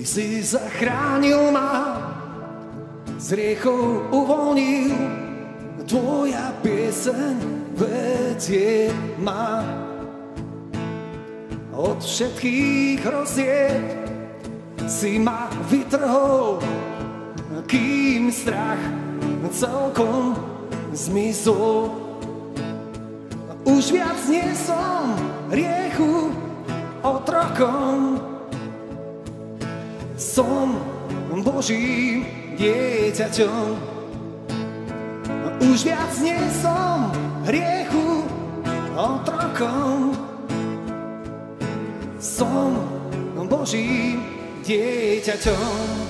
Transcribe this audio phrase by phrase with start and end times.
[0.00, 2.00] Ty si zachránil ma,
[3.20, 4.96] z riechov uvoľnil,
[5.84, 7.36] tvoja pieseň
[7.76, 8.88] vedie
[9.20, 9.60] ma.
[11.76, 13.84] Od všetkých hrozieb
[14.88, 16.64] si ma vytrhol,
[17.68, 18.80] kým strach
[19.52, 20.32] celkom
[20.96, 21.92] zmizol.
[23.68, 25.12] Už viac nie som
[25.52, 26.32] riechu
[27.04, 28.19] otrokom,
[30.30, 30.78] som
[31.42, 32.22] Božím
[32.54, 33.66] dieťaťom.
[35.66, 37.10] Už viac nie som
[37.50, 38.22] hriechu
[38.94, 40.14] otrokom.
[42.22, 42.78] Som
[43.50, 44.22] Božím
[44.62, 46.09] dieťaťom.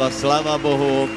[0.00, 1.08] Sláva, sláva, Bohu.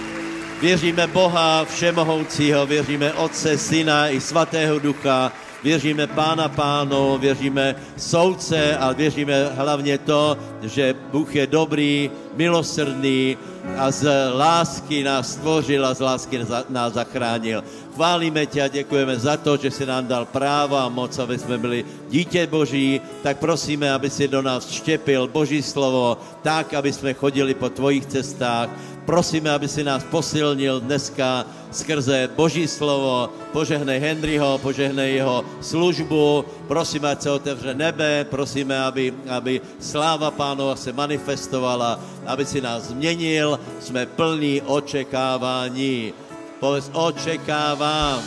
[0.61, 5.31] Věříme Boha Všemohoucího, věříme Otce, Syna i Svatého Ducha,
[5.63, 13.37] věříme Pána Pánu, věříme Soudce a věříme hlavně to, že Bůh je dobrý, milosrdný
[13.77, 16.39] a z lásky nás stvořil a z lásky
[16.69, 17.63] nás zachránil.
[17.95, 21.57] Chválíme tě a děkujeme za to, že jsi nám dal právo a moc, aby jsme
[21.57, 27.13] byli dítě Boží, tak prosíme, aby si do nás štěpil Boží slovo tak, aby jsme
[27.17, 28.69] chodili po tvojich cestách.
[29.05, 33.33] Prosíme, aby si nás posilnil dneska skrze Boží slovo.
[33.49, 36.45] Požehnej Henryho, požehnej jeho službu.
[36.69, 38.29] Prosíme, ať se otevře nebe.
[38.29, 41.99] Prosíme, aby, aby sláva pánova se manifestovala,
[42.29, 43.59] aby si nás změnil.
[43.81, 46.13] Jsme plní očekávání.
[46.61, 48.21] Povedz, očekávám.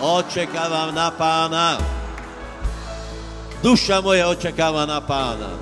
[0.00, 1.99] Očekávám na pána.
[3.60, 5.52] Duša moje očekává na pána.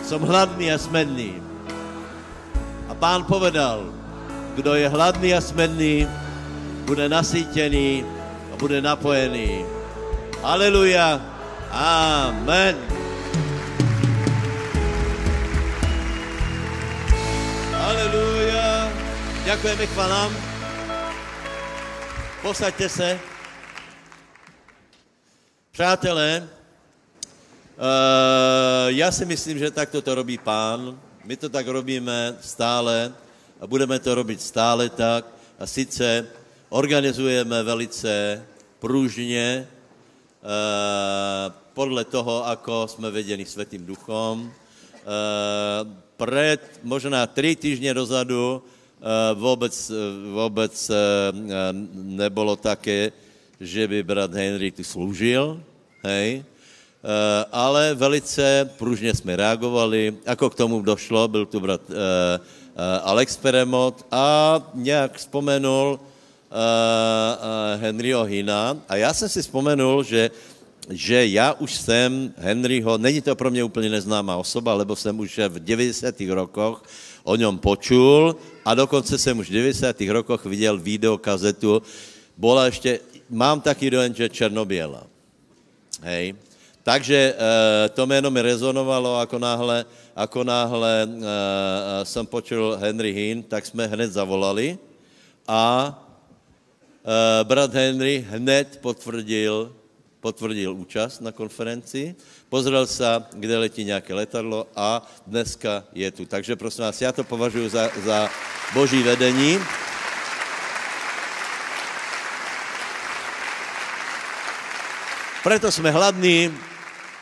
[0.00, 1.36] Som hladný a smedný.
[2.88, 3.92] A pán povedal,
[4.56, 6.08] kdo je hladný a smedný,
[6.88, 8.00] bude nasýtený
[8.48, 9.60] a bude napojený.
[10.40, 11.20] Aleluja.
[11.68, 12.80] Amen.
[17.76, 18.88] Aleluja.
[19.44, 20.30] Ďakujeme chvalám.
[22.40, 23.33] Posaďte se.
[25.74, 26.48] Přátelé,
[27.74, 31.00] Uh, já si myslím, že takto to robí pán.
[31.24, 33.10] My to tak robíme stále
[33.60, 35.26] a budeme to robit stále tak.
[35.58, 36.26] A sice
[36.68, 38.42] organizujeme velice
[38.78, 44.46] pružně uh, podle toho, ako jsme vedeni Svetým duchom.
[44.46, 44.50] Uh,
[46.16, 48.62] pred možná tři týždně dozadu
[49.34, 50.94] vůbec uh,
[51.94, 53.12] nebolo také,
[53.64, 55.60] že by brat Henry tu slúžil,
[56.04, 56.44] hej,
[57.04, 60.16] Eh, ale velice pružně jsme reagovali.
[60.26, 62.00] Ako k tomu došlo, byl tu brat uh, uh,
[63.04, 66.00] Alex Peremot a nějak vzpomenul
[67.76, 68.78] Henryho Hina.
[68.88, 70.30] A já jsem si vzpomenul, že,
[70.90, 75.40] že já už jsem Henryho, není to pro mě úplně neznámá osoba, lebo jsem už
[75.48, 76.14] v 90.
[76.28, 76.82] rokoch
[77.24, 80.00] o něm počul a dokonce jsem už v 90.
[80.00, 81.82] rokoch viděl videokazetu,
[82.38, 83.00] bola ještě,
[83.34, 85.02] mám taký dojem, že Černobiela.
[86.06, 86.38] Hej.
[86.84, 87.34] Takže e,
[87.96, 89.78] to jméno mi rezonovalo, ako náhle,
[90.12, 91.08] ako náhle e,
[92.04, 94.78] jsem počul Henry Hinn, tak jsme hned zavolali
[95.48, 95.64] a
[97.00, 99.72] e, brat Henry hned potvrdil,
[100.20, 102.14] potvrdil účast na konferenci,
[102.52, 106.24] pozrel se, kde letí nějaké letadlo a dneska je tu.
[106.28, 108.28] Takže prosím vás, já to považuji za, za
[108.76, 109.56] boží vedení.
[115.44, 116.48] Preto jsme hladní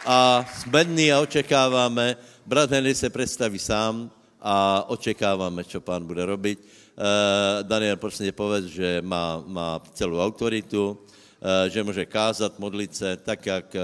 [0.07, 2.17] a smední a očekáváme.
[2.47, 6.59] Brat Henry se představí sám a očekáváme, čo pán bude robiť.
[6.63, 12.95] Uh, Daniel, prosím tě, povedz, že má, má celou autoritu, uh, že může kázat, modlit
[12.95, 13.83] se tak, jak uh,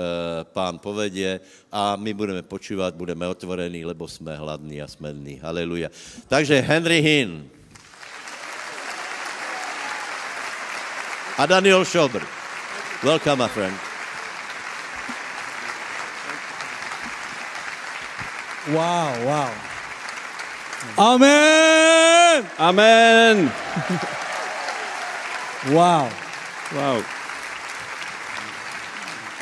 [0.55, 1.40] pán povedě
[1.73, 5.43] a my budeme počívat, budeme otvorení, lebo jsme hladní a smední.
[5.43, 5.90] Haleluja.
[6.31, 7.50] Takže Henry Hinn.
[11.38, 12.23] A Daniel Schobr.
[13.02, 13.88] Welcome, my friend.
[18.68, 19.50] Wow, wow.
[20.98, 22.44] Amen.
[22.58, 23.34] Amen.
[25.72, 26.08] Wow.
[26.76, 27.02] Wow.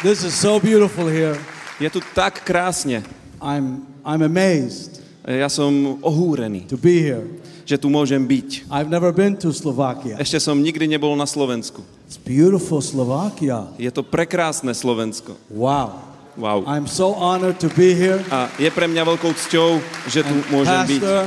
[0.02, 1.35] This is so beautiful here.
[1.83, 3.02] Je tu tak krásne.
[3.42, 7.26] I'm I'm amazed Ja som ohúrený, to be here.
[7.66, 8.71] že tu môžem byť.
[8.71, 10.14] I've never been to Slovakia.
[10.23, 11.83] Ešte som nikdy nebol na Slovensku.
[12.06, 13.66] It's beautiful Slovakia.
[13.75, 15.35] Je to prekrásne Slovensko.
[15.50, 16.15] Wow.
[16.37, 16.69] Wow.
[16.69, 18.21] I'm so honored to be here.
[18.28, 21.00] A je pre mňa veľkou cťou, že tu môžem byť.
[21.00, 21.25] Pastor,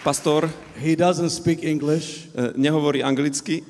[0.00, 0.40] Pastor
[0.80, 2.32] he doesn't speak English.
[2.32, 3.60] e, nehovorí anglicky.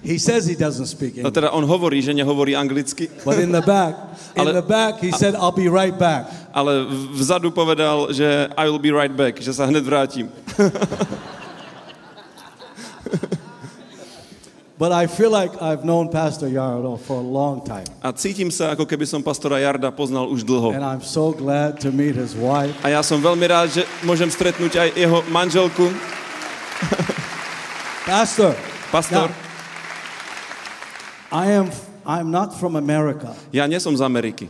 [0.00, 1.36] He says he doesn't speak No English.
[1.36, 3.92] teda on hovorí, že nehovorí anglicky, But in the back,
[4.38, 6.30] in Ale- the back, he said, I'll be right back.
[6.54, 10.32] ale vzadu povedal, že I will be right back, že sa hned vrátim.
[14.78, 17.82] But I feel like I've known Pastor Yardo for a long time.
[17.98, 20.70] A cítim sa, ako keby som pastora Jarda poznal už dlho.
[20.70, 22.70] And I'm so glad to meet his wife.
[22.86, 25.90] A ja som veľmi rád, že môžem stretnúť aj jeho manželku.
[28.06, 28.54] Pastor.
[28.94, 29.34] Pastor, Now,
[31.34, 31.68] I am
[32.06, 33.34] I'm not from America.
[33.52, 34.46] ja nie som z Ameriky.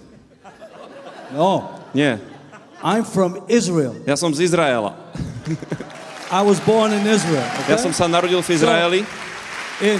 [1.32, 1.72] No.
[1.96, 2.20] Nie.
[2.84, 3.96] I'm from Israel.
[4.04, 4.92] Ja som z Izraela.
[6.28, 7.48] I was born in Israel.
[7.64, 9.00] Ja som sa narodil v Izraeli
[9.82, 9.98] in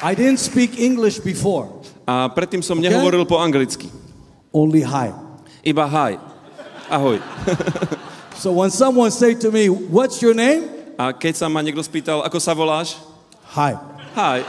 [0.00, 1.68] I didn't speak English before.
[2.08, 3.92] a predtým som nehovoril po anglicky.
[4.50, 5.14] Only hi.
[5.62, 6.18] Iba hi.
[6.90, 7.22] Ahoj.
[8.40, 10.64] So when someone say to me, "What's your name?"
[10.96, 12.96] A keď sa ma niekto spýtal, ako sa voláš?
[13.52, 13.76] Hi.
[14.16, 14.40] Hi.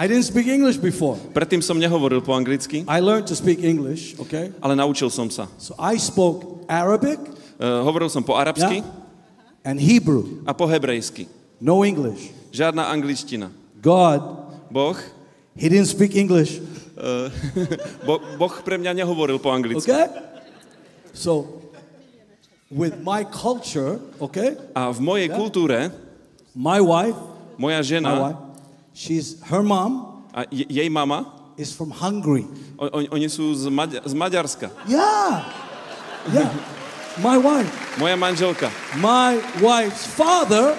[0.00, 1.20] I didn't speak English before.
[1.36, 4.48] Predtým som nehovoril po anglicky, I learned to speak English, okay?
[4.64, 5.44] ale naučil som sa.
[5.60, 7.18] So I spoke Arabic
[7.58, 8.86] Uh, hovoril som po arabsky yeah,
[9.68, 11.28] and Hebrew, a po hebrejsky.
[11.60, 12.32] no English.
[12.48, 13.52] Žiadna angličtina.
[13.84, 14.24] God,
[14.72, 14.96] Boh,
[15.52, 16.64] he didn't speak English,
[18.08, 19.84] bo, boh pre mňa nehovoril po anglicky.
[19.84, 20.08] okay?
[21.12, 21.60] So
[22.72, 24.56] with my culture, okay?
[24.72, 25.92] A v mojej kultúre
[26.56, 27.14] My wife,
[27.60, 28.40] moja my žena wife,
[28.96, 31.28] she's her mom a je- jej mama,
[31.60, 32.48] is from Hungary.
[32.80, 34.72] o, oni, oni sú z, Maďa, z Maďarska.
[34.88, 35.44] Yeah.
[36.32, 36.50] Yeah.
[37.18, 37.70] My wife.
[37.98, 38.70] Moja manželka.
[38.94, 40.78] My wife's father,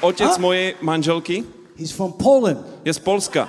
[0.00, 0.38] Otec A?
[0.38, 1.42] mojej manželky
[1.74, 2.58] he's from Poland.
[2.86, 3.48] je z Polska.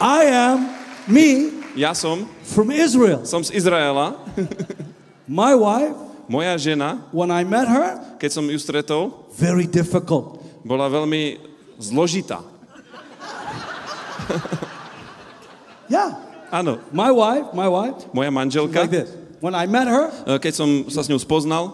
[0.00, 0.68] I am
[1.08, 3.24] me Ja som, from Israel.
[3.24, 4.14] som z Izraela.
[5.24, 5.96] My wife,
[6.28, 10.40] Moja žena, when I met her, keď som ju stretol, very difficult.
[10.64, 11.36] bola veľmi
[11.80, 12.40] zložitá.
[15.88, 16.16] Yeah.
[16.48, 19.10] Áno, My wife, my wife, moja manželka, like this.
[19.44, 21.68] When I met her, e, keď som sa s ňou spoznal,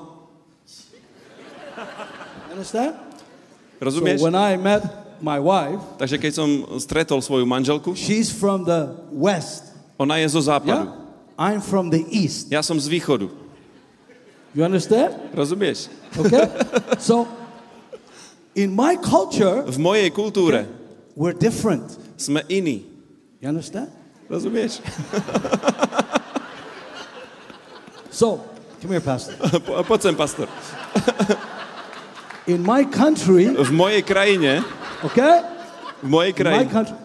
[2.50, 2.98] understand?
[3.78, 4.18] rozumieš?
[4.18, 4.82] So when I met
[5.22, 6.48] my wife, Takže keď som
[6.82, 9.70] stretol svoju manželku, she's from the west.
[9.94, 10.82] ona je zo západu.
[10.82, 10.98] Yeah.
[11.38, 12.50] I'm from the east.
[12.50, 13.30] Ja som z východu.
[14.50, 15.14] You understand?
[15.30, 15.94] Rozumieš?
[16.18, 16.50] Okay?
[16.98, 17.30] so
[18.58, 20.66] in my culture, V mojej kultúre
[21.14, 21.86] we're different.
[22.18, 22.82] sme iní.
[23.38, 23.94] You understand?
[24.26, 24.82] Rozumieš?
[28.20, 28.36] So,
[28.84, 29.32] come here, Pastor.
[29.64, 30.44] Po- Poď sem, pastor.
[32.44, 34.60] In my country, V mojej krajine,
[35.00, 35.40] okay?
[36.04, 36.96] v mojej In my krajine, country,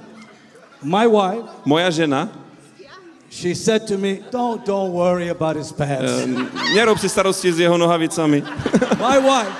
[0.83, 2.27] my wife, moja žena,
[3.31, 6.27] she said to me, "Don't, don't worry about his pants."
[6.75, 8.43] nerob si starosti s jeho nohavicami.
[8.99, 9.53] my wife,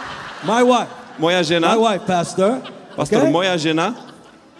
[0.44, 2.60] my wife, Moja my žena, wife, Pastor.
[3.00, 3.32] pastor, okay?
[3.32, 3.96] moja žena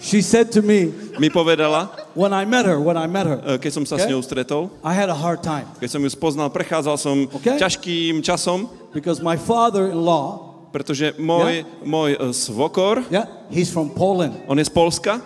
[0.06, 3.58] She said to me mi povedala, when I met her, when I met her, e,
[3.58, 4.14] keď som sa s Okay.
[4.14, 7.58] ňou stretol, I had a hard time keď som ju spoznal, prechádzal som Okay.
[7.58, 14.62] ťažkým časom, because my father-in-law, pretože môj, môj e, svokor, yeah, he's from Poland, on
[14.62, 15.18] je z Polska,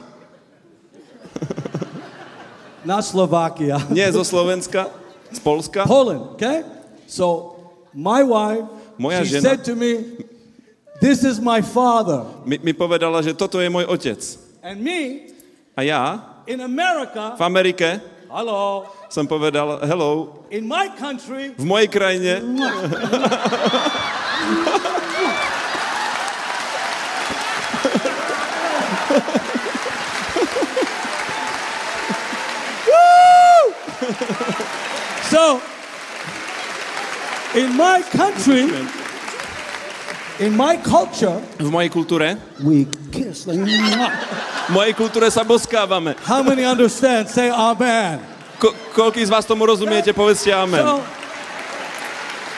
[2.88, 3.84] not Slovakia.
[3.92, 4.88] nie zo Slovenska,
[5.28, 5.84] z Polska.
[5.84, 6.64] Poland, okay?
[7.04, 7.60] So
[7.92, 8.64] my wife,
[8.96, 10.24] Moja she žena- said to me,
[11.04, 14.20] "This is my father," Mi, mi povedala, že toto je môj otec.
[14.64, 15.32] And me
[15.78, 17.36] A ja in America.
[17.38, 18.00] v Amerike
[18.30, 22.46] Hello, som povedal, hello, in my country, v mojej krajine
[35.34, 35.58] so
[37.58, 38.70] in my country,
[40.38, 42.86] in my culture, v mojej kultúre, we
[43.30, 43.62] kiss like.
[43.62, 46.18] v mojej kultúre sa boskávame.
[46.26, 47.30] How many understand?
[47.30, 48.18] Say amen.
[48.58, 50.82] Ko- koľký z vás tomu rozumiete, povedzte amen.
[50.82, 51.00] So,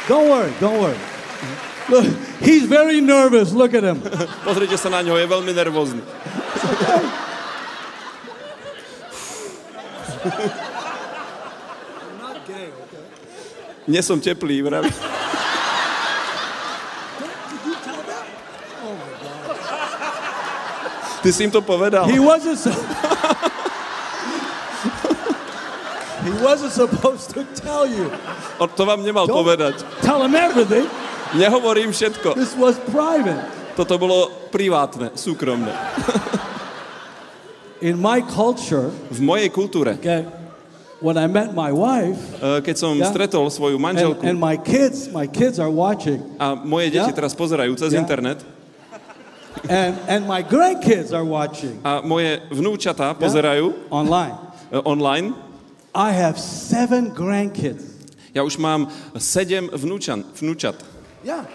[0.08, 1.00] don't worry, don't worry.
[1.92, 2.08] Look,
[2.40, 3.51] he's very nervous.
[3.51, 4.00] Look at him.
[4.48, 6.00] Pozrite sa na ňo, je veľmi nervózny.
[13.90, 14.88] Nie som teplý, vraví.
[21.22, 22.10] Ty si im to povedal.
[22.10, 22.74] He wasn't so.
[26.25, 28.10] he wasn't supposed to tell you.
[28.60, 29.86] On to vám nemal Don't- povedať.
[30.01, 30.90] Tell him everything.
[31.38, 32.36] Nehovorím všetko.
[32.36, 33.40] This was private.
[33.78, 35.72] Toto bolo privátne, súkromné.
[37.82, 40.28] In my culture, V mojej kultúre, okay,
[41.01, 43.10] when I met my wife eh, keď som Yeah.
[43.10, 47.16] stretol svoju and, manželku and my kids, my kids are watching, a moje deti Yeah.
[47.16, 48.06] teraz pozerajú cez Yeah.
[48.06, 48.38] internet
[49.70, 54.36] and, and my grandkids are watching a moje vnúčatá pozerajú online.
[54.86, 55.25] online,
[55.94, 57.84] I have seven grandkids.
[58.32, 58.88] ja už mám
[59.20, 60.80] sedem vnúčan, vnúčat.
[61.22, 61.46] Yeah.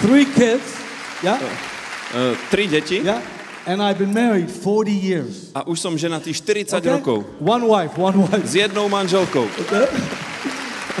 [0.00, 0.64] Three kids.
[1.22, 1.38] Yeah.
[2.12, 3.22] Eh, Tri deti Yeah.
[3.62, 5.54] And I've been married 40 years.
[5.54, 6.90] a už som ženatý 40 Okay?
[6.98, 8.42] rokov One wife, one wife.
[8.42, 9.46] s jednou manželkou.
[9.46, 9.86] Okay?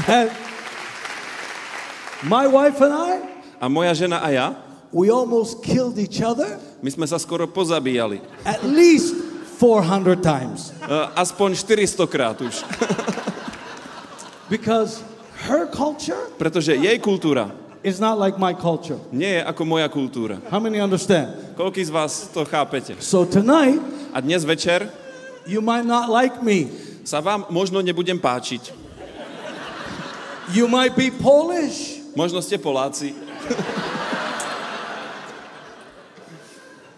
[0.06, 0.30] and
[2.22, 3.12] my wife and I,
[3.58, 4.46] A moja žena a ja,
[4.92, 8.20] we almost killed each other my sme sa skoro pozabíjali.
[8.44, 9.16] at least
[9.58, 12.60] 400 times Eh, Aspoň 400 krát už.
[14.48, 15.00] because
[15.48, 17.50] her culture Pretože jej kultúra
[17.82, 18.98] is not like my culture.
[19.10, 20.38] nie je ako moja kultúra.
[20.50, 21.34] How many understand?
[21.58, 22.94] Koľký z vás to chápete?
[23.02, 23.80] So tonight,
[24.14, 24.86] A dnes večer
[25.48, 26.70] you might not like me.
[27.02, 28.70] sa vám možno nebudem páčiť.
[30.54, 31.98] You might be Polish.
[32.14, 33.10] Možno ste Poláci,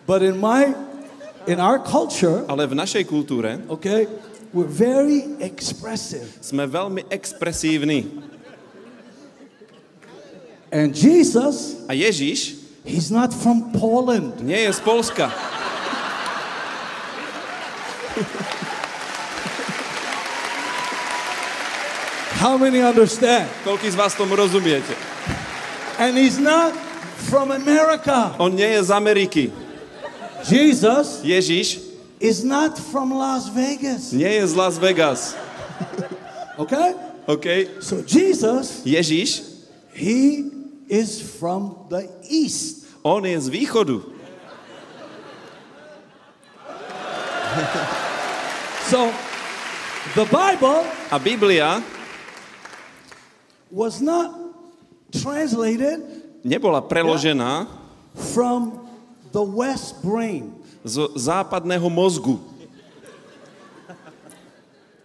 [0.04, 0.76] But in my,
[1.48, 4.04] in our culture, ale v našej kultúre okay,
[4.52, 6.28] we're very expressive.
[6.44, 8.04] sme veľmi expresívni.
[10.68, 14.44] And Jesus, A Ježiš he's not from Poland.
[14.44, 15.32] nie je z Polska.
[22.44, 23.48] How many understand?
[23.64, 24.92] Koľký z vás tomu rozumiete?
[25.96, 26.76] And he's not
[27.30, 28.36] from America.
[28.36, 29.63] On nie je z Ameriky.
[30.48, 31.80] Jesus Ježiš
[32.20, 34.12] is not from Las Vegas.
[34.12, 35.34] nie je z Las Vegas.
[36.58, 36.94] Okay?
[37.26, 37.46] OK?
[37.80, 39.42] So Jesus, Ježiš,
[39.96, 40.50] he
[40.88, 42.84] is from the east.
[43.02, 44.02] on je z východu.
[48.84, 49.08] So
[50.12, 51.80] the Bible A Biblia
[53.72, 54.28] was not
[55.08, 56.04] translated
[56.44, 57.64] nebola preložená
[58.12, 58.83] from
[59.34, 60.54] the west brain.
[60.86, 62.38] z západného mozgu.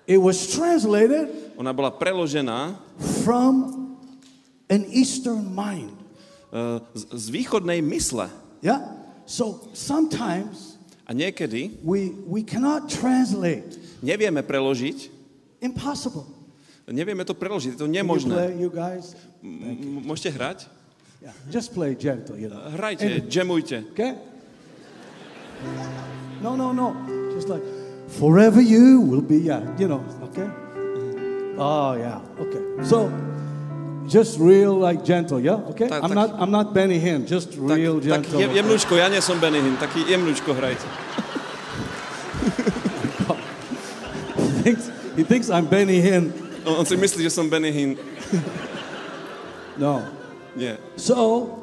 [0.10, 2.80] It was translated Ona bola preložená
[3.26, 3.54] from
[4.72, 5.92] an eastern mind.
[6.50, 8.30] eh, z, z východnej mysle.
[8.62, 8.96] Yeah?
[9.30, 13.78] So sometimes A niekedy we we cannot translate.
[14.02, 15.10] nevieme preložiť,
[15.62, 16.26] Impossible.
[16.90, 18.54] nevieme to preložiť, je to nemožné.
[20.06, 20.60] môžete hrať?
[21.22, 21.32] Yeah.
[21.52, 22.62] Just play gentle, you know.
[22.78, 23.84] Hrajte, jamujte.
[23.92, 24.16] Okay?
[26.42, 26.96] No, no, no.
[27.36, 27.62] Just like
[28.08, 30.00] forever you will be, yeah, you know,
[30.32, 30.48] okay?
[31.58, 32.64] Oh yeah, okay.
[32.88, 33.12] So
[34.08, 35.60] just real like gentle, yeah?
[35.76, 35.90] Okay?
[35.90, 38.40] Tak- I'm tak- not I'm not Benny Hinn, just Tak, real tak gentle.
[38.56, 40.08] jemnúčko, ja nie som Benny Hinn, taký
[40.56, 40.88] hrajte.
[44.40, 46.32] he thinks he thinks I'm Benny Hinn.
[46.64, 48.00] On, on si myslí, že som Benny Hinn.
[49.76, 50.19] No.
[50.56, 50.78] Nie.
[50.98, 51.60] So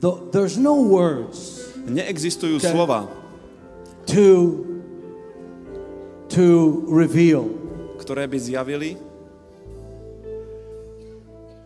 [0.00, 2.70] the, there's no words Neexistujú Okay.
[2.70, 3.10] slova,
[4.06, 4.26] to
[6.28, 6.46] to
[6.88, 7.48] reveal
[7.98, 8.90] ktoré by zjavili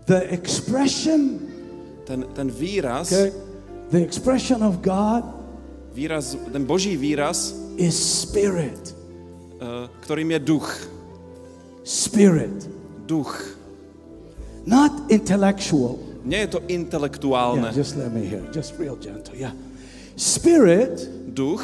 [0.07, 1.43] the expression
[2.07, 3.31] ten, ten výraz, Okay?
[3.87, 5.23] The expression of God
[5.95, 8.95] výraz, ten Boží výraz, is spirit.
[9.57, 10.69] eh, ktorým je duch.
[11.83, 12.67] Spirit.
[13.07, 13.33] Duch.
[14.67, 15.99] Not intellectual.
[16.27, 17.71] Nie je to Yeah, intelektuálne.
[17.71, 18.43] just let me hear.
[18.51, 19.31] Just real gentle.
[19.39, 19.55] Yeah.
[20.19, 21.63] Spirit Duch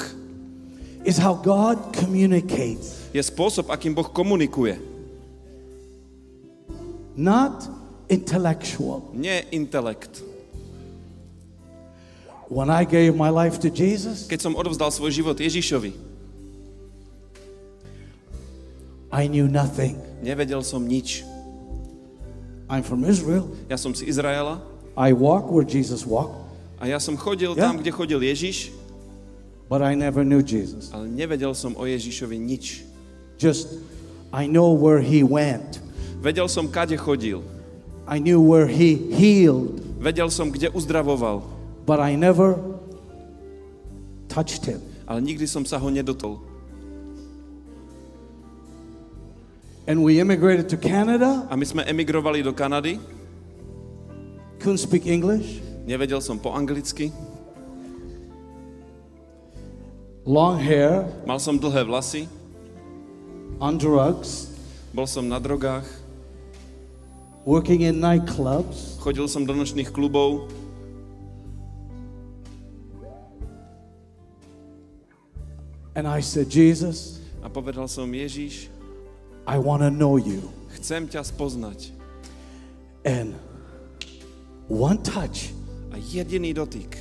[1.03, 3.11] is how God communicates.
[3.11, 4.79] je spôsob, akým Boh komunikuje.
[7.19, 7.67] Not
[8.09, 9.03] intellectual.
[9.13, 10.23] Nie intelekt.
[12.49, 15.93] When I gave my life to Jesus, Keď som odovzdal svoj život Ježišovi,
[19.13, 19.97] I knew nothing.
[20.23, 21.25] nevedel som nič.
[22.73, 23.45] I'm from Israel.
[23.69, 24.65] Ja som z Izraela
[24.97, 26.41] I walk where Jesus walked,
[26.81, 27.69] a ja som chodil Ja.
[27.69, 28.73] tam, kde chodil Ježiš,
[29.69, 30.89] but I never knew Jesus.
[30.93, 32.81] ale nevedel som o Ježišovi nič.
[33.37, 33.77] Just
[34.33, 35.81] I know where he went.
[36.25, 37.45] Vedel som, kade chodil.
[38.09, 41.45] I knew where he healed, Vedel som, kde uzdravoval,
[41.87, 42.57] but I never
[44.29, 44.81] touched him.
[45.07, 46.41] ale nikdy som sa ho nedotol.
[49.87, 53.03] And we immigrated to Canada, A my sme emigrovali do Kanady,
[54.63, 57.11] couldn't speak English, nevedel som po anglicky,
[60.23, 62.31] long hair, mal som dlhé vlasy,
[63.59, 64.55] on drugs,
[64.95, 65.91] bol som na drogách,
[67.43, 69.03] working in nightclubs.
[69.03, 70.47] chodil som do nočných klubov
[75.93, 78.72] And I said, Jesus, a povedal som, Ježiš,
[79.47, 80.51] I want to know you.
[80.79, 81.91] chcem ťa spoznať.
[83.05, 83.35] And
[84.71, 85.51] one touch
[85.93, 86.97] A jediný dotyk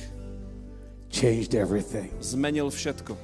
[1.08, 2.10] changed everything.
[2.20, 3.16] zmenil všetko.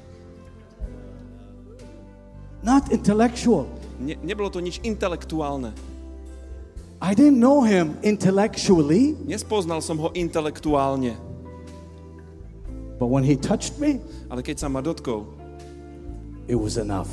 [2.62, 3.68] Not intellectual.
[4.00, 5.74] Ne, nebolo to nič intelektuálne.
[6.98, 11.14] I didn't know him intellectually, Nespoznal som ho intelektuálne,
[12.98, 15.22] but when he touched me, ale keď sa ma dotkol,
[16.50, 17.06] it was enough.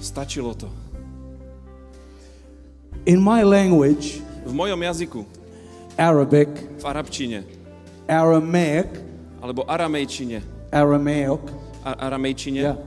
[0.00, 0.72] stačilo to.
[3.06, 5.22] In my language, V mojom jazyku,
[5.94, 7.46] Arabic, v arabčine,
[8.06, 8.86] Aramaic,
[9.42, 10.42] alebo aramejčine,
[10.74, 11.38] Aramaic,
[11.86, 12.78] a- aramejčine, yeah.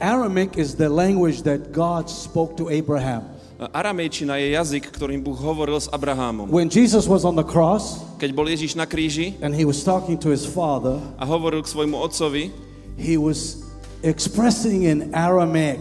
[0.00, 3.28] Aramaic is the language that God spoke to Abraham.
[3.60, 6.48] aramejčina je jazyk, ktorým Boh hovoril s Abrahámom.
[6.52, 10.16] When Jesus was on the cross Keď bol Ježiš na kríži and he was talking
[10.20, 12.48] to his father, a hovoril k svojmu otcovi,
[12.96, 13.60] he was
[14.04, 15.80] expressing in Aramaic.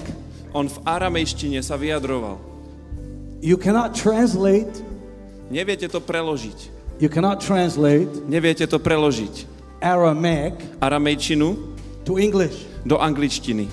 [0.52, 2.53] On v aramejštine sa vyjadroval.
[3.44, 4.72] You cannot translate,
[5.52, 6.72] Neviete to preložiť.
[7.04, 9.52] you cannot translate Neviete to preložiť.
[9.84, 11.76] Aramaic Aramejčinu
[12.08, 13.68] to English do angličtiny.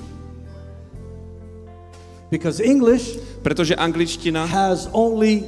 [2.30, 3.14] because English
[3.46, 5.46] Pretože angličtina has only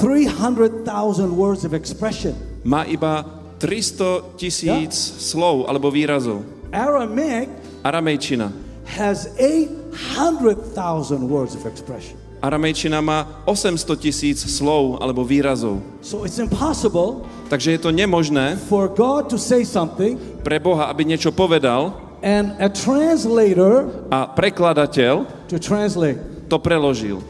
[0.00, 2.32] 300,000 words of expression.
[2.64, 3.20] má iba
[3.60, 6.40] 300 tisíc slov alebo výrazov.
[6.72, 7.52] Aramaic
[7.84, 8.48] Aramejčina.
[8.88, 12.16] has 800,000 words of expression.
[12.38, 15.82] Aramejčina má 800 tisíc slov alebo výrazov.
[16.00, 21.08] So it's impossible Takže je to nemožné for God to say something pre Boha, aby
[21.08, 26.20] niečo povedal and a translator a prekladateľ to translate.
[26.52, 27.24] to preložil.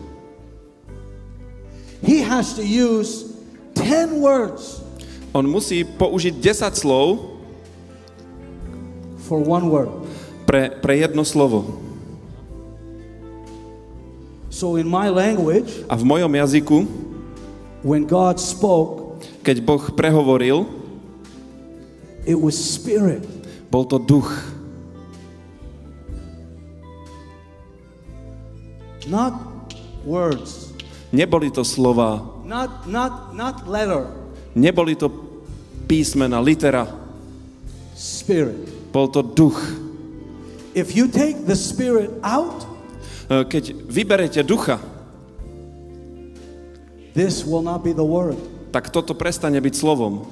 [2.03, 3.31] He has to use
[3.79, 4.83] 10 words
[5.37, 7.39] On musí použiť 10 slov
[9.29, 9.93] for one word.
[10.49, 11.88] pre, pre jedno slovo.
[14.59, 16.83] So in my language, A v mojom jazyku,
[17.87, 20.67] when God spoke, keď Boh prehovoril,
[22.27, 23.23] it was spirit.
[23.71, 24.35] bol to duch.
[29.07, 29.39] Not
[30.03, 30.75] words.
[31.15, 34.11] Neboli to slova, Not not not letter.
[34.59, 35.07] neboli to
[35.87, 36.85] písmena, litera.
[37.95, 38.91] Spirit.
[38.91, 39.63] Bol to duch.
[40.75, 42.67] If you take the spirit out,
[43.29, 44.81] Keď vyberete ducha,
[47.13, 48.41] this will not be the word.
[48.73, 50.25] tak toto prestane byť slovom.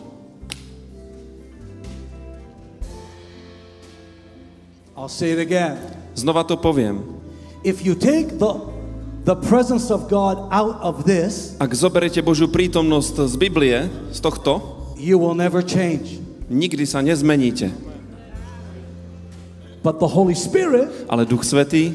[4.96, 5.76] I'll say it again.
[6.16, 7.04] Znova to poviem.
[7.60, 8.72] If you take the
[9.26, 13.76] the presence of God out of this, Ak zoberete Božiu prítomnosť z Biblie,
[14.14, 14.62] z tohto,
[14.96, 16.16] you will never change.
[16.48, 17.68] nikdy sa nezmeníte.
[19.84, 21.94] But the Holy Spirit Ale Duch Svetý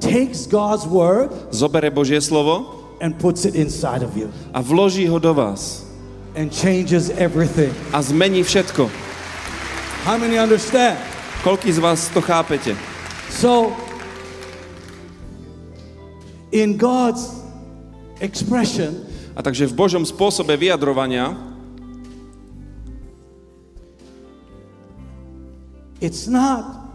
[0.00, 5.18] takes God's word zobere Božie slovo and puts it inside of you a vloží ho
[5.18, 5.86] do vás
[6.34, 7.74] and changes everything.
[7.92, 8.90] a zmení všetko.
[10.06, 10.98] How many understand?
[11.44, 12.74] Koľký z vás to chápete?
[13.28, 13.70] So,
[16.50, 17.44] in God's
[18.18, 19.08] expression,
[19.38, 21.30] A takže v Božom spôsobe vyjadrovania
[26.02, 26.90] it's not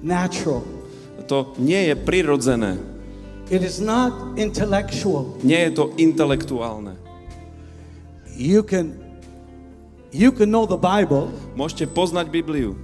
[0.00, 0.64] natural.
[1.26, 2.76] To nie je prirodzené.
[3.52, 5.36] It is not intellectual.
[5.44, 6.96] Nie je to intelektuálne.
[8.34, 8.98] You can
[10.10, 12.74] you can know the Bible Môžete poznať Bibliu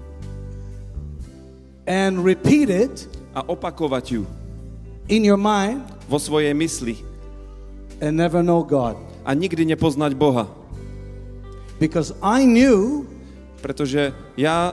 [1.90, 4.22] and repeat it a opakovať ju
[5.10, 7.02] in your mind vo svojej mysli
[7.98, 8.94] and never know God.
[9.26, 10.46] a nikdy nepoznať Boha.
[11.80, 13.08] Because I knew
[13.60, 14.72] Pretože ja,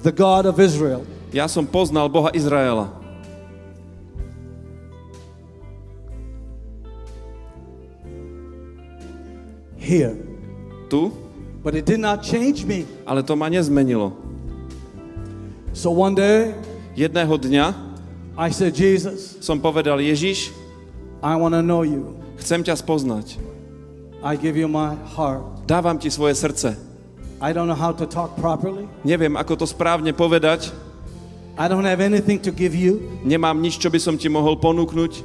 [0.00, 1.04] the God of Israel.
[1.32, 2.92] Ja som poznal Boha Izraela.
[9.80, 10.14] Here.
[10.86, 11.10] Tu,
[11.62, 12.86] But it did not change me.
[13.06, 14.14] ale to ma nezmenilo.
[15.72, 16.54] So one day
[16.92, 17.66] Jedného dňa
[18.36, 20.52] I said, Jesus, som povedal, Ježiš,
[21.20, 22.16] I know you.
[22.40, 23.36] chcem ťa spoznať.
[24.24, 25.44] I give you my heart.
[25.68, 26.76] Dávam ti svoje srdce.
[27.42, 28.88] I don't know how to talk properly.
[29.04, 30.72] Neviem, ako to správne povedať.
[31.58, 35.20] I don't have anything to give you, Nemám nič, čo by som ti mohol ponúknuť,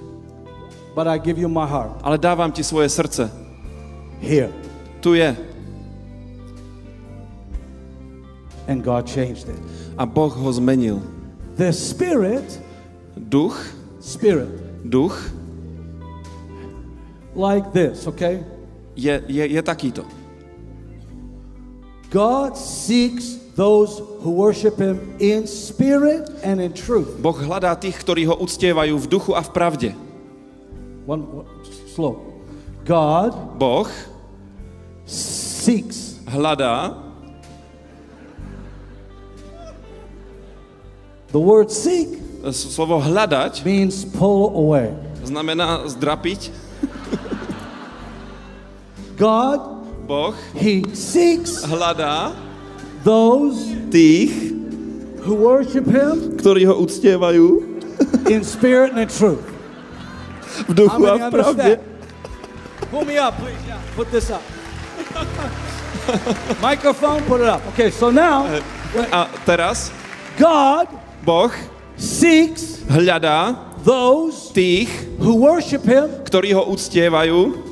[0.92, 1.96] but I give you my heart.
[2.04, 3.32] ale dávam ti svoje srdce.
[4.20, 4.52] Here.
[5.00, 5.30] Tu je.
[8.68, 9.60] And God changed it.
[9.96, 11.00] A Boh ho zmenil.
[11.56, 12.60] The spirit,
[13.18, 13.56] Duch,
[14.04, 14.52] spirit,
[14.86, 15.16] duch
[17.34, 18.44] like this, okay?
[18.98, 20.04] je, je, je takýto.
[22.10, 27.18] God seeks those who worship him in spirit and in truth.
[27.18, 29.90] Boh hľadá tých, ktorí ho uctievajú v duchu a v pravde.
[31.10, 31.50] One, one
[31.90, 32.38] slow.
[32.86, 33.90] God Boh
[35.10, 37.04] seeks hľadá,
[41.28, 42.24] The word seek
[42.56, 44.96] slovo hľadať means pull away.
[45.28, 46.56] znamená zdrapiť.
[49.20, 49.60] God,
[50.08, 52.32] Boh he seeks hľadá
[53.04, 54.54] those tých,
[55.28, 57.46] who worship him ktorí ho uctievajú
[58.34, 59.44] in spirit and in truth.
[60.66, 61.72] v duchu a v pravde.
[62.88, 63.60] Pull me up, please.
[63.68, 64.42] Yeah, put this up.
[66.64, 67.62] Microphone, put it up.
[67.76, 68.48] Okay, so now
[69.12, 69.92] A teraz
[70.40, 70.88] God
[71.28, 71.52] Boh
[72.00, 74.88] seeks hľadá those tých,
[75.20, 77.67] who worship him ktorí ho uctievajú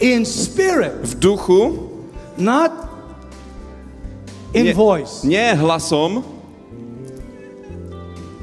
[0.00, 1.60] in spirit, v duchu,
[2.36, 2.72] not
[4.52, 6.24] in Nie, voice, nie hlasom,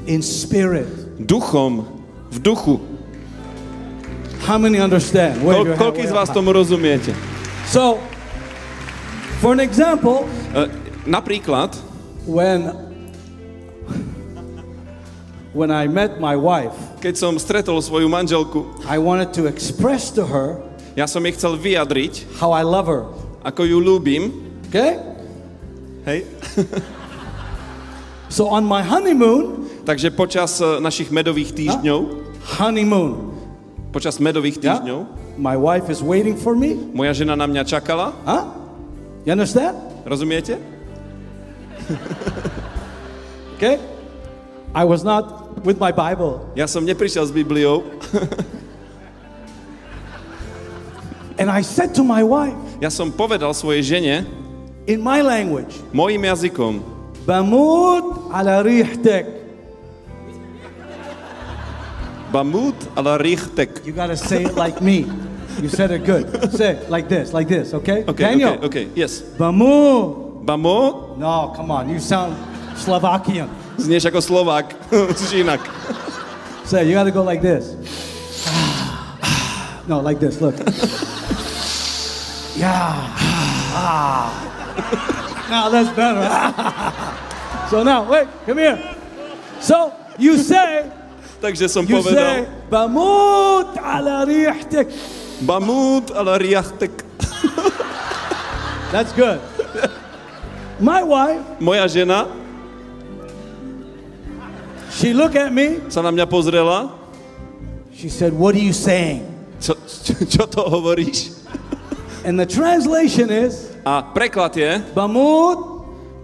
[0.06, 0.88] in spirit.
[1.18, 1.84] duchom,
[2.30, 2.80] v duchu.
[4.46, 5.42] How many understand?
[5.42, 7.12] Kol, koľký z vás tomu rozumiete?
[7.68, 8.00] So,
[9.42, 10.64] for an example, E,
[11.04, 11.76] napríklad,
[12.24, 12.72] when
[15.52, 16.72] when I met my wife,
[17.04, 20.56] keď som stretol svoju manželku, I wanted to express to her
[20.98, 23.06] ja som jej chcel vyjadriť, how I love her.
[23.46, 24.34] ako ju ľúbim.
[24.66, 24.98] Okay?
[26.02, 26.26] Hej.
[28.28, 32.00] So on my honeymoon, Takže počas e, našich medových týždňov,
[32.60, 33.40] honeymoon,
[33.88, 35.00] počas medových yeah, týždňov,
[35.40, 36.76] my wife is waiting for me.
[36.92, 38.12] moja žena na mňa čakala.
[38.28, 38.52] Huh?
[39.24, 39.78] You understand?
[40.04, 40.60] Rozumiete?
[43.58, 43.82] Okay?
[44.70, 46.46] I was not with my Bible.
[46.54, 47.82] Ja som neprišiel s Bibliou
[51.37, 54.15] And I said to my wife Ja som povedal svojej žene
[54.85, 56.83] in my language, mojim jazykom,
[57.23, 59.25] بموت على ريحتك.
[62.33, 63.85] Bamut ala richtek.
[63.85, 65.05] You gotta say it like me.
[65.61, 66.25] You said it good.
[66.51, 68.01] Say it like this, like this, okay?
[68.09, 68.57] OK, Daniel.
[68.57, 69.21] OK, OK, yes.
[69.37, 70.41] Bamut.
[70.43, 71.87] Bamo, No, come on.
[71.89, 72.35] You sound
[72.75, 73.47] Slovakian.
[73.77, 75.61] znieš ako Slovák, musíš inak.
[76.65, 77.77] Say, you gotta go like this.
[79.87, 80.41] no, like this.
[80.41, 80.57] Look.
[82.57, 82.93] yeah.
[83.75, 84.29] Ah.
[85.49, 86.25] now that's better.
[87.69, 88.77] so now, wait, come here.
[89.59, 90.91] So you say,
[91.43, 94.87] Takže som you say, povedal, بموت على ريحتك.
[95.43, 97.03] Bamut ala richtek.
[98.95, 99.43] That's good.
[100.79, 102.31] My wife, Moja žena
[104.93, 105.83] she looked at me.
[105.91, 106.95] sa na mňa pozrela.
[107.91, 109.27] She said, "What are you saying?"
[109.59, 111.36] Čo, čo, čo to hovoríš?
[112.27, 115.59] And the translation is, A preklad je بموت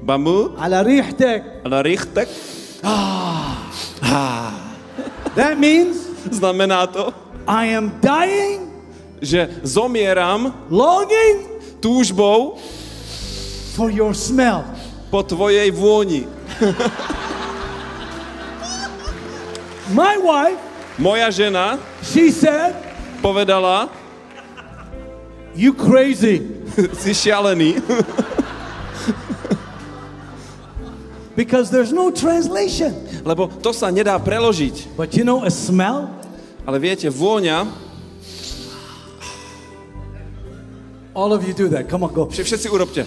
[0.05, 1.65] Bamut على ريحتك.
[1.65, 2.27] ala richtek.
[5.35, 7.13] That means Znamená to,
[7.47, 8.69] I am dying,
[9.23, 11.47] že zomieram longing
[11.79, 12.59] túžbou
[13.75, 14.63] for your smell.
[15.09, 16.27] po tvojej vôni.
[19.89, 20.59] My wife,
[21.01, 22.75] Moja žena she said,
[23.23, 23.89] povedala,
[25.54, 26.42] You crazy.
[27.02, 27.78] si šialený,
[31.36, 32.94] Because there's no translation.
[33.26, 34.94] lebo to sa nedá preložiť.
[34.94, 36.10] But you know, a smell,
[36.64, 37.68] Ale viete, vôňa,
[41.12, 41.86] all of you do that.
[41.90, 42.26] Come on, go.
[42.30, 43.04] všetci urobte.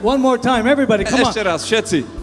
[0.00, 1.46] One more time, everybody, come Ešte on.
[1.52, 2.19] raz, všetci.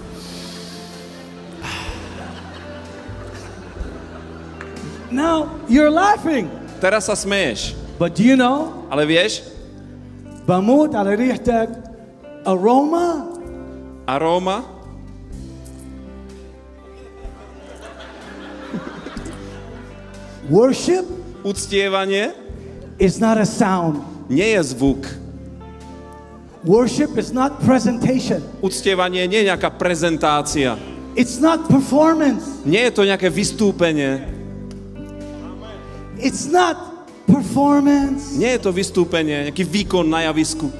[5.12, 6.48] Now, you're laughing.
[6.80, 7.76] Teraz sa smeješ.
[8.00, 9.46] But do you know, Ale vieš,
[10.48, 11.68] بموت على ريحتك
[12.42, 13.30] aroma
[14.10, 14.66] aróma
[20.50, 21.06] worship
[21.46, 22.34] uctievanie
[22.98, 24.02] is not a sound.
[24.26, 25.06] nie je zvuk.
[26.64, 28.42] Worship is not presentation.
[28.62, 30.78] Uctievanie nie je nejaká prezentácia.
[31.18, 32.62] It's not performance.
[32.62, 34.35] Nie je to nejaké vystúpenie.
[36.17, 38.33] It's not performance.
[38.33, 40.73] Nie je to vystúpenie, nejaký výkon na javisku.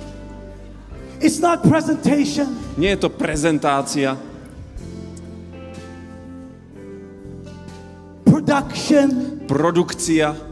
[1.22, 2.50] It's not presentation.
[2.78, 4.18] Nie je to prezentácia.
[8.26, 10.48] Production Produkcia.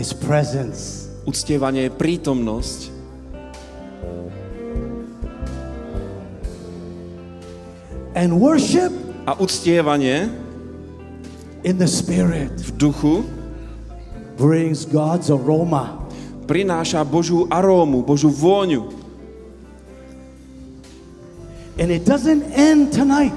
[0.00, 1.12] is presence.
[1.28, 2.80] Uctievanie je prítomnosť.
[8.16, 8.90] And worship
[9.28, 10.26] A uctievanie
[11.64, 13.14] in the spirit v duchu
[14.36, 16.00] brings God's aroma.
[16.50, 18.90] prináša Božú arómu, Božú vôňu.
[21.78, 23.32] And it doesn't end tonight.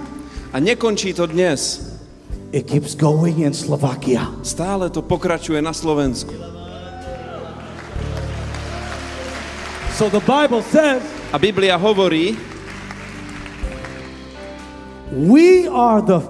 [0.50, 1.94] A nekončí to dnes.
[2.50, 4.34] It keeps going in Slovakia.
[4.42, 6.34] Stále to pokračuje na Slovensku.
[9.94, 12.38] So the Bible says A Biblia hovorí,
[15.10, 16.22] we are the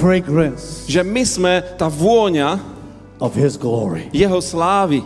[0.00, 2.58] fragrance že my sme tá vôňa
[3.20, 4.08] of his glory.
[4.12, 5.00] jeho slávy.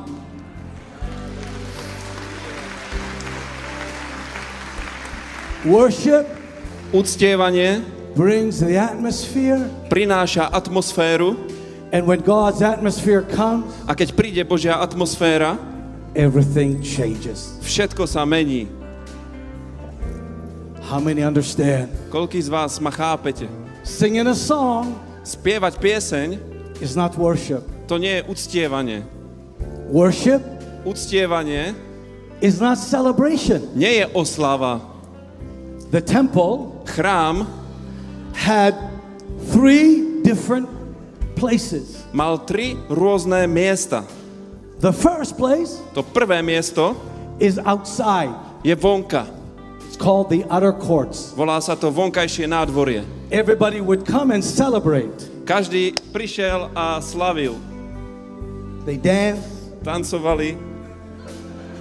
[5.62, 6.24] Worship
[6.90, 7.84] Uctievanie
[8.16, 11.36] brings the atmosphere, prináša atmosféru
[11.92, 15.58] and when God's atmosphere comes, a keď príde Božia atmosféra,
[16.14, 17.58] everything changes.
[17.62, 18.66] všetko sa mení.
[20.90, 21.90] How many understand?
[22.10, 23.46] Koľký z vás ma chápete?
[23.90, 24.94] Singing a song
[25.26, 26.38] Spievať pieseň,
[26.80, 27.60] is not worship.
[27.90, 29.02] to nie je uctievanie.
[29.90, 30.40] Worship
[30.86, 31.74] Uctievanie
[32.40, 33.66] is not celebration.
[33.76, 34.80] nie je oslava.
[35.90, 37.44] The temple Chrám
[38.32, 38.78] had
[39.52, 40.70] three different
[41.36, 42.06] places.
[42.14, 44.06] mal tri rôzne miesta.
[44.80, 46.96] The first place To prvé miesto
[47.36, 48.32] is outside.
[48.64, 49.26] je vonka.
[50.00, 51.36] Called the outer courts.
[51.36, 53.04] Volá sa to vonkajšie nádvorie.
[53.28, 55.12] Everybody would come and celebrate.
[55.44, 57.60] Každý prišiel a slavil.
[58.88, 59.44] They dance,
[59.84, 60.56] Tancovali.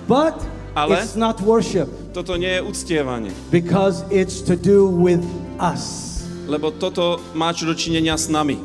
[0.04, 0.36] but
[0.76, 3.32] Ale- it's not worship Toto nie je uctievanie.
[3.56, 5.24] because it's to do with
[5.64, 6.28] us.
[6.44, 8.60] Lebo toto má čo dočinenia s nami.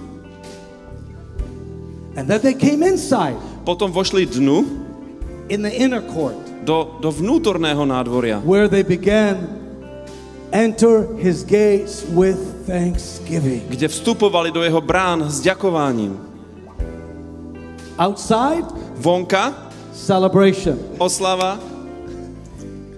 [2.18, 4.66] And then they came inside Potom vošli dnu
[5.46, 9.60] in the inner court do, do vnútorného nádvoria, where they began
[10.50, 13.60] enter his gates with thanksgiving.
[13.68, 16.16] kde vstupovali do jeho brán s ďakovaním.
[17.98, 18.64] Outside,
[18.98, 20.78] Vonka, celebration.
[20.98, 21.60] oslava,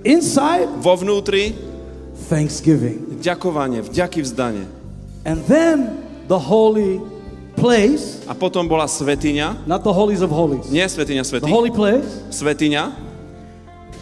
[0.06, 1.50] Inside, vo vnútri,
[2.30, 3.18] thanksgiving.
[3.18, 4.64] ďakovanie, vďaky vzdanie.
[5.26, 5.98] And then
[6.30, 7.02] the holy
[7.58, 11.74] place, A potom bola svetiňa, not the holies of holies, nie svetiňa the svetých, holy
[11.74, 13.05] place, svetiňa,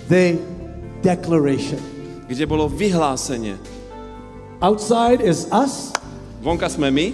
[0.08, 0.38] the
[1.02, 1.80] declaration.
[2.24, 3.60] kde bolo vyhlásenie.
[4.64, 5.92] Outside is us,
[6.40, 7.12] Vonka sme my,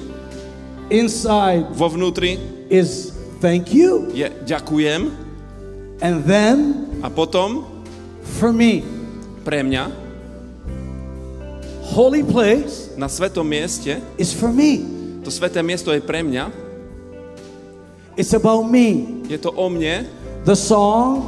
[0.86, 2.38] inside vo vnútri
[2.70, 3.10] is
[3.42, 5.10] thank you, je ďakujem
[5.98, 7.66] and then a potom
[8.38, 8.86] for me,
[9.42, 9.90] pre mňa
[11.90, 14.86] holy place na svetom mieste, is for me.
[15.26, 16.70] to sveté miesto je pre mňa,
[18.14, 19.22] It's about me.
[19.26, 20.06] je to o mne,
[20.46, 21.18] The song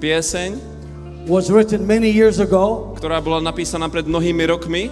[0.00, 0.71] pieseň,
[1.26, 4.90] was written many years ago ktorá bola napísaná pred mnohými rokmi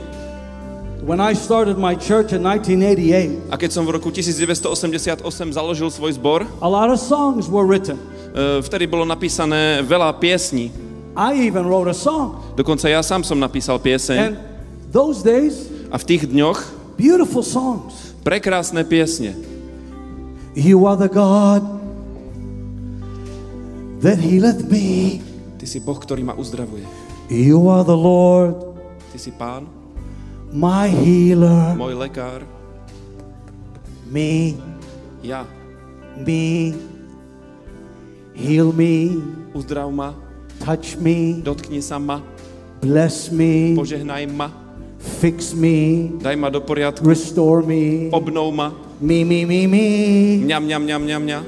[1.00, 3.48] when I started my church in 1988.
[3.48, 7.96] a keď som v roku 1988 založil svoj zbor, A lot of songs were written.
[8.30, 10.68] e, vtedy bolo napísané veľa piesní.
[11.16, 12.38] I even wrote a song.
[12.54, 14.34] Dokonca ja sám som napísal pieseň And
[14.92, 16.60] those days, a v tých dňoch
[17.00, 18.12] beautiful songs.
[18.20, 19.32] prekrásne piesne.
[20.52, 21.64] You are the God
[24.04, 25.24] that healeth me.
[25.60, 26.88] Ty si Boh, ktorý ma uzdravuje.
[27.28, 28.56] You are the Lord,
[29.12, 29.68] Ty si Pán,
[30.48, 31.76] my healer.
[31.76, 32.42] môj lekár,
[34.08, 34.56] Me,
[35.22, 35.44] ja.
[36.16, 36.72] me.
[38.32, 39.20] Heal me,
[39.52, 40.16] Uzdrav ma,
[40.58, 42.24] touch me, dotkni sa ma,
[42.80, 44.48] bless me, požehnaj ma,
[45.20, 48.08] fix me, daj ma do poriadku, restore me.
[48.08, 49.84] obnov ma, Me, me, me, me.
[50.40, 51.44] mňam, mňam, mňam, mňam, mňam.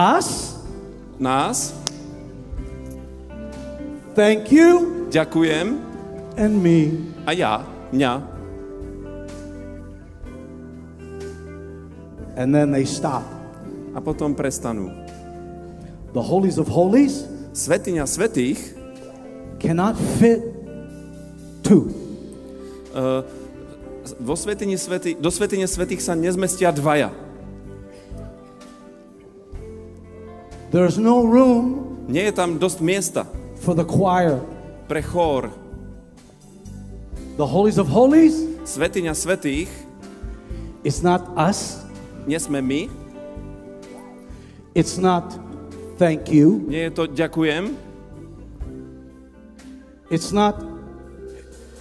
[0.00, 0.56] Us,
[1.20, 1.76] Nás,
[4.16, 5.76] thank you, ďakujem
[6.40, 7.04] and me.
[7.28, 8.24] a ja, mňa.
[12.40, 13.28] And then they stop.
[13.92, 14.88] A potom prestanú.
[16.16, 18.72] The holies of holies Svetiňa svetých
[19.60, 20.40] cannot fit
[21.60, 21.92] two.
[22.96, 23.20] uh,
[24.16, 27.12] vo svetini svety, do svetine svetých sa nezmestia dvaja.
[30.70, 33.22] There's no room Nie je tam dosť miesta
[33.62, 34.42] for the choir.
[34.90, 35.54] pre chór.
[37.38, 38.34] The holies of holies
[38.66, 39.70] Svetiňa svetých
[40.84, 41.84] it's not us,
[42.24, 42.88] nie sme my,
[44.72, 45.28] it's not
[46.00, 47.76] thank you, nie je to ďakujem,
[50.08, 50.56] it's not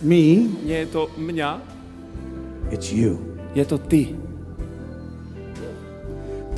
[0.04, 1.63] me, nie je to mňa,
[2.75, 3.19] it's you.
[3.56, 4.13] je to ty.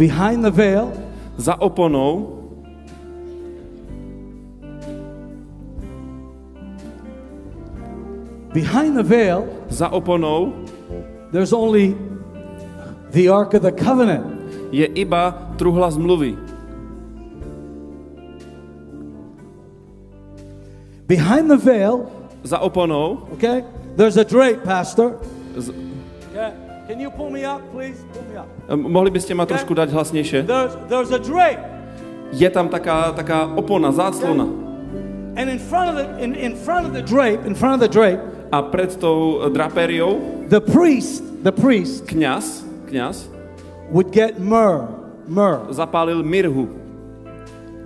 [0.02, 0.89] Behind the veil,
[1.41, 2.38] Za oponou
[8.54, 10.54] behind the veil, za oponou
[11.32, 11.97] there's only
[13.12, 14.37] the Ark of the Covenant.
[14.71, 16.37] je iba truhla zmluvy.
[21.08, 22.08] Behind the veil,
[22.44, 23.65] Za oponou okay,
[23.98, 25.17] there's a drape, Pastor.
[25.60, 25.73] z,
[26.33, 26.71] Yeah.
[26.92, 28.04] Can you pull me up, please?
[28.12, 28.52] Pull me up.
[28.67, 30.44] eh, mohli by ste ma trošku dať hlasnejšie?
[30.44, 31.63] There's, there's a drape.
[32.35, 34.44] Je tam taká, taká opona, záclona.
[35.39, 37.87] And in front of the in, in front of the drape, in front of the
[37.87, 38.19] drape,
[38.52, 43.31] A pred tou eh, drapériou the priest, the priest kňaz, kňaz
[43.96, 44.92] would get myrrh,
[45.31, 45.71] myrrh.
[45.71, 46.67] zapálil mirhu.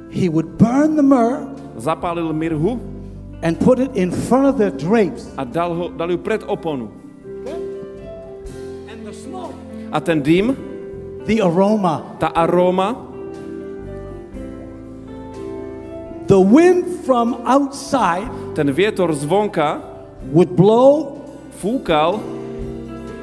[0.10, 1.45] He would burn the myrrh
[1.78, 2.82] Zapálil mirhu
[3.45, 5.30] and put it in front of the drapes.
[5.38, 7.05] a dal, ho, dal ju pred oponu.
[9.96, 10.56] And the smoke, A ten dym,
[11.26, 12.96] the aroma, tá aróma,
[16.28, 19.82] the wind from outside ten vietor zvonka
[20.34, 21.24] would blow
[21.62, 22.20] fúkal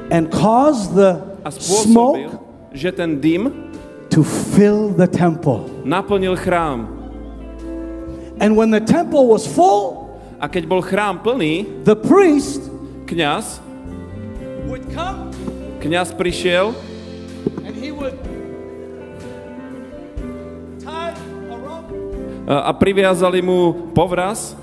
[0.09, 2.39] and cause the a spôsobil, smoke
[2.73, 3.71] že ten dym
[4.09, 5.69] to fill the temple.
[5.85, 6.87] naplnil chrám.
[8.39, 10.03] And when the temple was full,
[10.43, 12.67] A keď bol chrám plný, the priest
[13.07, 13.63] kňaz,
[14.67, 15.31] would come
[15.83, 16.71] kňaz prišiel.
[22.47, 24.55] A priviazali mu povraz.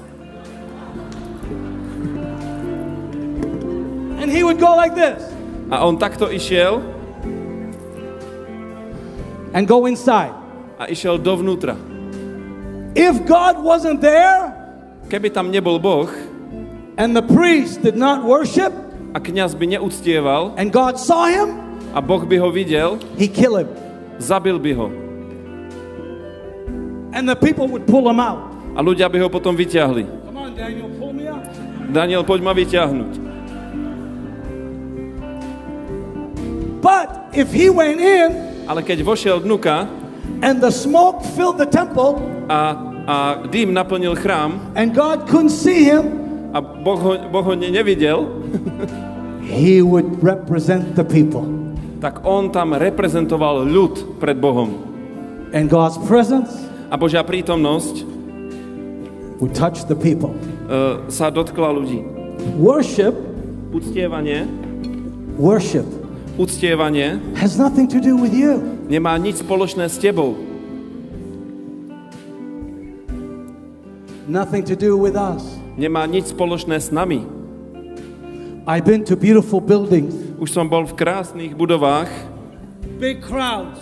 [4.21, 5.21] And he would go like this.
[5.69, 6.81] A on takto išiel.
[9.53, 10.41] And go inside.
[10.81, 11.77] a išiel dovnútra.
[12.97, 14.57] If God wasn't there
[15.13, 16.09] Keby tam nebol Boh
[16.97, 18.73] and the priest did not worship
[19.11, 21.59] a kňaz by neúctieval and God saw him,
[21.95, 23.69] a Boh by ho videl, he kill him.
[24.21, 24.87] zabil by ho.
[27.11, 28.39] And the people would pull him out.
[28.79, 30.07] A ľudia by ho potom vyťahli.
[30.31, 31.43] Come on, Daniel, pull me out.
[31.91, 33.13] Daniel, poď ma vyťahnuť.
[36.81, 39.91] But if he went in Ale keď vošiel dnuka
[40.47, 43.17] and the smoke filled the temple a, a
[43.51, 48.27] dým naplnil chrám and God couldn't see him, a Boh ho, boh ho ne, nevidel,
[49.47, 51.47] he would represent the people.
[52.01, 54.89] tak on tam reprezentoval ľud pred Bohom.
[55.53, 56.49] And God's presence
[56.91, 58.03] A Božia prítomnosť
[59.39, 60.35] would touch the people.
[60.67, 62.03] uh, sa dotkla ľudí.
[62.59, 63.15] Worship,
[63.71, 64.49] Uctievanie,
[65.39, 65.87] worship
[66.35, 68.59] uctievanie has nothing to do with you.
[68.89, 70.35] nemá nič spoločné s tebou.
[74.27, 75.60] Nothing to do with us.
[75.81, 77.25] Nemá nič spoločné s nami.
[78.69, 82.09] I've been to beautiful buildings, Už som bol v krásnych budovách,
[83.01, 83.81] big crowds.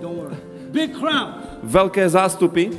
[0.00, 0.36] Don't worry.
[0.72, 1.36] Big crowds.
[1.60, 2.72] veľké zástupy,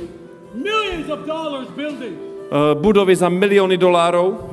[0.50, 2.18] Millions of dollars buildings.
[2.50, 4.50] uh, budovy za milióny dolárov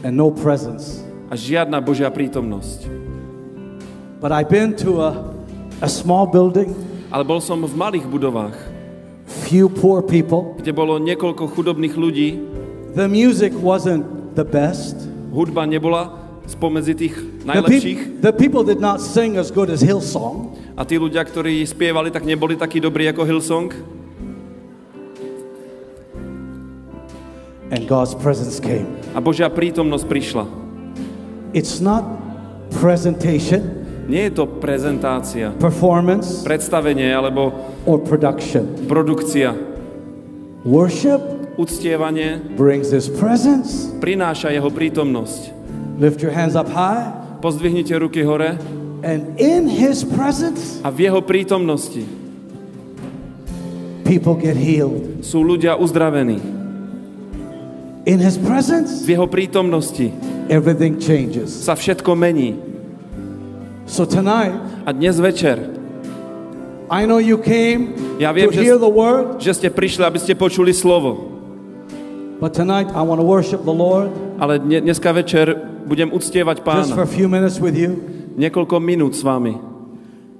[0.00, 1.04] And no presence.
[1.28, 2.88] a žiadna Božia prítomnosť.
[4.16, 5.12] But I've been to a,
[5.84, 6.72] a small building,
[7.06, 8.56] Ale bol som v malých budovách,
[9.26, 10.54] few poor people.
[10.56, 12.28] kde bolo niekoľko chudobných ľudí,
[12.96, 14.96] The music wasn't the best.
[15.28, 16.16] hudba nebola
[16.46, 20.54] spomedzi tých The, najlepších peop- the people did not sing as good as Hillsong.
[20.76, 23.68] a tí ľudia, ktorí spievali, tak neboli takí dobrí ako Hillsong.
[27.70, 28.86] And God's presence came.
[29.10, 30.44] A Božia prítomnosť prišla.
[31.50, 32.04] It's not
[32.70, 37.50] presentation, Nie je to prezentácia, performance, predstavenie alebo
[37.84, 38.86] or production.
[38.86, 39.54] produkcia.
[40.62, 41.20] Worship
[41.56, 43.88] Uctievanie brings His presence.
[43.98, 45.50] prináša jeho prítomnosť.
[45.96, 47.08] Lift your hands up high.
[47.40, 48.60] Pozdvihnite ruky hore
[49.00, 52.02] And in His presence, a v jeho prítomnosti
[54.04, 55.22] people get healed.
[55.22, 56.38] sú ľudia uzdravení.
[58.06, 60.10] In His presence, V jeho prítomnosti
[60.46, 61.50] everything changes.
[61.50, 62.54] sa všetko mení.
[63.86, 64.54] So tonight,
[64.86, 65.58] A dnes večer,
[66.90, 70.18] I know you came Ja to viem, že- hear the word, že ste prišli, aby
[70.18, 71.34] ste počuli slovo.
[72.38, 75.56] but tonight I want to worship the Lord Ale dne, dneska večer
[75.88, 77.16] budem uctievať just for a pána.
[77.16, 77.96] few minutes with you.
[78.36, 79.56] Niekoľko minút s vami.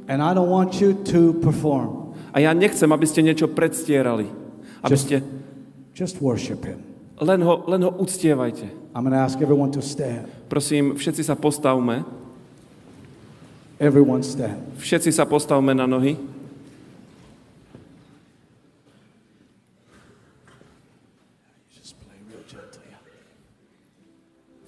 [0.06, 2.12] And I don't want you to perform.
[2.36, 4.28] A ja nechcem, aby ste niečo predstierali.
[4.84, 5.16] Aby Just- ste...
[5.96, 6.84] Just worship Him.
[7.16, 8.68] Len ho, len ho uctievajte.
[8.92, 10.28] I'm to ask everyone to stand.
[10.52, 12.04] Prosím, všetci sa postavme.
[13.76, 14.60] Everyone stand.
[14.80, 16.16] Všetci sa postavme na nohy.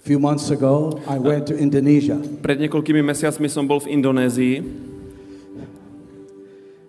[0.05, 4.65] Few months ago, I went to Indonesia Pred niekoľkými mesiacmi som bol v Indonézii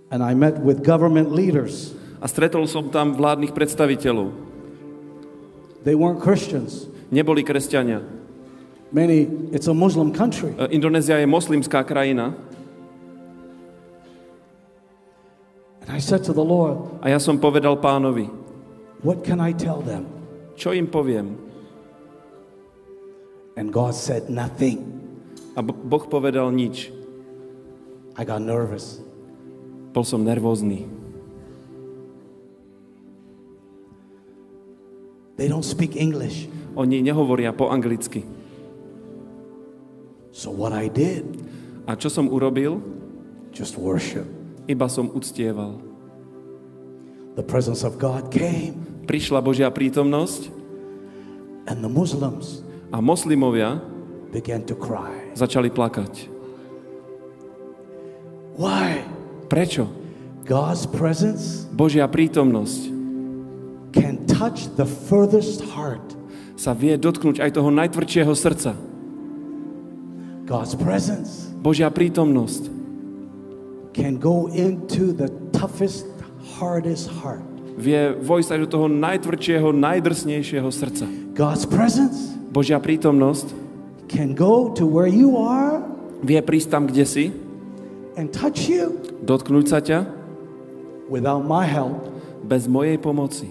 [0.09, 2.01] and I met with government leaders.
[2.21, 4.29] a stretol som tam vládnych predstaviteľov.
[5.89, 6.85] They weren't Christians.
[7.09, 8.05] Neboli kresťania.
[8.91, 10.51] Many, it's a Muslim country.
[10.59, 12.35] E, Indonézia je moslimská krajina
[15.81, 18.27] And I said to the Lord, a ja som povedal pánovi,
[19.07, 20.07] What can I tell them?
[20.59, 21.39] čo im poviem?
[23.57, 24.83] And God said, Nothing.
[25.55, 26.91] A Bo- Boh povedal nič.
[28.19, 29.01] I got nervous.
[29.91, 30.87] Bol som nervózny.
[35.39, 36.47] They don't speak English.
[36.77, 38.23] Oni nehovoria po anglicky.
[40.31, 41.27] So what I did,
[41.89, 42.79] A čo som urobil?
[43.51, 44.23] just worship.
[44.71, 45.83] Iba som uctieval.
[47.35, 48.79] The presence of God came,
[49.11, 50.55] Prišla Božia prítomnosť
[51.67, 52.63] and the Muslims
[52.95, 53.83] a moslimovia
[54.31, 55.11] began to cry.
[55.35, 56.31] začali plakať.
[58.55, 59.03] Why?
[59.51, 59.89] Prečo?
[60.47, 62.91] God's presence Božia prítomnosť
[63.91, 66.03] can touch the furthest heart.
[66.55, 68.77] sa vie dotknúť aj toho najtvrdšieho srdca.
[70.51, 72.67] God's presence Božia prítomnosť
[73.95, 76.11] can go into the toughest,
[76.59, 77.47] hardest heart.
[77.79, 81.07] vie vojsť do toho najtvrdšieho, najdrsnejšieho srdca.
[81.39, 83.55] God's presence Božia prítomnosť
[84.11, 85.87] can go to where you are
[86.27, 87.25] vie prísť tam, kde si,
[88.19, 90.03] and touch you dotknúť sa ťa
[91.07, 92.11] without my help.
[92.43, 93.47] bez mojej pomoci.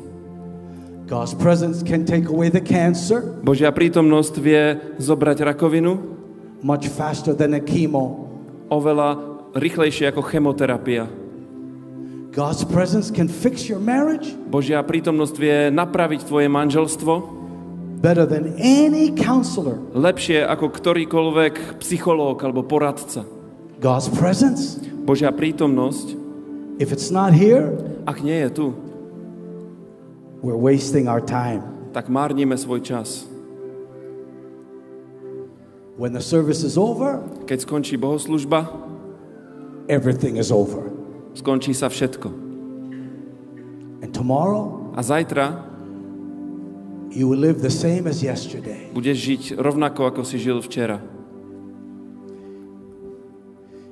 [1.07, 6.18] God's presence can take away the cancer Božia prítomnosť vie zobrať rakovinu
[6.61, 8.27] much faster than a chemo.
[8.69, 9.17] oveľa
[9.57, 11.09] rýchlejšie ako chemoterapia.
[12.29, 17.13] God's presence can fix your marriage Božia prítomnosť vie napraviť tvoje manželstvo
[17.99, 19.81] better than any counselor.
[19.97, 23.25] lepšie ako ktorýkoľvek psychológ alebo poradca.
[23.81, 26.13] God's presence, Božia prítomnosť,
[26.83, 28.65] if it's not here, ak nie je tu,
[30.43, 31.63] we're wasting our time.
[31.91, 33.28] tak márnime svoj čas.
[35.99, 38.71] When the service is over, Keď skončí bohoslužba,
[39.91, 40.87] everything is over.
[41.35, 42.31] skončí sa všetko.
[43.99, 45.67] And tomorrow, A zajtra
[47.11, 48.87] you will live the same as yesterday.
[48.95, 51.03] budeš žiť rovnako, ako si žil včera.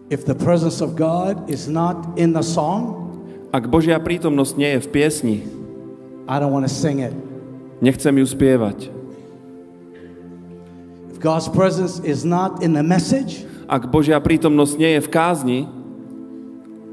[0.10, 3.03] If the presence of God is not in the song,
[3.51, 5.38] Ak Božia prítomnosť nie je v piesni,
[6.28, 7.12] I don't want to sing it.
[7.84, 8.91] nechcem ju spievať.
[11.18, 15.59] If God's presence is not in the message, Ak Božia prítomnosť nie je v kázni,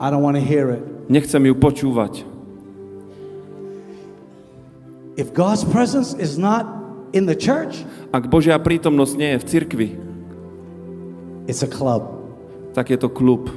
[0.00, 0.80] I don't want to hear it.
[1.12, 2.24] nechcem ju počúvať.
[5.20, 6.64] If God's presence is not
[7.12, 7.84] in the church,
[8.16, 9.88] Ak Božia prítomnosť nie je v cirkvi,
[11.44, 12.08] it's a club.
[12.72, 13.52] tak je to klub.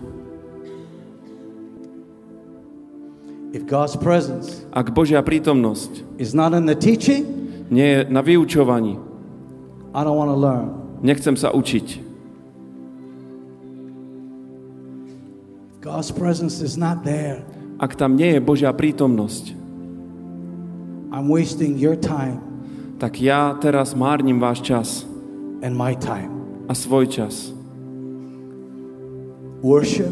[3.55, 7.23] If God's presence Ak Božia prítomnosť is not in the teaching,
[7.71, 9.06] nie je na vyučovaní,
[9.97, 10.69] I don't want to learn.
[11.01, 12.05] nechcem sa učiť.
[15.81, 17.41] God's presence is not there,
[17.81, 19.53] Ak tam nie je Božia prítomnosť,
[21.09, 22.47] I'm wasting your time
[22.97, 25.05] tak ja teraz márnim váš čas
[25.61, 26.33] and my time.
[26.67, 27.53] a svoj čas.
[29.61, 30.11] Worship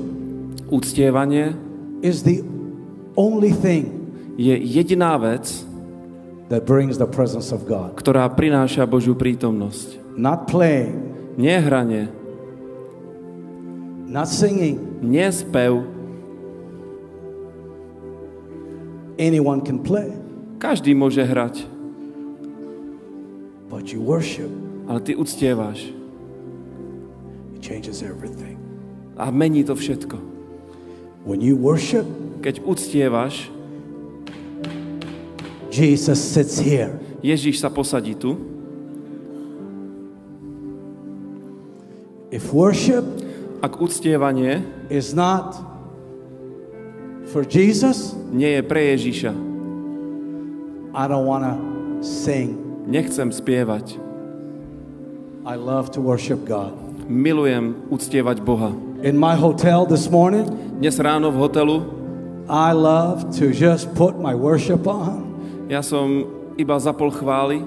[0.69, 1.53] Uctievanie
[2.01, 2.41] is the
[3.13, 3.89] only thing
[4.37, 5.65] je jediná vec,
[6.49, 7.97] that brings the presence of God.
[7.97, 9.97] ktorá prináša Božiu prítomnosť.
[10.15, 10.95] Not playing,
[11.35, 12.07] Nie hranie,
[14.07, 14.79] not singing.
[15.03, 15.83] nie spev.
[19.17, 20.11] Anyone can play,
[20.59, 21.63] Každý môže hrať,
[23.67, 24.47] but you worship,
[24.87, 25.91] ale ty uctievaš
[27.55, 28.59] it changes everything.
[29.15, 30.19] a mení to všetko.
[31.25, 33.49] When you worship, Keď uctievaš,
[35.75, 36.95] Jesus sits here.
[37.19, 38.39] Ježíš sa posadí tu.
[42.31, 43.03] If worship
[43.65, 44.61] Ak uctievanie
[44.93, 45.57] is not
[47.33, 49.33] for Jesus, nie je pre Ježíša,
[50.93, 51.57] I don't want to
[52.05, 52.61] sing.
[52.85, 53.97] nechcem spievať.
[55.49, 56.77] I love to worship God.
[57.09, 58.69] Milujem uctievať Boha.
[59.01, 60.45] In my hotel this morning,
[60.77, 61.77] Dnes ráno v hotelu
[62.45, 65.34] I love to just put my worship on
[65.65, 67.61] ja som iba zapol chvály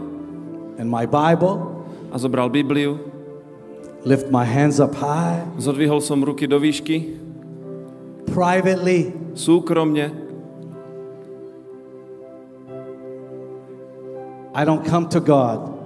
[0.79, 2.99] and my Bible, a zobral Bibliu,
[4.07, 7.19] lift my hands up high, zodvihol som ruky do výšky,
[8.31, 9.13] privately.
[9.39, 10.11] súkromne.
[14.55, 15.79] I don't come to God.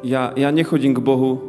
[0.00, 1.40] Ja, ja nechodím k Bohu,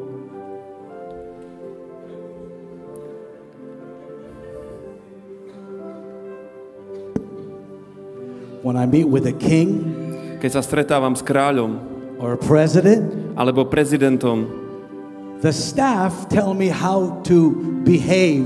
[8.64, 10.05] when I meet with a king
[10.46, 11.82] keď sa stretávam s kráľom
[12.22, 13.10] or a president.
[13.34, 14.46] alebo prezidentom.
[15.42, 17.50] The staff tell me how to
[17.82, 18.46] behave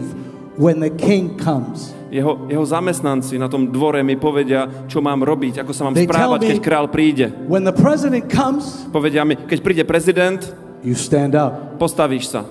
[0.56, 1.92] when the king comes.
[2.08, 6.08] Jeho, jeho zamestnanci na tom dvore mi povedia, čo mám robiť, ako sa mám They
[6.08, 7.36] správať, me- keď král príde.
[7.52, 10.40] When the president comes, Povedia mi, keď príde prezident,
[10.82, 12.48] you stand up, postavíš sa,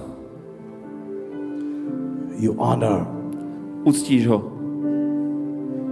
[2.37, 3.09] you honor.
[3.89, 4.39] uctíš ho.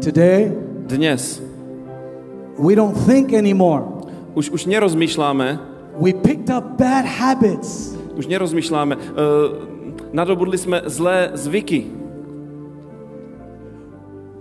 [0.05, 0.53] Today,
[0.87, 1.43] Dnes
[2.59, 3.85] we don't think anymore.
[4.37, 7.97] už, už nerozmýšľame, We picked up bad habits.
[8.17, 9.01] už nerozmýšľame, uh,
[10.13, 11.89] nadobudli sme zlé zvyky.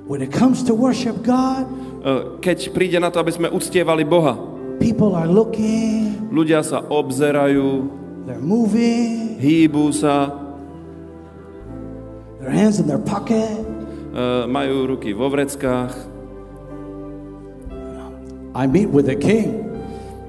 [0.05, 1.66] When it comes to worship God,
[2.05, 4.38] Uh, keď príde na to, aby sme uctievali Boha,
[4.78, 7.89] people are looking, ľudia sa obzerajú,
[8.30, 10.30] they're moving, hýbu sa,
[12.38, 13.57] their hands in their pocket.
[14.13, 15.97] uh, majú ruky vo vreckách.
[18.56, 19.68] I meet with the king.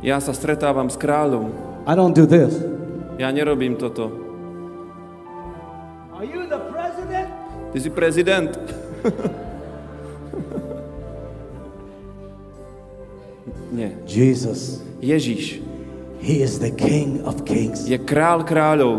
[0.03, 1.55] Ja sa stretávam s kráľom.
[1.87, 2.59] I don't do this.
[3.23, 4.11] Ja nerobím toto.
[6.11, 7.31] Are you the president?
[7.71, 8.51] Ty si prezident.
[13.77, 13.95] Nie.
[14.11, 14.83] Jesus.
[14.99, 15.63] Ježíš
[16.19, 17.87] He is the King of Kings.
[17.87, 18.99] je král kráľov.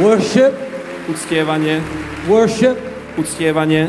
[0.00, 0.52] Worship,
[1.08, 1.80] Uctievanie,
[2.28, 2.76] worship
[3.16, 3.88] uctievanie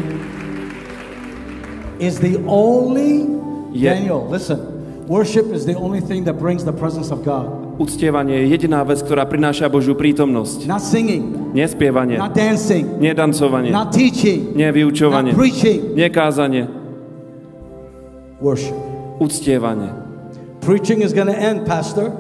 [1.99, 3.25] is the only,
[3.73, 3.93] Yeah.
[3.99, 4.59] Daniel, listen.
[5.07, 7.47] Worship is the only thing that brings the presence of God.
[7.79, 10.65] Uctievanie je jediná vec, ktorá prináša Božiu prítomnosť.
[10.65, 15.93] Not singing, Nie spievanie, not dancing, nie dancovanie, not teaching, nie vyučovanie, not preaching.
[15.93, 16.65] nie kázanie,
[18.41, 18.73] Worship.
[19.21, 19.93] uctievanie.
[20.61, 22.11] Preaching is going to end, Pastor.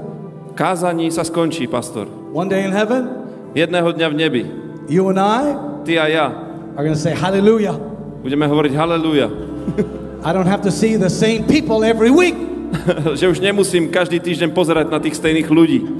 [0.55, 2.07] Kázaní sa skončí, pastor.
[2.33, 3.25] One day in heaven,
[3.57, 4.43] Jedného dňa v nebi,
[4.87, 5.57] you and I
[5.87, 6.27] ty a ja,
[6.75, 7.79] are going to say, Hallelujah.
[8.19, 9.31] budeme hovoriť haleluja.
[10.27, 12.35] I don't have to see the same people every week.
[13.19, 15.87] že už nemusím každý týždeň pozerať na tých stejných ľudí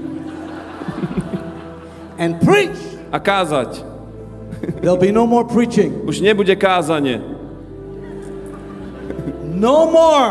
[2.20, 2.76] and preach.
[3.08, 3.88] a kázať.
[4.84, 7.24] There'll be no more preaching, Už nebude kázanie.
[9.56, 10.28] no more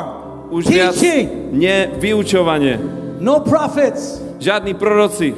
[0.52, 2.76] Už viac teaching, nie vyučovanie.
[3.18, 4.20] no prophets.
[4.36, 5.32] Žiadni proroci.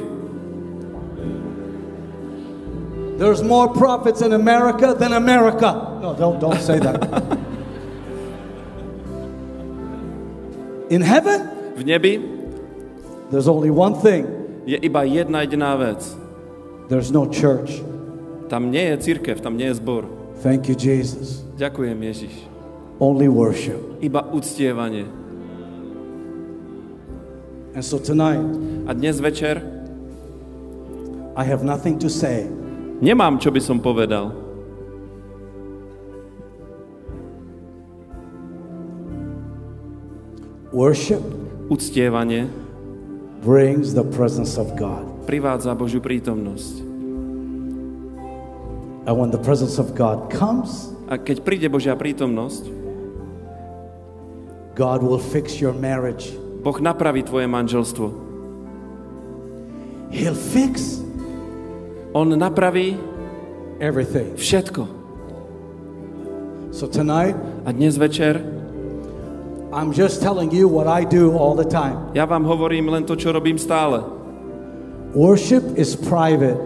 [3.19, 5.99] There's more prophets in America than America.
[5.99, 7.03] No, don't, don't say that.
[10.89, 12.15] in heaven, V nebi
[13.29, 14.25] there's only one thing
[14.65, 16.15] je iba jedna jediná vec.
[16.87, 17.83] there's no church.
[18.47, 20.07] Tam nie je církev, tam nie je zbor.
[20.39, 21.43] Thank you, Jesus.
[21.59, 22.33] Ďakujem Ježiš.
[23.03, 23.99] Only worship.
[23.99, 25.05] Iba uctievanie.
[27.75, 28.41] And so tonight,
[28.87, 29.61] A dnes večer
[31.35, 32.49] I have nothing to say
[32.99, 34.49] nemám, čo by som povedal.
[40.69, 41.19] worship
[41.69, 42.45] Uctievanie
[43.41, 45.05] brings the presence of God.
[45.25, 46.85] privádza Božiu prítomnosť.
[49.09, 52.69] And when the presence of God comes, A keď príde Božia prítomnosť,
[54.77, 56.29] God will fix your marriage.
[56.61, 58.13] Boh napraví tvoje manželstvo.
[60.13, 61.01] He'll fix
[62.13, 62.97] On napraví
[63.79, 64.33] everything.
[64.35, 64.87] všetko.
[66.71, 67.35] So tonight,
[67.65, 68.41] A dnes večer
[69.69, 72.09] I'm just telling you what I do all the time.
[72.17, 74.01] ja vám hovorím len to, čo robím stále.
[75.13, 76.57] Worship is private.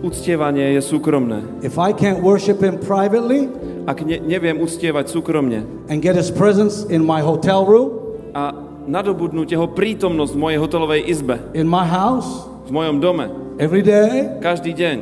[0.00, 1.44] Uctievanie je súkromné.
[1.60, 3.48] If I can't worship Him privately
[3.88, 7.88] Ak ne, neviem uctievať súkromne and get His presence in my hotel room,
[8.36, 8.52] a
[8.84, 13.26] nadobudnúť jeho prítomnosť v mojej hotelovej izbe, in my house, v mojom dome,
[13.60, 14.96] every day, každý deň,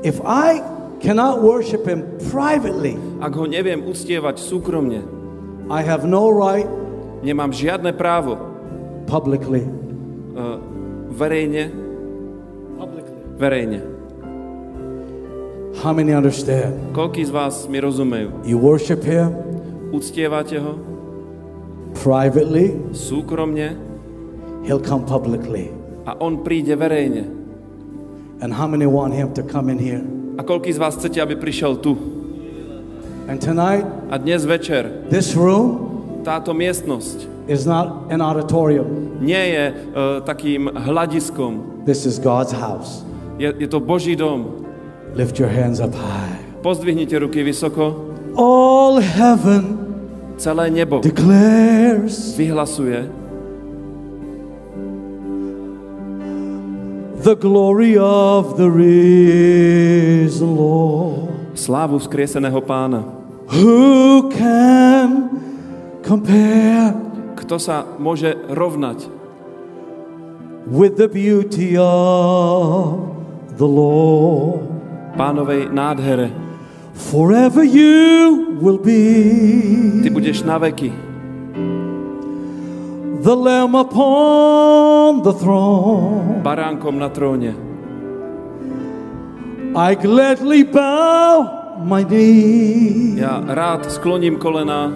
[0.00, 0.64] if I
[1.04, 5.04] cannot worship Him privately, ak ho neviem uctievať súkromne,
[5.68, 6.66] I have no right
[7.20, 8.40] nemám žiadne právo
[9.04, 9.68] publicly.
[10.32, 10.56] uh,
[11.12, 11.68] verejne,
[13.36, 13.80] verejne.
[15.80, 16.76] How many understand?
[16.92, 18.44] Koľký z vás mi rozumejú?
[18.44, 19.32] You worship Him
[19.90, 20.76] Uctievate ho
[21.96, 23.74] privately, súkromne
[24.62, 25.72] He'll come publicly.
[26.04, 27.39] a on príde verejne.
[28.40, 30.00] And how many want Him to come in here?
[30.38, 31.92] A koľký z vás chcete, aby prišiel tu?
[33.28, 35.86] And tonight, A dnes večer this room
[36.24, 39.20] táto miestnosť is not an auditorium.
[39.20, 39.74] nie je uh,
[40.24, 41.84] takým hľadiskom.
[41.84, 43.04] This is God's house.
[43.36, 44.64] Je, je to Boží dom.
[45.12, 46.40] Lift your hands up high.
[46.64, 48.16] Pozdvihnite ruky vysoko.
[48.36, 49.76] All heaven
[50.40, 53.04] Celé nebo declares vyhlasuje
[57.20, 61.52] the glory of the risen Lord.
[61.52, 63.04] slávu vzkrieseného pána.
[63.52, 65.28] Who can
[66.00, 66.96] compare
[67.36, 69.10] Kto sa môže rovnať
[70.70, 73.10] with the beauty of
[73.58, 74.64] the Lord?
[75.18, 76.30] pánovej nádhere?
[76.94, 81.09] Forever you will be Ty budeš na veky.
[83.20, 86.40] The Lamb upon the throne.
[86.40, 87.52] Baránkom na tróne.
[89.76, 91.46] I gladly bow
[91.84, 94.90] my knee Ja rád skloním kolena,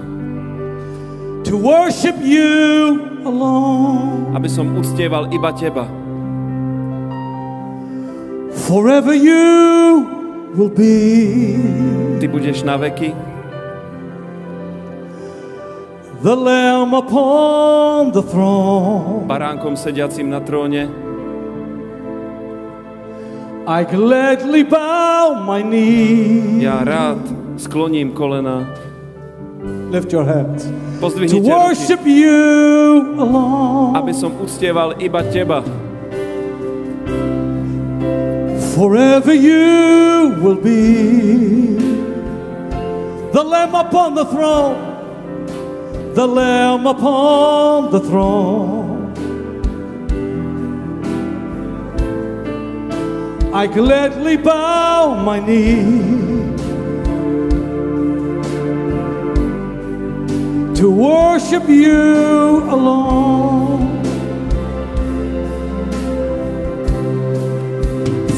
[1.47, 4.35] to worship you alone.
[4.35, 5.87] aby som uctieval iba teba.
[8.67, 9.45] Forever you
[10.57, 10.97] will be
[12.19, 13.34] Ty budeš na veky.
[16.25, 19.29] The Lamb upon the throne.
[19.29, 20.89] Baránkom sediacim na tróne.
[23.69, 26.65] I gladly bow my knee.
[26.65, 27.21] Ja rád
[27.61, 28.65] skloním kolena.
[29.93, 30.65] Lift your hands.
[31.01, 31.53] Pozdvihnite ruky.
[31.53, 32.33] worship you
[33.21, 33.93] alone.
[33.93, 35.61] Aby som uctieval iba Teba.
[38.73, 41.77] Forever you will be
[43.33, 44.94] the Lamb upon the throne,
[46.15, 49.13] the Lamb upon the throne.
[53.53, 56.55] I gladly bow my knee
[60.77, 64.03] to worship you alone.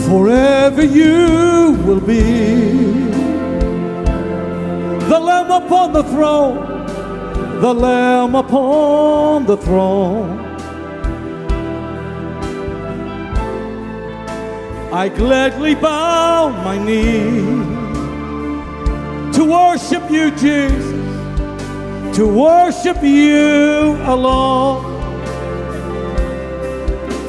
[0.08, 2.22] Forever you will be
[5.10, 6.75] the Lamb upon the throne,
[7.60, 10.44] the Lamb upon the throne.
[14.92, 17.42] I gladly bow my knee
[19.32, 20.96] to worship you, Jesus,
[22.16, 24.84] to worship you alone.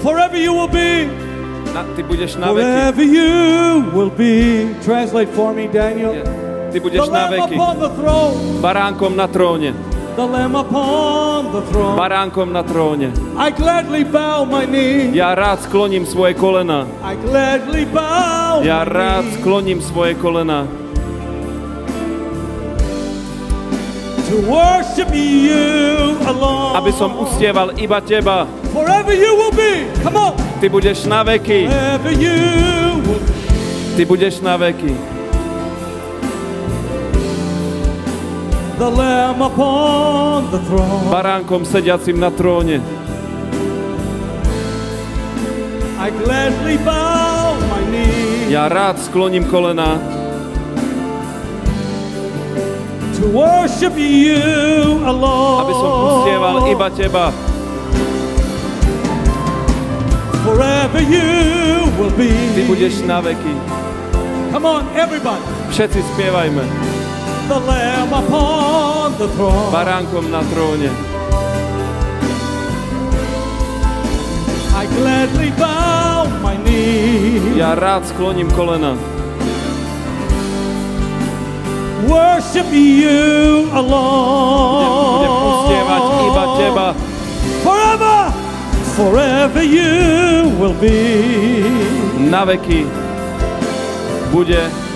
[0.03, 1.07] Forever you will be.
[1.73, 2.63] Na, ty budeš na veky.
[2.63, 3.31] Forever you
[3.91, 4.71] will be.
[4.85, 6.13] Translate for me, Daniel.
[6.71, 7.55] Ty The budeš na Lamb veky.
[7.59, 8.35] upon the throne.
[8.63, 9.75] Baránkom na tróne.
[10.17, 11.93] The Lamb upon the throne.
[11.93, 13.13] Baránkom na tróne.
[13.37, 15.13] I gladly bow my knee.
[15.13, 16.89] Ja rád skloním svoje kolena.
[17.05, 20.65] I gladly bow Ja rád skloním svoje kolena.
[24.25, 26.81] to worship you alone.
[26.81, 28.49] Aby som uctieval iba Teba.
[28.73, 29.85] Forever you will be.
[30.01, 30.33] Come on.
[30.57, 31.69] Ty budeš na veky.
[31.69, 32.37] Forever you
[33.05, 33.33] will be.
[33.95, 35.16] Ty budeš na veky.
[38.77, 41.09] The Lamb upon the throne.
[41.09, 42.77] Baránkom sediacim na tróne.
[45.97, 50.17] I gladly bow my knee Ja rád skloním kolena.
[53.17, 55.65] to worship you alone.
[55.65, 57.25] Aby som uctieval iba Teba.
[60.45, 62.29] Forever you will be.
[62.53, 63.53] Ty budeš na veky.
[64.53, 65.43] Come on, everybody.
[65.73, 66.63] Všetci spievajme.
[67.47, 69.71] The Lamb upon the throne.
[69.71, 70.91] Baránkom na tróne.
[74.75, 77.39] I gladly bow my knee.
[77.55, 78.99] Ja rád skloním kolena.
[82.03, 85.23] Worship you alone.
[85.71, 85.87] Budem
[86.27, 86.87] iba Teba.
[87.63, 88.19] Forever.
[88.99, 91.23] Forever you will be.
[92.27, 92.83] Na veky
[94.35, 94.86] bude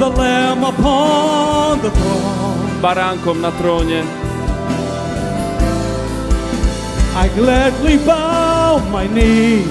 [0.00, 2.80] The Lamb upon the throne.
[2.80, 4.00] baránkom na tróne.
[7.12, 9.68] I gladly bow my knee.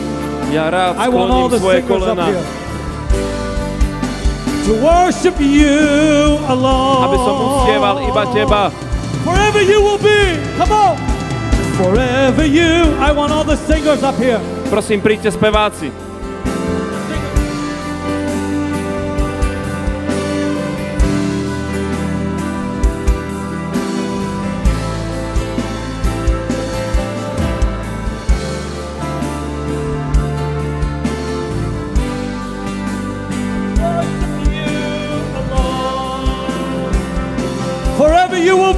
[0.53, 2.25] Ja rád I want all skloním the svoje singers up kolena.
[2.29, 2.45] here
[4.69, 7.09] to worship you alone.
[7.09, 8.63] Aby som uctieval iba Teba.
[9.25, 10.37] Forever you will be.
[10.61, 10.93] Come on.
[11.73, 12.93] Forever you.
[13.01, 14.37] I want all the singers up here.
[14.69, 15.89] Prosím, príďte speváci.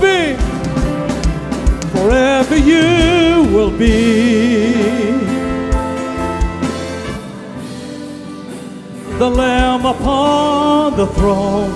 [0.02, 0.36] Be.
[1.94, 4.74] Forever you will be.
[9.20, 11.72] The Lamb upon the throne.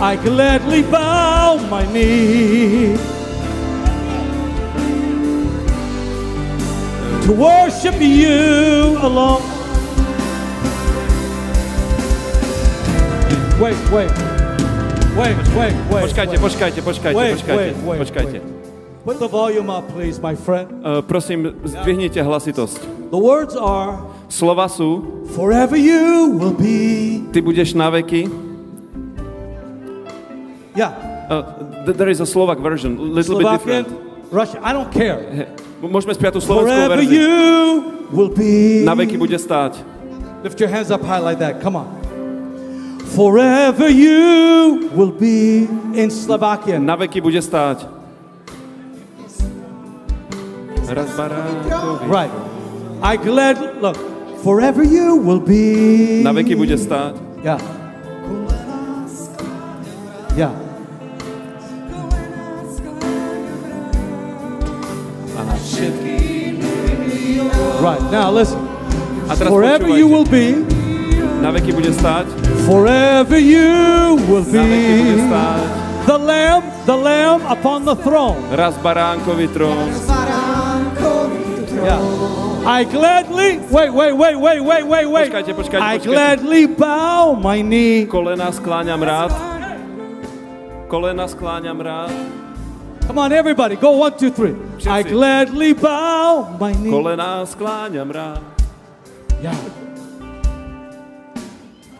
[0.00, 2.96] I gladly bow my knee
[7.24, 9.45] to worship you alone.
[13.56, 14.10] Wait, wait.
[15.16, 16.02] Wait, wait, wait.
[16.04, 18.38] Počkajte, počkajte, počkajte, Wait, počkajte, wait, wait, počkajte.
[19.00, 20.68] Put the volume up, please, my friend.
[20.84, 23.08] Uh, prosím, zdvihnite hlasitosť.
[23.08, 23.96] The words are
[24.28, 27.24] Slova sú, Forever you will be.
[27.32, 28.28] ty budeš na veky.
[30.76, 30.92] Yeah.
[31.32, 31.40] Uh,
[31.88, 33.88] th- there is a Slovak version, a little bit Slovakian, different.
[34.28, 34.60] Russian.
[34.60, 35.48] I don't care.
[35.80, 37.16] Môžeme spiať tú slovenskú Forever verziu.
[37.16, 37.32] you
[38.12, 38.84] will be.
[38.84, 39.80] Na veky bude stáť.
[40.44, 41.64] Lift your hands up high like that.
[41.64, 41.88] Come on.
[43.14, 46.80] Forever you will be in Slovakia.
[46.82, 47.86] Na veky bude stáť.
[50.86, 52.06] Raz baránkovi.
[52.06, 52.32] Right.
[53.02, 53.98] I glad look.
[54.42, 56.22] Forever you will be.
[56.22, 57.18] Na veky bude stáť.
[57.42, 57.58] Yeah.
[60.36, 60.52] Yeah.
[67.82, 68.02] Right.
[68.10, 68.58] Now listen.
[69.26, 69.98] Forever počúvajte.
[69.98, 70.62] you will be.
[71.42, 72.45] Na veky bude stáť.
[72.66, 75.66] Forever you will Na veky bude be
[76.06, 78.42] the lamb, the lamb upon the throne.
[78.50, 79.86] Raz baránkový trón.
[81.86, 82.02] Yeah.
[82.66, 85.30] I gladly wait, wait, wait, wait, wait, wait, wait.
[85.30, 86.10] Počkajte, počkajte, I počkajte.
[86.10, 88.06] gladly bow my knee.
[88.10, 89.30] Kolena skláňam rád.
[90.90, 92.10] Kolena skláňam rád.
[93.06, 94.58] Come on, everybody, go one, two, three.
[94.90, 96.90] I gladly bow my knee.
[96.90, 98.42] Kolena skláňam rád.
[99.38, 99.85] Yeah.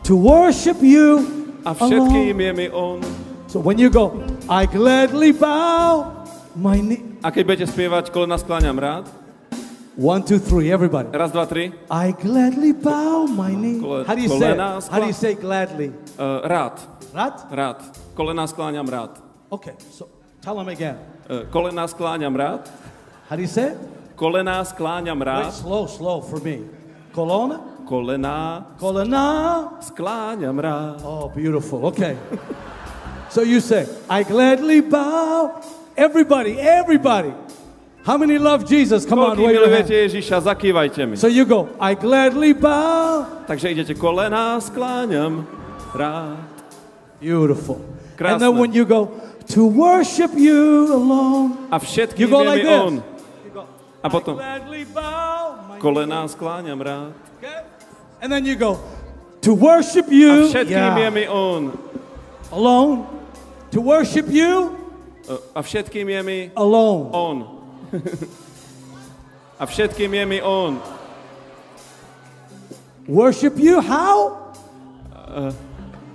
[0.06, 1.26] To worship you.
[1.66, 3.02] A všetkým je mi on.
[3.50, 4.14] So when you go,
[4.46, 6.22] I gladly bow
[6.54, 7.02] my knee.
[7.26, 9.10] A keď budete spievať kolena skláňam rád.
[9.98, 11.10] One, two, three, everybody.
[11.10, 11.74] Raz, dva, tri.
[11.90, 13.82] I gladly bow my knee.
[13.82, 15.88] Kole- How do you say kolena How do you say gladly?
[16.14, 16.78] Uh, rád.
[17.10, 17.38] Right?
[17.50, 17.78] Rád.
[18.14, 19.18] Kolena skláňam rád.
[19.50, 20.06] Okay, so
[20.38, 21.02] tell them again.
[21.26, 22.70] Uh, kolena skláňam rád.
[23.26, 23.78] How do you say it?
[24.14, 25.50] Kolena skláňam Wait, rád.
[25.50, 26.62] slow, slow for me.
[27.10, 27.75] Colonna?
[27.86, 29.28] Kolena Kolena.
[29.80, 31.00] skláňam rád.
[31.06, 31.86] Oh, beautiful.
[31.86, 32.18] Okay.
[33.30, 35.62] so you say, I gladly bow.
[35.96, 37.32] Everybody, everybody.
[38.04, 39.06] How many love Jesus?
[39.06, 40.04] Come on, Koľký your milujete hand.
[40.10, 41.14] Ježiša, zakývajte mi.
[41.18, 43.26] So you go, I gladly bow.
[43.46, 45.46] Takže idete kolena skláňam
[45.94, 46.42] rád.
[47.22, 47.80] Beautiful.
[47.82, 48.38] And Krásne.
[48.46, 49.10] then when you go,
[49.54, 51.70] to worship you alone.
[51.70, 52.78] A všetkým You go like this.
[52.82, 52.94] on.
[53.54, 53.62] Go,
[54.02, 55.42] A potom I gladly bow.
[55.70, 57.10] My kolena skláňam rád.
[58.22, 58.80] And then you go,
[59.42, 61.76] to worship you yeah, on.
[62.52, 63.06] alone.
[63.72, 64.74] To worship you
[65.26, 67.10] Uh, A všetkým je mi alone.
[67.10, 67.36] on.
[69.58, 70.78] A všetkým je mi on.
[73.10, 74.38] Worship you how?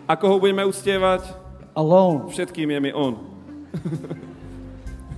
[0.08, 1.28] Ako ho budeme uctievať?
[1.76, 2.32] Alone.
[2.32, 3.20] Všetkým je mi on.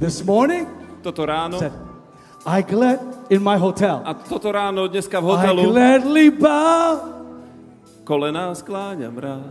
[0.01, 0.65] This morning,
[1.05, 1.61] Toto ráno.
[1.61, 1.73] said,
[2.43, 2.99] I glad
[3.31, 4.03] in my hotel.
[4.03, 6.91] A toto ráno dneska v I hotelu gladly bow
[8.03, 9.47] kolena skláňam rád.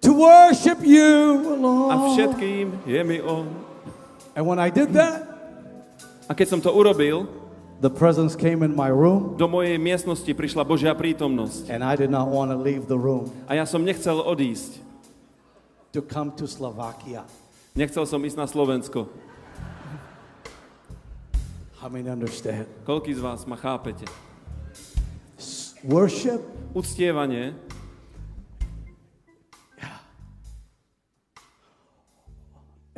[0.00, 2.16] to worship you A alone.
[2.16, 3.44] všetkým je mi on.
[4.32, 5.28] And when I did that,
[6.28, 7.24] A keď som to urobil,
[7.80, 11.68] the presence came in my room, do mojej miestnosti prišla Božia prítomnosť.
[11.68, 14.80] and I did not want to leave the room A ja som nechcel odísť.
[15.92, 17.24] to come to Slovakia.
[17.76, 19.08] Nechcel som ísť na Slovensko.
[21.78, 22.66] How many understand?
[22.82, 24.02] Koľký z vás ma chápete?
[25.86, 26.42] Worship
[26.74, 27.54] Uctievanie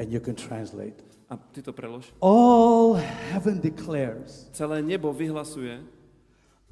[0.00, 0.96] and you can translate.
[1.30, 2.10] a ty to prelož.
[2.20, 2.94] All
[3.30, 5.84] heaven declares Celé nebo vyhlasuje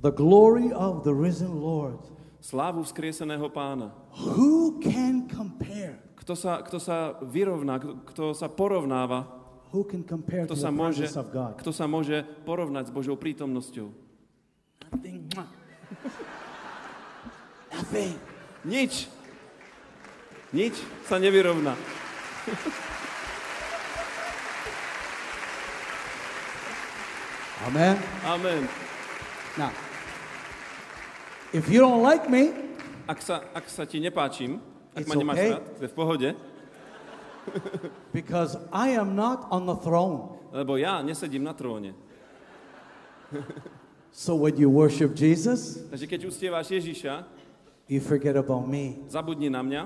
[0.00, 2.00] the glory of the risen Lord.
[2.40, 3.92] slávu vzkrieseného pána.
[4.34, 5.98] Who can compare?
[6.16, 9.37] Kto sa, kto sa vyrovná, kto, kto sa porovnáva,
[9.72, 11.60] Who can compare to kto the sa, môže, presence of God?
[11.60, 13.92] kto sa môže porovnať s Božou prítomnosťou.
[14.88, 15.28] Nothing.
[17.76, 18.16] Nothing.
[18.64, 19.12] Nič.
[20.56, 20.72] Nič
[21.04, 21.76] sa nevyrovná.
[27.68, 28.00] Amen.
[28.24, 28.64] Amen.
[29.60, 29.68] Now,
[31.52, 32.68] if you don't like me,
[33.08, 34.60] Ak sa, ak sa ti nepáčim,
[34.92, 35.50] ak ma nemáš okay.
[35.56, 36.28] rád, to je v pohode,
[38.16, 40.36] because I am not on the throne.
[40.52, 41.92] lebo ja nesedím na tróne.
[44.12, 47.22] So when you worship Jesus, Takže keď uctieváš Ježiša,
[47.86, 49.82] you forget about me zabudni na mňa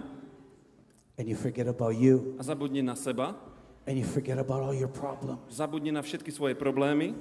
[1.18, 3.34] and you forget about you a zabudni na seba,
[3.84, 5.42] and you forget about all your problems.
[5.52, 7.12] zabudni na všetky svoje problémy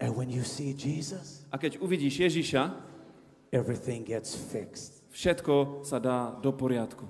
[0.00, 2.62] And when you see Jesus, a keď uvidíš Ježiša,
[3.52, 5.04] everything gets fixed.
[5.10, 7.04] všetko sa dá do poriadku.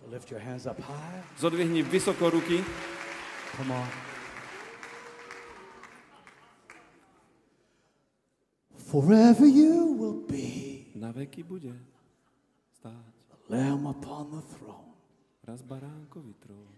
[0.00, 1.22] So lift your hands up high.
[1.38, 2.64] Zodvihni vysoko ruky,
[3.56, 3.88] Come on.
[8.90, 11.74] Forever you will be na veky bude
[12.80, 13.12] stáť
[13.50, 14.94] Lamb upon the throne.
[15.46, 16.70] raz baránkový trón.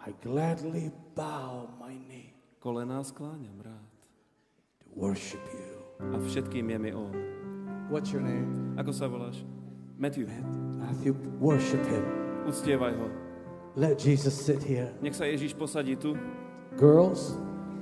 [0.00, 3.88] I gladly bow my knee Kolená skláňam rád
[4.82, 5.76] to worship you.
[6.00, 7.12] a všetkým je mi on.
[7.92, 8.76] What's your name?
[8.76, 9.40] Ako sa voláš?
[9.98, 10.28] Matthew,
[10.78, 12.27] Matthew, worship him.
[12.48, 13.06] Uctievaj ho.
[13.76, 14.90] Let Jesus sit here.
[15.04, 16.16] Nech sa Ježiš posadí tu.
[16.74, 17.36] Girls,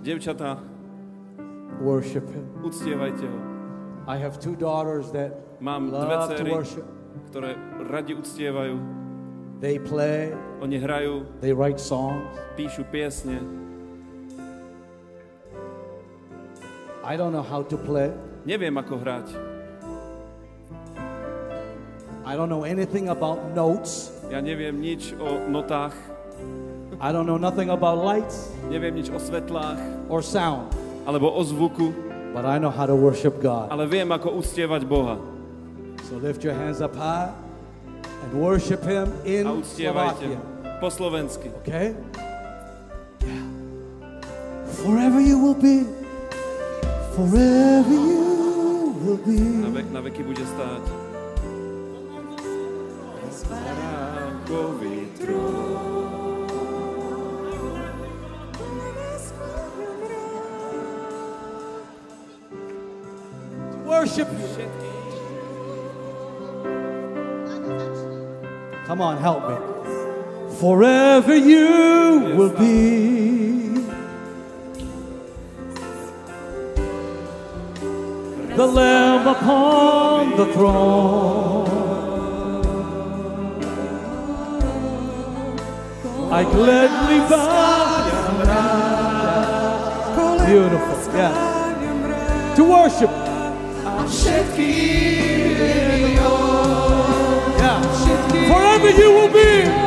[0.04, 0.60] Devčatá,
[1.80, 2.44] worship him.
[2.60, 3.38] uctievajte ho.
[4.06, 6.86] I have two daughters that Mám dve love to dcery, worship.
[7.32, 7.56] ktoré
[7.88, 8.76] radi uctievajú.
[9.56, 12.22] They play, Oni hrajú, they write songs.
[12.60, 13.40] píšu piesne.
[17.06, 18.10] I don't know how to play.
[18.44, 19.26] Neviem, ako hrať.
[22.26, 24.10] I don't know anything about notes.
[24.26, 25.94] Ja neviem nič o notách,
[26.96, 29.78] I don't know nothing about lights neviem nič o svetlách,
[30.10, 30.72] or sound.
[31.06, 31.94] alebo o zvuku,
[32.34, 33.70] but I know how to worship God.
[33.70, 35.16] ale viem, ako uctievať Boha.
[36.10, 37.30] So lift your hands up high
[38.26, 40.38] and worship Him in Slovakia.
[40.82, 41.50] Po slovensky.
[41.62, 41.94] Okay?
[43.22, 43.42] Yeah.
[44.82, 45.86] Forever you will be.
[47.16, 49.40] Forever you will be.
[49.62, 51.05] Na, vek, na veky bude stáť.
[63.84, 64.28] Worship.
[68.86, 69.56] Come on, help me.
[70.60, 73.80] Forever you will be.
[78.54, 81.85] The Lamb upon the throne.
[86.30, 87.66] I gladly bow.
[90.46, 92.54] Beautiful, yeah.
[92.56, 93.10] To worship.
[97.58, 97.80] Yeah.
[98.48, 99.85] Forever you will be.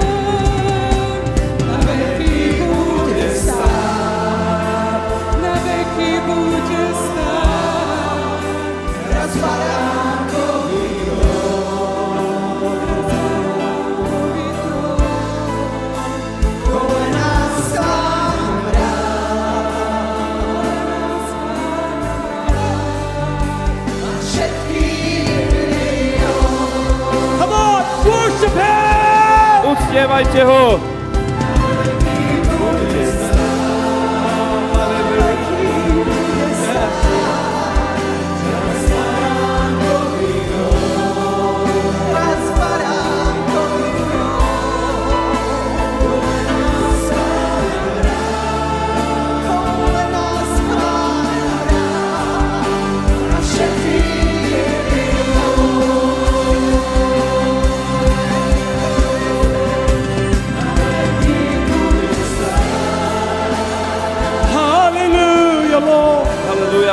[29.99, 30.09] Him.
[30.09, 30.88] Uctievajte ho!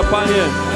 [0.07, 0.67] Halleluja, Pane.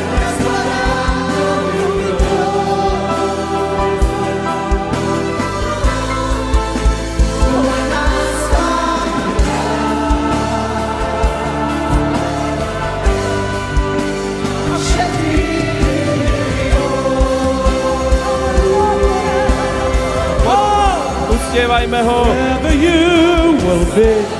[21.30, 22.24] Uctievajme ho!
[22.24, 24.39] Forever you will be.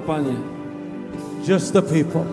[0.00, 0.36] Pane.
[1.44, 2.26] Just the people.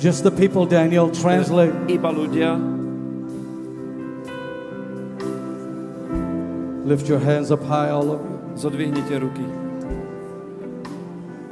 [0.00, 1.10] Just the people, Daniel.
[1.10, 1.72] Translate.
[1.88, 2.56] Iba ľudia.
[6.86, 8.36] Lift your hands up high, all of you.
[8.54, 9.44] Zodvihnite ruky.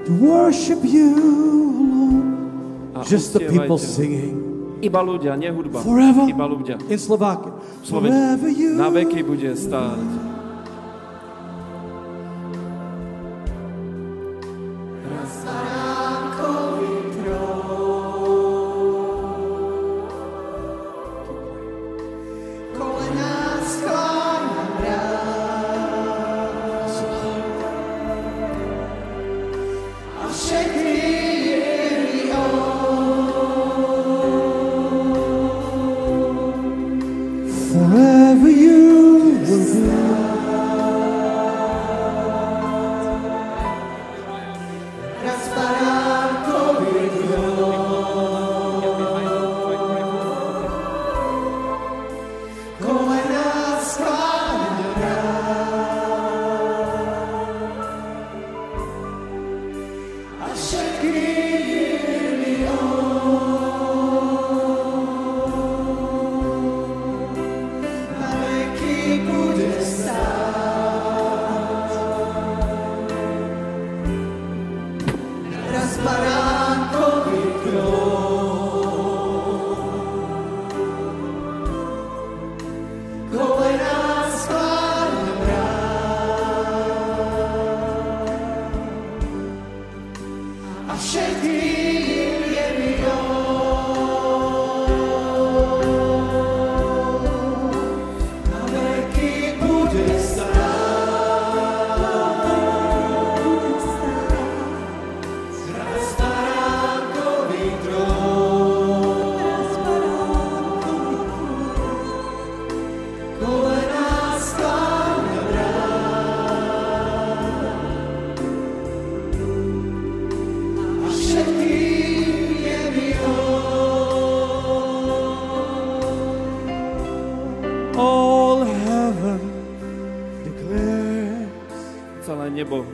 [0.06, 2.92] To worship you alone.
[2.94, 4.38] A Just the people singing.
[4.84, 5.80] Iba ľudia, nie hudba.
[5.80, 6.28] Forever.
[6.28, 6.76] Iba ľudia.
[6.86, 7.56] In Slovakia.
[7.88, 8.78] Forever you.
[8.78, 10.23] Na veky bude stáť.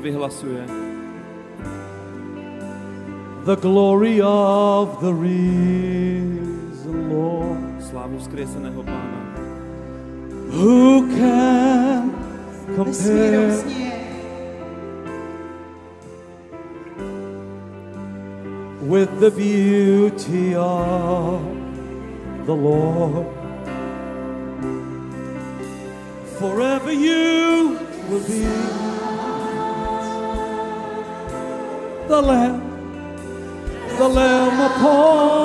[0.01, 0.65] Vyhlasuje
[3.45, 7.59] the glory of the risen Lord.
[7.81, 9.21] slávu skrieseného pána.
[10.51, 12.13] Who can
[12.77, 13.49] Vesmírom compare
[18.85, 21.41] with the beauty of
[22.47, 23.27] the Lord?
[26.39, 27.77] Forever you
[28.09, 28.70] will be
[32.21, 32.61] the Lamb,
[33.97, 35.40] the Lamb upon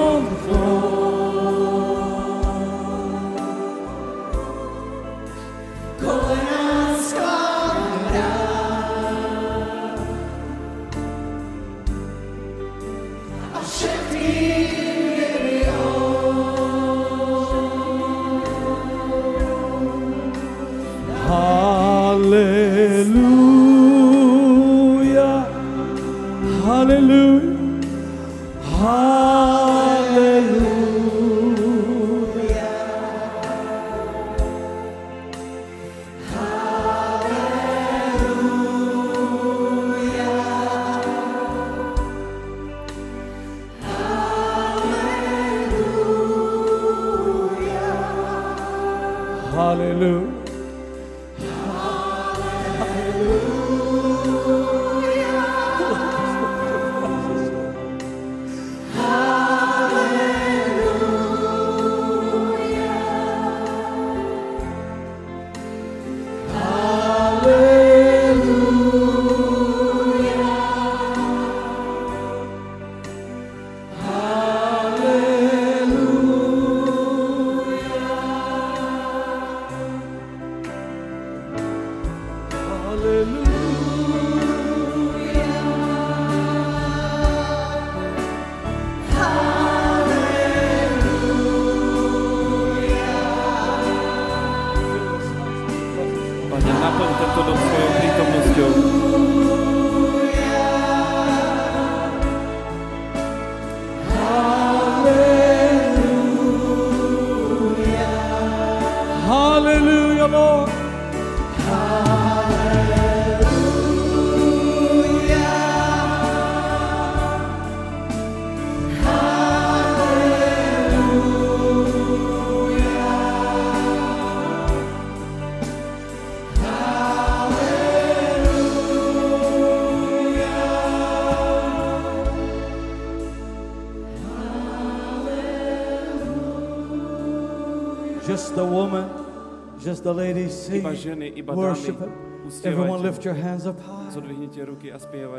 [140.79, 142.11] Iba ženy, iba worship dámy.
[142.11, 142.25] Him.
[142.63, 144.11] Everyone lift your hands up high.
[144.13, 145.34] Zodvihnite ruky a spievajte.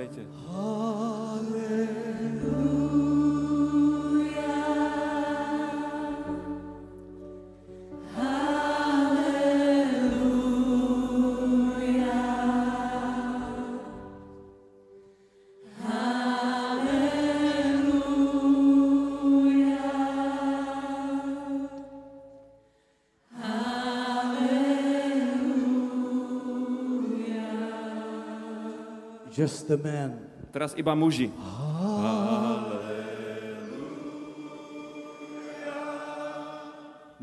[29.47, 30.19] Just the men.
[30.51, 31.31] Teraz iba muži.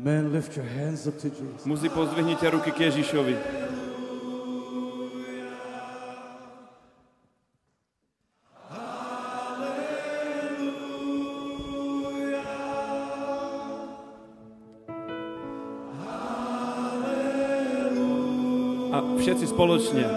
[0.00, 1.68] Men, lift your hands up to Jesus.
[1.68, 3.36] Muži, pozdvihnite ruky k Ježišovi.
[18.96, 20.13] A všetci spoločne.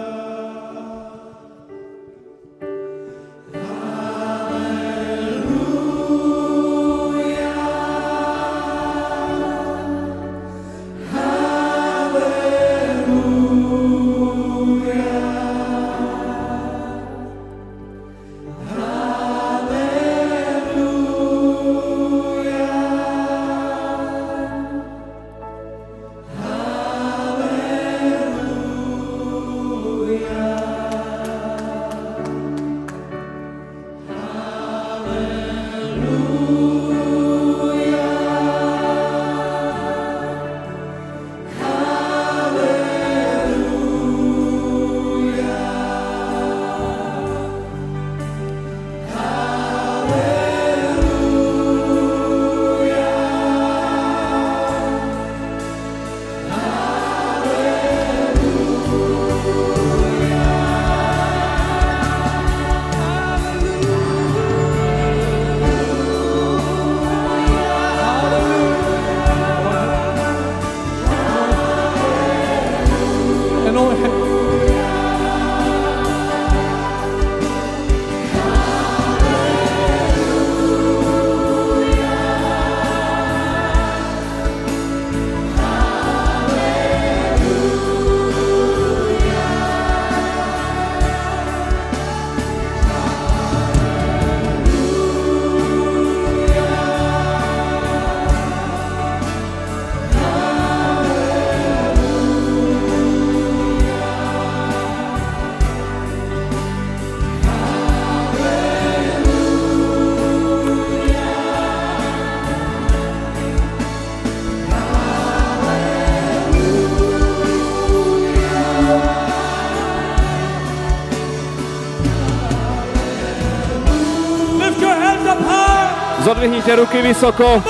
[126.58, 127.62] Zodvihnite ruky vysoko.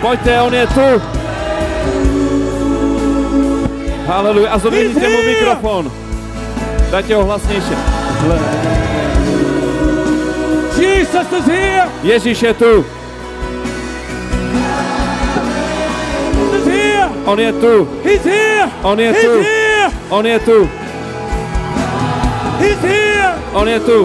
[0.00, 1.02] Poďte, on je tu.
[4.06, 4.50] Haleluja.
[4.50, 5.90] A zodvihnite mu mikrofón.
[6.90, 7.76] Dajte ho hlasnejšie.
[12.02, 12.84] Ježiš je tu.
[17.26, 17.88] On je tu.
[18.06, 18.70] He's here.
[18.82, 19.34] On je tu.
[20.10, 20.68] On je tu.
[23.54, 23.98] On je tu.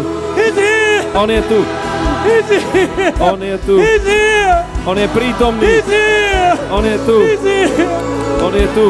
[1.14, 1.83] On je tu.
[2.24, 3.14] He's here.
[3.20, 3.76] On je tu.
[3.80, 4.64] He's here.
[4.88, 5.68] On je prítomný.
[5.68, 6.56] He's here.
[6.72, 7.18] On je tu.
[7.24, 7.88] He's here.
[8.40, 8.88] On je tu.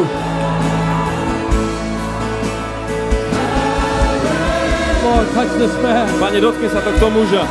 [5.04, 6.08] Lord, touch this man.
[6.18, 7.42] Pane, dotkni sa tohto muža.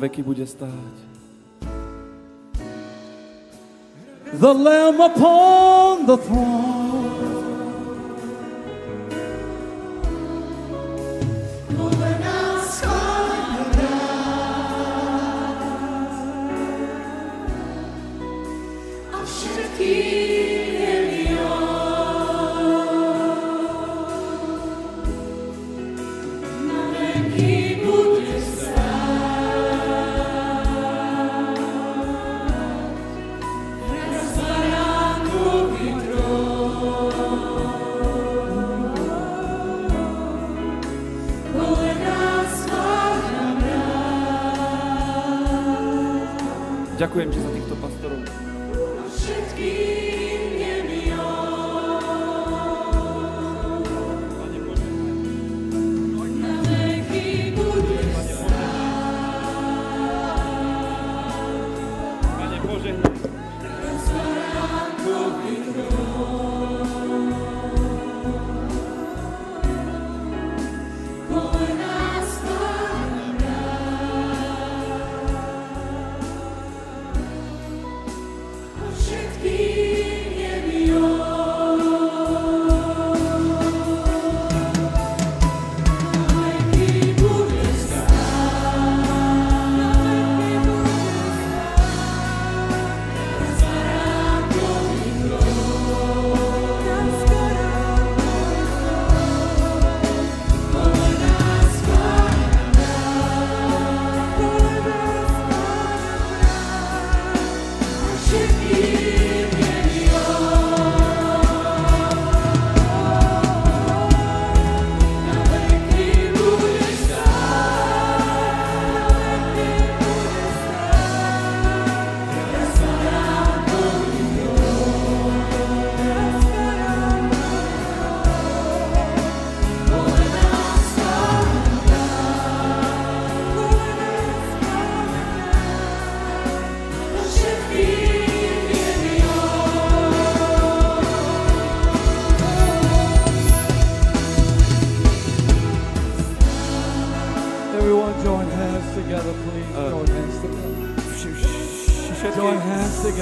[0.00, 0.96] Veky bude stáť.
[4.40, 6.59] The Lamb upon the throne.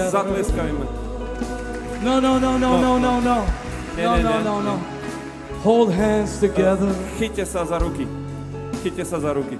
[0.09, 0.86] Zatleskajme.
[2.02, 3.39] No, no, no, no, no, no, no.
[3.98, 4.74] No, no, no, no.
[5.64, 6.94] Hold hands together.
[7.18, 8.06] Chyťte sa za ruky.
[8.82, 9.59] Chyťte sa za ruky.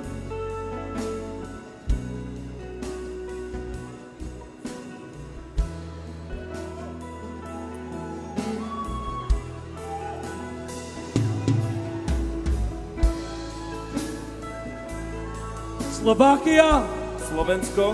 [15.99, 16.87] Slovakia,
[17.21, 17.93] Slovensko,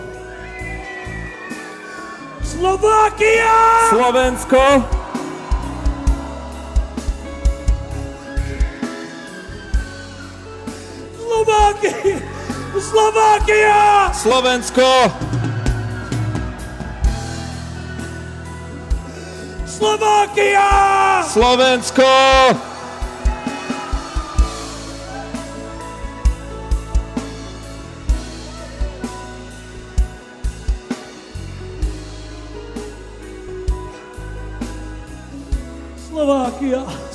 [2.55, 3.55] Slovakia!
[3.91, 4.63] Slovensko,
[11.19, 12.21] Slovakia!
[12.79, 13.79] Slovakia!
[14.15, 14.91] Slovensko,
[19.67, 20.69] Slovakia!
[21.27, 22.11] Slovensko,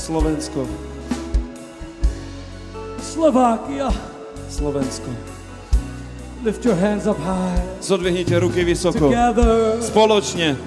[0.10, 0.66] Slovensko,
[2.98, 3.94] Slovakia!
[4.50, 5.06] Slovensko.
[6.44, 7.62] Lift your hands up high.
[7.82, 9.14] Zodvihnite ruky vysoko.
[9.14, 9.78] Together.
[9.86, 10.58] Spoločne.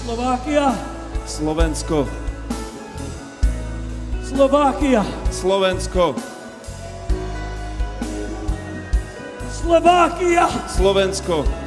[0.00, 0.72] Slovakia!
[1.28, 2.08] Slovensko,
[4.24, 5.04] Slovakia!
[5.28, 6.16] Slovensko,
[9.52, 10.48] Slovakia!
[10.72, 11.63] Slovensko.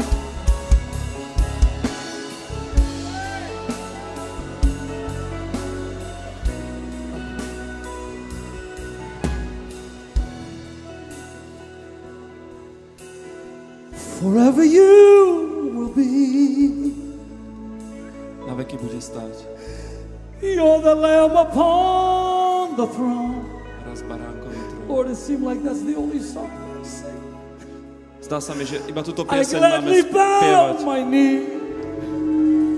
[28.28, 30.84] Zdá sa mi, že iba túto pieseň máme spievať.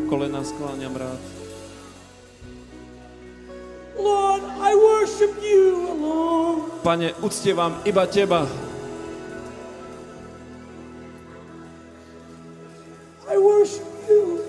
[0.06, 1.18] Kolena skláňam rád.
[3.98, 6.70] Lord, I worship you alone.
[6.86, 8.46] Pane, uctievam iba Teba.
[13.26, 14.46] I worship you.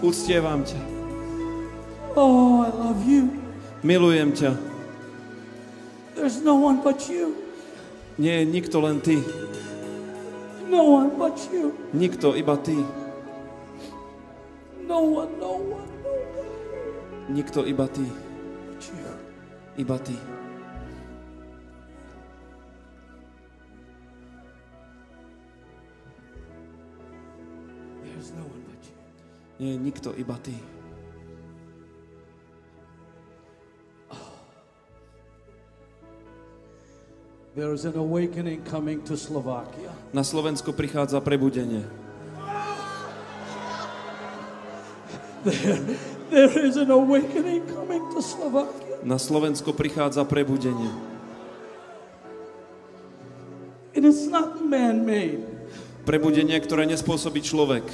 [0.00, 0.80] Uctievam ťa.
[2.16, 3.36] Oh, I love you.
[3.84, 4.56] Milujem ťa.
[6.16, 7.36] There's no one but you.
[8.16, 9.20] Nie je nikto len Ty.
[10.70, 11.72] No one but you.
[11.94, 12.76] Nikto, iba Ty.
[14.86, 18.02] No one, no one, no one Nikto, iba Ty.
[18.02, 19.84] but you.
[19.84, 20.16] Iba Ty.
[28.04, 28.96] There's no one but you.
[29.58, 30.54] Nie je nikto, iba Ty.
[37.56, 39.88] There is an awakening coming to Slovakia.
[40.12, 41.88] Na Slovensko prichádza prebudenie.
[46.28, 49.00] There is an awakening coming to Slovakia.
[49.00, 50.92] Na Slovensko prichádza prebudenie.
[53.96, 55.48] It is not man-made.
[56.04, 57.88] Prebudenie, ktoré nespôsobí človek.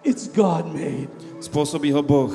[0.00, 1.12] It's God-made.
[1.44, 2.32] Spôsobí ho Boh.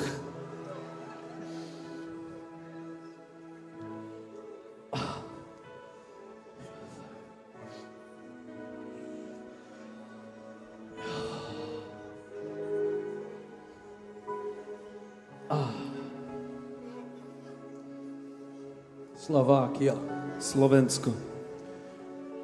[20.55, 21.11] Slovensko.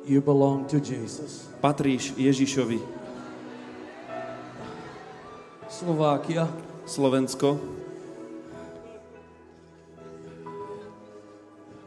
[0.04, 1.48] you belong to Jesus.
[1.64, 2.84] Patríš Ježišovi.
[5.72, 6.52] Slovakia,
[6.84, 7.56] Slovensko.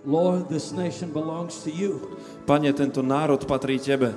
[0.08, 2.00] Lord, this nation belongs to you.
[2.48, 4.16] Pane, tento národ patrí Tebe.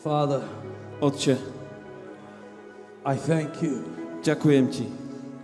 [0.00, 0.40] Father,
[1.04, 1.36] Otče,
[3.04, 3.84] I thank you
[4.22, 4.86] ďakujem Ti,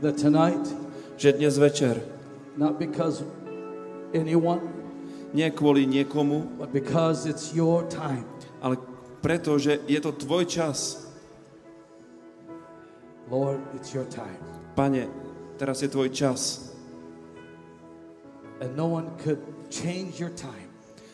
[0.01, 0.62] that tonight,
[1.19, 2.17] že dnes večer,
[2.59, 3.22] not because
[4.10, 4.59] anyone,
[5.30, 8.26] nie kvôli niekomu, but because it's your time,
[8.59, 8.74] ale
[9.22, 11.06] preto, že je to Tvoj čas.
[13.30, 14.40] Lord, it's your time.
[14.74, 15.06] Pane,
[15.60, 16.74] teraz je Tvoj čas.
[18.59, 19.39] And no one could
[19.70, 20.66] change your time.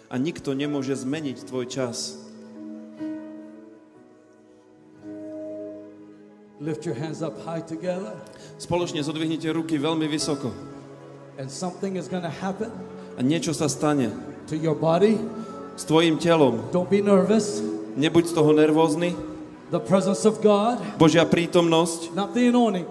[0.09, 2.16] A nikto nemôže zmeniť Tvoj čas.
[6.62, 8.16] Lift your hands up high together,
[8.57, 10.74] Spoločne zodvihnite ruky veľmi vysoko.
[11.39, 12.70] And something is going to happen
[13.15, 14.11] A niečo sa stane
[14.47, 15.19] to your body.
[15.74, 16.70] s Tvojim telom.
[16.70, 17.59] Don't be nervous.
[17.98, 19.15] Nebuď z toho nervózny.
[19.74, 22.86] The presence of God, Božia prítomnosť not the anointing,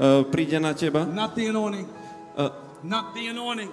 [0.00, 1.04] uh, príde na teba.
[1.04, 1.84] not the anointing,
[2.34, 2.48] Uh,
[2.80, 3.68] not the anointing,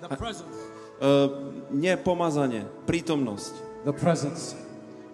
[0.00, 0.52] the presence,
[1.00, 1.28] uh,
[1.72, 3.52] nie pomazanie, prítomnosť.
[3.84, 4.52] the presence,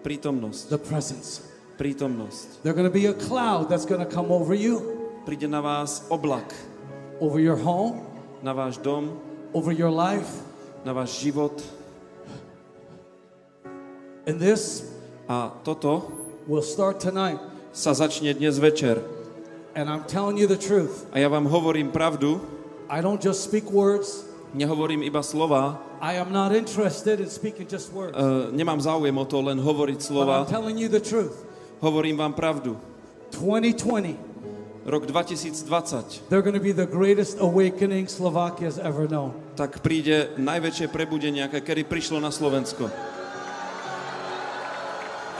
[0.02, 0.68] Prítomnosť.
[0.70, 1.28] the presence.
[1.74, 2.62] Prítomnosť.
[2.62, 4.78] There's going to be a cloud that's going to come over you,
[5.26, 6.50] Príde na vás oblak,
[7.18, 8.02] over your home,
[8.44, 9.16] na váš dom,
[9.56, 10.28] over your life.
[10.84, 11.64] na váš život.
[14.28, 14.84] And this
[15.28, 16.12] A toto
[16.44, 17.40] will start tonight.
[17.72, 19.00] sa začne dnes večer.
[19.74, 21.08] And I'm telling you the truth.
[21.16, 22.36] A ja vám hovorím pravdu,
[22.92, 27.90] I don't just speak words, Nehovorím iba slova, I am not interested in speaking just
[27.90, 28.14] words.
[28.14, 31.42] uh, nemám záujem o to len hovoriť But I'm slova, telling you the truth.
[31.82, 32.76] hovorím vám pravdu.
[33.34, 34.14] 2020,
[34.84, 39.32] Rok 2020, they're going to be the greatest awakening Slovakia's ever known.
[39.56, 42.92] tak príde najväčšie prebudenie, aké kedy prišlo na Slovensko.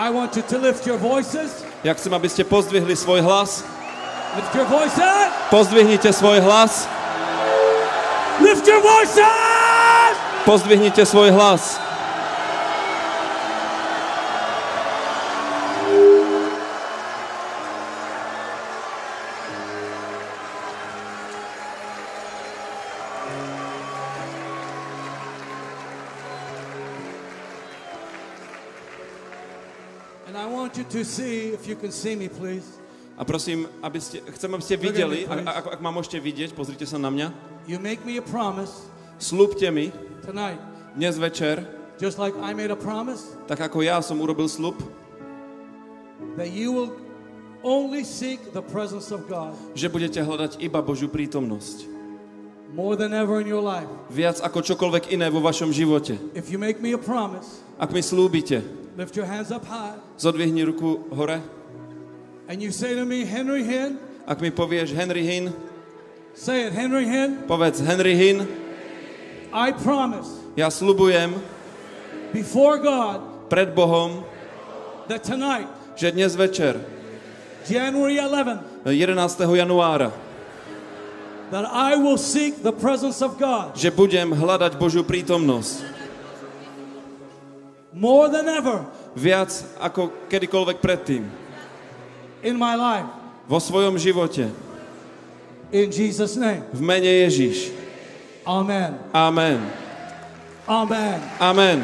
[0.01, 1.61] I want you to lift your voices.
[1.85, 3.69] Ja chcem, aby ste pozdvihli svoj hlas.
[4.33, 5.29] Lift your voices.
[5.53, 6.89] Pozdvihnite svoj hlas.
[8.41, 10.13] Lift your voices.
[10.49, 11.84] Pozdvihnite svoj hlas.
[30.95, 32.79] To see, if you can see me, please.
[33.19, 36.87] A prosím, aby ste, chcem, aby ste videli, ak, ak, ak ma môžete vidieť, pozrite
[36.87, 37.35] sa na mňa.
[37.67, 39.95] You make me a promise Slúbte mi
[40.27, 40.59] tonight,
[40.99, 41.63] dnes večer,
[42.03, 44.75] just like I made a promise, tak ako ja som urobil slub,
[46.35, 46.91] that you will
[47.63, 51.94] only seek the presence of God že budete hľadať iba Božiu prítomnosť.
[52.75, 53.87] More than ever in your life.
[54.11, 56.19] Viac ako čokoľvek iné vo vašom živote.
[56.35, 58.63] If you make me a promise, Ak mi slúbite,
[58.99, 61.39] lift your hands up high, zodvihni ruku hore.
[62.51, 63.97] and you say to me, Henry Hinn,
[64.27, 65.55] Ak mi povieš Henry Hinn,
[66.35, 68.43] say it, Henry Hinn, povedz Henry Hinn,
[69.55, 70.27] I promise
[70.59, 71.39] ja slubujem
[72.35, 74.27] before God pred Bohom,
[75.07, 76.79] that tonight, že dnes večer,
[77.69, 79.45] January 11th, 11.
[79.55, 80.11] januára,
[81.53, 85.85] that I will seek the presence of God že budem hľadať Božiu prítomnosť.
[87.95, 88.85] more than ever
[89.15, 91.23] Viac ako kedykoľvek predtým.
[92.43, 93.07] in my life.
[93.47, 94.51] Vo svojom živote.
[95.71, 96.67] In Jesus' name.
[96.75, 97.71] V mene Ježiš.
[98.43, 98.99] Amen.
[99.15, 99.63] Amen.
[100.67, 101.19] Amen.
[101.39, 101.79] Amen.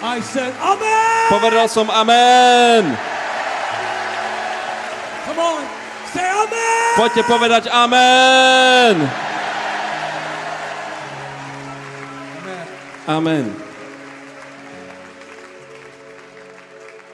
[0.00, 1.26] I said, Amen.
[1.28, 2.94] Povedal som amen.
[5.26, 5.79] Come on.
[6.16, 6.92] Amen.
[6.98, 8.96] Poďte povedať amen.
[12.40, 12.66] Amen.
[13.06, 13.44] Amen.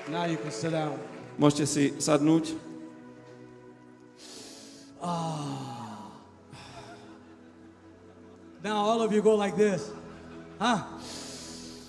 [0.08, 0.96] Now you can sit down.
[1.36, 2.56] Môžete si sadnúť.
[5.02, 6.08] Ah.
[8.64, 9.92] Now all of you go like this.
[10.56, 10.88] Huh?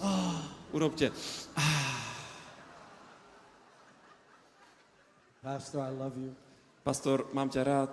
[0.03, 0.43] Ah.
[0.75, 1.09] Urobte.
[5.41, 6.46] Pastor, I love you.
[6.87, 7.91] Pastor, mám ťa rád.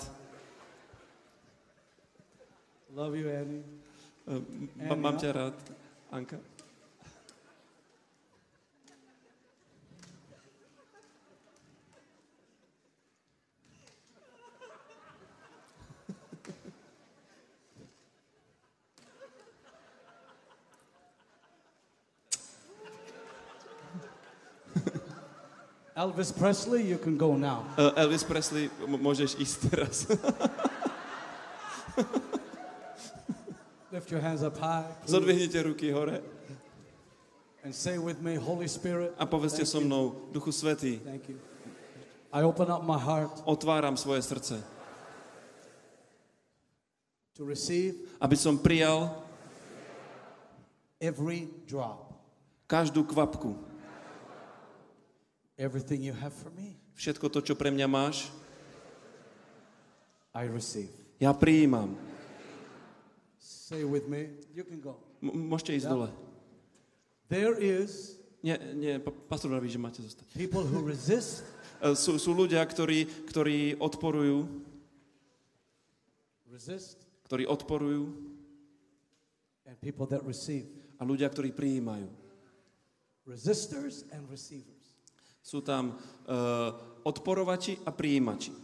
[2.94, 3.66] Love you, Annie.
[4.30, 4.38] Eh,
[4.86, 5.54] m- Mám ťa rád.
[6.14, 6.38] Anka.
[25.96, 27.62] Elvis Presley, you can go now.
[27.78, 30.10] Eh, Elvis Presley, môžeš ísť teraz.
[33.94, 36.18] Lift your hands up high please, Zodvihnite ruky hore
[37.62, 39.14] and say with me, Holy Spirit.
[39.14, 41.38] a povedzte so mnou, Duchu Svetý, Thank you.
[42.34, 44.58] I open up my heart otváram svoje srdce,
[47.38, 49.14] to receive aby som prijal
[50.98, 52.10] every drop,
[52.66, 53.54] každú kvapku,
[55.56, 56.76] everything you have for me.
[56.94, 58.31] všetko to, čo pre mňa máš,
[60.35, 60.90] I receive.
[61.18, 61.94] ja prijímam.
[63.39, 64.98] Say with me, you can go.
[65.22, 65.93] M- môžete ísť Ja.
[65.94, 66.09] dole.
[67.28, 70.28] There is Nie, nie, pa- pastor vraví, že máte zostať.
[70.36, 71.40] people who resist
[71.97, 74.48] Sú, sú ľudia, ktorí, ktorí odporujú,
[76.48, 78.09] resist ktorí odporujú
[79.64, 80.68] and people that receive.
[80.97, 82.06] a ľudia, ktorí prijímajú.
[83.24, 84.73] Resistors and receivers.
[85.44, 86.72] Sú tam uh,
[87.04, 88.56] odporovači a prijímači.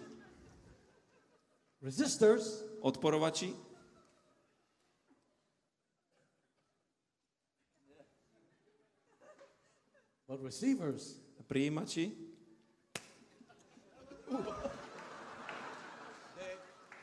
[1.85, 3.53] Resistors Odporovači
[10.25, 12.17] but receivers a prijímači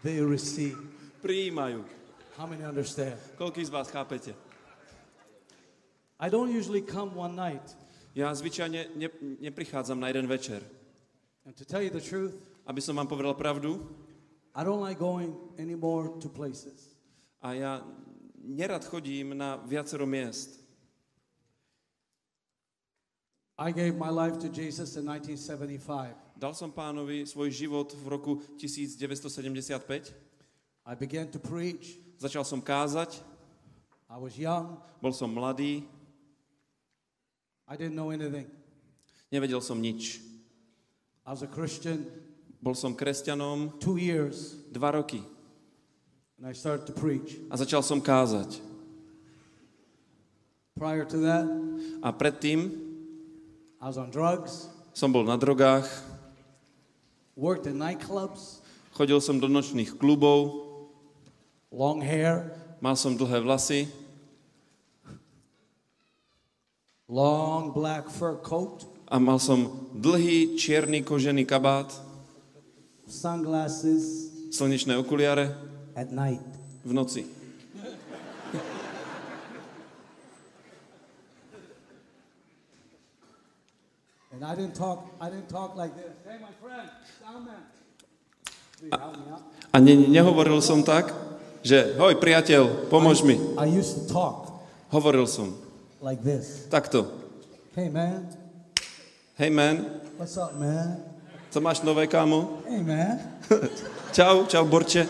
[0.01, 0.79] they receive.
[1.21, 1.83] prijímajú.
[2.39, 3.19] How many understand?
[3.35, 4.31] Koľký z vás chápete?
[6.17, 7.65] I don't usually come one night.
[8.18, 9.07] Ja zvyčajne ne,
[9.45, 10.65] neprichádzam na jeden večer.
[11.45, 12.34] And to tell you the truth,
[12.65, 13.77] Aby som vám povedal pravdu,
[14.57, 16.98] I don't like going anymore to places.
[17.45, 17.85] a ja
[18.41, 20.65] nerad chodím na viacero miest.
[23.57, 26.14] I gave my life to Jesus in 1975.
[26.38, 30.14] Dal som pánovi svoj život v roku 1975.
[30.85, 31.98] I began to preach.
[32.18, 33.22] začal som kázať,
[34.10, 34.77] I was young.
[35.02, 35.85] bol som mladý,
[37.68, 38.48] I didn't know anything.
[39.27, 40.23] nevedel som nič.
[41.27, 42.07] I was a Christian
[42.57, 45.22] Bol som kresťanom two years, dva roky
[46.39, 47.38] and I started to preach.
[47.52, 48.64] a začal som kázať.
[50.77, 51.45] Prior to that,
[52.06, 52.69] A predtým
[53.81, 55.85] I was on drugs, som bol na drogách,
[57.38, 60.65] worked in nightclubs, chodil som do nočných klubov,
[61.69, 63.85] long hair, mal som dlhé vlasy,
[67.07, 71.95] long black fur coat, a mal som dlhý čierny kožený kabát,
[73.07, 75.55] sunglasses slnečné okuliare
[75.95, 76.43] at night.
[76.84, 77.23] v noci.
[84.38, 86.13] And I didn't talk, I didn't talk like this.
[86.21, 86.85] Hey, my friend,
[88.84, 89.41] me out.
[89.73, 91.09] A ne, nehovoril som tak,
[91.65, 93.34] že hoj priateľ, pomôž mi.
[93.57, 94.47] I used to talk
[94.88, 95.66] Hovoril som
[96.07, 96.63] like this.
[96.71, 97.11] takto.
[97.75, 98.31] Hey, man,
[99.35, 99.75] Hej man,
[100.15, 101.03] what's up, man?
[101.51, 102.63] co máš nové, kámo?
[102.69, 103.19] Hey, man.
[104.15, 105.03] Čau, čau, Borče.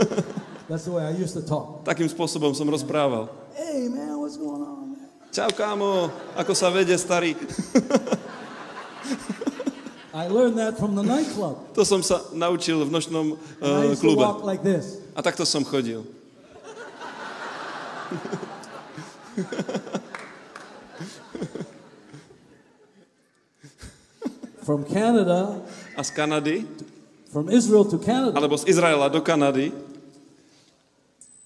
[0.68, 1.86] That's the way I used to talk.
[1.86, 3.30] Takým spôsobom som rozprával.
[3.54, 5.06] Hey, man, what's going on, man?
[5.30, 7.38] Čau, kámo, ako sa vede, starý?
[10.14, 11.62] I learned that from the nightclub.
[11.78, 14.24] To som sa naučil v nočnom uh, klube.
[14.42, 14.98] like this.
[15.14, 16.02] A takto som chodil.
[24.64, 25.60] From Canada,
[25.96, 26.64] A z Kanady,
[27.28, 29.72] from Israel to Canada, alebo z Izraela do Kanady,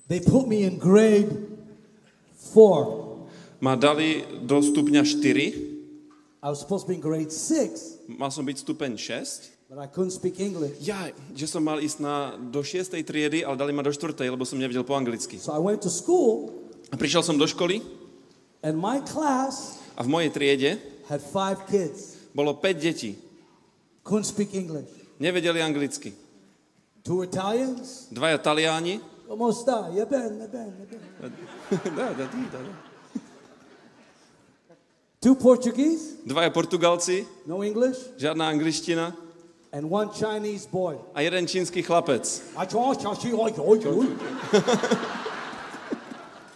[0.07, 1.29] they put me in grade
[2.55, 3.05] four.
[3.59, 6.39] ma dali do stupňa 4.
[6.39, 9.69] I was supposed to be in grade six, Mal som byť stupeň 6.
[9.69, 10.79] but I couldn't speak English.
[10.81, 12.95] Ja, že som mal ísť na, do 6.
[13.03, 14.15] triedy, ale dali ma do 4.
[14.31, 15.43] lebo som nevedel po anglicky.
[15.43, 16.55] So I went to school,
[16.89, 17.83] A prišiel som do školy
[18.63, 20.71] and my class a v mojej triede
[21.11, 22.17] had five kids.
[22.35, 23.17] Bolo 5 detí.
[24.05, 24.89] Couldn't speak English.
[25.21, 26.13] Nevedeli anglicky.
[27.03, 28.09] Two Italians.
[28.13, 29.01] Dvaja Taliani.
[29.29, 29.89] Come sta?
[29.93, 31.33] Yeah, ben, ben, ben.
[31.97, 32.59] Dá, dá, dá, dá.
[35.21, 39.13] Two Portuguese, Dvaja Portugalci, no English, žiadna angličtina
[39.75, 40.95] and one Chinese boy.
[41.13, 42.23] a jeden čínsky chlapec.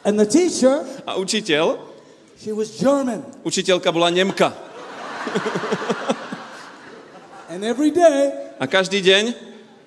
[0.05, 1.79] And the teacher, A učiteľ,
[2.39, 3.23] she was German.
[3.45, 4.55] učiteľka bola Nemka.
[7.53, 9.35] And every day, A každý deň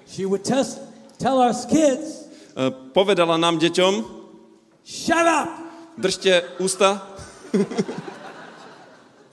[0.06, 0.78] she would test,
[1.18, 4.06] tell us kids, e, povedala nám deťom,
[4.86, 5.50] shut up.
[5.98, 7.02] držte ústa.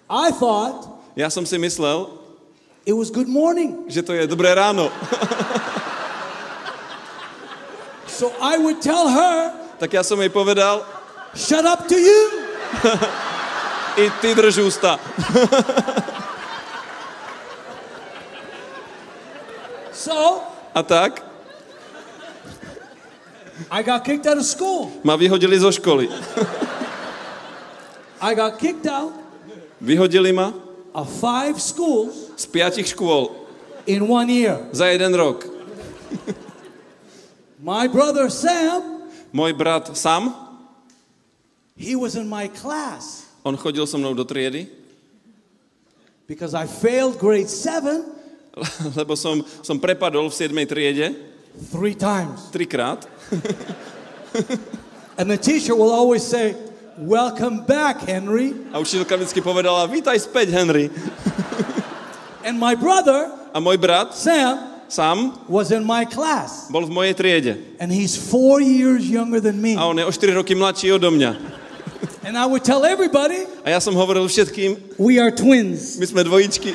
[0.08, 2.08] I thought Ja som si myslel,
[2.88, 3.84] it was good morning.
[3.92, 4.88] že to je dobré ráno.
[8.08, 9.52] So I would tell her,
[9.82, 10.86] Tak ja som jej povedal,
[11.34, 12.20] shut up to you.
[13.96, 14.98] i ty drž ústa.
[19.92, 20.42] So
[20.74, 21.22] A tak
[23.70, 24.90] I got kicked out of school.
[25.04, 26.08] ma vyhodili zo školy.
[28.20, 29.12] I got kicked out
[29.80, 30.52] Vyhodili ma
[30.94, 33.30] of five schools z piatich škôl
[33.86, 34.58] in one year.
[34.72, 35.44] za jeden rok.
[37.62, 38.82] My brother Sam,
[39.32, 40.34] Môj brat Sam,
[41.78, 44.66] he was in my class on chodil so mnou do triedy,
[46.26, 48.06] because I failed grade seven
[49.00, 50.52] lebo som, som prepadol v 7.
[50.68, 51.16] triede
[51.72, 52.52] three times.
[52.52, 53.08] trikrát.
[55.18, 56.56] And the teacher will always say,
[57.00, 58.52] Welcome back, Henry.
[58.68, 60.92] A učiteľka vždy povedala, vítaj späť, Henry.
[62.46, 66.68] And my brother, A môj brat Sam, Sam was in my class.
[66.68, 67.52] bol v mojej triede.
[67.80, 69.80] And he's four years younger than me.
[69.80, 71.61] A on je o 4 roky mladší odo mňa.
[72.24, 75.98] And I would tell everybody, A ja som hovoril všetkým, We are twins.
[75.98, 76.74] my sme dvojičky.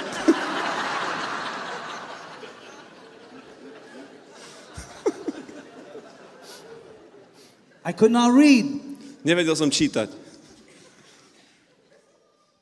[7.85, 8.67] I could not read.
[9.23, 10.11] Nevedel som čítať.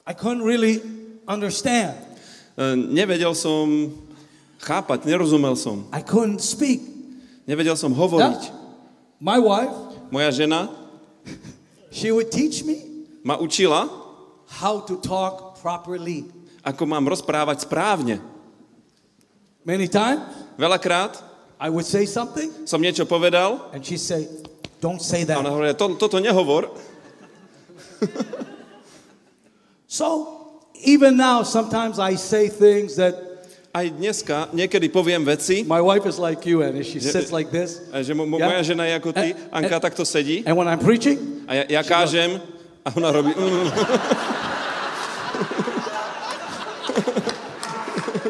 [0.06, 0.82] I couldn't really
[1.26, 1.98] understand.
[2.54, 3.90] E, Nevedel som
[4.62, 5.90] chápať, nerozumel som.
[5.90, 6.82] I couldn't speak.
[7.50, 8.54] Nevedel som hovoriť.
[9.18, 9.74] My wife,
[10.14, 10.70] Moja žena
[11.96, 13.88] she would teach me ma učila,
[14.60, 16.28] how to talk properly.
[16.66, 18.20] ako mám rozprávať správne.
[19.64, 20.22] Many times,
[20.60, 21.24] Veľakrát
[21.56, 24.28] I would say something, som niečo povedal and she'd say,
[24.84, 25.56] Don't say a ona that.
[25.56, 26.68] hovorila, to, toto nehovor.
[29.88, 33.16] So, even now, sometimes I say things that
[33.76, 37.84] aj dneska niekedy poviem veci, My wife is like you, and she sits like this.
[37.92, 38.48] že mo- mo- Ja.
[38.48, 41.82] moja žena je ako ty, Anka takto sedí And when I'm preaching, a ja, ja
[41.84, 42.40] kážem
[42.82, 43.36] a ona robí...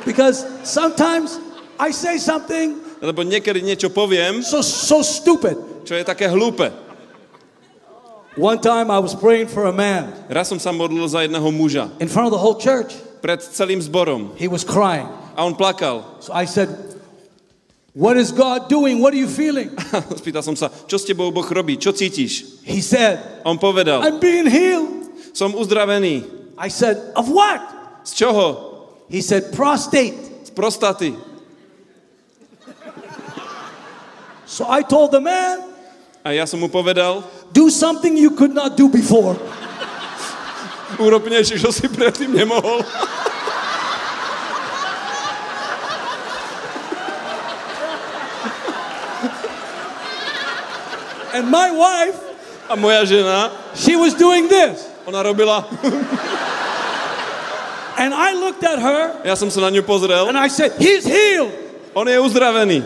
[0.05, 1.37] Because sometimes
[1.79, 5.59] I say something lebo niekedy niečo poviem, so so stupid.
[5.85, 6.71] čo je také hlúpe.
[8.39, 11.87] One time I was praying for a man Raz som sa modlil za jedného muža
[12.01, 12.91] in front of the whole church.
[13.21, 15.05] pred celým zborom He was crying.
[15.35, 16.23] A on plakal.
[16.23, 16.71] So I said,
[17.91, 19.03] "What is God doing?
[19.03, 19.75] What are you feeling?"
[20.21, 22.63] Spýtal som sa, čo s tebou Boh robí, čo cítiš?
[22.63, 26.23] He said, On povedal, "I'm being healed." som uzdravený.
[26.55, 27.59] I said, "Of what?"
[28.07, 28.47] Z čoho?
[29.11, 30.15] He said, "Prostate."
[30.47, 31.13] Z prostaty.
[34.47, 35.75] So I told the man,
[36.25, 37.21] A ja som mu povedal,
[37.53, 39.37] "Do something you could not do before."
[40.97, 42.79] urob niečo, čo si predtým nemohol.
[51.35, 52.19] And my wife,
[52.65, 54.87] A moja žena, she was doing this.
[55.05, 55.67] ona robila,
[57.97, 61.51] And I looked at her ja som sa na pozrel, and I said, "He's healed."
[61.95, 62.83] on je uzdravený.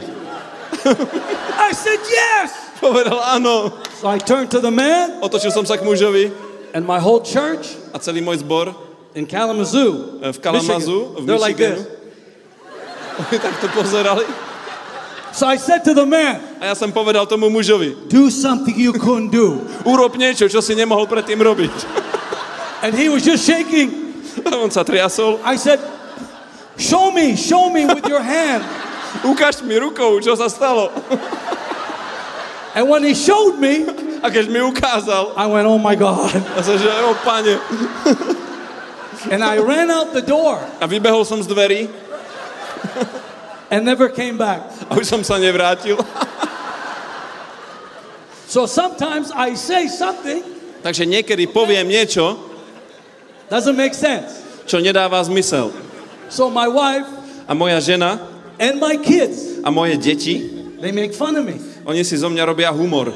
[1.57, 2.51] I said, "Yes."
[2.81, 3.73] Povedal áno.
[3.99, 6.31] So I turned to the man Otočil som sa k mužovi
[6.71, 8.71] and my whole church a celý zbor
[9.15, 11.83] in Kalamazoo, eh, v Kalamazu, v they're like this.
[13.19, 14.23] oni takto pozerali.
[15.33, 18.91] So I said to the man, A ja som povedal tomu mužovi, "Do something you
[18.91, 21.71] couldn't do." urob niečo, čo si nemohol predtým robiť.
[22.83, 24.11] And he was just shaking.
[24.43, 25.39] A on sa triasol.
[25.43, 25.79] I said,
[26.75, 28.63] "Show me, show me with your hand."
[29.23, 30.91] Ukáž mi rukou, čo sa stalo.
[32.75, 33.87] And when he showed me,
[34.19, 37.55] A keď mi ukázal, I went, "Oh my God." a sa že, o pane.
[39.31, 41.87] And I ran out the door A vybehol som z dverí
[43.71, 44.63] and never came back.
[44.91, 45.95] a už som sa nevrátil.
[48.49, 50.41] So sometimes I say something
[50.81, 52.39] Takže niekedy poviem niečo,
[53.51, 54.41] doesn't make sense.
[54.65, 55.69] čo nedáva zmysel.
[56.33, 57.05] So my wife
[57.45, 58.17] A moja žena
[58.57, 60.49] and my kids, a moje deti,
[60.81, 61.57] they make fun of me.
[61.85, 63.13] oni si zo mňa robia humor.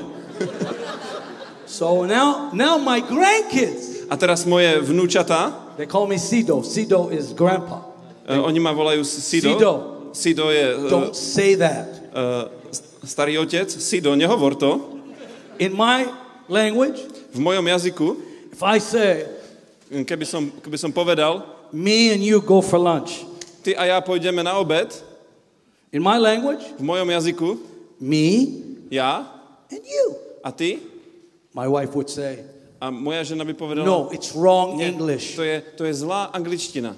[1.66, 6.62] So now, now my grandkids, A teraz moje vnúčatá, they call me Sido.
[6.62, 7.82] Sido is grandpa.
[8.30, 9.50] e, oni ma volajú Sido.
[9.58, 9.72] Sido.
[10.14, 11.90] Sido je e, Don't say that.
[12.14, 12.22] e,
[13.08, 13.66] starý otec.
[13.74, 14.93] Sido, nehovor to.
[15.60, 16.10] In my
[16.50, 17.00] language,
[17.34, 18.22] V mojom jazyku,
[18.54, 19.26] if I say,
[19.90, 21.42] hm, keby som, keby som povedal,
[21.74, 23.26] me and you go for lunch,
[23.66, 24.94] ty a ja pôjdeme na obed,
[25.90, 27.50] in my language, v mojom jazyku,
[27.98, 28.54] me
[28.94, 29.26] ja
[29.74, 30.06] and you,
[30.46, 30.78] a ty,
[31.58, 32.46] my wife would say,
[32.78, 35.34] a moja žena by povedala, no, it's wrong nie, English.
[35.34, 36.94] to je, to je zlá angličtina.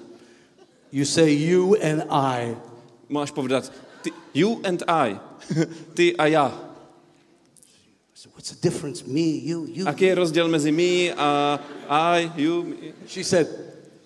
[0.91, 2.60] You say you and I.
[3.07, 3.72] Máš povedať,
[4.03, 5.15] ty, you and I,
[5.95, 6.48] ty a ja.
[8.34, 9.06] What's the difference?
[9.06, 9.85] Me, you, you.
[9.85, 12.64] Aký je rozdiel medzi my a I, you?
[12.64, 12.76] me?
[13.07, 13.47] She said,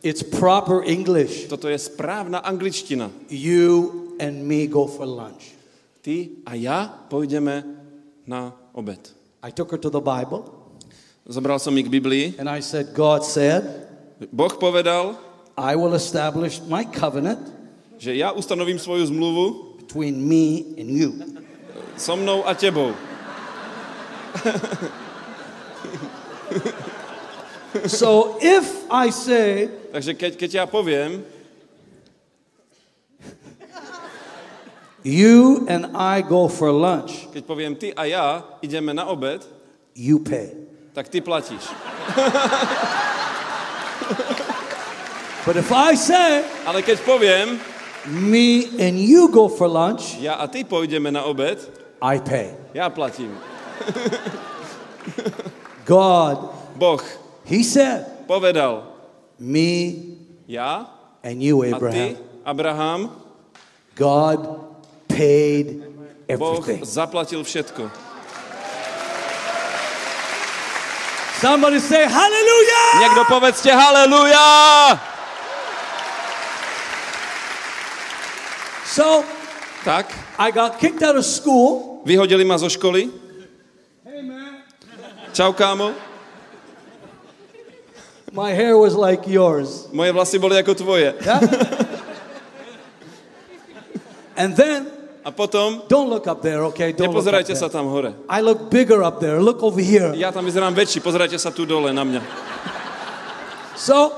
[0.03, 1.47] it's proper English.
[1.47, 3.09] Toto je správna angličtina.
[3.29, 5.55] You and me go for lunch.
[6.01, 7.63] Ty a ja pôjdeme
[8.27, 9.11] na obed.
[9.43, 10.59] I took her to the Bible
[11.29, 12.25] Zobral som ich k Biblii.
[12.41, 13.61] and I said, God said,
[14.33, 15.13] Boh povedal,
[15.53, 17.39] I will establish my covenant
[17.99, 21.11] že ja ustanovím svoju zmluvu between me and you.
[21.99, 22.95] so mnou a tebou.
[27.85, 31.21] So if I say, Takže keď, keď ja poviem,
[35.05, 39.45] you and I go for lunch, keď poviem ty a ja ideme na obed,
[39.93, 40.49] you pay.
[40.97, 41.61] tak ty platíš.
[45.45, 47.61] But if I say, Ale keď poviem,
[48.09, 51.61] me and you go for lunch, ja a ty pôjdeme na obed,
[52.01, 52.57] I pay.
[52.73, 53.29] ja platím.
[55.85, 57.01] God, Boh
[57.45, 58.85] He said, povedal,
[59.41, 60.05] me
[60.45, 60.85] ja
[61.25, 62.15] and you, a ty, Abraham.
[62.45, 63.01] Abraham,
[63.97, 64.39] God
[65.09, 65.81] paid
[66.37, 66.85] Boh everything.
[66.85, 67.89] zaplatil všetko.
[71.39, 72.85] Somebody say hallelujah!
[72.99, 74.47] Niekto povedzte haleluja!
[78.83, 79.23] So
[79.87, 82.03] Tak, I got kicked out of school.
[82.03, 83.07] vyhodili ma zo školy.
[85.39, 85.95] Čau, kámo.
[88.35, 89.87] My hair was like yours.
[89.95, 91.15] Moje vlasy boli ako tvoje.
[91.15, 91.39] Yeah?
[94.35, 94.91] and then,
[95.23, 96.91] A potom, don't look up there, okay?
[96.91, 97.63] Don't look up nepozerajte there.
[97.63, 98.11] sa tam hore.
[98.27, 99.39] I look bigger up there.
[99.39, 100.11] Look over here.
[100.11, 102.19] Ja tam vyzerám väčší, pozerajte sa tu dole na mňa.
[103.79, 104.11] So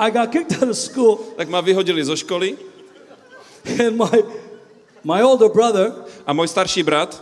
[0.00, 2.56] I got kicked out of school, tak ma vyhodili zo školy
[3.84, 4.24] and my
[5.02, 5.92] my older brother,
[6.22, 7.18] a môj starší brat,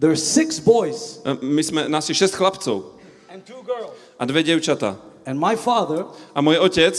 [0.00, 2.96] there's six boys e, my sme nás je šesť chlapcov
[3.28, 3.92] and two girls.
[4.18, 4.96] a dve devčatá.
[5.22, 6.96] And my father A môj otec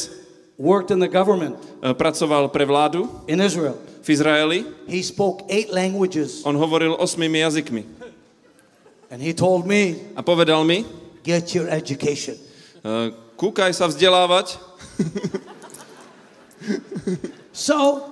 [0.56, 3.76] worked in the government e, pracoval pre vládu in Israel.
[4.04, 4.60] v Izraeli.
[4.86, 7.84] He spoke eight languages, On hovoril osmými jazykmi.
[9.14, 10.84] and he told me, A povedal mi,
[11.24, 12.36] "Get your education."
[12.84, 14.60] e, kúkaj sa vzdelávať.
[17.52, 18.10] So,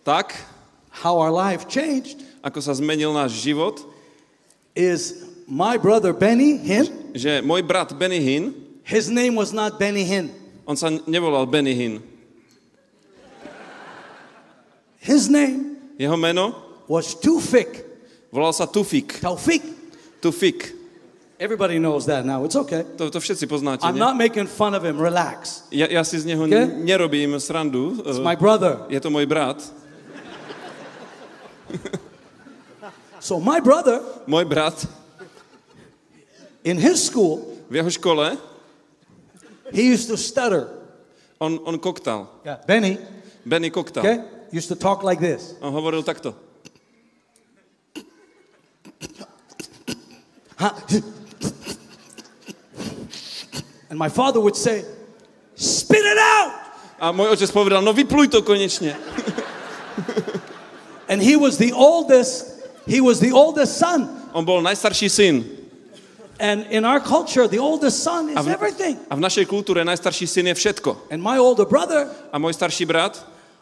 [0.00, 0.32] Tak,
[1.00, 3.80] how our life changed ako sa zmenil náš život,
[4.72, 6.88] is my brother Benny Hinn.
[7.12, 10.32] že môj brat Benny Hinn, His name was not Benny Hinn.
[10.64, 12.00] on sa nevolal Benny Hinn.
[15.00, 16.54] His name Jeho meno
[16.88, 17.84] was Tufik.
[18.32, 19.20] volal sa Tufik.
[19.20, 19.62] Taufik.
[20.20, 20.72] Tufik.
[21.40, 22.44] Everybody knows that now.
[22.44, 22.84] It's okay.
[23.00, 24.00] To, to všetci poznáte, I'm nie?
[24.04, 25.00] not making fun of him.
[25.00, 25.64] Relax.
[25.72, 26.68] Ja, ja si z neho Okay.
[26.84, 27.96] nerobím srandu.
[28.04, 28.84] It's e, my brother.
[28.92, 29.56] Je to môj brat.
[33.20, 34.80] So my brother Môj brat
[36.64, 38.36] in his school, v jeho škole,
[39.72, 40.80] he used to stutter.
[41.40, 42.28] on, on koktal.
[42.44, 42.60] Yeah.
[42.66, 42.98] Benny,
[43.44, 44.04] Benny koktal.
[44.04, 44.20] okay,
[44.52, 45.54] used to talk like this.
[45.62, 46.34] On hovoril takto.
[50.60, 50.76] Huh?
[53.88, 54.84] And my father would say,
[55.56, 56.52] "Spit it out."
[57.00, 58.92] A môj otec povedal, no vypluj to konečne.
[61.10, 62.62] And he was the oldest.
[62.86, 64.06] He was the oldest son.
[64.30, 65.42] On bol najstarší syn.
[66.40, 68.96] And in our culture, the oldest son is A v, everything.
[69.10, 71.10] a v našej kultúre najstarší syn je všetko.
[71.12, 73.18] And my older brother, A môj starší brat,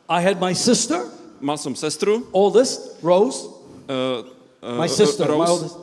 [0.06, 1.08] I had my sister,
[1.40, 3.50] mal som sestru, oldest, Rose.
[3.90, 4.22] uh,
[4.62, 5.40] uh, My sister, Rose.
[5.42, 5.74] my oldest.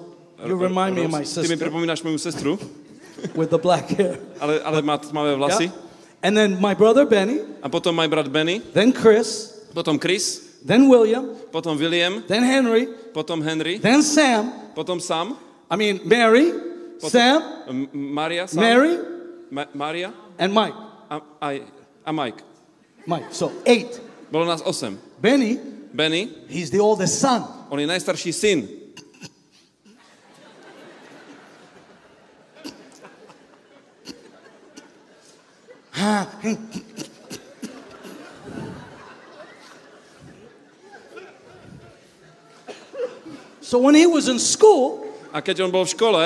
[0.45, 1.33] You remind me of my Rose.
[1.35, 2.55] Ty mi sister pripomínaš moju sestru,
[3.35, 4.21] with the black hair.
[4.39, 5.67] ale, ale má tmavé vlasy.
[5.73, 6.23] Yeah.
[6.23, 10.89] And then my brother Benny, A potom môj brat Benny, then Chris, potom Chris, then
[10.89, 14.51] William, potom William, then Henry, potom Henry, then Sam.
[14.75, 15.37] potom Sam,
[15.69, 16.51] I mean, Mary,
[16.99, 18.97] Sam, M- Maria, Sam, Mary,
[19.51, 20.73] Ma- Maria and Mike.
[21.11, 22.41] a, Mike.
[23.05, 23.25] Mike.
[23.31, 24.01] So eight.
[24.31, 24.97] Bolo nás osem.
[25.21, 25.59] Benny,
[25.93, 27.45] Benny, he's the oldest son.
[27.69, 28.59] on je najstarší syn.
[35.97, 36.57] Ah, hmm.
[43.65, 45.01] So when he was in school,
[45.33, 46.23] A keď on bol v škole,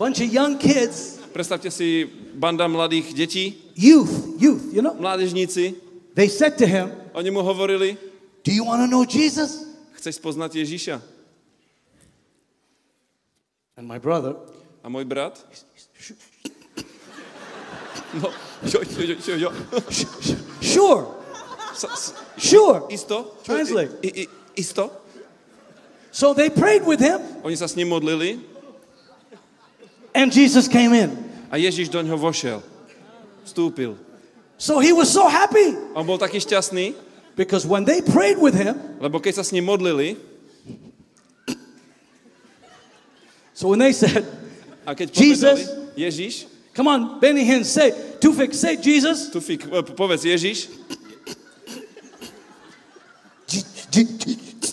[0.00, 5.76] bunch of young kids, predstavte si banda mladých detí, youth, youth, you know, mládežníci,
[6.16, 8.00] they said to him, oni mu hovorili,
[8.40, 9.68] Do you want to know Jesus?
[10.00, 11.04] chceš spoznať Ježiša?
[13.76, 14.40] And my brother,
[14.80, 15.36] A môj brat?
[18.16, 18.32] No,
[18.64, 19.50] jo, jo, jo, jo,
[20.64, 21.04] sure,
[21.76, 22.88] s, sure.
[22.88, 23.36] isto?
[23.44, 23.92] Translate.
[24.00, 24.90] I, i, isto?
[26.10, 28.42] So they prayed with him, Oni sa s ním modlili
[30.10, 31.14] and Jesus came in.
[31.48, 32.60] a Ježiš do ňoho vošiel.
[33.46, 33.96] Vstúpil.
[34.58, 36.92] So he was so happy On bol taký šťastný,
[37.38, 40.18] because when they prayed with him, lebo keď sa s ním modlili,
[43.54, 44.26] so when they said,
[44.82, 45.58] a keď Jesus.
[45.98, 46.46] Ježiš,
[46.78, 47.90] Come on, Benny Hinn, say,
[48.22, 49.34] Tufik, say Jesus.
[49.34, 50.70] Tufik, e, povedz Ježiš,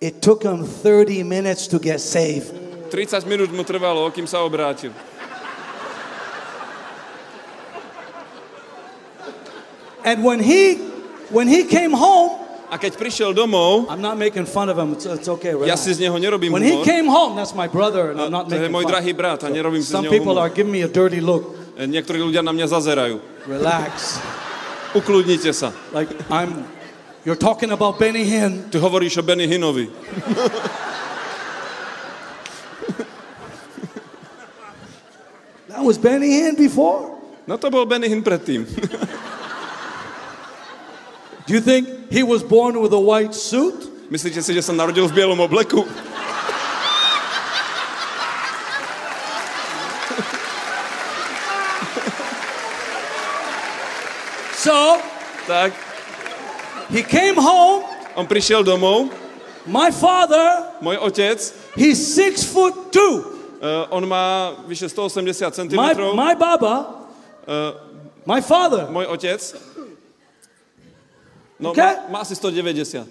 [0.00, 2.52] It took him 30 minutes to get saved.
[2.92, 4.92] 30 minút mu trvalo, kým sa obrátil.
[10.04, 10.76] And when he
[11.32, 14.92] when he came home, A keď prišiel domov, I'm not making fun of him.
[14.98, 15.54] It's, it's okay.
[15.54, 15.80] ja Relax.
[15.86, 16.84] si z neho nerobím When he humor.
[16.84, 18.90] came home, that's my brother, and I'm not To je making môj fun.
[18.98, 20.44] drahý brat a nerobím si z Some neho people humor.
[20.44, 21.54] are giving me a dirty look.
[21.78, 23.16] E, Niektorí ľudia na mňa zazerajú.
[23.46, 24.18] Relax.
[24.94, 25.72] Ukludnite sa.
[25.92, 26.64] like I'm.
[27.24, 28.70] You're talking about Benny Hinn.
[28.70, 29.90] Ty hovoríš o Benny Hinovi.
[35.68, 37.18] That was Benny Hinn before.
[37.46, 38.64] No to bol Benny Hin predtým.
[41.44, 43.90] Do you think he was born with a white suit?
[44.08, 45.84] Myslíte si, že sa narodil v bielom obleku?
[54.64, 54.96] So
[55.44, 55.76] Tak,
[56.88, 57.84] he came home.
[58.16, 59.12] on prišiel domov,
[59.68, 61.36] My father, môj otec,
[61.76, 63.12] he's six foot two.
[63.60, 67.04] uh, on má vyše 180 cm, My, my baba,
[67.44, 67.76] uh,
[68.24, 69.40] my father, môj otec,
[71.60, 72.08] no Okay.
[72.08, 73.04] má, má asi 190.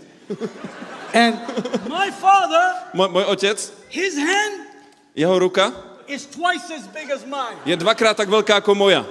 [1.13, 1.37] and
[1.85, 2.65] my father,
[2.97, 3.57] Môj, môj otec,
[3.93, 4.73] his hand
[5.13, 5.69] jeho ruka
[6.09, 7.61] is twice as big as mine.
[7.61, 9.05] je dvakrát tak veľká ako moja.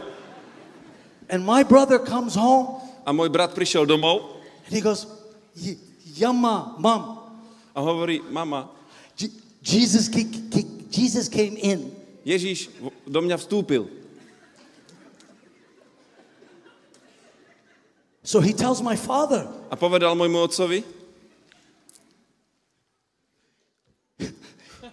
[1.33, 4.39] And my brother comes home A môj brat prišiel domov
[4.69, 5.11] and he goes,
[5.59, 5.81] "Y-
[6.23, 7.25] Yama, mom,
[7.75, 8.69] a hovorí, mama,
[9.65, 10.07] Jesus,
[10.93, 11.89] Jesus came in.
[12.23, 12.69] Ježíš
[13.09, 13.89] do mňa vstúpil.
[18.23, 20.87] So he tells my father, A povedal môjmu otcovi,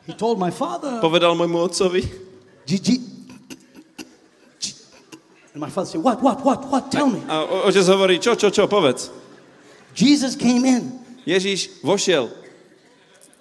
[0.07, 2.01] he told my father, povedal môjmu otcovi,
[5.53, 7.21] and my father said, what, what, what, what, tell me.
[7.27, 9.09] a o- otec hovorí, čo, čo, čo, povedz.
[9.97, 10.83] Jesus came in.
[11.25, 12.29] Ježíš vošiel.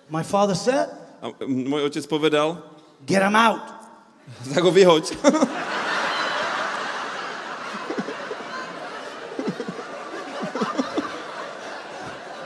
[0.09, 0.89] My father said,
[1.21, 2.57] A m- môj otec povedal,
[3.05, 3.61] get him out.
[4.55, 5.13] tak ho vyhoď.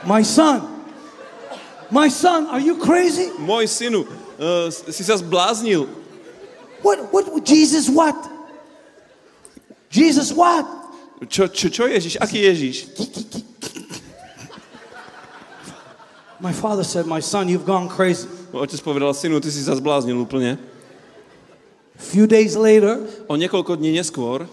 [0.02, 0.66] My son,
[1.90, 3.30] my son, are you crazy?
[3.38, 4.02] Môj synu,
[4.34, 5.86] uh, si sa zbláznil.
[6.82, 8.18] What, what, Jesus, what?
[9.92, 10.64] Jesus, what?
[11.28, 12.16] Čo, čo, čo Ježiš?
[12.18, 12.88] Aký Ježiš?
[16.42, 18.26] My father said, my son, you've gone crazy.
[18.50, 20.58] Otec povedal, synu, ty si sa zbláznil úplne.
[21.94, 22.98] A few days later,
[23.30, 24.50] O niekoľko dní neskôr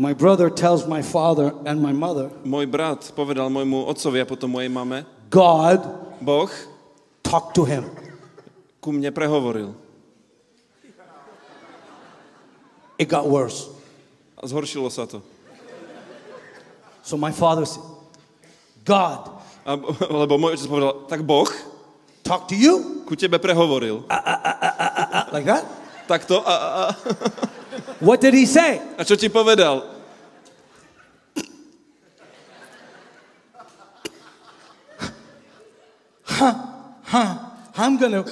[0.00, 4.48] my brother tells my father and my mother, môj brat povedal môjmu otcovi a potom
[4.56, 5.84] mojej mame, God
[6.24, 6.48] Boh
[7.20, 7.84] talked to him.
[8.80, 9.76] ku mne prehovoril.
[13.00, 13.72] It got worse.
[14.36, 15.24] A zhoršilo sa to.
[17.00, 17.80] So my father said,
[18.84, 19.76] God A,
[20.08, 21.44] lebo môj otec povedal, tak Boh
[22.24, 24.08] talk to you ku tebe prehovoril.
[25.34, 25.68] like that?
[26.08, 26.84] Takto a, a, a,
[28.00, 28.80] What did he say?
[28.96, 29.84] a čo ti povedal?
[37.76, 38.24] I'm gonna.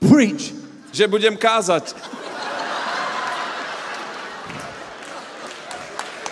[0.00, 0.56] Preach.
[0.90, 1.94] Že budem kázať.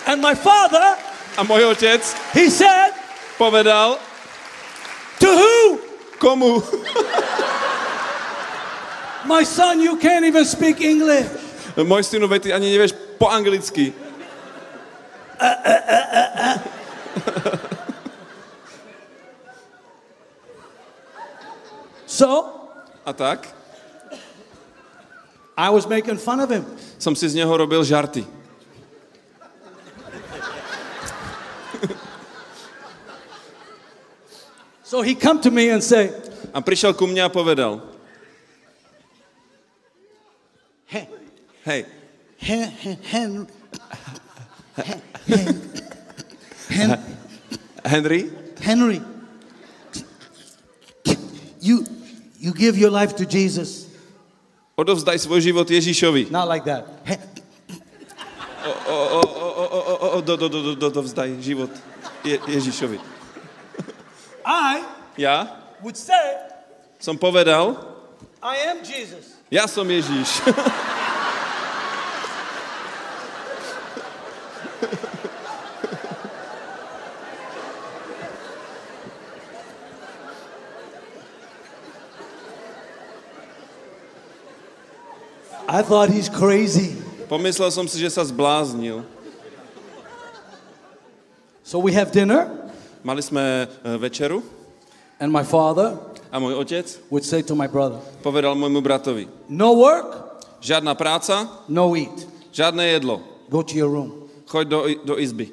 [0.09, 0.97] And my father,
[1.39, 2.03] A môj otec
[2.35, 2.91] he said,
[3.39, 4.01] povedal,
[5.23, 5.79] To who?
[6.19, 6.59] komu?
[9.29, 11.29] My son, you can't even speak English.
[11.79, 13.95] Môj synu, ty ani nevieš po anglicky.
[22.09, 22.51] So
[23.05, 23.58] A tak
[25.59, 26.63] I was making fun of him.
[27.03, 28.23] som si z neho robil žarty.
[34.83, 36.15] So he come to me and say,
[36.55, 37.83] A prišiel ku mne a povedal,
[40.87, 41.07] Hen,
[41.67, 41.85] hej,
[42.41, 43.47] hen, hen, hen,
[45.29, 45.61] hen,
[46.73, 46.91] hen,
[47.85, 48.33] Henry,
[48.63, 49.03] Henry,
[51.61, 51.85] you,
[52.41, 53.88] you give your life to Jesus.
[54.79, 56.31] Odovzdaj svoj život Ježišovi.
[56.31, 56.87] Not like that.
[58.87, 59.21] O,
[61.43, 61.71] život
[62.23, 62.99] Je, Ježišovi.
[64.47, 64.83] I
[65.19, 66.39] Ja would say,
[66.99, 67.75] som povedal,
[68.43, 69.35] I am Jesus.
[69.51, 70.43] ja som Ježiš.
[85.89, 87.01] thought he's crazy.
[87.33, 89.01] Pomyslel som si, že sa zbláznil.
[91.65, 92.49] So we have dinner,
[93.05, 94.43] Mali sme e, večeru
[95.23, 95.97] and my father
[96.29, 101.49] a môj otec would say to my brother, povedal môjmu bratovi, No work, žiadna práca,
[101.69, 102.25] no eat.
[102.53, 103.21] žiadne jedlo.
[103.49, 104.29] Go to your room.
[104.49, 105.53] Choď do, do izby.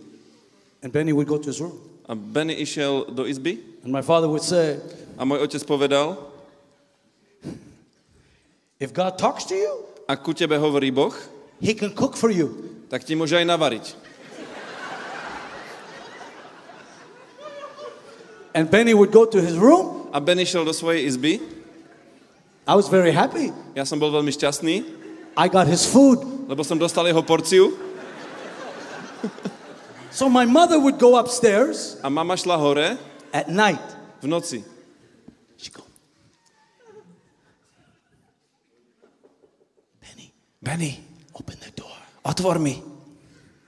[0.83, 1.79] And Benny would go to his room.
[2.07, 4.79] A Benny išiel do izby And my father would say,
[5.15, 6.17] a môj otec povedal,
[8.79, 11.13] If God talks to you, ak ku tebe hovorí Boh,
[11.57, 12.77] he can cook for you.
[12.89, 13.85] tak ti môže aj navariť.
[18.55, 20.07] And Benny would go to his room.
[20.15, 21.43] A Ben išiel do svojej izby.
[22.63, 23.51] I was very happy.
[23.75, 24.75] Ja som bol veľmi šťastný,
[25.35, 26.23] I got his food.
[26.47, 27.73] lebo som dostal jeho porciu.
[30.15, 32.95] So my mother would go upstairs A mama šla hore
[33.35, 33.83] at night.
[34.23, 34.63] v noci.
[35.59, 35.83] She'd go,
[40.65, 41.03] Benny, Benny,
[41.37, 41.93] open the door.
[42.25, 42.81] otvor mi.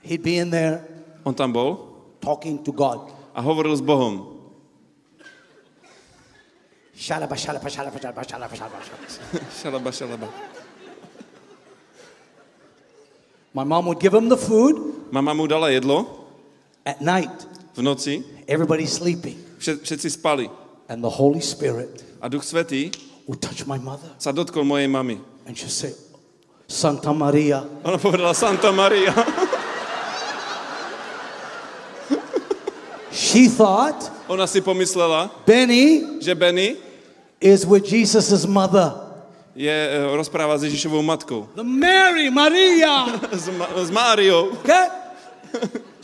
[0.02, 0.82] He'd be in there
[1.24, 3.12] On tam bol talking to God.
[3.34, 4.34] a hovoril s Bohom.
[6.98, 9.06] Shalaba, shalaba, shalaba, shalaba, shalaba, shalaba, shalaba.
[9.62, 10.28] Šalaba, šalaba.
[13.54, 14.76] My mom would give him the food
[15.12, 16.06] Mama mu dala jedlo
[16.84, 17.30] at night.
[17.74, 18.24] v noci.
[18.48, 19.38] Everybody's sleeping.
[19.62, 20.46] Všet, všetci spali.
[20.88, 22.90] and the Holy Spirit a Duch Svetý
[23.28, 24.08] would touch my mother.
[24.18, 25.20] sa dotkol mojej mamy.
[25.46, 25.92] And she'd say,
[26.68, 29.08] Santa Maria, Ona povedala Santa Maria.
[33.10, 36.76] she thought Ona si pomyslela, Benny že Benny
[37.40, 38.92] is with Jesus' mother.
[39.56, 41.48] je, e, rozpráva s Ježišovou matkou.
[41.56, 43.16] The Mary, Maria.
[43.32, 44.52] S, Ma- s Máriou.
[44.60, 44.86] Okay?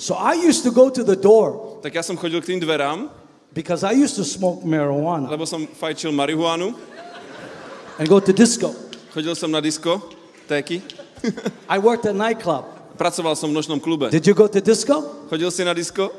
[0.01, 3.13] So I used to go to the door Tak ja som chodil k tým dverám,
[3.53, 6.73] because I used to smoke marijuana lebo som fajčil marihuanu.
[8.01, 8.73] and go to disco.
[9.13, 10.01] Chodil som na disko,
[10.47, 10.83] téky.
[11.75, 12.65] I worked at nightclub.
[12.95, 14.11] Pracoval som v nočnom klube.
[14.11, 15.27] Did you go to disco?
[15.27, 16.13] Chodil si na disko?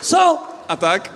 [0.00, 1.10] So A tak?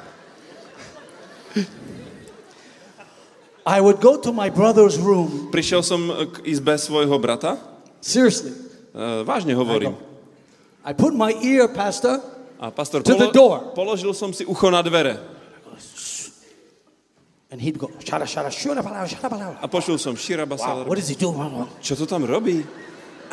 [3.66, 5.53] I would go to my brother's room.
[5.53, 7.61] Prišiel som k izbe svojho brata.
[8.01, 8.51] Seriously.
[8.90, 9.94] E, vážne hovorím.
[10.82, 12.19] I put my ear, Pastor,
[12.62, 13.74] A pastor, To the door.
[13.74, 15.18] položil som si ucho na dvere.
[17.51, 19.59] and he'd go, shada, shada, shada, bala, shada, bala.
[19.60, 20.86] A počul som Wow, basala.
[20.86, 21.34] what does he do?
[21.82, 22.64] Čo to tam robí?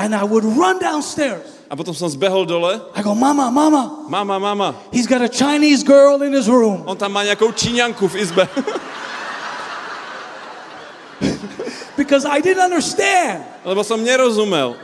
[0.02, 1.46] And I would run downstairs.
[1.70, 2.82] A potom som zbehol dole.
[2.98, 6.84] I go, Mama, Mama, Mama, mama, he's got a Chinese girl in his room.
[6.90, 8.44] on tam má nejakou číňanku v izbe.
[11.96, 13.44] Because I didn't understand.
[13.64, 14.76] Lebo som nerozumel.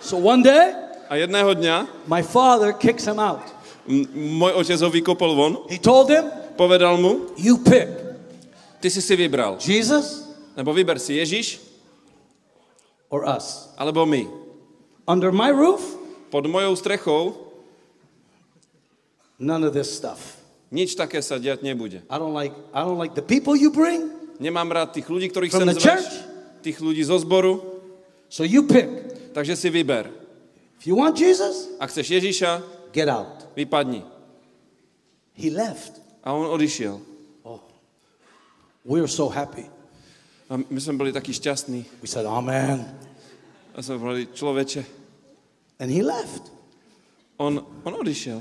[0.00, 0.72] So one day,
[1.10, 3.42] A jedného dňa my father kicks him out.
[3.82, 4.06] m-
[4.38, 6.22] môj otec ho vykopol von, He told him,
[6.54, 7.90] povedal mu, You pick
[8.78, 9.58] ty si si vybral.
[9.58, 11.58] Jesus Nebo vyber si Ježiš,
[13.08, 13.70] or us.
[13.74, 14.26] alebo my.
[15.04, 15.82] Under my roof,
[16.30, 17.34] Pod mojou strechou
[19.34, 20.38] none of this stuff.
[20.70, 22.06] nič také sa diať nebude.
[22.06, 24.06] I don't like I don't like the people you bring.
[24.38, 26.08] Nemám rád tých ľudí, ktorých From sem the zveš, church?
[26.62, 27.58] tých ľudí zo zboru,
[28.30, 28.86] So you pick.
[29.34, 30.06] takže si vyber.
[30.80, 33.52] If you want Jesus, Ak chceš Ježiša, get out.
[33.52, 34.00] vypadni.
[35.36, 36.00] He left.
[36.24, 36.96] A on odišiel.
[38.80, 39.68] We were so happy.
[40.48, 42.00] A my sme boli takí šťastní.
[42.00, 42.88] We said, Amen.
[43.76, 44.82] A sme boli človeče.
[45.76, 46.48] And he left.
[47.36, 48.40] On, on odišiel.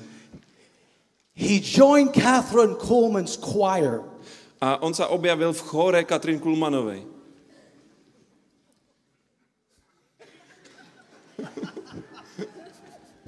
[1.35, 3.99] He joined Catherine Coleman's choir.
[4.63, 7.03] A on sa objavil v chóre Katrin Kulmanovej.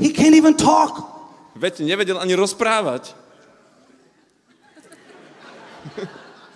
[0.01, 1.05] He can't even talk.
[1.53, 3.13] Veď nevedel ani rozprávať.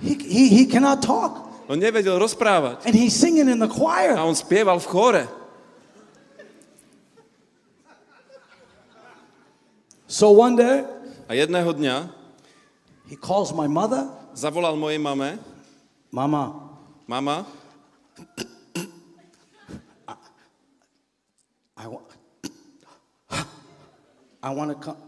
[0.02, 1.46] He, he, he cannot talk.
[1.70, 2.90] On nevedel rozprávať.
[2.90, 4.18] And he's singing in the choir.
[4.18, 5.24] A on spieval v chóre.
[10.10, 10.86] So one day,
[11.26, 12.10] A jedného dňa
[13.10, 14.06] he calls my mother.
[14.38, 15.38] zavolal mojej mame,
[16.14, 16.54] Mama,
[17.10, 17.44] mama,
[21.76, 22.08] I want,
[24.46, 25.02] I want to come.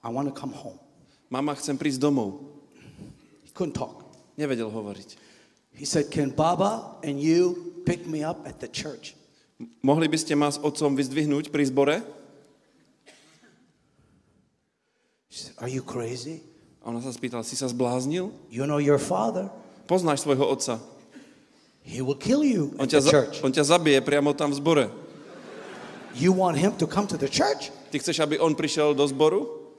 [0.00, 0.80] I want to come home.
[1.28, 2.40] mama, chcem prísť domov.
[3.44, 4.08] He couldn't talk.
[4.40, 5.20] Nevedel hovoriť.
[5.76, 9.12] He said, "Can Baba and you pick me up at the church?"
[9.84, 11.96] Mohli by ste ma s otcom vyzdvihnúť pri zbore?
[15.28, 16.40] She said, "Are you crazy?
[16.80, 18.30] A ona sa spýtala, si sa zbláznil?
[18.48, 19.50] You know your father.
[19.90, 20.78] Poznáš svojho otca.
[21.84, 23.34] He will kill you On at ťa, the church.
[23.44, 24.86] on ťa zabije priamo tam v zbore.
[26.14, 29.70] You want him to come to the church?" Ty chceš, aby on prišiel do zboru?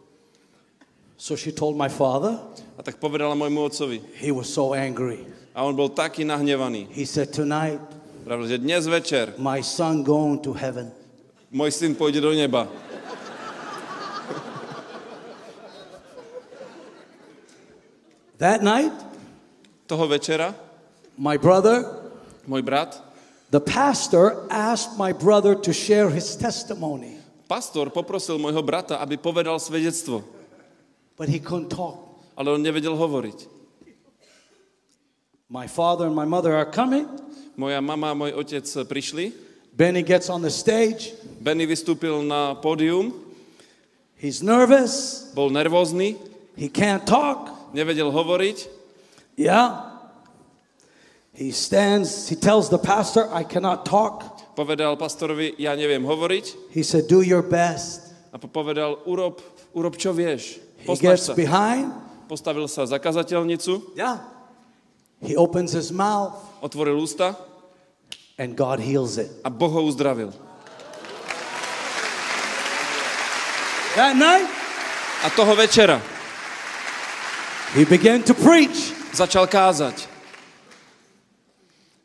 [1.19, 2.39] So she told my father.
[2.79, 3.99] A tak povedala môjmu otcovi.
[4.15, 5.19] He was so angry.
[5.51, 6.87] A on bol taký nahnevaný.
[6.95, 7.83] He said, "Tonight,
[8.23, 10.95] Pravil, že dnes večer my son going to heaven."
[11.51, 12.71] môj syn pôjde do neba.
[18.39, 18.95] That night,
[19.91, 20.55] Toho večera
[21.19, 21.83] my brother,
[22.47, 22.95] môj brat,
[23.51, 27.14] the pastor, asked my brother to share his testimony,
[27.45, 30.25] pastor poprosil môjho brata, aby povedal svedectvo,
[31.15, 32.01] but he couldn't talk.
[32.35, 33.47] ale on nevedel hovoriť.
[35.47, 37.05] My father and my mother are coming.
[37.55, 39.31] Moja mama a môj otec prišli,
[39.71, 41.15] Benny gets on the stage.
[41.39, 43.13] Benny vystúpil na pódium,
[44.19, 45.27] He's nervous.
[45.35, 46.17] bol nervózny,
[46.57, 47.51] He can't talk.
[47.75, 48.67] nevedel hovoriť,
[49.37, 49.91] Yeah.
[51.35, 54.34] He stands, he tells the pastor, I cannot talk.
[54.55, 58.15] Povedal pastorovi, ja neviem hovoriť, He said, Do your best.
[58.31, 61.35] a po- povedal, urob, urob čo vieš, postav sa.
[61.35, 61.91] behind.
[62.25, 64.17] Postavil sa za kazateľnicu, Yeah.
[65.21, 67.37] He opens his mouth otvoril ústa
[68.35, 69.29] and God heals it.
[69.43, 70.33] a Boh ho uzdravil.
[73.95, 74.49] That night,
[75.23, 76.01] A toho večera
[77.73, 78.91] he began to preach.
[79.15, 80.07] začal kázať.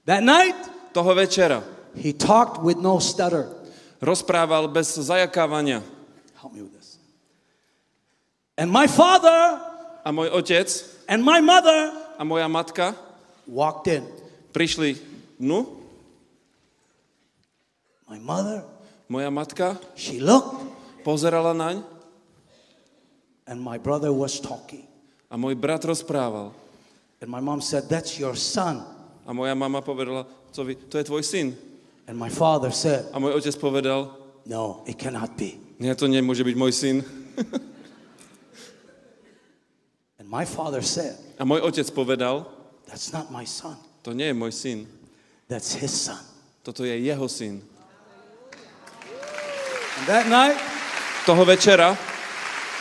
[0.07, 0.57] That night,
[0.93, 1.63] Toho večera
[1.95, 3.49] He talked with no stutter.
[4.01, 5.83] Rozprával bez zajakávania.
[6.41, 6.97] Help me with this.
[8.57, 9.61] And my father
[10.01, 10.65] A môj otec
[11.13, 12.97] and my mother a moja matka
[13.45, 14.01] walked in.
[14.49, 14.97] prišli
[15.37, 15.69] dnu.
[18.09, 18.65] My mother,
[19.13, 20.57] Moja matka she looked,
[21.05, 21.85] pozerala naň
[23.45, 24.89] and my brother was talking.
[25.29, 26.57] a môj brat rozprával.
[27.21, 28.81] And my mom said, That's your son.
[29.29, 30.25] A moja mama povedala,
[30.57, 30.65] to
[30.97, 31.53] je tvoj syn.
[32.07, 34.11] And my father said, A môj otec povedal,
[34.47, 35.61] No, it cannot be.
[35.79, 36.97] nie, to nemôže byť môj syn.
[40.19, 42.47] And my father said, A môj otec povedal,
[42.87, 43.77] That's not my son.
[44.03, 44.79] to nie je môj syn,
[45.49, 46.21] That's his son.
[46.65, 47.63] toto je jeho syn.
[49.99, 50.59] And that night,
[51.29, 51.95] Toho večera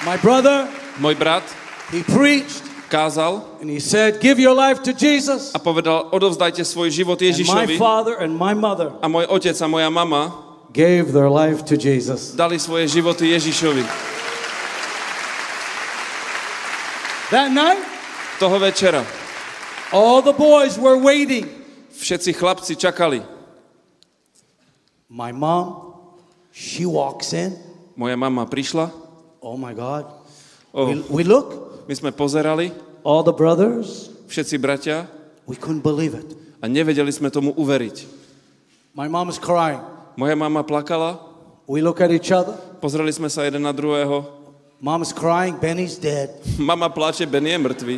[0.08, 0.64] my brother,
[1.04, 1.44] môj brat
[1.92, 5.54] he preached kázal and he said, Give your life to Jesus.
[5.54, 7.76] a povedal, odovzdajte svoj život And my Ježišovi.
[7.78, 10.34] father and my mother A môj otec a moja mama
[10.74, 12.34] gave their life to Jesus.
[12.34, 13.86] dali svoje životy Ježišovi.
[17.32, 17.86] That night,
[18.40, 19.06] Toho večera
[19.92, 21.46] all the boys were waiting.
[22.00, 23.22] všetci chlapci čakali.
[25.10, 25.94] My mom,
[26.54, 27.58] she walks in.
[27.98, 28.90] Moja mama prišla,
[29.42, 30.06] Oh my God.
[30.74, 32.70] oh, We, we look, my sme pozerali,
[33.02, 35.10] all the brothers, všetci bratia,
[35.50, 36.38] we couldn't believe it.
[36.62, 38.06] a nevedeli sme tomu uveriť.
[38.94, 39.82] My mom is crying.
[40.14, 41.18] Moja mama plakala,
[41.66, 42.54] We look at each other.
[42.78, 44.22] pozreli sme sa jeden na druhého.
[44.78, 45.58] Mom is crying.
[45.58, 46.30] Benny's dead.
[46.62, 47.96] Mama plače, Ben je mŕtvý.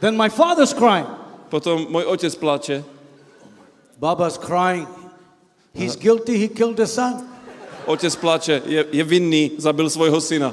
[0.00, 1.08] Then my father's crying.
[1.52, 2.76] Potom môj otec plače.
[4.00, 4.88] Baba's crying.
[5.76, 6.40] He's guilty.
[6.40, 7.35] He killed his son.
[7.86, 10.50] Otec plače, je, je vinný, zabil svojho syna.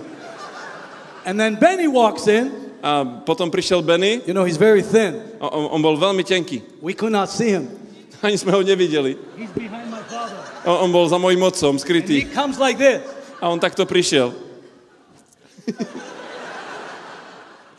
[1.25, 2.51] And then Benny walks in.
[2.83, 5.15] A potom prišiel Benny, You know, he's very thin.
[5.39, 6.59] a on, on bol veľmi tenký.
[6.83, 7.71] We could not see him.
[8.19, 9.15] Ani sme ho nevideli.
[9.39, 10.35] He's behind my father.
[10.67, 12.15] On, on bol za mojím otcom, And he skrytý.
[12.35, 12.99] comes like this.
[13.39, 14.35] A on takto prišiel.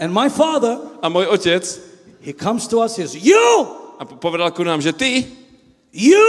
[0.00, 1.62] And my father, A môj otec
[2.24, 2.96] he comes to us.
[2.96, 3.36] He says, You,
[4.00, 5.28] a po- povedal ku nám, že ty,
[5.92, 6.24] you,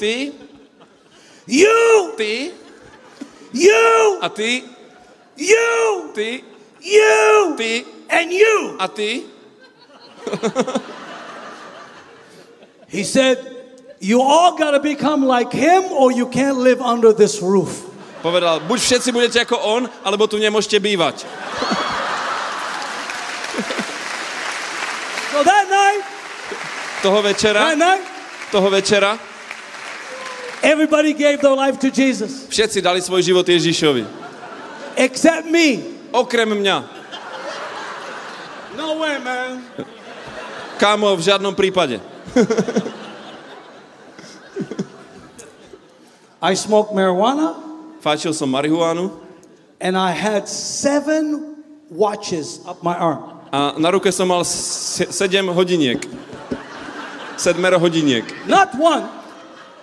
[0.00, 0.32] ty,
[1.46, 1.76] you,
[2.16, 2.50] ty
[3.54, 4.66] you, a ty,
[5.38, 6.42] you, ty,
[6.82, 8.76] you, ty and you.
[8.82, 9.22] a ty.
[12.94, 13.42] He said,
[13.98, 17.82] You all got to become like him or you can't live under this roof.
[18.22, 21.26] Povedal, buď všetci budete ako on, alebo tu nemôžete bývať.
[25.34, 26.04] So that night,
[27.02, 28.06] Toho večera, that night,
[28.48, 29.18] toho večera,
[30.64, 34.02] everybody gave their life to Jesus všetci dali svoj život Ježišovi.
[34.96, 35.82] except me.
[36.14, 36.76] Okrem mňa.
[38.78, 39.62] No way, man.
[40.78, 41.98] Kámo, v žiadnom prípade.
[46.42, 47.56] I smoked marijuana
[48.04, 49.16] Fáčil som marihuánu
[49.80, 51.56] and I had seven
[51.88, 53.24] watches up my arm.
[53.48, 56.04] a na ruke som mal se- sedem hodiniek.
[57.34, 58.24] Sedmero hodiniek.
[58.46, 59.08] Not one,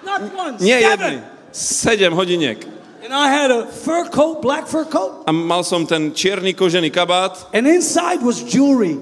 [0.03, 1.21] not one, Nie jedny.
[1.51, 2.63] Sedem hodiniek.
[3.03, 6.91] And I had a fur coat, black fur coat, A mal som ten čierny kožený
[6.93, 8.97] kabát and inside was jewelry.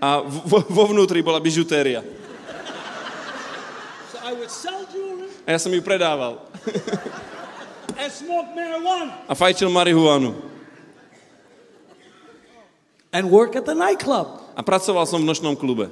[0.00, 2.02] a vo, vo vnútri bola bižutéria.
[4.12, 6.40] So I would sell jewelry A ja som ju predával.
[8.00, 10.34] and smoke marijuana A fajčil marihuánu.
[13.12, 14.42] and work at the nightclub.
[14.58, 15.86] A pracoval som v nočnom klube.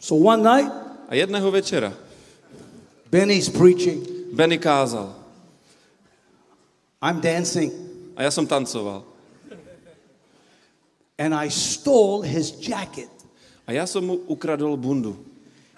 [0.00, 0.72] So one night,
[1.10, 1.92] A jedného večera
[3.10, 4.06] Benny's preaching.
[4.32, 5.10] Benny kázal.
[7.02, 7.72] I'm dancing.
[8.16, 9.02] A ja som tancoval.
[11.18, 13.10] And I stole his jacket.
[13.66, 15.18] A ja som mu ukradol bundu.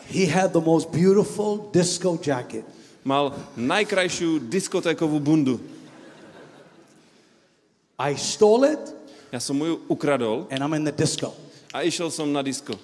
[0.07, 2.69] He had the most beautiful disco jacket.
[3.03, 5.59] Mal najkrajšiu diskotékovú bundu.
[7.99, 8.85] I stole it
[9.33, 11.33] Ja som mu ju ukradol and I'm in the disco
[11.73, 12.77] a išiel som na disko.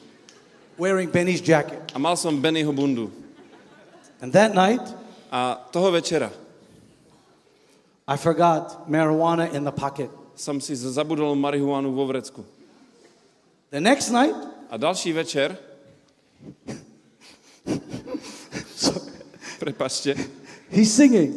[0.78, 1.92] Wearing Benny's jacket.
[1.94, 3.10] A mal som Bennyho bundu.
[4.20, 4.82] And that night,
[5.30, 6.30] A toho večera
[8.08, 10.08] I forgot marijuana in the pocket.
[10.38, 12.44] som si zabudol marihuánu vo vrecku.
[13.70, 14.34] The next night,
[14.70, 15.58] A ďalší večer,
[19.58, 20.14] prepačte,
[20.70, 21.34] he's singing.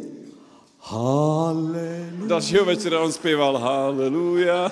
[0.82, 2.28] Hallelujah.
[2.30, 4.70] ďalšieho večera on spieval Halelúja.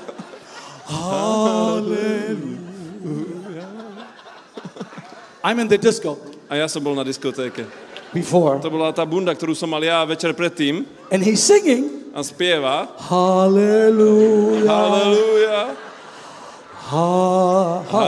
[5.42, 6.18] I'm in the disco
[6.50, 7.64] A ja som bol na diskotéke.
[8.12, 8.58] before.
[8.58, 10.82] To bola tá bunda, ktorú som mal ja večer predtým.
[11.14, 12.10] And he's singing.
[12.10, 14.66] A spieva Hallelujah.
[14.66, 15.60] Halelúja.
[16.90, 17.06] Ha,
[17.86, 18.02] ha.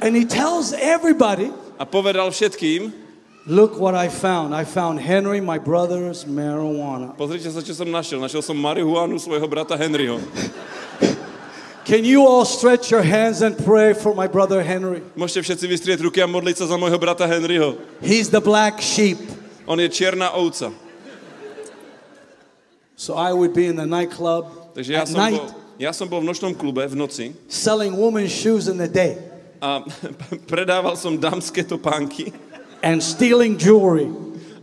[0.00, 2.88] and he tells everybody, A povedal všetkým,
[3.44, 4.56] look what I found.
[4.56, 7.12] I found Henry, my brother's marijuana.
[7.20, 8.16] pozrite sa, čo som našiel.
[8.16, 10.16] Našiel som marihuanu svojho brata Henryho.
[11.86, 15.06] Can you all stretch your hands and pray for my brother Henry?
[15.14, 17.78] Môžete všetci vystrieť ruky a modliť sa za môjho brata Henryho.
[18.02, 19.22] He's the black sheep.
[19.70, 20.74] On je čierna ovca.
[22.98, 26.10] So I would be in the nightclub Takže ja at som, night bol, ja som
[26.10, 29.22] bol v nočnom klube v noci selling women's shoes in the day
[29.62, 29.86] a
[30.50, 32.34] predával som dámske topánky
[32.82, 34.10] and stealing jewelry.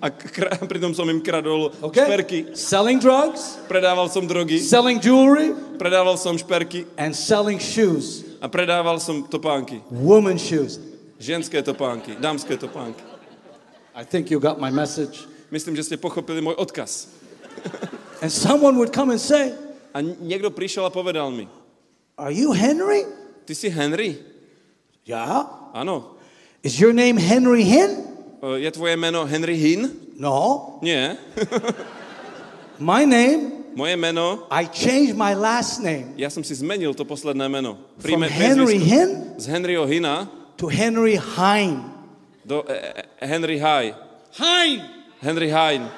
[0.03, 2.03] A kra- pritom som im kradol Okay?
[2.03, 2.39] šperky.
[2.51, 8.27] Selling drugs, Predával som drogy, selling jewelry, predával som šperky and selling shoes.
[8.43, 9.80] a predával som topánky.
[9.88, 10.75] Women's shoes.
[11.23, 12.99] Ženské topánky, dámske topánky.
[13.95, 15.23] I think you got my message.
[15.47, 17.07] Myslím, že ste pochopili môj odkaz.
[18.19, 19.55] And someone would come and say,
[19.95, 21.47] A niekto prišiel a povedal mi,
[22.19, 23.07] Are you Henry?
[23.47, 24.19] ty si Henry?
[25.07, 25.47] Yeah.
[25.71, 26.19] Áno.
[26.59, 28.02] Is your name Henry Hinn?
[28.44, 29.88] E, Je tvoje meno Henry Hinn?
[30.20, 30.80] No.
[30.84, 31.15] Nie.
[32.80, 37.49] My name, Moje meno, I changed my last name ja som si zmenil to posledné
[37.49, 37.78] meno.
[37.98, 41.82] from Henry Hinn z Henryho Hina to Henry Hine.
[42.45, 43.95] do e, e, Henry High.
[44.38, 44.82] Hine!
[45.22, 45.90] Henry Hine.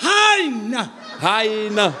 [0.00, 0.88] Hine!
[1.20, 1.76] Hein.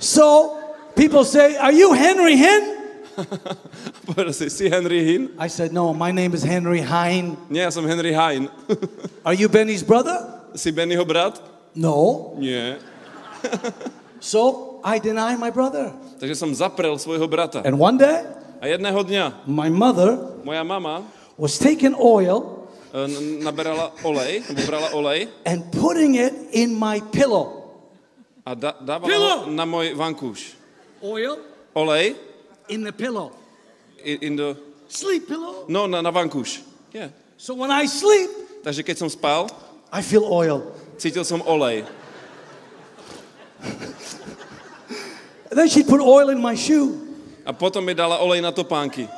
[0.00, 0.56] So
[0.96, 2.79] people say, Are you Henry Hinn?
[4.06, 5.22] Povedal si, si Henry Hinn?
[5.38, 7.36] I said, No, my name is Henry Hine.
[7.50, 8.48] Nie, ja som Henry Hein.
[9.26, 10.40] Are you Benny's brother?
[10.54, 11.38] si Bennyho brat?
[11.74, 12.34] No.
[12.38, 12.78] Nie.
[14.20, 15.96] So I deny my brother.
[16.20, 17.64] Takže som zaprel svojho brata.
[17.64, 18.20] And one day,
[18.60, 21.00] A jedného dňa my mother moja mama
[21.40, 27.72] was taking oil e, n- naberala olej, brala olej and putting it in my pillow.
[28.44, 29.38] a da, dávala Pillow!
[29.48, 30.52] na môj vankúš.
[31.00, 31.40] Oil
[31.72, 32.12] Olej
[32.70, 33.34] in the pillow.
[34.00, 34.56] i- in the,
[34.88, 35.66] Sleep pillow.
[35.68, 36.62] no, na, na vankúš.
[36.94, 37.10] Yeah.
[37.36, 38.30] So when I sleep,
[38.64, 39.48] Takže keď som spal,
[39.92, 40.70] I feel oil.
[41.00, 41.84] cítil som olej.
[45.50, 46.94] Then she put oil in my shoe.
[47.44, 49.08] A potom mi dala olej na topánky.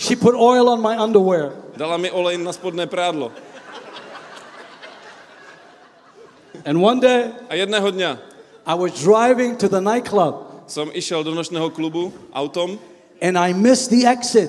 [0.00, 1.52] She put oil on my underwear.
[1.76, 3.28] Dala mi olej na spodné prádlo.
[6.64, 8.10] And one day, A jedného dňa
[8.66, 12.78] I was driving to the nightclub som išiel do nočného klubu autom
[13.18, 14.48] and I missed the exit.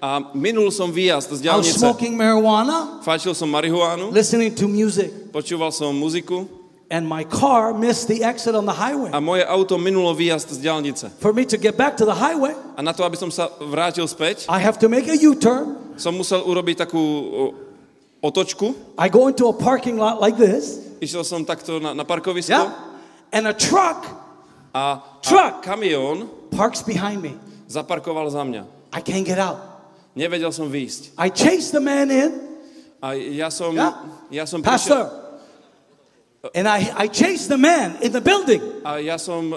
[0.00, 5.12] a minul som výjazd z I was smoking marijuana, Fajčil som marihuánu, listening to music,
[5.28, 6.48] počúval som muziku
[6.88, 9.12] and my car missed the exit on the highway.
[9.12, 11.06] a moje auto minulo výjazd z diálnice.
[11.20, 14.08] For me to get back to the highway, A na to, aby som sa vrátil
[14.08, 15.76] späť, I have to make a U-turn.
[16.00, 16.98] som musel urobiť takú
[18.24, 18.72] otočku.
[18.96, 22.72] I go into a parking lot like this, Išiel som takto na, na parkovisko yeah,
[23.36, 24.04] and a truck
[24.74, 25.62] a, a Truck.
[25.64, 27.34] kamión parks behind me.
[27.70, 28.66] zaparkoval za mňa.
[28.90, 29.58] I can't get out.
[30.18, 31.14] Nevedel som výjsť.
[31.18, 32.30] I chase the man in,
[33.00, 33.94] A ja som, Yeah.
[34.28, 38.60] ja som Pastor, prišiel, and I, I chase the man in the building.
[38.84, 39.48] a ja som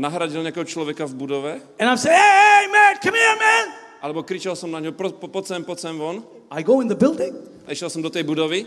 [0.00, 3.66] nahradil nejakého človeka v budove, And I'm saying, hey, hey, man, come here, man.
[4.02, 6.22] alebo kričal som na ňo, "Pro- po, poď sem, poď sem von.
[6.50, 7.34] I go in the building
[7.66, 8.62] A išiel som do tej budovy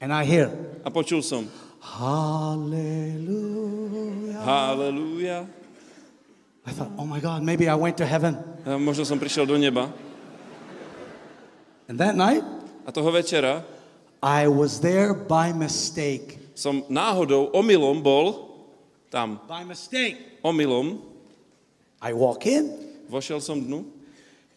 [0.00, 0.48] and I hear,
[0.84, 1.44] a počul som
[1.80, 4.40] hallelujah.
[4.40, 5.46] Hallelujah.
[6.66, 8.36] I thought, oh my God, maybe I went to heaven.
[8.66, 9.88] A možno som prišiel do neba.
[11.88, 12.44] And that night,
[12.84, 13.64] A toho večera
[14.22, 16.38] I was there by mistake.
[16.58, 18.50] som náhodou, omylom bol
[19.14, 19.38] tam.
[19.48, 20.42] By mistake.
[20.42, 20.98] Omylom
[22.02, 22.68] I walk in
[23.08, 23.84] vošiel som dnu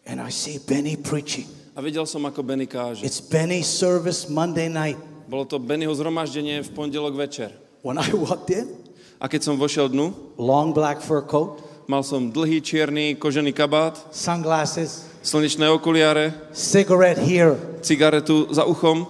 [0.04, 1.46] and I see Benny preaching.
[1.72, 3.00] a videl som, ako Benny káže.
[3.06, 4.98] It's Benny's service Monday night.
[5.32, 7.56] Bolo to Bennyho zhromaždenie v pondelok večer.
[7.80, 8.68] When I walked in,
[9.16, 13.94] A keď som vošiel dnu, long black fur coat, mal som dlhý čierny kožený kabát,
[14.10, 19.06] sunglasses, slnečné okuliare, cigarette here, cigaretu za uchom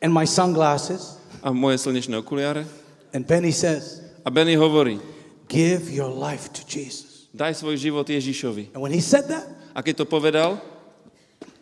[0.00, 1.20] and my sunglasses.
[1.44, 2.64] a moje slnečné okuliare.
[3.12, 4.98] And Benny says, A Benny hovorí,
[5.46, 7.28] Give your life to Jesus.
[7.30, 8.72] daj svoj život Ježišovi.
[8.74, 9.46] And when he said that,
[9.76, 10.58] A keď to povedal,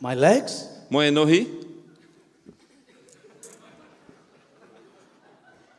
[0.00, 1.65] my legs, moje nohy,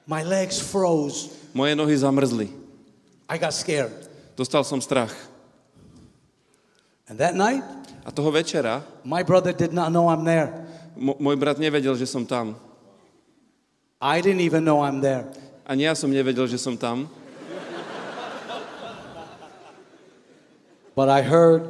[0.07, 1.29] my legs froze.
[1.53, 2.47] moje nohy zamrzli.
[3.29, 3.91] I got scared.
[4.39, 5.11] Dostal som strach.
[7.07, 7.63] And that night,
[8.07, 10.63] A toho večera my brother did not know I'm there.
[10.95, 12.55] môj brat nevedel, že som tam.
[13.99, 15.27] I didn't even know I'm there.
[15.67, 17.09] Ani ja som nevedel, že som tam.
[20.95, 21.61] But I heard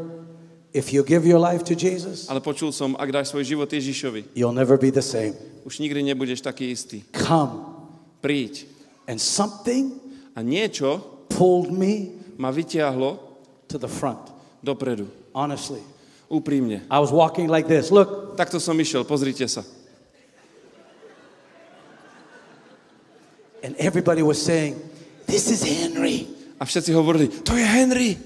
[0.74, 4.30] If you give your life to Jesus, Ale počul som, ak dáš svoj život Ježišovi,
[4.38, 5.34] you'll never be the same.
[5.66, 7.02] už nikdy nebudeš taký istý.
[7.18, 7.77] Come.
[8.22, 8.66] Príď.
[9.08, 10.08] And something
[10.38, 13.18] A niečo pulled me ma vyťahlo
[13.66, 14.22] to the front,
[14.62, 15.10] dopredu.
[15.34, 15.82] honestly.
[16.30, 16.86] Úprimne.
[16.92, 17.90] I was walking like this.
[17.90, 19.66] Look, Takto som išiel, pozrite sa.
[23.64, 24.78] and everybody was saying,
[25.26, 26.28] This is Henry.
[26.62, 28.18] A všetci hovorili, to je Henry.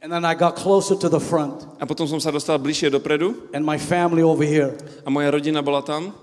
[0.00, 3.34] And then I got closer to the front, A potom som sa dostal bližšie dopredu
[3.50, 4.78] and my family over here.
[5.02, 6.14] a moja rodina bola tam.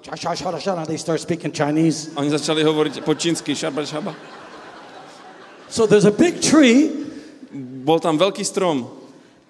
[0.87, 2.07] They start speaking Chinese.
[2.15, 4.15] A oni začali hovoriť po čínsky, šaba, šaba.
[5.67, 7.03] So there's a big tree
[7.85, 8.87] Bol tam veľký strom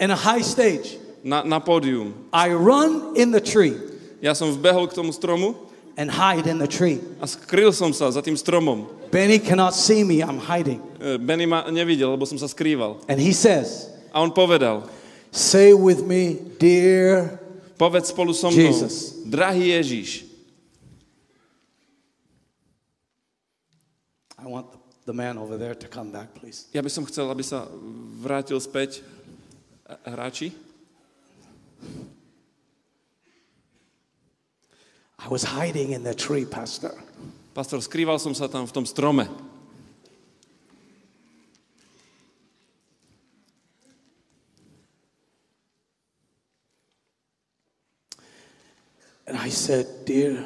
[0.02, 0.98] and a high stage.
[1.26, 2.14] na, na pódium.
[2.34, 3.74] I run in the tree
[4.22, 5.54] Ja som vbehol k tomu stromu
[5.98, 6.98] and hide in the tree.
[7.22, 8.90] a skryl som sa za tým stromom.
[9.14, 10.82] Benny cannot see me, I'm hiding.
[10.98, 13.06] E, Benny ma nevidel, lebo som sa skrýval.
[13.06, 14.88] And he says, A on povedal,
[15.36, 17.44] Say with me, dear
[17.76, 19.12] povedz spolu so mnou, Jesus.
[19.28, 20.24] drahý Ježiš,
[24.40, 24.72] I want
[25.04, 26.72] the, man over there to come back, please.
[26.72, 27.68] ja by som chcel, aby sa
[28.24, 29.04] vrátil späť
[29.84, 30.56] e, hráči.
[35.20, 36.94] I was hiding in the tree, Pastor.
[37.52, 39.26] Pastor, skrýval som sa tam v tom strome.
[49.26, 50.46] And I said, Dear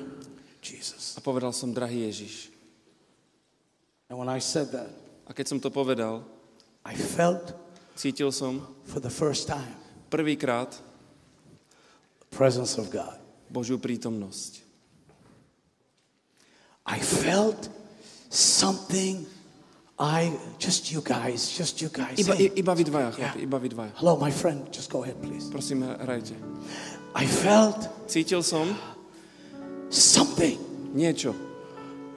[0.63, 1.15] Jesus.
[1.17, 2.51] A povedal som, drahý Ježiš.
[4.09, 4.89] And when I said that,
[5.29, 6.25] A keď som to povedal,
[6.81, 7.53] I felt
[7.93, 9.75] cítil som for the first time
[10.09, 10.73] prvýkrát
[12.23, 13.13] the presence of God.
[13.53, 14.65] Božiu prítomnosť.
[16.89, 17.69] I felt
[18.33, 19.25] something
[19.99, 22.15] I, just you guys, just you guys.
[22.17, 23.35] Iba, Hey, iba vy dvaja, Yeah.
[23.35, 23.91] chlapi, iba vy dvaja.
[23.99, 25.51] hello, my friend, just go ahead, please.
[25.51, 26.33] Prosím, hrajte.
[27.15, 28.73] I felt Cítil som
[29.89, 30.57] something
[30.93, 31.33] niečo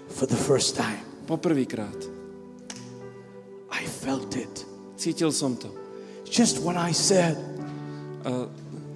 [0.09, 1.05] for the first time.
[1.27, 1.97] poprvýkrát.
[3.73, 4.67] I felt it.
[4.97, 5.69] Cítil som to.
[6.25, 7.37] Just when I said,
[8.25, 8.47] A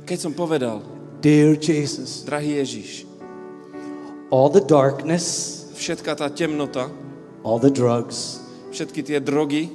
[0.07, 0.79] keď som povedal,
[1.19, 3.03] Dear Jesus, drahý Ježiš,
[4.31, 6.87] all the darkness, všetká tá temnota,
[7.43, 8.39] all the drugs,
[8.71, 9.75] všetky tie drogy,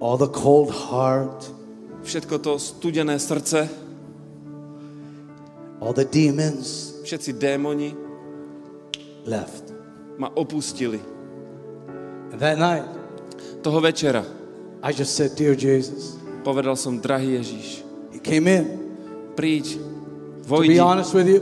[0.00, 1.52] all the cold heart,
[2.02, 3.68] všetko to studené srdce,
[5.80, 7.96] all the demons všetci démoni
[9.24, 9.72] left.
[10.20, 11.00] ma opustili.
[12.30, 12.84] And that night,
[13.60, 14.24] Toho večera
[14.80, 18.64] I just said, Dear Jesus, povedal som, drahý Ježiš, He came in.
[19.36, 19.76] príď,
[20.44, 20.76] To vojdi.
[20.76, 21.40] be honest with you,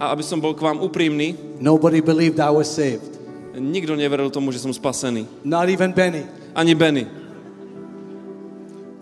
[0.00, 3.04] A aby som bol k vám úprimný, nobody believed I was saved.
[3.52, 5.28] nikto neveril tomu, že som spasený.
[5.44, 6.24] Not even Benny.
[6.56, 7.04] Ani Benny.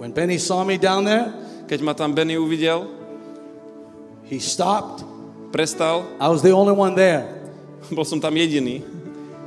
[0.09, 1.29] When Benny saw me down there,
[1.69, 2.89] Keď ma tam Benny uvidel,
[4.25, 5.05] he stopped.
[5.53, 7.29] prestal, I was the only one there.
[7.93, 8.81] bol som tam jediný.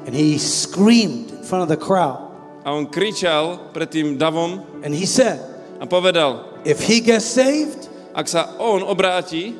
[0.05, 2.29] And he screamed in front of the crowd.
[2.61, 5.41] A on kričal pred tým davom And he said,
[5.81, 9.57] a povedal, If he gets saved, ak sa on obráti,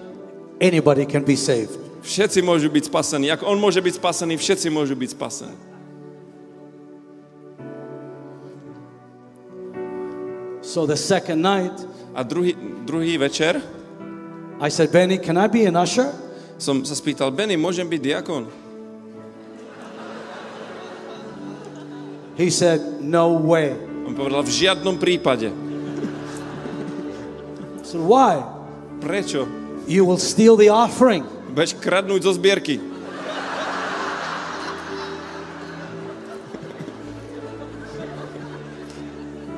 [0.62, 1.82] anybody can be saved.
[2.06, 3.34] všetci môžu byť spasení.
[3.34, 5.71] Ak on môže byť spasený, všetci môžu byť spasení.
[10.72, 11.76] So the second night,
[12.16, 12.56] A druhý,
[12.88, 13.60] druhý večer
[14.64, 16.16] I said, Benny, can I be an usher?
[16.56, 18.48] som sa spýtal, Benny, môžem byť diakon?
[22.40, 23.76] He said, No way.
[24.08, 25.52] On povedal, v žiadnom prípade.
[27.84, 28.40] Said, Why?
[29.04, 29.44] Prečo?
[29.92, 31.28] You will steal the offering.
[31.52, 32.80] Budeš kradnúť zo zbierky.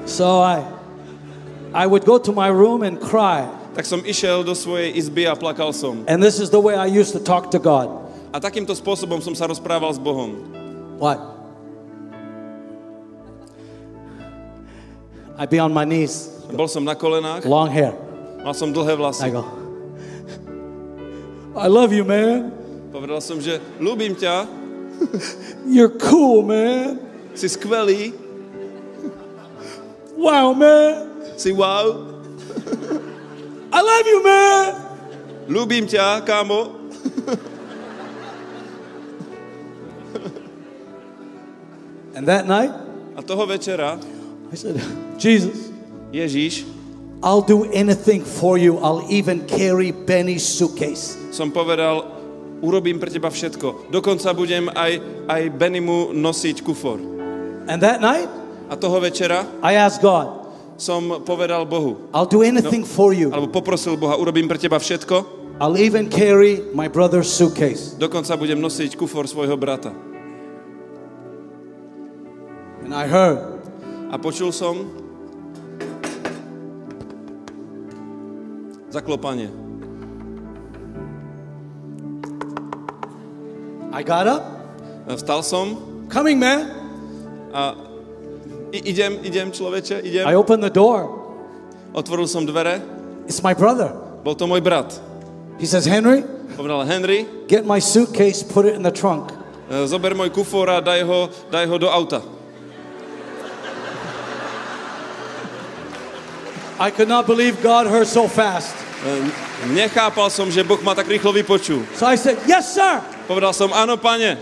[0.09, 0.82] So I,
[1.73, 3.49] I would go to my room and cry.
[3.73, 6.05] Tak som išiel do svojej izby a plakal som.
[6.05, 7.89] And this is the way I used to talk to God.
[8.29, 10.37] A takýmto spôsobom som sa rozprával s Bohom.
[11.01, 11.17] What?
[15.37, 17.97] I'd be on my knees, Bol som na kolenách, long hair.
[18.45, 19.29] mal som dlhé I vlasy.
[19.33, 19.41] go,
[21.57, 22.53] I love you, man.
[22.93, 24.45] Povedal som, že ľúbim ťa,
[25.73, 27.01] You're cool, man.
[27.33, 28.13] si skvelý,
[30.13, 31.12] Wow, man.
[31.37, 32.09] Si wow,
[33.73, 34.67] I love you, man.
[35.49, 36.79] ľúbim ťa, kámo.
[42.13, 42.71] And that night,
[43.13, 43.97] A toho večera
[44.49, 44.77] I said,
[45.17, 45.73] Jesus,
[46.13, 46.65] Ježíš
[47.23, 48.75] I'll do anything for you.
[48.83, 51.15] I'll even carry Benny's suitcase.
[51.31, 52.03] som povedal,
[52.59, 53.87] urobím pre teba všetko.
[53.87, 54.99] Dokonca budem aj,
[55.31, 56.99] aj Bennymu nosiť kufor.
[57.71, 58.27] And that night,
[58.71, 60.42] A toho večera I asked God,
[60.83, 63.31] som povedal Bohu, I'll do anything for you.
[63.31, 67.95] alebo poprosil Boha, urobím pre teba všetko, I'll even carry my brother's suitcase.
[67.95, 69.95] dokonca budem nosiť kufor svojho brata.
[72.83, 73.39] And I heard,
[74.11, 74.93] A počul som
[78.93, 79.49] zaklopanie.
[83.93, 84.43] I got up,
[85.07, 85.77] Vstal som
[86.09, 86.69] coming, man.
[87.53, 87.92] a
[88.73, 90.25] i- idem, idem človeče, idem.
[90.27, 91.21] I opened the door.
[91.93, 92.81] Otvoril som dvere,
[93.29, 93.93] It's my brother.
[94.25, 94.89] bol to môj brat.
[95.59, 96.23] He says, Henry,
[96.57, 99.31] Povedal, Henry, get my suitcase, put it in the trunk.
[99.69, 102.21] e, zober môj kufor a daj ho, daj ho do auta.
[106.79, 108.73] I could not believe God heard so fast.
[109.05, 109.29] E,
[109.71, 111.85] Nechápal som, že Boh ma tak rýchlo vypočul.
[111.95, 112.99] So I said, Yes, sir.
[113.29, 114.35] Povedal som, áno, pane.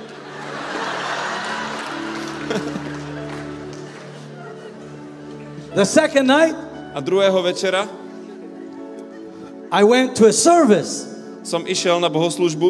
[5.72, 6.56] The second night,
[6.92, 7.88] A druhého večera
[9.72, 11.08] I went to a service.
[11.42, 12.70] som išiel na bohoslužbu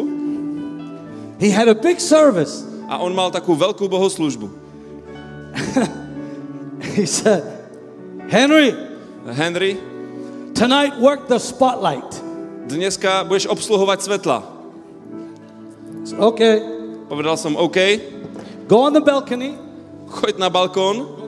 [1.41, 2.61] He had a big service.
[2.85, 4.45] a on mal takú veľkú bohoslužbu.
[6.97, 7.41] He said,
[8.29, 8.73] Henry,
[9.31, 9.77] Henry,
[10.53, 12.05] tonight work the spotlight.
[12.67, 14.37] dneska budeš obsluhovať svetla.
[16.01, 16.55] I said, okay.
[17.09, 17.77] Povedal som, OK,
[18.69, 19.57] Go on the balcony.
[20.07, 21.20] choď na balkón,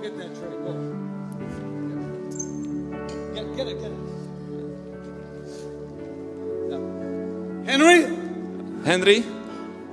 [7.64, 8.04] Henry,
[8.84, 9.24] Henry,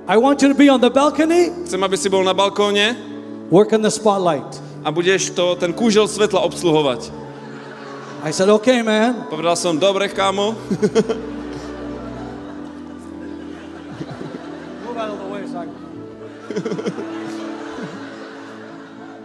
[0.07, 2.99] I want you to be on the balcony, chcem, aby si bol na balkóne
[3.47, 4.59] work on the spotlight.
[4.83, 7.13] a budeš to, ten kúžel svetla obsluhovať.
[8.21, 9.29] I said, okay, man.
[9.29, 10.53] Povedal som, dobre, kámo,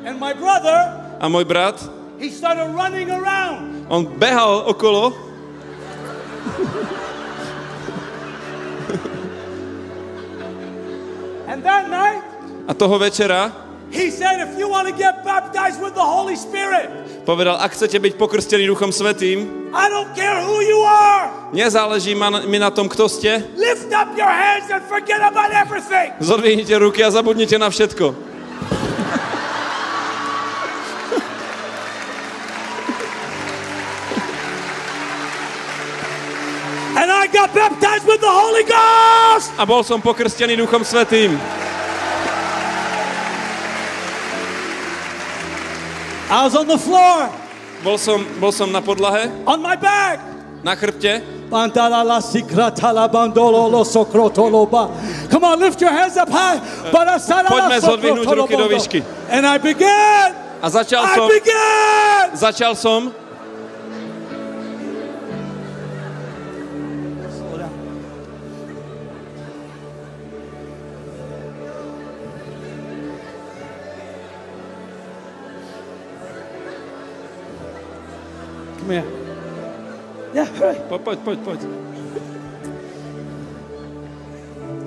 [0.07, 0.79] and my brother,
[1.19, 1.83] a môj brat,
[2.23, 3.91] he started running around.
[3.91, 5.11] on behal okolo
[11.47, 12.23] And that night,
[12.67, 13.53] a toho večera
[13.87, 16.91] he said, if you want to get baptized with the Holy Spirit,
[17.23, 21.31] povedal, ak chcete byť pokrstení Duchom Svetým, I don't care who you are.
[21.55, 26.11] nezáleží ma, mi na tom, kto ste, Lift up your hands and forget about everything.
[26.19, 28.15] zodvihnite ruky a zabudnite na všetko.
[36.97, 39.53] And I got baptized with the Holy Ghost.
[39.61, 41.37] A bol som pokrstený Duchom Svetým.
[46.27, 47.31] I was on the floor,
[47.85, 50.19] Bol som, bol som na podlahe, on my back.
[50.67, 51.23] na chrbte.
[55.31, 56.59] Come on, lift your hands up high.
[56.91, 58.99] Poďme zodvihnúť ruky do výšky.
[59.31, 60.35] And I began.
[60.59, 62.25] A začal I som, began.
[62.35, 63.15] začal som,
[80.35, 80.79] Yeah, right.
[80.89, 81.61] po, poď, poď, poď.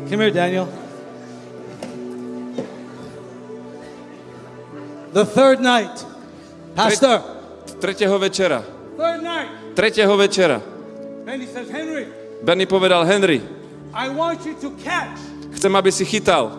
[0.09, 0.67] Come here, Daniel.
[5.13, 6.05] The third night,
[6.75, 7.21] Pastor.
[7.79, 8.59] Tretieho večera,
[8.97, 9.49] Third night.
[9.75, 10.59] tretieho večera,
[11.27, 12.07] he says, Henry,
[12.43, 13.39] Benny povedal, Henry,
[13.93, 15.15] I want you to catch.
[15.55, 16.51] chcem, aby si chytal.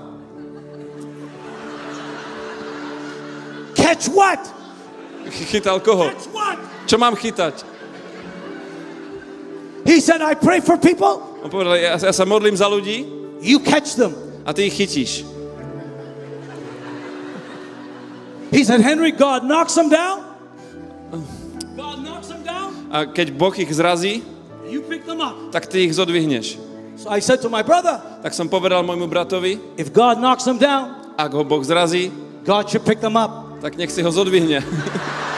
[3.77, 4.41] Catch what?
[5.29, 6.09] Ch- Chytal koho?
[6.09, 6.59] Catch what?
[6.91, 7.63] Čo mám chytať?
[9.87, 11.23] He said, I pray for people.
[11.39, 13.07] On povedal, ja, ja sa modlím za ľudí
[13.39, 14.11] You catch them.
[14.43, 15.23] a ty ich chytíš.
[18.51, 20.27] He said, Henry, God knocks them down.
[21.79, 22.91] God knocks them down.
[22.91, 24.27] A keď Boh ich zrazí,
[24.67, 25.55] You pick them up.
[25.55, 26.59] tak ty ich zodvihneš.
[26.99, 30.59] So I said to my brother, Tak som povedal môjmu bratovi, if God knocks them
[30.59, 32.11] down, ak ho Boh zrazí,
[32.43, 33.63] God should pick them up.
[33.63, 34.59] tak nech si ho zodvihne.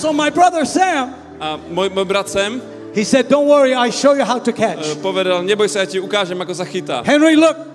[0.00, 2.56] So my brother Sam, A môj, môj brat Sam
[2.96, 4.96] he said, don't worry, I show you how to e, catch.
[5.04, 7.04] povedal, neboj sa, ja ti ukážem, ako sa chytá.
[7.04, 7.68] Henry, look,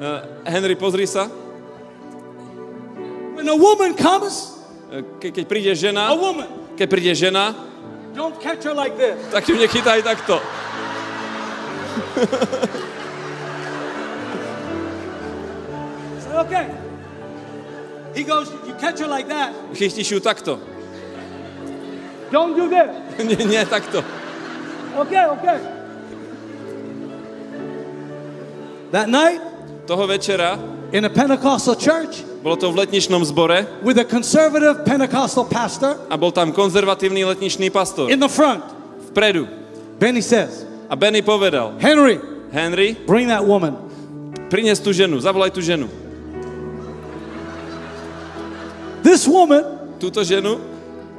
[0.00, 0.08] E,
[0.48, 1.28] Henry, pozri sa,
[3.36, 4.56] when a woman comes,
[4.88, 7.52] E, ke, keď príde a žena, woman, keď príde žena,
[8.16, 9.20] don't catch her like this.
[9.28, 10.40] tak ju nechytaj takto.
[16.38, 16.70] Okay.
[18.14, 19.50] He goes, you catch her like that.
[19.74, 20.77] Chytíš ju takto.
[22.30, 22.88] Don't do this.
[23.24, 24.04] nie, nie, takto.
[24.98, 25.58] Okay, okay.
[28.90, 29.40] That night,
[29.86, 30.60] Toho večera
[30.92, 36.14] in a Pentecostal church, Bolo to v letničnom zbore with a conservative Pentecostal pastor a
[36.14, 38.12] bol tam konzervatívny letničný pastor.
[38.12, 38.62] in the front.
[39.10, 39.48] Vpredu.
[39.98, 42.20] Benny says, A Benny povedal, Henry,
[42.52, 43.74] Henry, bring that woman.
[44.48, 45.88] prines tú ženu, zavolaj tú ženu.
[49.02, 49.64] This woman,
[49.98, 50.62] Túto ženu,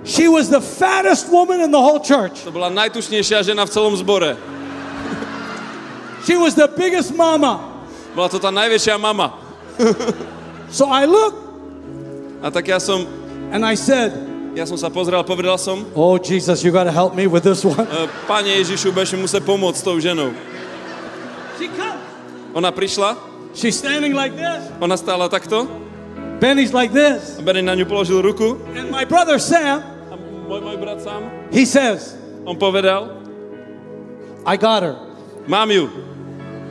[0.03, 2.43] she was the fattest woman in the whole church.
[2.43, 4.37] to bola najtušnejšia žena v celom zbore.
[6.25, 7.59] She was the biggest mama.
[8.15, 9.33] Bola to tá najväčšia mama.
[10.69, 11.47] So I looked
[12.39, 13.03] A tak ja som,
[13.51, 14.15] and I said,
[14.55, 17.67] ja som sa pozrel, povedal som, Oh, Jesus, you got to help me with this
[17.67, 17.83] one.
[17.83, 20.31] e, Pane Ježišu, budeš mi musieť pomôcť s tou ženou.
[21.59, 21.99] She comes.
[22.55, 23.19] Ona prišla,
[23.51, 24.71] She's standing like this.
[24.79, 25.67] ona stála takto,
[26.39, 27.37] Benny's like this.
[27.39, 30.15] a Benny na ňu položil ruku And my brother Sam, a
[30.47, 32.15] môj, môj brat sám, he says,
[32.47, 33.11] on povedal,
[34.47, 34.95] I got her.
[35.47, 35.89] mám ju.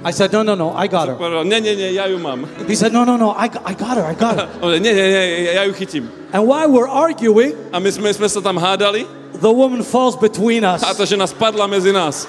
[0.05, 1.17] I said, No, no, no, I got her.
[1.19, 2.47] Povedal, nie, nie, nie, ja ju mám.
[2.71, 4.49] He said, No, no, no, I, I got her, I got her.
[4.63, 6.09] On nie, nie, nie, ja ju chytím.
[6.33, 9.05] And while we're arguing, A my sme, sme sa tam hádali
[9.39, 10.81] the woman falls between us.
[10.83, 12.25] a tá žena spadla medzi nás.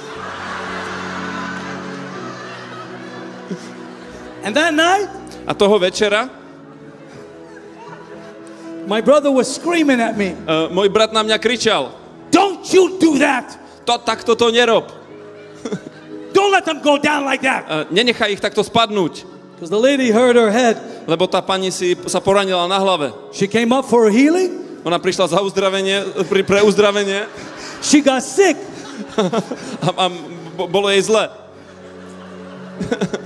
[4.44, 5.10] And that night,
[5.48, 6.30] A toho večera
[8.88, 11.91] my brother was screaming at me, uh, môj brat na mňa kričal,
[12.30, 13.57] Don't you do that!
[13.89, 14.85] to, takto to nerob.
[16.30, 17.65] Don't let them go down like that!
[17.65, 19.26] Uh, nenechaj ich takto spadnúť,
[19.57, 20.77] Because the lady hurt her head.
[21.10, 23.11] lebo tá pani si sa poranila na hlave.
[23.34, 24.61] She came up for a healing.
[24.88, 27.27] Ona prišla za uzdravenie, pri, pre uzdravenie
[27.84, 28.56] She got sick.
[29.84, 30.06] a, a
[30.56, 31.27] bo- bolo jej zle.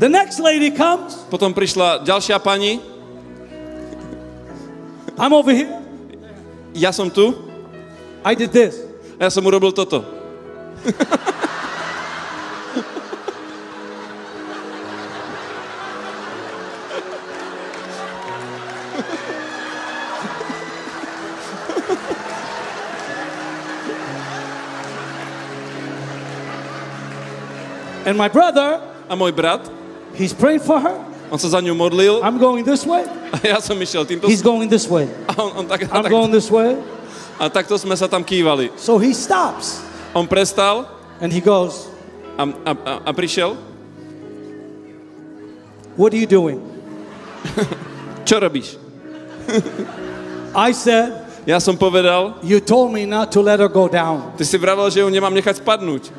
[0.02, 1.14] The next lady comes.
[1.30, 2.82] Potom prišla ďalšia pani,
[5.18, 5.82] I'm over here.
[6.74, 7.34] ja som tu
[8.26, 8.82] I did this.
[9.20, 10.04] a ja som urobil toto.
[28.06, 29.64] And my brother, A môj brat,
[30.16, 31.13] he's praying for her.
[31.34, 33.02] On sa za ňu modlil I'm going this way.
[33.34, 35.10] a ja som išiel týmto He's going this way.
[35.26, 36.78] a, on, on tak, a, I'm tak, going this way.
[37.42, 38.70] a takto sme sa tam kývali.
[38.78, 39.82] So he stops
[40.14, 40.86] On prestal
[41.18, 41.90] and he goes,
[42.38, 43.58] a, a, a, a prišiel.
[45.98, 46.62] What are you doing?
[48.30, 48.78] Čo robíš?
[50.54, 54.38] I said, Ja som povedal, You told me not to let her go down.
[54.38, 56.14] ty si vravel, že ju nemám nechať spadnúť.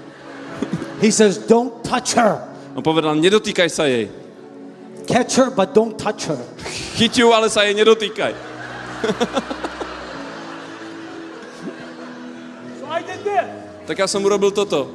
[1.01, 2.43] He says, Don't touch her.
[2.75, 4.11] On povedal, nedotýkaj sa jej.
[5.07, 6.41] Catch her, but don't touch her.
[6.97, 8.33] Chyť ju, ale sa jej nedotýkaj.
[12.81, 13.47] So I did this.
[13.85, 14.89] Tak ja som urobil toto.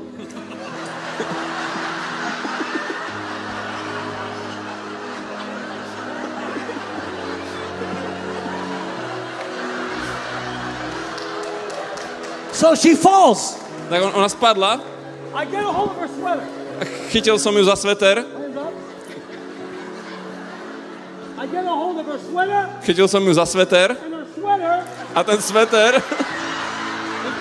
[12.59, 13.55] So she falls.
[13.87, 14.83] Tak on, ona spadla,
[15.31, 16.43] I get a hold of her sweater.
[17.09, 18.25] chytil som ju za sveter,
[22.85, 24.83] chytil som ju za sveter her sweater.
[25.15, 26.05] a ten sveter, Lift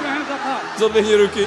[0.01, 0.79] your hands up high.
[0.79, 1.47] zodvihni ruky.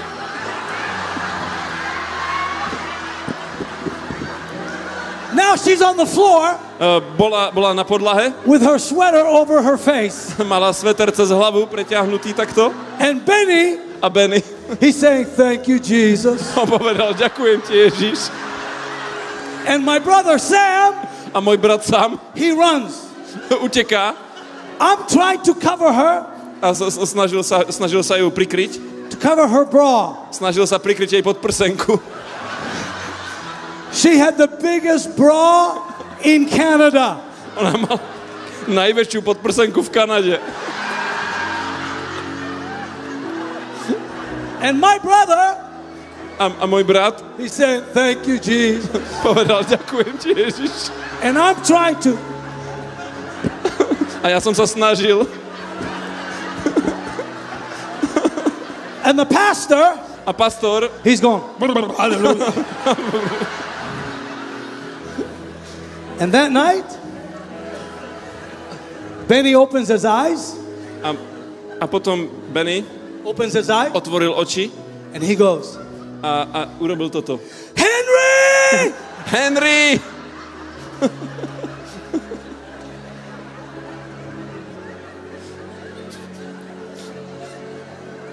[5.33, 9.77] Now she's on the floor Uh, bola, bola na podlahe, with her sweater over her
[9.77, 10.33] face.
[10.49, 14.41] mala sveter cez hlavu, preťahnutý takto And Benny, a Benny
[14.81, 16.41] he's saying, Thank you, Jesus.
[16.57, 18.33] on povedal, ďakujem ti Ježiš.
[19.69, 20.97] And my brother Sam,
[21.31, 23.07] A môj brat sám he runs.
[23.65, 24.15] uteká
[24.81, 26.25] I'm trying to cover her,
[26.57, 26.73] a
[27.05, 28.81] snažil sa, snažil sa ju prikryť.
[29.13, 30.25] to cover her bra.
[30.33, 32.01] Snažil sa prikryť jej pod prsenku.
[33.93, 35.77] She had the biggest bra
[36.23, 37.19] in Canada.
[37.59, 37.99] Ona mala
[38.69, 40.35] najväčšiu podprsenku v Kanade.
[44.61, 45.57] And my brother,
[46.41, 48.89] A, a môj brat he said, Thank you, Jesus.
[49.25, 50.89] povedal, ďakujem ti Ježiš.
[51.21, 52.17] And I'm trying to,
[54.25, 55.25] A ja som sa snažil.
[59.05, 61.41] and the pastor, A pastor, he's going,
[61.97, 62.53] Hallelujah.
[66.21, 66.85] and that night,
[69.29, 70.57] Benny opens his eyes,
[71.05, 71.17] a,
[71.81, 72.85] a potom Benny
[73.25, 74.69] opens his eyes, otvoril oči
[75.13, 75.77] and he goes,
[76.23, 77.41] a, a urobil toto.
[77.75, 78.93] Henry!
[79.25, 79.99] Henry!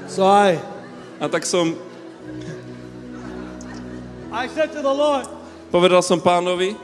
[0.09, 0.59] So I,
[1.19, 1.75] A tak som
[4.31, 5.27] I said to the Lord,
[5.75, 6.79] povedal som pánovi,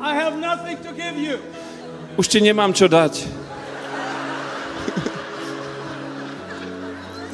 [0.00, 1.36] I have nothing to give you.
[2.18, 3.39] Už ti nemám čo dať.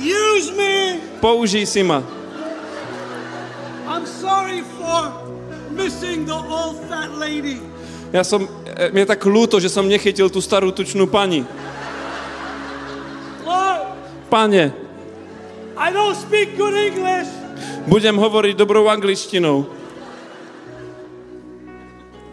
[0.01, 1.01] Use me.
[1.21, 2.03] Použij si ma.
[3.87, 5.13] I'm sorry for
[5.73, 7.61] missing the old fat lady.
[8.13, 8.45] Ja som,
[8.77, 11.45] e, mne je tak ľúto, že som nechytil tú starú tučnú pani.
[14.27, 14.75] Pane,
[15.79, 17.31] I don't speak good English.
[17.87, 19.71] budem hovoriť dobrou angličtinou.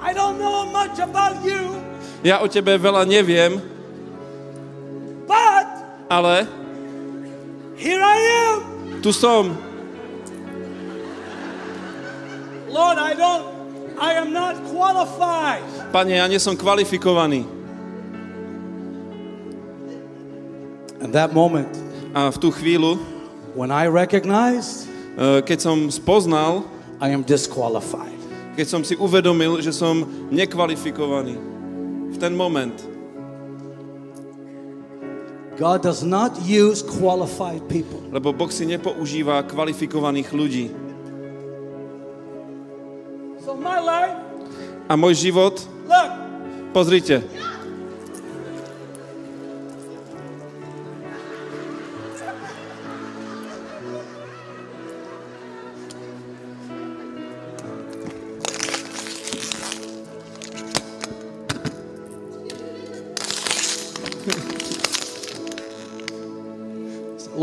[0.02, 1.78] I don't know much about you,
[2.24, 3.60] Ja o tebe veľa neviem,
[5.30, 5.68] but
[6.10, 6.48] ale
[7.84, 8.56] here I am.
[9.04, 9.52] tu som.
[12.72, 13.46] Lord, I don't,
[14.00, 15.62] I am not qualified.
[15.92, 17.44] Pane, ja nie som kvalifikovaný.
[21.04, 21.70] And that moment,
[22.14, 23.02] A v tú chvíľu,
[23.58, 24.86] when I recognized
[25.18, 26.62] e, keď som spoznal,
[27.02, 28.22] I am disqualified,
[28.54, 31.34] keď som si uvedomil, že som nekvalifikovaný,
[32.14, 32.78] v ten moment,
[35.54, 38.02] God does not use qualified people.
[38.10, 40.66] lebo Boh si nepoužíva kvalifikovaných ľudí.
[43.46, 44.18] So my life,
[44.90, 46.12] A môj život, look,
[46.76, 47.24] pozrite,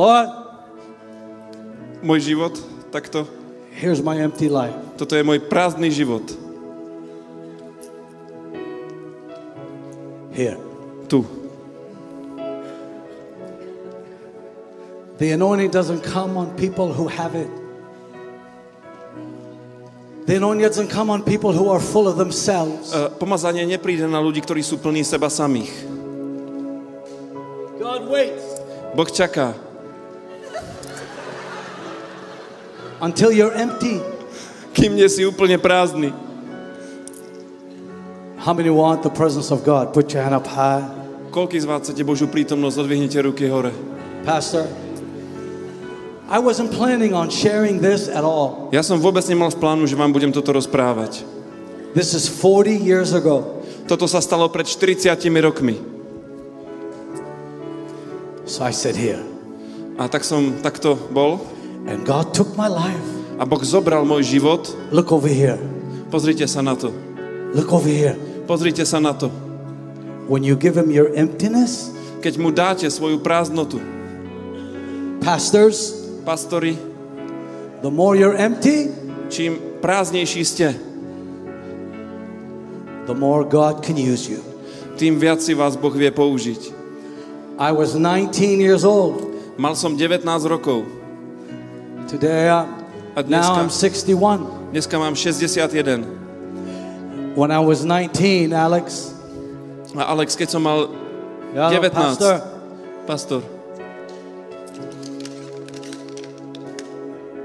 [0.01, 0.33] Lord,
[2.01, 2.57] môj život,
[2.89, 3.29] takto,
[3.77, 4.73] here's my empty life.
[4.97, 6.25] toto je môj prázdny život.
[10.33, 10.57] Here.
[11.05, 11.21] Tu.
[15.21, 17.53] The anointing doesn't come on people who have it.
[20.25, 22.97] The anointing doesn't come on people who are full of themselves.
[22.97, 25.69] E, Pomazanie nepríde na ľudí, ktorí sú plní seba samých.
[27.77, 29.55] God waits Boh čaká,
[33.01, 34.01] until you're empty.
[34.81, 36.15] kým nie si úplne prázdny.
[38.41, 39.93] How many want the presence of God?
[39.93, 40.81] Put your hand up high.
[41.29, 42.81] Koľký z vás chcete Božiu prítomnosť?
[42.81, 43.71] Odvihnite ruky hore.
[44.25, 44.65] Pastor,
[46.31, 48.73] I wasn't planning on sharing this at all.
[48.73, 51.27] Ja som vôbec nemal v plánu, že vám budem toto rozprávať.
[51.93, 53.61] This is 40 years ago.
[53.85, 55.13] Toto sa stalo pred 40
[55.43, 55.77] rokmi.
[58.49, 59.21] So I said, Here.
[60.01, 61.60] A tak som takto bol.
[61.87, 63.07] And God took my life.
[63.41, 64.69] A Boh zobral môj život.
[64.93, 65.57] Look over here.
[66.13, 66.93] Pozrite sa na to.
[67.57, 68.19] Look over here.
[68.45, 69.33] Pozrite sa na to.
[70.29, 73.81] When you give Him your emptiness, Keď mu dáte svoju prázdnotu,
[75.25, 76.77] pastors, pastori,
[77.81, 78.93] the more you're empty,
[79.33, 80.77] čím prázdnejší ste,
[83.09, 84.45] the more God can use you.
[85.01, 86.77] tým viac si vás Boh vie použiť.
[87.57, 89.33] I was 19 years old.
[89.57, 90.85] Mal som 19 rokov.
[92.11, 92.67] Today, I'm,
[93.15, 94.75] A now I'm 61.
[94.75, 96.03] dneska mám 61.
[97.37, 99.15] When I was 19, Alex,
[99.95, 100.91] A Alex, keď som mal
[101.55, 101.95] yeah, 19.
[101.95, 102.43] pastor,
[103.07, 103.41] pastor,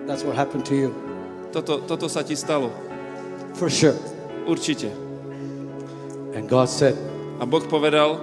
[0.10, 0.90] that's what happened to you,
[1.54, 2.74] toto, toto sa ti stalo.
[3.54, 3.94] for sure.
[4.50, 4.90] Určite.
[6.34, 6.98] And God said,
[7.38, 8.18] A Boh povedal,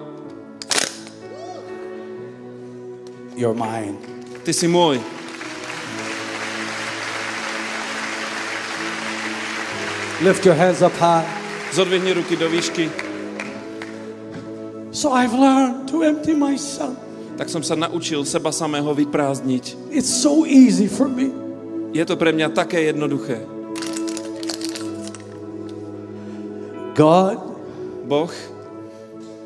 [3.39, 3.95] You're mine.
[4.43, 5.22] ty si môj.
[10.23, 11.27] Lift your hands up high.
[11.75, 12.87] Zodvihni ruky do výšky.
[14.95, 16.95] So I've learned to empty myself.
[17.35, 19.91] Tak som sa naučil seba samého vyprázdniť.
[19.91, 21.35] It's so easy for me.
[21.91, 23.43] Je to pre mňa také jednoduché.
[26.95, 27.41] God
[28.07, 28.31] Boh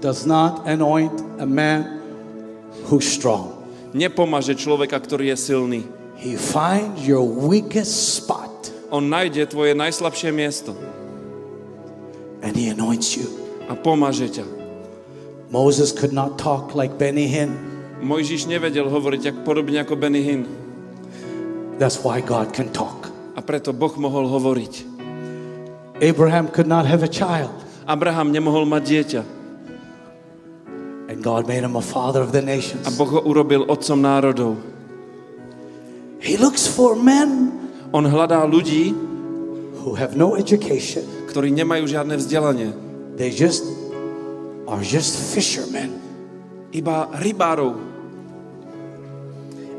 [0.04, 2.02] does not anoint a man
[2.90, 3.56] who's strong.
[3.96, 5.80] nepomaže človeka, ktorý je silný.
[6.20, 8.45] He finds your weakest spot
[8.90, 10.74] On nájde tvoje najslabšie miesto
[12.42, 13.26] and he anoints you.
[13.66, 14.46] a pomaže ťa.
[15.50, 17.54] Moses could not talk like Benny Hinn.
[18.02, 20.46] Mojžiš nevedel hovoriť ak, podobne ako Benny Hinn.
[21.82, 23.10] That's why God can talk.
[23.34, 24.74] A preto Boh mohol hovoriť.
[25.98, 27.52] Abraham could not have a child,
[27.88, 29.22] Abraham nemohol mať dieťa.
[31.06, 32.82] and God made him a father of the A nations.
[32.98, 34.58] Boh ho urobil otcom národov.
[36.18, 37.65] He looks for men
[37.96, 38.92] On hľadá ľudí,
[39.80, 41.00] who have no education.
[41.32, 42.76] ktorí nemajú žiadne vzdelanie.
[43.16, 43.64] They just
[44.68, 45.96] are just fishermen,
[46.76, 47.76] Iba rybárov.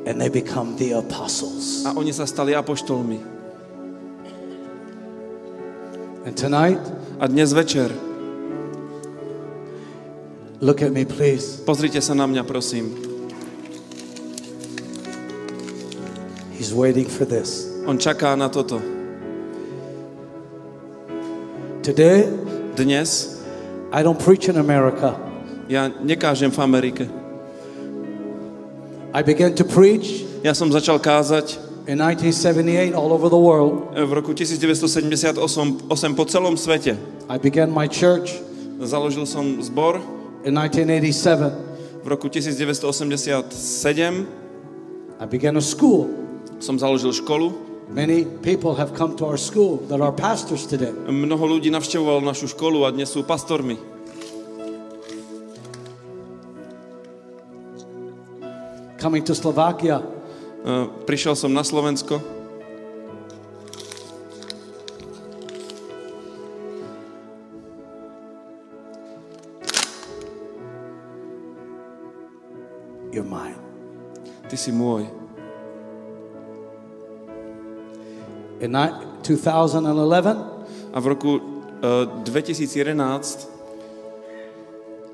[0.07, 1.83] and they become the apostles.
[1.83, 3.19] A oni sa stali apoštolmi.
[6.25, 6.81] And tonight,
[7.19, 7.89] A dnes večer
[10.61, 11.61] Look at me, please.
[11.65, 12.93] Pozrite sa na mňa, prosím.
[16.57, 17.66] He's waiting for this.
[17.87, 18.83] On čaká na toto.
[21.81, 22.27] Today,
[22.75, 23.39] Dnes
[23.95, 25.15] I don't preach in America.
[25.71, 27.07] ja nekážem v Amerike.
[29.15, 31.57] I began to preach Ja som začal kázať
[31.87, 33.95] in 1978 all over the world.
[33.95, 35.39] v roku 1978
[35.87, 36.99] osem po celom svete.
[37.31, 38.35] I began my church
[38.77, 39.97] Založil som zbor
[40.45, 42.03] in 1987.
[42.03, 44.27] v roku 1987.
[45.17, 46.11] I began a school.
[46.61, 47.66] Som založil školu.
[47.87, 50.91] Many people have come to our school that are pastors today.
[50.91, 53.79] Mnoho ľudí navštevovalo našu školu a dnes sú pastormi.
[58.97, 60.03] Coming to Slovakia,
[60.67, 62.19] E, Prišiel som na Slovensko.
[73.17, 73.57] you're mine.
[74.45, 75.26] Ty si môj.
[78.59, 80.37] In ni- 2011,
[80.93, 81.31] A v roku
[81.77, 81.89] e,
[82.25, 83.47] 2011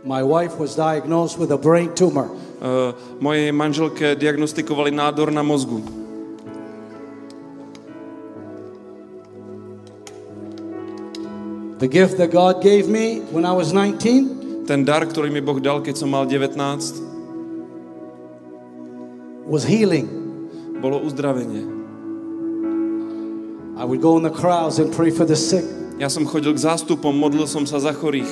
[0.03, 2.27] my wife was diagnosed with a brain tumor.
[2.63, 5.83] e, mojej manželke diagnostikovali nádor na mozgu.
[11.79, 15.59] The gift that God gave me when I was 19 Ten dar, ktorý mi Boh
[15.59, 16.55] dal, keď som mal 19,
[19.43, 20.07] was healing.
[20.79, 21.82] bolo uzdravenie.
[23.77, 25.65] I would go in the crowds and pray for the sick.
[25.97, 28.29] Ja som chodil k zástupom, modlil som sa za chorých.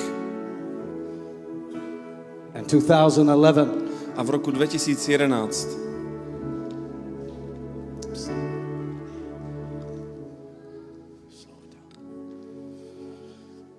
[2.54, 5.80] In 2011, A v roku 2011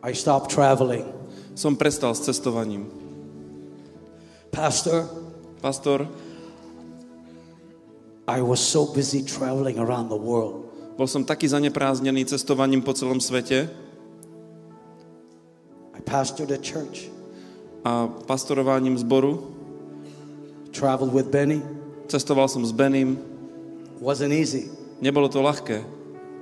[0.03, 1.05] I stopped traveling.
[1.55, 2.89] som prestal s cestovaním.
[4.49, 5.05] Pastor,
[5.61, 6.09] Pastor,
[8.27, 10.62] I was so busy traveling around the world.
[10.93, 13.69] Bol som taký zanepráznený cestovaním po celom svete
[15.93, 17.09] I pastored a church,
[17.85, 19.53] a pastorovaním zboru.
[20.73, 21.61] traveled with Benny.
[22.09, 23.21] Cestoval som s Benim.
[24.01, 24.73] Wasn't easy.
[24.99, 25.85] Nebolo to ľahké.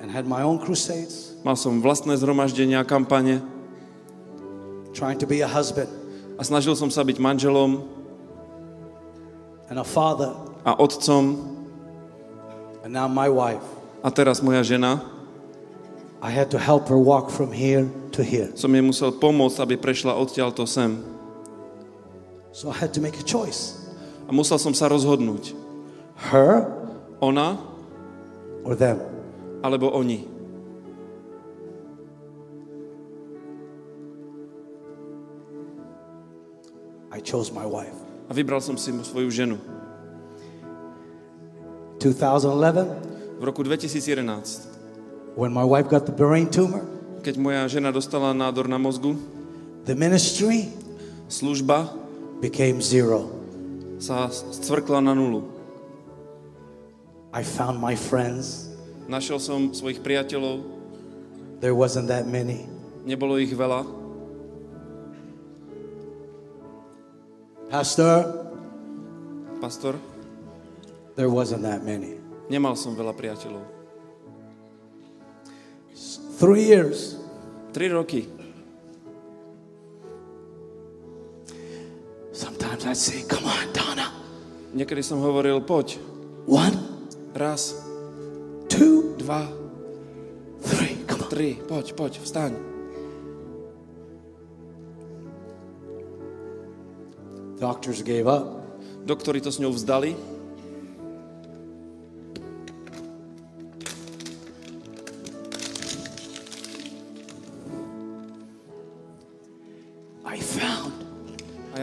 [0.02, 3.42] And had my own crusades, Mal som vlastné zhromaždenia, kampane
[4.94, 5.90] trying to be a husband
[6.38, 7.86] a snažil som sa byť manželom
[9.70, 10.34] and a father,
[10.66, 11.54] a otcom
[12.82, 13.81] and now my wife.
[14.02, 15.02] A teraz moja žena.
[16.22, 18.54] I had to help her walk from here to here.
[18.54, 21.02] Som jej musel pomôcť, aby prešla odtiaľto sem.
[22.54, 23.82] So I had to make a choice.
[24.26, 25.58] A musel som sa rozhodnúť.
[26.30, 26.70] Her
[27.22, 27.58] Ona
[28.66, 28.98] or them.
[29.62, 30.26] alebo oni.
[37.14, 37.94] I chose my wife.
[38.30, 39.58] A vybral som si svoju ženu.
[42.02, 43.11] 2011,
[43.42, 46.86] V roku 2011, when my wife got the brain tumor,
[47.26, 49.18] keď moja žena dostala nádor na mozgu,
[49.90, 50.70] the ministry
[51.26, 51.90] služba
[52.38, 53.34] became zero.
[53.98, 55.50] sa scvrkla na nulu.
[57.34, 58.70] I found my friends.
[59.10, 60.62] Našiel som svojich priateľov,
[61.66, 62.70] There wasn't that many.
[63.10, 63.82] nebolo ich veľa.
[67.74, 68.46] Pastor,
[69.58, 69.98] Pastor,
[71.18, 72.21] there wasn't that many.
[72.52, 73.64] Nemal som veľa priateľov.
[76.36, 77.16] Three years.
[77.72, 78.28] Tri roky.
[82.36, 84.12] Sometimes I'd say, Come on, Donna.
[84.76, 85.96] Niekedy som hovoril, poď,
[86.50, 86.76] One,
[87.38, 87.78] raz,
[88.68, 89.48] two, dva,
[90.60, 91.00] three.
[91.08, 91.30] Come on.
[91.32, 92.52] tri, poď, poď, vstaň.
[97.62, 98.58] Doctors gave up.
[99.06, 100.31] Doktori to s ňou vzdali.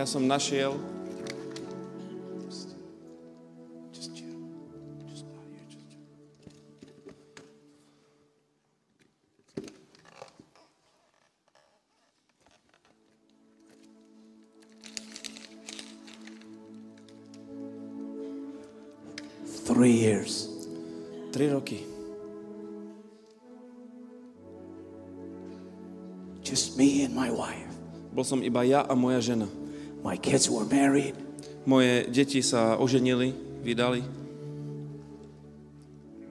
[0.08, 0.72] Som našiel.
[19.68, 20.48] Three years.
[21.28, 21.84] tri roky.
[26.40, 27.68] Just me and my wife.
[28.16, 29.67] Bol som iba ja a moja žena.
[30.04, 31.14] My kids were married.
[31.68, 34.00] Moje deti sa oženili, vydali.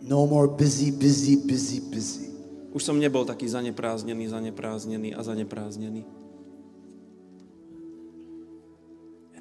[0.07, 2.31] No more busy, busy, busy, busy.
[2.71, 6.03] Už som nebol taký zanepráznený, zanepráznený a zanepráznený.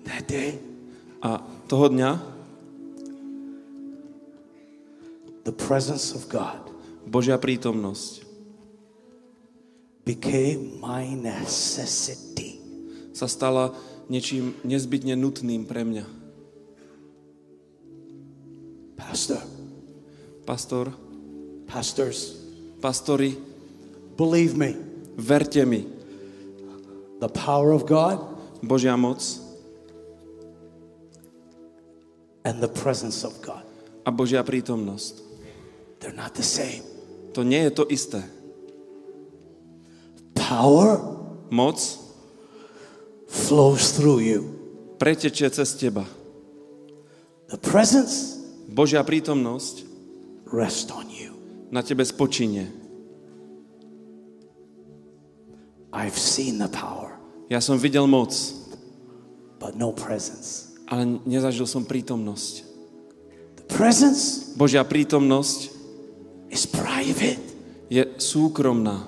[0.07, 0.59] that day,
[1.23, 2.11] A toho dňa
[5.43, 6.71] the presence of God
[7.07, 8.23] Božia prítomnosť
[10.07, 12.63] became my necessity.
[13.11, 13.75] sa stala
[14.07, 16.05] niečím nezbytne nutným pre mňa.
[18.97, 19.43] Pastor,
[20.47, 20.95] Pastor,
[21.67, 22.39] pastors,
[22.79, 23.35] pastori,
[24.15, 24.79] believe me,
[25.19, 25.83] verte mi,
[27.19, 28.23] the power of God
[28.63, 29.19] Božia moc
[32.47, 33.67] and the presence of God,
[34.07, 35.27] a Božia prítomnosť.
[35.99, 36.87] they're not the same.
[37.35, 38.23] To nie je to isté.
[40.39, 41.03] Power
[41.51, 41.77] Moc
[43.29, 44.41] flows through you.
[44.99, 46.07] pretečie cez teba.
[47.47, 49.85] The presence Božia prítomnosť
[50.51, 51.35] rests on you.
[51.71, 52.67] na tebe spočinie.
[55.93, 57.17] I've seen the power,
[57.49, 58.35] Ja som videl moc,
[59.63, 60.75] but no presence.
[60.91, 62.55] ale nezažil som prítomnosť.
[63.63, 65.71] The presence Božia prítomnosť
[66.51, 67.39] is private.
[67.89, 69.07] je súkromná.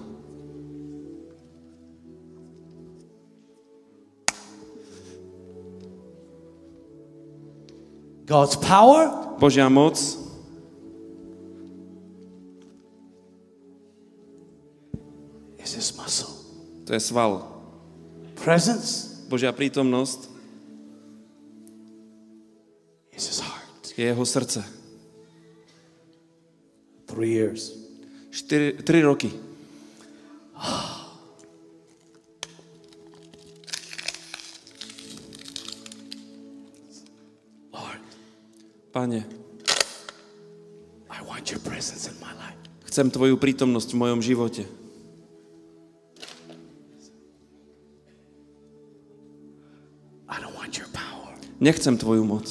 [8.29, 9.09] God's power
[9.41, 9.97] Božia moc
[15.57, 16.37] is his muscle.
[16.85, 17.49] to je sval.
[18.37, 20.29] Presence Božia prítomnosť
[23.17, 23.97] is his heart.
[23.97, 24.61] je jeho srdce.
[27.09, 27.73] Three years.
[28.31, 29.33] 4, 3 roky.
[30.53, 30.98] Lord,
[38.99, 39.23] Pane,
[41.07, 42.59] I want your presence in my life.
[42.83, 44.67] chcem Tvoju prítomnosť v mojom živote.
[50.27, 51.31] I don't want your power
[51.63, 52.51] Nechcem Tvoju moc,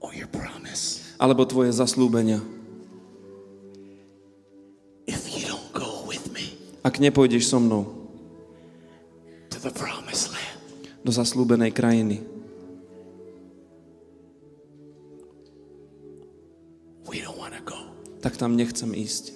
[0.00, 1.12] or your promise.
[1.20, 2.40] alebo Tvoje zaslúbenia.
[5.04, 7.84] If you don't go with me Ak nepôjdeš so mnou
[9.52, 12.31] to the promised land, do zaslúbenej krajiny,
[18.22, 19.34] tak tam nechcem ísť.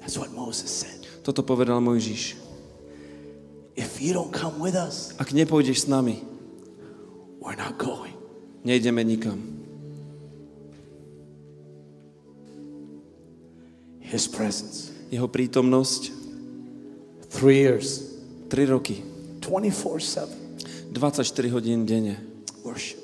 [0.00, 1.04] That's what Moses said.
[1.20, 2.38] Toto povedal Mojžiš.
[3.76, 6.22] If you don't come with us, Ak nepôjdeš s nami,
[7.42, 8.14] we're not going.
[8.64, 9.40] nejdeme nikam.
[14.00, 14.90] His presence.
[15.10, 16.22] Jeho prítomnosť
[17.30, 18.10] Three years,
[18.50, 19.06] 3 roky,
[19.38, 20.02] 24
[20.90, 20.90] 7.
[20.90, 22.18] 24 hodín denne,
[22.66, 22.98] Worship.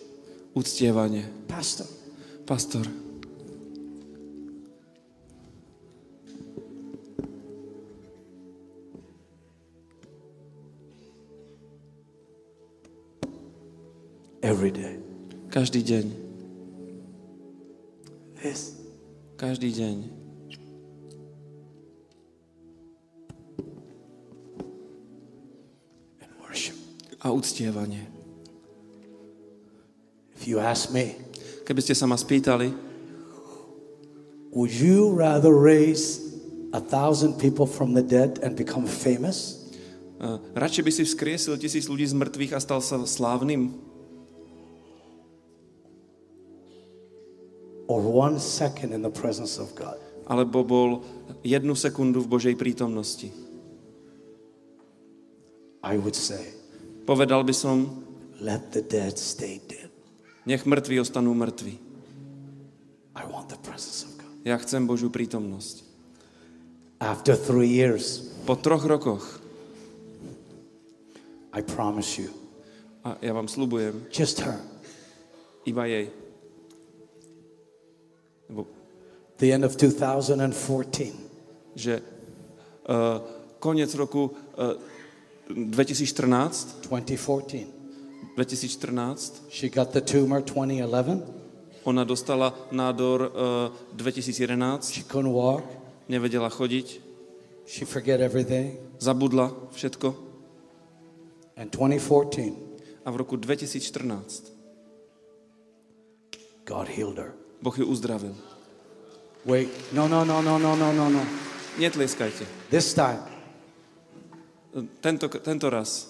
[0.50, 1.31] uctievanie.
[1.47, 1.86] Pastor,
[2.42, 2.82] Pastor,
[14.47, 14.97] every day.
[15.50, 16.07] každý deň,
[18.39, 18.78] This.
[19.36, 19.97] každý deň.
[26.23, 26.76] And worship.
[27.20, 28.07] A uctievanie.
[30.36, 31.16] If you ask me,
[31.66, 32.70] Keby ste sa ma spýtali,
[34.55, 36.23] would you rather raise
[36.70, 39.66] a thousand people from the dead and become famous?
[40.23, 43.75] uh, radšej by si vzkriesil tisíc ľudí z mŕtvych a stal sa slávnym?
[47.86, 49.97] Or one second in the presence of God?
[50.26, 50.89] Alebo bol
[51.47, 53.31] jednu sekundu v Božej prítomnosti?
[55.86, 56.42] I would say,
[57.06, 58.02] Povedal by som,
[58.42, 59.86] let the dead stay dead.
[60.42, 61.78] nech mŕtvi ostanú mŕtvi.
[63.15, 64.34] I want the presence of God.
[64.42, 65.86] Ja chcem Božiu prítomnosť.
[66.98, 69.42] After three years, Po troch rokoch,
[71.50, 72.31] I promise you,
[73.02, 74.58] a ja vám slubujem, just her.
[75.62, 76.10] iba jej.
[79.36, 81.12] The end of 2014,
[81.76, 82.00] že
[82.89, 83.20] uh,
[83.60, 84.81] koniec roku uh,
[85.52, 87.66] 2014, 2014,
[88.36, 91.23] 2014, she got the tumor 2011.
[91.86, 95.62] ona dostala nádor uh, 2011, She couldn't walk.
[96.08, 97.00] nevedela chodiť,
[97.66, 98.78] She forget everything.
[98.99, 100.15] zabudla všetko
[101.57, 102.52] And 2014,
[103.05, 104.52] a v roku 2014
[106.66, 107.33] God healed her.
[107.60, 108.35] Boh ju uzdravil.
[109.44, 111.23] Wait, no, no, no, no, no, no, no, no.
[111.78, 112.47] Netlieskajte.
[112.70, 113.36] This time,
[115.01, 116.05] Tento, tento raz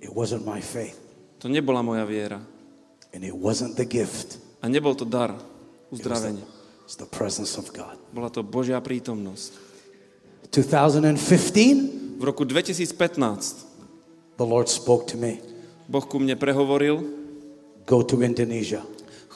[0.00, 0.96] it wasn't my faith,
[1.40, 2.40] to nebola moja viera
[3.12, 4.38] and it wasn't the gift.
[4.62, 5.34] a nebol to dar
[5.92, 7.98] it's the presence of God.
[8.14, 9.52] Bola to Božia prítomnosť.
[10.54, 15.42] 2015, V roku 2015 the Lord spoke to me.
[15.84, 17.04] Boh ku mne prehovoril,
[17.84, 18.80] go to Indonesia,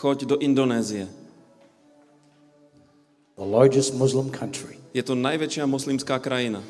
[0.01, 1.21] choď do Indonézie.
[3.41, 4.77] the largest Muslim country.
[4.93, 6.61] Je to najväčšia moslimská krajina.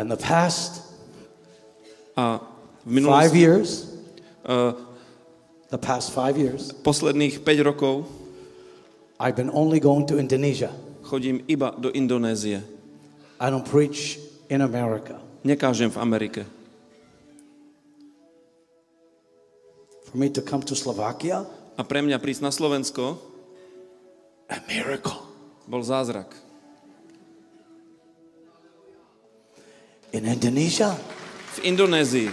[0.00, 0.80] And the past
[2.16, 2.40] A
[2.88, 3.88] v five years,
[4.48, 4.72] uh,
[5.68, 8.08] the past five years, posledných 5 rokov
[9.20, 10.72] I've been only going to Indonesia.
[11.04, 12.64] chodím iba do Indonézie.
[13.36, 14.16] I don't preach
[14.48, 15.20] in America.
[15.44, 16.42] Nekážem v Amerike.
[20.08, 21.44] For me to come to Slovakia,
[21.76, 23.16] A pre mňa prísť na Slovensko
[24.48, 25.16] a miracle.
[25.64, 26.34] bol zázrak.
[30.12, 30.92] In Indonesia,
[31.56, 32.28] V Indonézii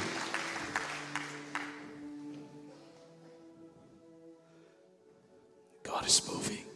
[5.83, 6.67] God is moving.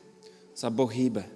[0.55, 1.27] sa Boh hýbe.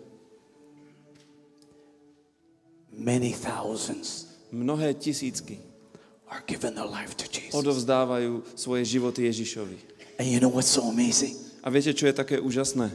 [2.95, 5.59] Many thousands Mnohé tisícky
[6.31, 7.51] are giving their life to Jesus.
[7.51, 9.97] odovzdávajú svoje životy Ježišovi.
[10.17, 11.37] And you know what's so amazing?
[11.61, 12.89] A viete, čo je také úžasné?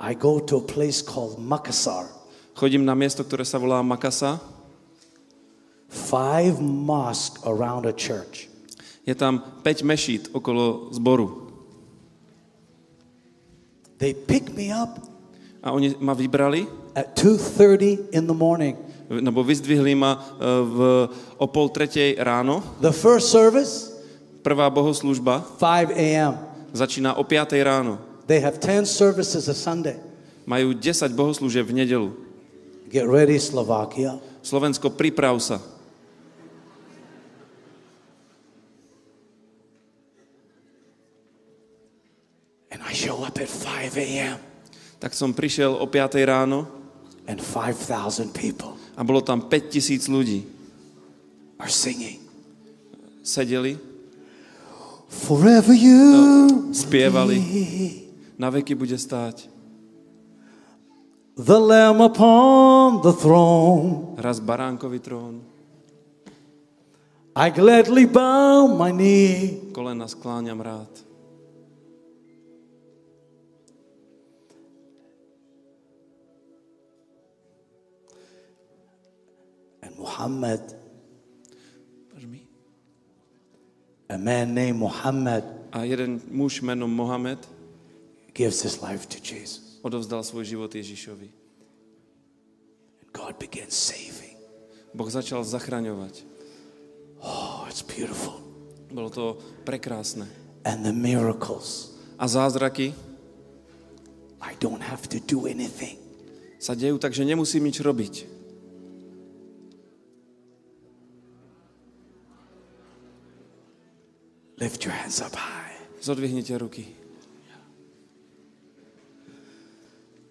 [0.00, 2.08] I go to a place called Makassar.
[2.56, 4.40] Chodím na miesto, ktoré sa volá Makasa.
[5.88, 8.48] Five mosques around a church.
[9.06, 11.48] Je tam 5 mešít okolo zboru.
[13.96, 15.00] They pick me up
[15.62, 18.76] A oni ma vybrali, at 2:30 in the morning.
[19.10, 20.18] nebo vyzdvihli ma
[20.62, 22.62] v, o pol tretej ráno.
[22.80, 23.95] The first service,
[24.46, 26.38] Prvá bohoslužba 5 a.m.
[26.70, 27.98] začína o 5 ráno.
[28.30, 29.98] They have 10 services a Sunday.
[30.46, 32.14] Majú 10 bohoslúžieb v nedelu.
[32.86, 34.22] Get ready, Slovakia.
[34.46, 35.58] Slovensko, priprav sa.
[42.70, 44.38] And I show up at 5 a.m.
[45.02, 46.70] Tak som prišiel o 5 ráno
[47.26, 50.46] and 5,000 people a bolo tam 5 tisíc ľudí.
[51.58, 52.22] are singing.
[53.26, 53.95] Sedeli,
[55.24, 55.96] Forever you
[56.76, 57.56] spievali, be
[58.36, 59.48] na veky bude stáť.
[61.36, 64.16] the Lamb upon the throne.
[64.16, 65.44] Raz baránkový trón,
[67.36, 69.72] I gladly bow my knee.
[69.72, 70.88] kolena skláňam rád.
[79.84, 80.75] And Muhammad,
[84.08, 85.44] a man named Muhammad,
[85.74, 87.42] A jeden muž menom Mohamed
[88.32, 89.76] gives his life to Jesus.
[89.82, 91.28] odovzdal svoj život Ježišovi.
[93.02, 94.40] And God begins saving.
[94.96, 96.24] Boh začal zachraňovať.
[97.20, 98.40] Oh, it's beautiful.
[98.88, 99.24] Bolo to
[99.68, 100.24] prekrásne.
[100.64, 101.92] And the miracles.
[102.16, 102.96] A zázraky
[104.40, 105.98] I don't have to do anything.
[106.56, 108.35] sa dejú, takže nemusím nič robiť.
[114.56, 115.76] Lift your hands up high.
[116.00, 116.96] Zodvihnite ruky.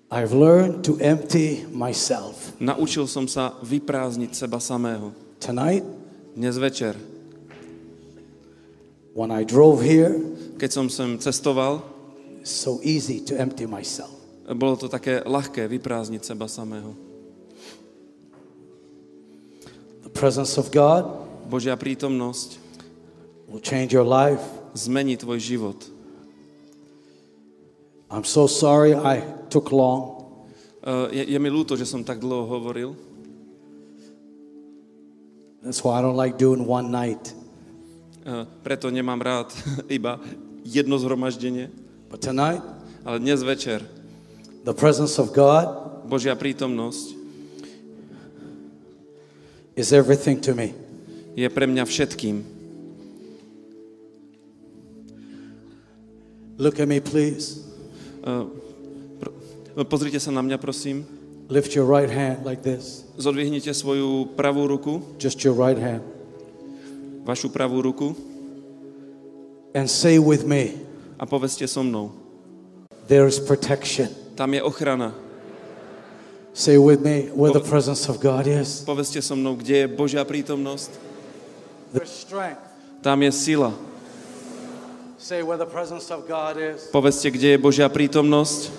[0.09, 2.53] I've learned to empty myself.
[2.61, 5.11] Naučil som sa vyprázdniť seba samého.
[5.41, 5.83] Tonight,
[6.35, 6.99] Dnes večer,
[9.15, 10.19] when I drove here,
[10.59, 11.79] keď som sem cestoval,
[12.43, 14.11] so easy to empty myself.
[14.51, 16.91] bolo to také ľahké vyprázdniť seba samého.
[20.03, 21.07] The presence of God
[21.47, 22.64] Božia prítomnosť
[23.55, 24.43] will change your life.
[24.75, 25.79] zmení tvoj život.
[28.11, 30.27] I'm so sorry I took long.
[30.83, 32.91] Uh, Je, je mi ľúto, že som tak dlho hovoril.
[35.63, 37.31] That's why I don't like doing one night.
[38.27, 39.47] Uh, Preto nemám rád
[39.87, 40.19] iba
[40.67, 41.71] jedno zhromaždenie.
[42.11, 42.61] But tonight,
[43.05, 43.85] Ale dnes večer
[44.67, 45.69] the presence of God
[46.09, 47.13] Božia prítomnosť
[49.77, 50.73] is everything to me.
[51.37, 52.54] je pre mňa všetkým.
[56.57, 57.59] Look at me, please.
[58.23, 58.45] Uh,
[59.19, 61.03] pr- Pozrite sa na mňa, prosím.
[61.51, 63.05] Lift your right hand like this.
[63.19, 66.01] Zodvihnite svoju pravú ruku, Just your right hand.
[67.25, 68.13] vašu pravú ruku
[69.75, 70.77] And say with me,
[71.19, 72.13] a povedzte so mnou.
[73.11, 74.07] there is protection.
[74.39, 75.11] Tam je ochrana.
[76.55, 78.81] Say with me where the presence of God is.
[78.87, 80.95] Povedzte so mnou, kde je Božia prítomnosť.
[81.91, 82.63] There's strength.
[83.03, 83.69] Tam je sila.
[83.69, 83.83] Say where the presence
[84.55, 85.14] of God is.
[86.93, 88.69] Povedzte, kde je Božia prítomnosť.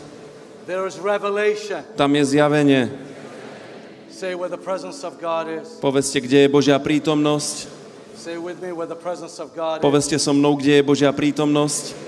[0.67, 1.83] There is revelation.
[1.99, 2.87] Tam je zjavenie.
[4.11, 5.83] Say where the presence of God is.
[5.83, 7.67] Povedzte, kde je Božia prítomnosť.
[8.15, 9.83] Say with me where the presence of God is.
[9.83, 11.99] Povedzte so mnou, kde je Božia prítomnosť.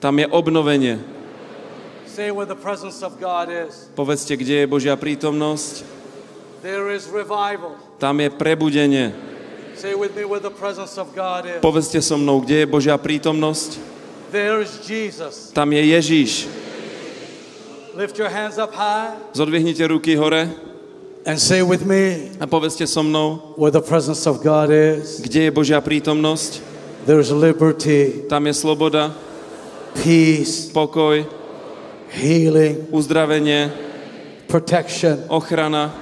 [0.00, 0.96] Tam je obnovenie.
[2.08, 3.92] Say where the presence of God is.
[3.92, 5.84] Povedzte, kde je Božia prítomnosť.
[8.00, 9.12] Tam je prebudenie.
[11.60, 13.78] Povedzte so mnou, kde je Božia prítomnosť?
[15.54, 16.32] Tam je Ježíš.
[19.32, 20.50] Zodvihnite ruky hore
[21.26, 25.20] and say with me a povedzte so mnou, where the presence of God is.
[25.20, 26.62] kde je Božia prítomnosť?
[27.06, 29.14] There's liberty, Tam je sloboda,
[29.94, 31.24] peace, pokoj,
[32.12, 33.72] healing, uzdravenie,
[34.46, 35.94] protection, ochrana,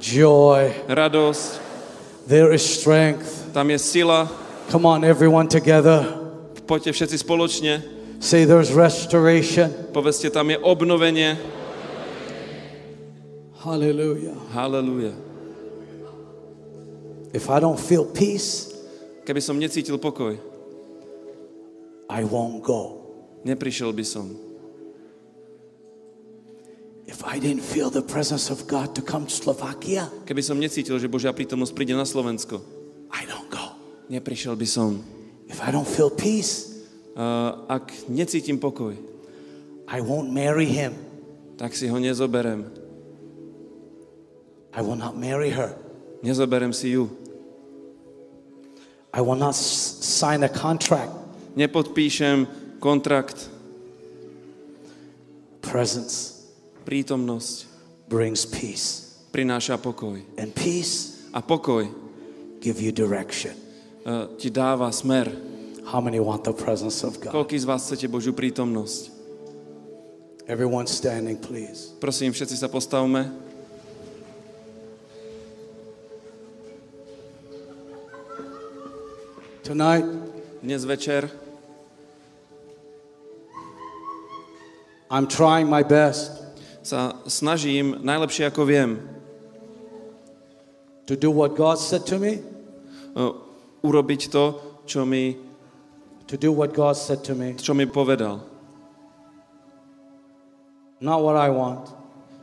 [0.00, 0.72] joy.
[0.88, 1.67] radosť.
[2.28, 3.56] There is strength.
[3.56, 4.28] Tam je sila.
[4.68, 6.04] Come on, everyone together.
[6.68, 7.80] Poďte všetci spoločne.
[8.20, 9.72] Say there's restoration.
[9.96, 11.40] Povedzte, tam je obnovenie.
[13.64, 14.36] Hallelujah.
[14.52, 15.16] Halelúja.
[17.32, 18.68] If I don't feel peace,
[19.28, 20.40] Keby som necítil pokoj,
[22.08, 23.04] I won't go.
[23.44, 24.47] neprišiel by som.
[27.08, 31.00] If I didn't feel the presence of God to come to Slovakia, Keby som necítil,
[31.00, 32.60] že Božia prítomnosť príde na Slovensko,
[33.08, 33.72] I don't go.
[34.12, 35.00] neprišiel by som.
[35.48, 36.68] If I don't feel peace,
[37.18, 38.94] Uh, ak necítim pokoj,
[39.90, 40.94] I won't marry him.
[41.58, 42.70] tak si ho nezoberem.
[44.70, 45.74] I will not marry her.
[46.22, 47.10] Nezoberem si ju.
[49.10, 51.10] I will not sign a contract.
[51.58, 52.46] Nepodpíšem
[52.78, 53.50] kontrakt.
[55.58, 56.37] Presence
[56.88, 57.68] Prítomnosť
[58.08, 60.16] brings peace, prináša pokoj.
[60.40, 61.84] and peace A pokoj
[62.64, 63.52] give you direction.
[64.08, 65.28] uh, ti dáva smer.
[65.92, 67.32] How many want the presence of God?
[67.36, 69.12] Koľký z vás chcete Božiu prítomnosť?
[70.48, 71.92] Everyone standing, please.
[72.00, 73.28] Prosím, všetci sa postavme.
[79.60, 80.08] Tonight,
[80.64, 81.28] Dnes večer
[85.10, 86.47] I'm trying my best
[86.88, 88.96] sa snažím najlepšie ako viem
[91.04, 92.40] to do what God said to me,
[93.16, 93.32] uh,
[93.80, 94.44] urobiť to,
[94.84, 95.40] čo mi,
[96.28, 98.44] to do what God said to me, čo mi povedal.
[101.00, 101.88] not what I want,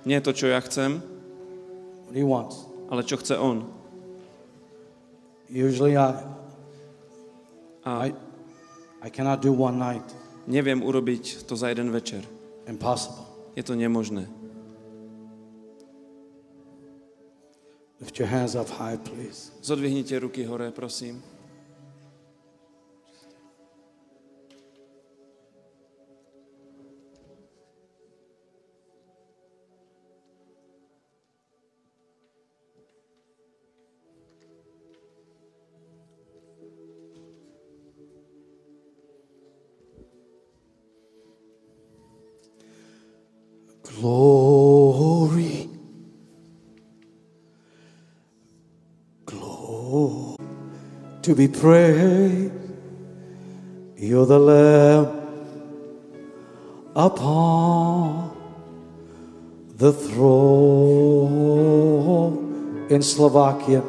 [0.05, 1.01] Nie to, čo ja chcem,
[2.05, 2.65] what He wants.
[2.89, 3.65] ale čo chce On.
[5.49, 6.25] Usually, I,
[7.85, 8.13] A I,
[9.05, 10.05] I cannot do one night.
[10.49, 12.25] neviem urobiť to za jeden večer.
[12.65, 13.24] Impossible.
[13.55, 14.27] Je to nemožné.
[17.99, 19.51] Lift your hands up high, please.
[19.61, 21.23] Zodvihnite ruky hore, prosím.
[51.25, 52.53] To be praised.
[53.97, 55.07] You're the Lamb
[56.95, 58.29] upon
[59.75, 61.25] the throne
[62.91, 63.81] in Slovakia.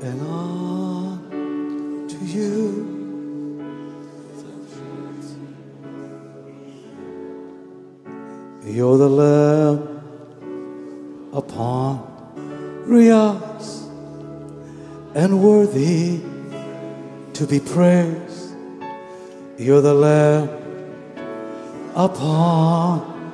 [0.00, 2.88] And on to you.
[8.64, 10.00] You're the Lamb
[11.34, 12.00] upon
[12.86, 13.77] Rias
[15.18, 16.20] and worthy
[17.32, 18.54] to be praised.
[19.58, 20.48] You're the Lamb
[21.96, 23.32] upon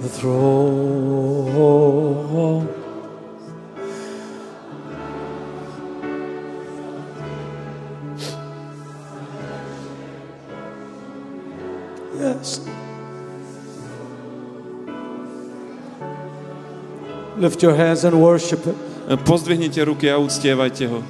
[0.00, 1.08] the throne.
[12.16, 12.60] Yes.
[17.36, 18.93] Lift your hands and worship it.
[19.08, 21.02] Eh, pozdvihnite ruky a uctievajte ho.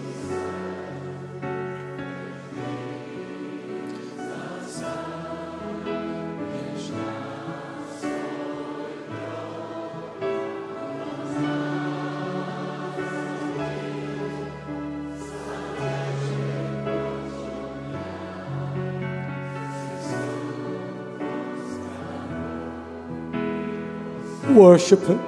[24.55, 25.19] Worship it.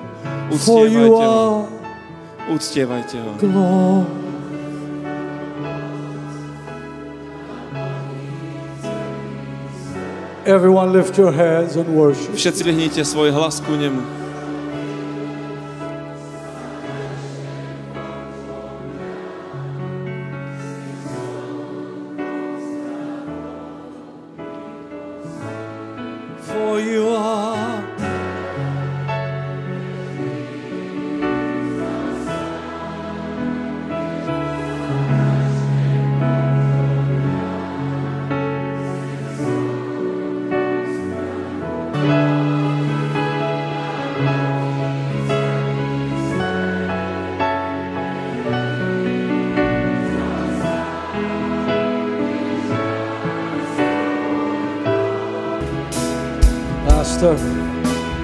[0.59, 1.66] For you are
[2.49, 3.35] Uctievajte ho.
[3.41, 4.27] glory.
[10.47, 12.31] Everyone lift your hands and worship.
[12.39, 14.26] Všetci vyhnite svoj hlas ku nemu.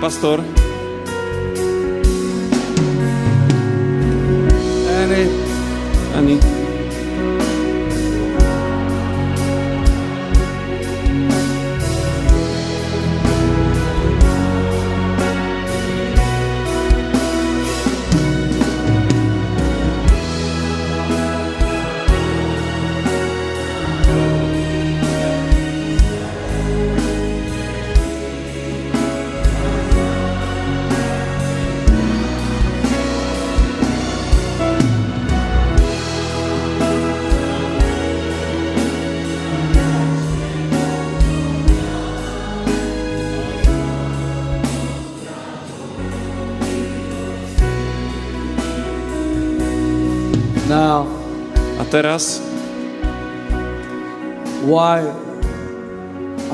[0.02, 0.42] Pastor,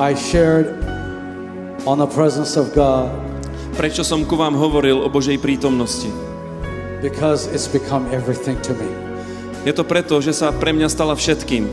[0.09, 0.73] I shared
[1.85, 3.13] on the presence of God?
[3.77, 6.09] prečo som ku vám hovoril o Božej prítomnosti?
[6.97, 8.89] Because it's become everything to me.
[9.69, 11.69] Je to preto, že sa pre mňa stala všetkým.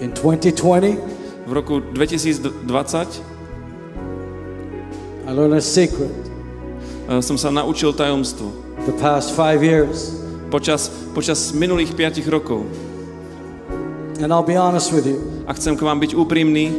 [0.00, 2.56] In 2020, V roku 2020
[5.28, 6.08] I learned a secret.
[7.12, 8.48] eh, som sa naučil tajomstvo.
[8.88, 12.62] The past five years, Počas, počas minulých 5 rokov.
[14.20, 16.70] And I'll be honest with you, A chcem k vám byť úprimný,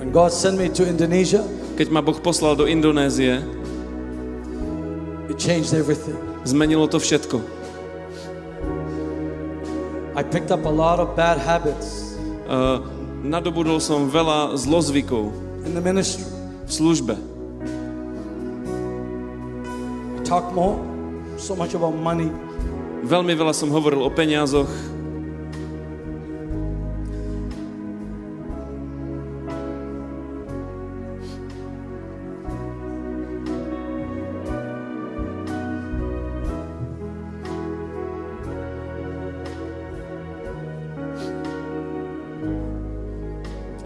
[0.00, 1.44] when God sent me to Indonesia,
[1.76, 3.40] keď ma Boh poslal do Indonézie,
[5.28, 6.16] it changed everything.
[6.44, 7.40] zmenilo to všetko.
[10.16, 12.06] I picked up a lot of bad habits
[12.46, 12.78] Uh,
[13.26, 15.34] nadobudol som veľa zlozvykov
[15.66, 16.22] in the ministry.
[16.62, 17.14] v službe.
[20.14, 20.78] I talked more,
[21.34, 22.30] so much about money.
[23.06, 24.66] Veľmi veľa som hovoril o peniazoch,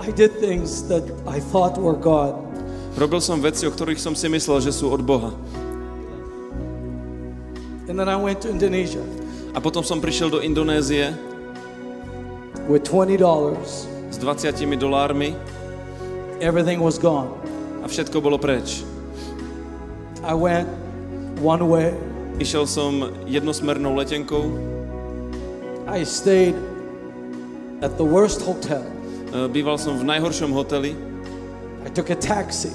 [0.00, 2.40] I did things that I thought were God.
[2.96, 5.36] robil som veci, o ktorých som si myslel, že sú od Boha.
[7.90, 9.02] And then I went to Indonesia
[9.50, 11.10] A potom som prišiel do Indonézie
[12.70, 13.18] with $20.
[14.14, 15.34] s 20 dolármi
[16.38, 17.34] Everything was gone.
[17.82, 18.86] a všetko bolo preč.
[20.22, 20.68] I went
[21.42, 21.90] one way.
[22.38, 24.48] Išiel som jednosmernou letenkou,
[25.90, 26.54] I stayed
[27.82, 28.84] at the worst hotel.
[29.50, 30.94] býval som v najhoršom hoteli,
[31.84, 32.70] I took a taxi.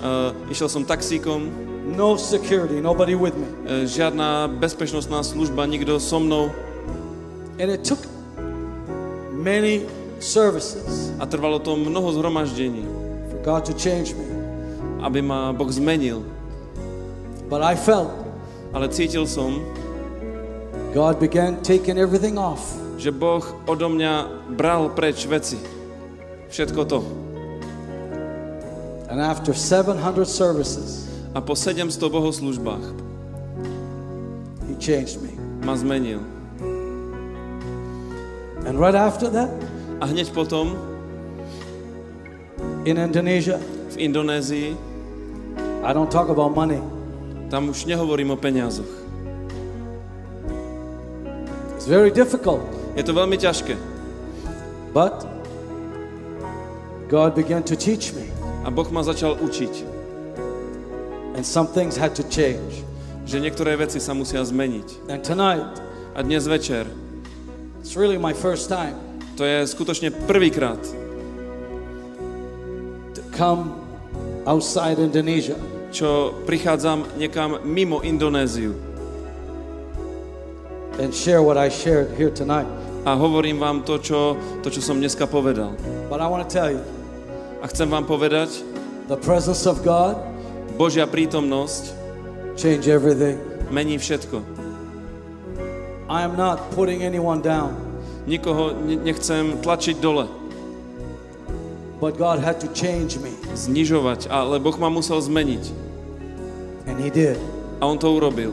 [0.00, 0.10] e,
[0.50, 1.50] išiel som taxíkom,
[1.84, 3.46] No security, nobody with me.
[3.68, 6.50] e, žiadna bezpečnostná služba, nikto so mnou
[7.60, 8.00] And it took
[9.30, 9.86] many
[10.18, 12.82] services a trvalo to mnoho zhromaždení,
[13.30, 14.24] for God to change me.
[15.04, 16.24] aby ma Boh zmenil.
[17.48, 18.10] But I felt
[18.74, 19.62] Ale cítil som,
[20.90, 22.74] God began taking everything off.
[22.98, 24.12] že Boh odo mňa
[24.56, 25.58] bral preč veci.
[26.50, 27.00] Všetko to.
[29.10, 31.03] And after 700 services,
[31.34, 32.86] A po 700 bohoslužbách
[34.70, 35.34] He changed me.
[35.66, 36.20] ma zmenil.
[38.64, 39.50] And right after that,
[40.02, 40.74] A hneď potom
[42.84, 43.56] in Indonesia,
[43.94, 44.76] v Indonézii,
[45.84, 46.82] I don't talk about money.
[47.48, 48.90] tam už nehovorím o peniazoch.
[51.76, 52.60] It's very difficult.
[52.98, 53.76] Je to veľmi ťažké.
[54.90, 55.24] But
[57.08, 58.26] God began to teach me.
[58.64, 59.72] A Boh ma začal učiť,
[61.34, 62.84] And some things had to change.
[63.24, 65.08] že niektoré veci sa musia zmeniť.
[65.08, 65.80] And tonight,
[66.14, 66.86] A dnes večer,
[67.82, 68.94] it's really my first time
[69.34, 70.78] to je skutočne prvýkrát,
[73.18, 73.74] to come
[74.46, 75.58] outside Indonesia
[75.90, 78.78] čo prichádzam niekam mimo Indonéziu
[81.02, 82.70] and share what I shared here tonight.
[83.02, 85.74] a hovorím vám to, čo, to, čo som dneska povedal.
[86.06, 86.78] But I want to tell you,
[87.58, 88.62] A chcem vám povedať,
[89.10, 90.14] the presence of God
[90.74, 91.94] Božia prítomnosť
[92.58, 93.38] change everything.
[93.70, 94.42] mení všetko.
[96.10, 97.72] I am not putting anyone down,
[98.28, 100.28] Nikoho ne- nechcem tlačiť dole,
[102.00, 105.64] but God had to change me, znižovať, ale Boh ma musel zmeniť.
[106.86, 107.40] and He did.
[107.80, 108.52] A On to urobil.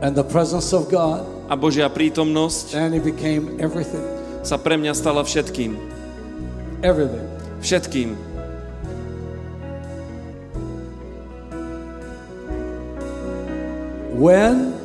[0.00, 4.00] And the presence of God, A Božia prítomnosť and it became everything,
[4.40, 5.76] sa pre mňa stala všetkým.
[6.80, 7.24] everything.
[7.60, 8.16] Všetkým.
[14.14, 14.78] When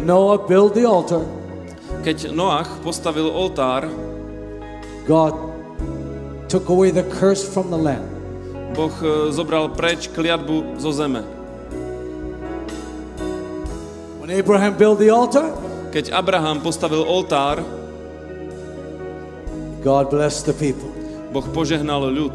[0.00, 1.20] Noah built the altar,
[2.00, 3.84] Keď Noach postavil oltár,
[5.04, 5.36] God
[6.48, 8.08] took away the curse from the land.
[8.72, 8.92] Boh
[9.28, 11.20] zobral preč kliatbu zo zeme.
[14.16, 15.52] When Abraham built the altar,
[15.92, 17.60] Keď Abraham postavil oltár,
[19.84, 20.88] God blessed the people.
[21.36, 22.32] Boh požehnal ľud.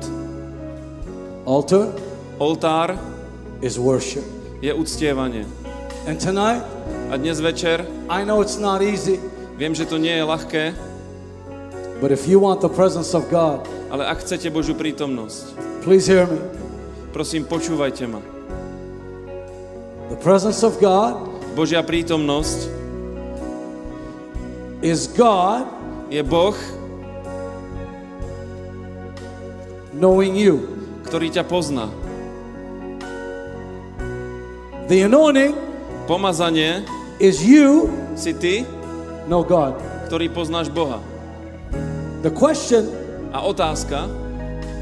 [1.49, 1.89] Altar
[2.37, 2.97] Oltár
[3.61, 4.32] is worship.
[4.63, 5.43] Je uctievanie.
[6.07, 6.63] And tonight,
[7.13, 9.19] A dnes večer, I know it's not easy,
[9.53, 10.73] viem, že to nie je ľahké,
[12.01, 15.53] but if you want the presence of God, ale ak chcete Božiu prítomnosť,
[15.85, 16.41] please hear me.
[17.13, 18.17] prosím, počúvajte ma.
[20.09, 21.21] The presence of God
[21.53, 22.65] Božia prítomnosť
[24.81, 25.69] is God
[26.09, 26.57] je Boh,
[29.93, 30.65] knowing you.
[31.05, 31.93] ktorý ťa pozná.
[34.87, 35.55] The anointing
[36.07, 36.83] Pomazanie
[37.19, 38.67] is you si ty,
[39.27, 39.79] know God.
[40.11, 40.99] ktorý poznáš Boha.
[42.21, 42.91] The question,
[43.33, 44.05] A otázka,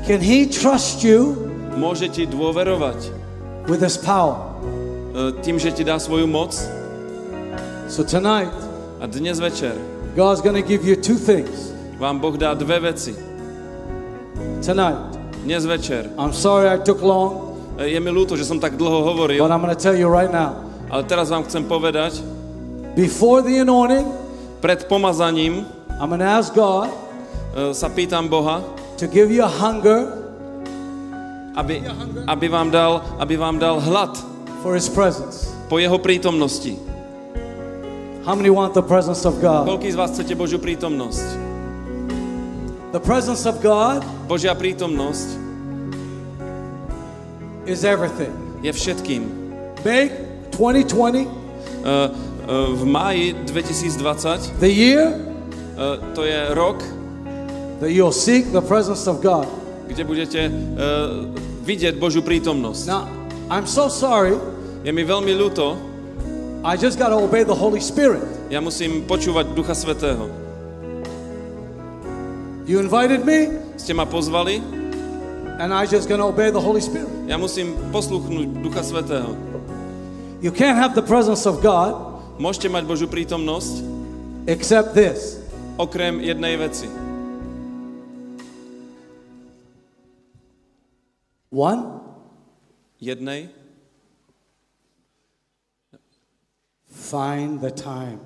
[0.03, 1.37] can he trust you
[1.79, 2.99] môže ti dôverovať
[3.69, 4.35] with his power?
[5.15, 6.51] e, tým, že ti dá svoju moc?
[7.87, 8.51] So tonight,
[8.99, 9.73] A dnes večer
[10.17, 11.71] God's to give you two things.
[12.01, 13.13] vám Boh dá dve veci.
[14.65, 15.17] Tonight.
[15.41, 16.05] Dnes večer.
[16.19, 19.63] I'm sorry I took long, Je mi ľúto, že som tak dlho hovoril, but I'm
[19.63, 20.59] going to tell you right now.
[20.91, 22.19] ale teraz vám chcem povedať,
[22.99, 24.11] Before the anointing,
[24.59, 25.63] pred pomazaním
[25.95, 28.59] I'm going to ask God e, sa pýtam Boha,
[28.99, 30.21] to give you a hunger
[31.55, 31.83] aby,
[32.27, 34.15] aby, vám dal, aby vám dal hlad
[34.63, 35.51] for his presence.
[35.67, 36.75] po jeho prítomnosti.
[38.27, 39.65] How many want the presence of God?
[39.65, 41.25] Koľký z vás chcete Božiu prítomnosť?
[42.91, 45.50] The presence of God Božia prítomnosť
[47.65, 48.33] is everything.
[48.61, 49.21] je všetkým.
[49.85, 50.13] Make
[50.51, 51.41] 2020
[51.81, 52.13] E, e, uh,
[52.45, 55.17] uh, v máji 2020 the year
[55.73, 56.77] e, to je rok,
[57.81, 59.49] that you'll seek the presence of God.
[59.89, 60.51] kde budete e,
[61.65, 62.83] vidieť Božiu prítomnosť.
[62.87, 63.09] Now,
[63.49, 64.37] I'm so sorry.
[64.85, 65.75] Je mi veľmi ľúto,
[66.61, 68.23] I just got to obey the Holy Spirit.
[68.53, 70.29] ja musím počúvať Ducha Svetého.
[72.69, 74.61] You invited me, Ste ma pozvali,
[75.57, 77.20] and I just going to obey the Holy Spirit.
[77.31, 79.31] Ja musím posluchnúť Ducha Svetého.
[80.43, 82.11] You can't have the presence of God
[82.41, 83.85] Môžete mať Božiu prítomnosť
[84.49, 85.37] except this.
[85.77, 86.89] okrem jednej veci.
[91.51, 92.01] One,
[93.01, 93.49] Jednej,
[96.85, 98.21] find the time.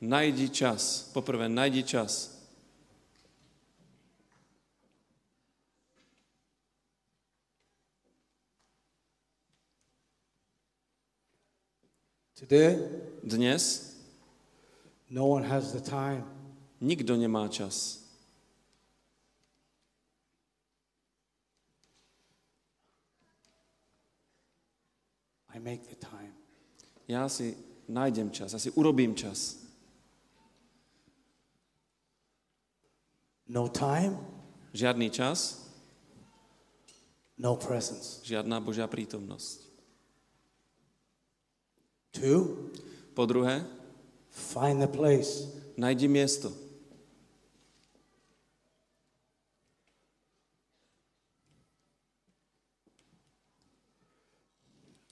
[0.00, 1.08] najdi čas.
[1.12, 2.29] Poprvé, najdi čas.
[12.40, 12.78] Today,
[13.22, 13.96] Dnes
[15.10, 16.24] no one has the time.
[16.80, 18.00] nikto nemá čas.
[25.52, 26.32] I make the time.
[27.10, 27.58] Ja si
[27.90, 29.58] nájdem čas, ja si urobím čas.
[33.50, 34.14] No time,
[34.70, 35.66] Žiadny čas,
[37.34, 38.22] no presence.
[38.22, 39.69] žiadna Božia prítomnosť.
[42.10, 42.70] Two,
[43.14, 43.66] Po druhé,
[44.30, 45.46] find the place.
[45.76, 46.52] najdi miesto.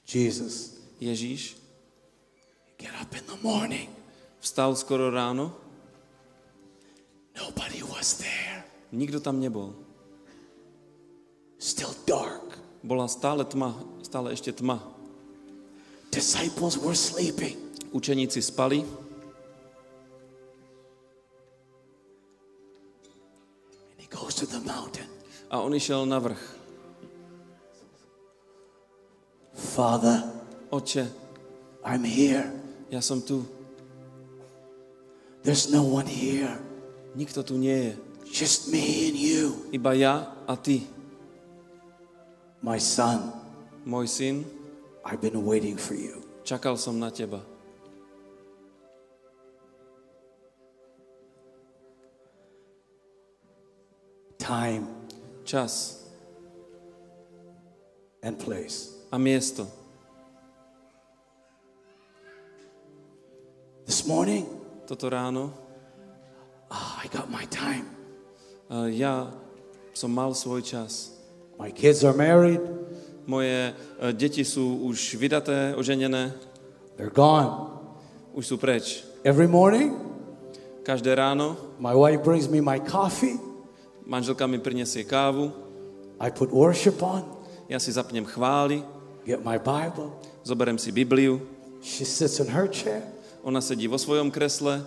[0.08, 1.56] Jesus, Ježíš
[2.78, 3.90] get up in the morning.
[4.40, 5.52] vstal skoro ráno,
[7.36, 8.64] Nobody was there.
[8.92, 9.74] nikto tam nebol.
[11.58, 12.58] Still dark.
[12.82, 14.78] Bola stále tma, stále ešte tma.
[16.10, 17.56] Disciples were sleeping.
[17.92, 18.80] Učeníci spali
[23.90, 25.06] And he goes to the mountain.
[25.50, 26.36] a on išiel na vrch.
[29.54, 30.22] Father,
[30.70, 31.06] Oče,
[31.84, 32.50] I'm here.
[32.90, 33.44] ja som tu.
[35.42, 36.58] There's no one here.
[37.16, 37.92] Nikto tu nie je.
[38.28, 39.64] Just me and you.
[39.72, 40.14] Iba ja
[40.46, 40.84] a ty.
[42.60, 43.32] My son,
[43.88, 44.44] Môj syn,
[45.08, 46.20] I've been waiting for you.
[46.44, 47.40] čakal som na teba.
[54.38, 54.86] Time
[55.44, 56.04] Čas
[58.22, 58.92] and place.
[59.12, 59.66] a miesto.
[63.86, 64.44] This morning,
[64.86, 65.52] Toto ráno
[66.70, 67.88] ah, I got my time.
[68.68, 69.32] a ja
[69.96, 71.16] som mal svoj čas.
[71.58, 72.77] My kids are married.
[73.28, 73.72] Moje e,
[74.16, 76.32] deti sú už vydaté, oženené,
[76.96, 77.76] They're gone.
[78.32, 79.04] už sú preč.
[79.22, 79.92] Every morning,
[80.80, 83.36] Každé ráno my wife brings me my coffee.
[84.08, 85.52] manželka mi prinesie kávu,
[86.16, 87.20] I put worship on,
[87.68, 88.80] ja si zapnem chvály,
[89.28, 90.08] get my Bible.
[90.48, 91.44] zoberem si Bibliu,
[91.84, 93.04] She sits in her chair,
[93.44, 94.80] ona sedí vo svojom kresle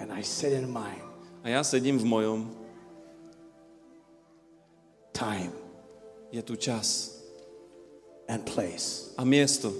[0.00, 1.04] and I sit in mine.
[1.44, 2.40] a ja sedím v mojom.
[5.12, 5.52] Time
[6.32, 7.09] Je tu čas
[8.30, 9.10] and place.
[9.18, 9.74] a miesto.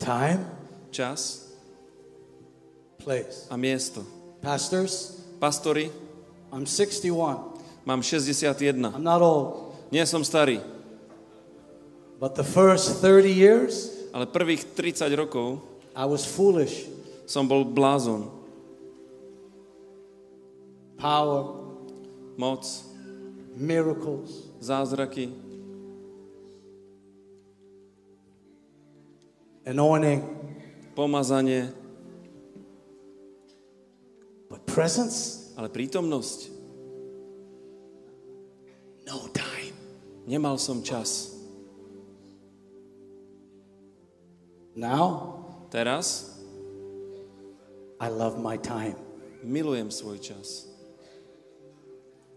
[0.00, 0.44] Time,
[0.90, 1.52] Čas
[2.98, 3.46] place.
[3.50, 4.00] a miesto.
[4.40, 5.90] Pastors, Pastori,
[6.52, 7.52] I'm 61.
[7.84, 8.80] mám 61.
[8.94, 9.76] I'm not old.
[9.92, 10.60] Nie som starý,
[12.18, 13.72] But the first 30 years,
[14.14, 15.60] ale prvých 30 rokov
[15.92, 16.88] I was foolish.
[17.28, 18.30] som bol blázon.
[20.96, 21.60] Power,
[22.40, 22.64] Moc,
[23.54, 25.30] miracles, zázraky,
[29.66, 30.22] anointing.
[30.94, 31.74] pomazanie,
[34.48, 36.54] But presence, ale prítomnosť.
[39.10, 39.74] no time.
[40.24, 41.34] Nemal som čas.
[44.74, 45.34] Now,
[45.74, 46.30] Teraz
[47.98, 48.94] I love my time,
[49.42, 50.70] milujem svoj čas.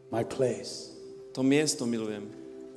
[0.09, 0.89] my place.
[1.38, 2.25] To miesto milujem.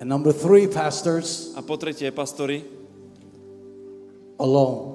[0.00, 2.60] And number three, pastors, A po tretie, pastori,
[4.40, 4.90] alone.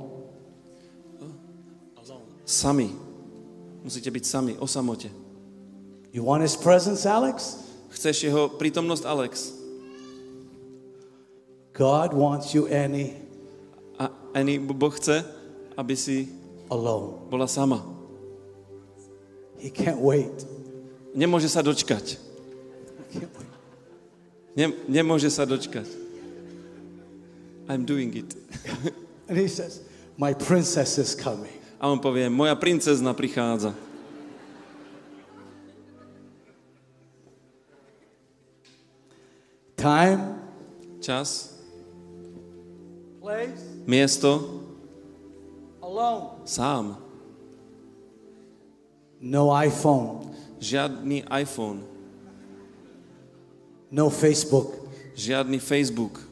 [2.46, 2.94] sami.
[3.82, 5.10] Musíte byť sami, o samote.
[6.14, 7.58] You want his presence, Alex?
[7.90, 9.52] Chceš jeho prítomnosť, Alex?
[11.76, 13.20] God wants you, Annie,
[14.00, 15.26] A ani Boh chce,
[15.76, 16.30] aby si
[16.72, 17.28] alone.
[17.28, 17.84] bola sama.
[19.60, 20.34] He can't wait.
[21.16, 22.20] Nemôže sa dočkať.
[24.56, 25.88] Nem, nemôže sa dočkať.
[27.68, 28.30] I'm doing it.
[29.28, 29.82] And he says,
[30.18, 31.52] My princess is coming.
[31.82, 33.76] A on povie, moja princezna prichádza.
[39.76, 40.40] Time,
[41.04, 41.54] Čas,
[43.22, 44.64] place, miesto,
[45.84, 46.42] alone.
[46.48, 46.98] sám.
[49.22, 51.84] No iPhone, Žiadny iPhone,
[53.92, 54.74] no Facebook,
[55.14, 56.24] žiadny Facebook,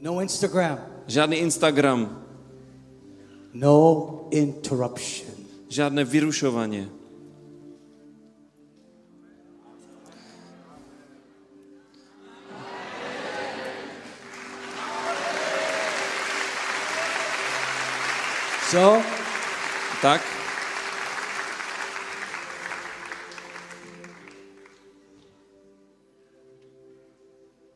[0.00, 2.20] no Instagram, žiadny Instagram,
[3.56, 3.76] no
[4.30, 5.32] interruption.
[5.68, 6.88] žiadne vyrušovanie.
[18.68, 19.00] So,
[19.98, 20.22] Tak,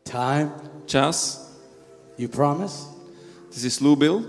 [0.04, 0.52] time,
[0.86, 1.50] čas,
[2.14, 2.91] you promise?
[3.52, 4.24] Ty si slúbil,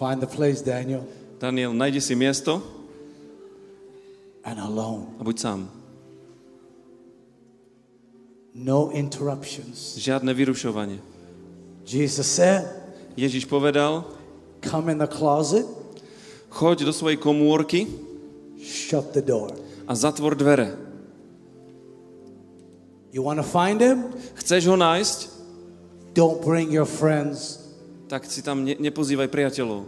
[0.00, 1.04] Find the place, Daniel,
[1.36, 2.62] Daniel, najdi si miesto
[4.40, 5.12] and alone.
[5.20, 5.60] a buď sám.
[8.56, 9.94] No interruptions.
[10.00, 10.98] Žiadne vyrušovanie.
[11.84, 12.64] Jesus said,
[13.14, 14.08] Ježiš povedal,
[14.64, 15.68] Come in the closet,
[16.48, 17.84] choď do svojej komórky
[18.56, 19.52] shut the door.
[19.84, 20.76] a zatvor dvere.
[23.10, 24.14] You want to find him?
[24.38, 25.18] Chceš ho nájsť?
[26.14, 27.58] Don't bring your friends.
[28.10, 29.86] Tak si tam ne, nepozývaj priateľov.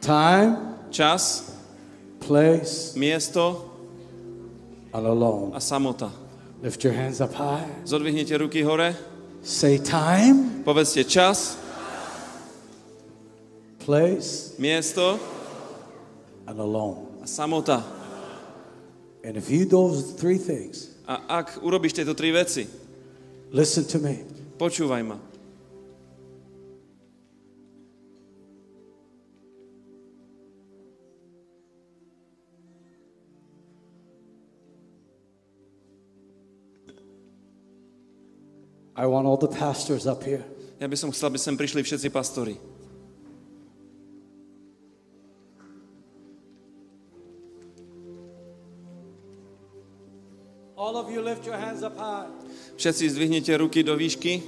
[0.00, 1.50] Time, Čas,
[2.20, 3.66] place, miesto
[4.92, 5.50] and alone.
[5.54, 6.10] a samota.
[6.62, 7.66] Lift your hands up high.
[7.84, 8.94] Zodvihnite ruky hore,
[9.42, 11.56] Say time, povedzte čas,
[13.80, 15.18] place, miesto
[16.46, 17.20] and alone.
[17.20, 17.93] a samota.
[19.24, 22.64] And if you do those three things, A ak urobíš tieto tri veci,
[23.52, 24.24] listen to me.
[24.56, 25.20] počúvaj ma.
[38.96, 40.40] I want all the pastors up here.
[40.80, 42.56] Ja by som chcel, aby sem prišli všetci pastori.
[50.76, 52.26] All of you lift your hands up high.
[52.76, 54.42] Všetci zdvihnite ruky do výšky.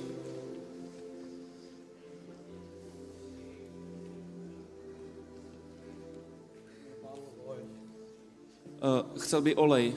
[8.83, 9.95] Uh, chcel by olej.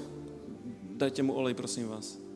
[0.98, 2.29] Dajte mu olej, prosím vás.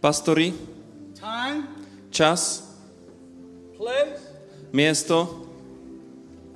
[0.00, 1.68] Time,
[2.10, 2.64] čas,
[3.76, 4.20] place,
[4.72, 5.44] miesto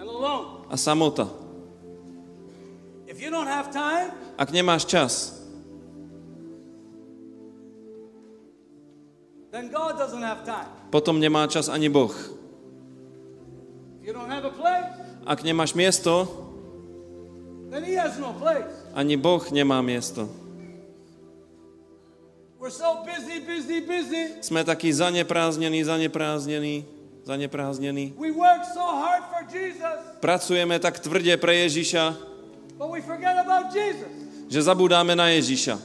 [0.00, 0.64] and alone.
[0.70, 1.28] a samota.
[3.06, 5.36] If you don't have time, Ak nemáš čas,
[9.52, 10.66] then God doesn't have time.
[10.90, 12.10] potom nemá čas ani Boh.
[14.00, 14.90] If you don't have a place,
[15.24, 16.28] Ak nemáš miesto,
[17.72, 18.68] then He has no place.
[18.96, 20.28] ani Boh nemá miesto.
[23.74, 24.22] Busy, busy.
[24.44, 26.84] Sme takí zaneprázdnení, zaneprázdnení,
[27.26, 28.14] zaneprázdnení.
[28.14, 32.14] We work so hard for Jesus, Pracujeme tak tvrde pre Ježiša,
[32.78, 34.08] but we forget about Jesus.
[34.46, 35.80] že zabúdáme na Ježiša.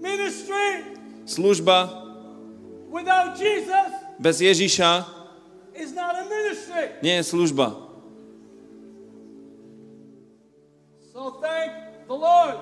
[0.00, 0.96] Ministry
[1.28, 1.86] Služba
[2.90, 5.06] without Jesus bez Ježiša
[5.76, 6.98] is not a ministry.
[7.04, 7.76] nie je služba.
[11.12, 11.70] So thank
[12.08, 12.58] the Lord.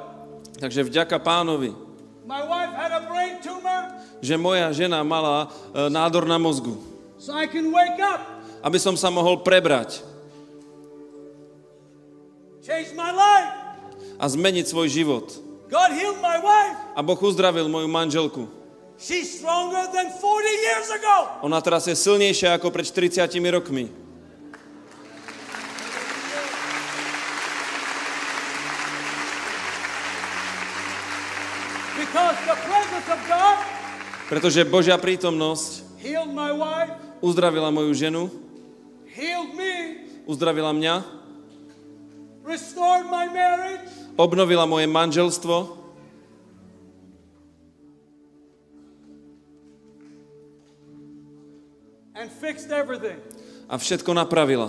[0.58, 1.70] Takže vďaka pánovi,
[2.28, 3.88] My wife had a brain tumor,
[4.20, 6.76] že moja žena mala e, nádor na mozgu.
[7.16, 8.20] so I can wake up,
[8.60, 10.04] Aby som sa mohol prebrať
[12.60, 13.50] change my life.
[14.20, 15.26] a zmeniť svoj život.
[15.72, 16.76] God healed my wife.
[16.92, 18.44] A Boh uzdravil moju manželku.
[18.98, 21.16] She's stronger than 40 years ago.
[21.48, 23.88] Ona teraz je silnejšia ako pred 40 rokmi.
[34.28, 35.88] Pretože Božia prítomnosť
[37.24, 38.28] uzdravila moju ženu,
[40.28, 40.94] uzdravila mňa,
[44.20, 45.56] obnovila moje manželstvo.
[53.68, 54.68] A všetko napravila.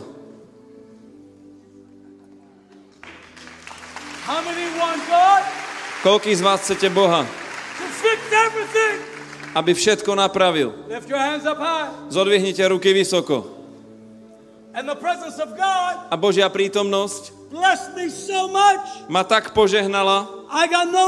[5.99, 7.27] Koľký z vás chcete Boha,
[7.75, 9.08] to fix everything?
[9.55, 10.73] Aby všetko napravil?
[12.09, 13.59] Zodvihnite ruky vysoko.
[16.09, 17.33] A Božia prítomnosť
[19.09, 20.29] ma tak požehnala,
[20.93, 21.03] no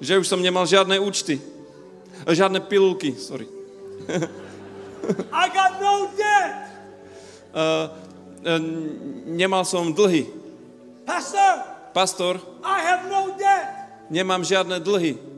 [0.00, 1.38] že už som nemal žiadne účty.
[2.24, 3.46] Žiadne pilulky, sorry.
[5.32, 6.56] I got no debt.
[7.52, 7.60] Uh,
[8.56, 8.60] uh,
[9.28, 10.28] nemal som dlhy.
[11.04, 12.34] Pastor, Pastor,
[12.64, 13.66] I have no debt.
[14.12, 15.29] nemám žiadne dlhy.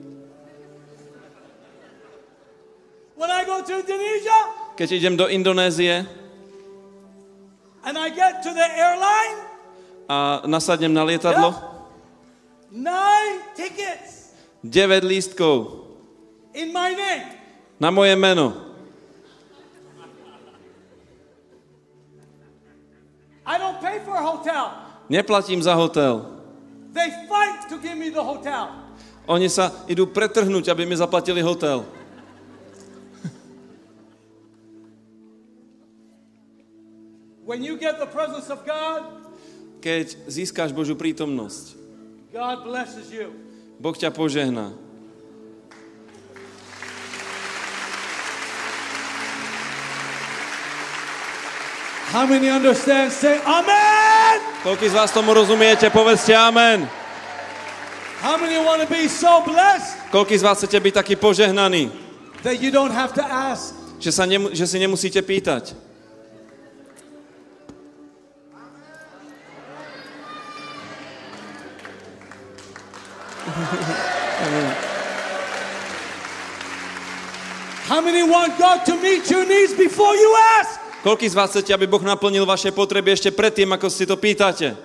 [3.23, 4.39] When I go to Indonesia
[4.75, 6.03] Keď idem do Indonézie
[7.87, 9.39] and I get to the airline,
[10.11, 11.55] a nasadnem na lietadlo,
[12.75, 14.35] nine tickets
[14.67, 15.87] 9 lístkov
[16.51, 17.39] in my name.
[17.79, 18.75] na moje meno.
[23.47, 24.71] I don't pay for a hotel.
[25.07, 26.27] Neplatím za hotel.
[26.91, 28.71] They fight to give me the hotel.
[29.31, 32.02] Oni sa idú pretrhnúť, aby mi zaplatili hotel.
[37.53, 39.13] When you get the presence of God,
[39.85, 41.77] Keď získáš Božiu prítomnosť,
[42.33, 43.29] God blesses you.
[43.77, 44.73] Boh ťa požehná.
[52.09, 53.13] How many understand?
[53.13, 54.41] Say Amen.
[54.65, 56.89] Koľký z vás tomu rozumiete, povedzte amen.
[58.25, 61.93] How many want to be so blessed Koľký z vás chcete byť taký požehnaný,
[62.49, 63.77] that you don't have to ask?
[64.01, 65.82] že, sa nemu, že si nemusíte pýtať.
[77.87, 80.81] How many want God to meet your needs before you ask?
[81.03, 84.79] Koľký z vás chcete, aby Boh naplnil vaše potreby ešte predtým, ako si to pýtate?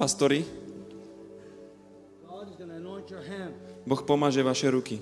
[0.00, 0.40] Pastori.
[3.84, 4.96] Boh pomaže vaše ruky.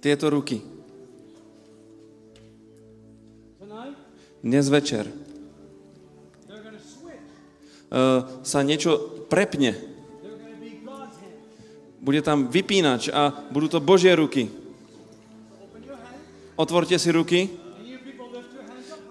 [0.00, 0.64] Tieto ruky.
[4.40, 5.12] Dnes večer
[7.92, 8.96] uh, sa niečo
[9.28, 9.76] prepne.
[12.00, 14.48] Bude tam vypínač a budú to Božie ruky.
[16.56, 17.52] Otvorte si ruky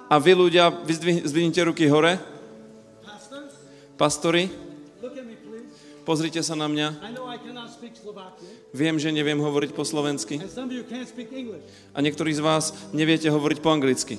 [0.09, 0.73] a vy ľudia
[1.21, 2.30] zdvihnite ruky hore.
[4.01, 4.49] Please.
[6.09, 7.05] pozrite sa na mňa.
[8.73, 10.41] Viem, že neviem hovoriť po slovensky
[11.93, 14.17] a niektorí z vás neviete hovoriť po anglicky.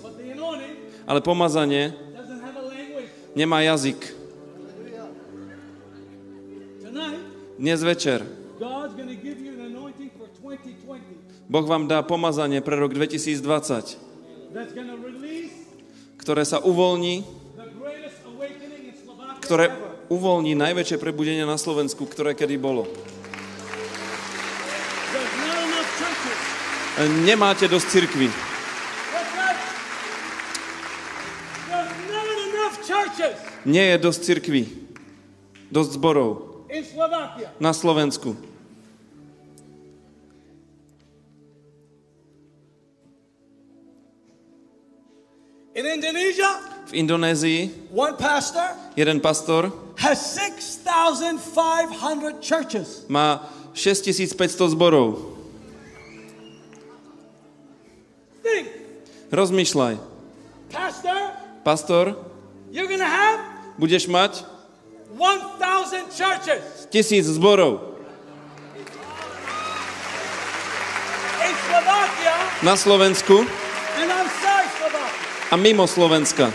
[1.03, 1.99] Ale pomazanie
[3.35, 4.23] nemá jazyk.
[7.59, 8.23] Dnes večer
[8.63, 12.95] God's going to give you an anointing for 2020 Boh vám dá pomazanie pre rok
[12.95, 13.43] 2020,
[14.55, 15.55] that's going to release
[16.23, 17.23] ktoré sa uvoľní,
[17.59, 19.69] the greatest awakening in Slovakia ktoré
[20.09, 22.89] uvoľní najväčšie prebudenie na Slovensku, ktoré kedy bolo.
[27.29, 28.33] Nemáte dosť cirkvy.
[33.69, 34.73] Nie je dosť cirkví,
[35.69, 36.65] dosť zborov
[37.61, 38.33] na Slovensku.
[45.77, 53.09] In Indonesia, V Indonézii one pastor jeden pastor has 6,500 churches.
[53.09, 55.17] má 6500 zborov.
[58.45, 58.69] Think,
[59.33, 59.97] Rozmýšľaj.
[60.69, 61.17] pastor,
[61.65, 62.05] Pastor,
[62.69, 63.41] you're to have
[63.81, 64.45] budeš mať
[65.17, 66.61] 1,000 churches
[66.93, 67.97] tisíc zborov
[71.41, 73.49] in Slovakia na Slovensku
[73.97, 75.49] and outside Slovakia.
[75.49, 76.53] a mimo Slovenska.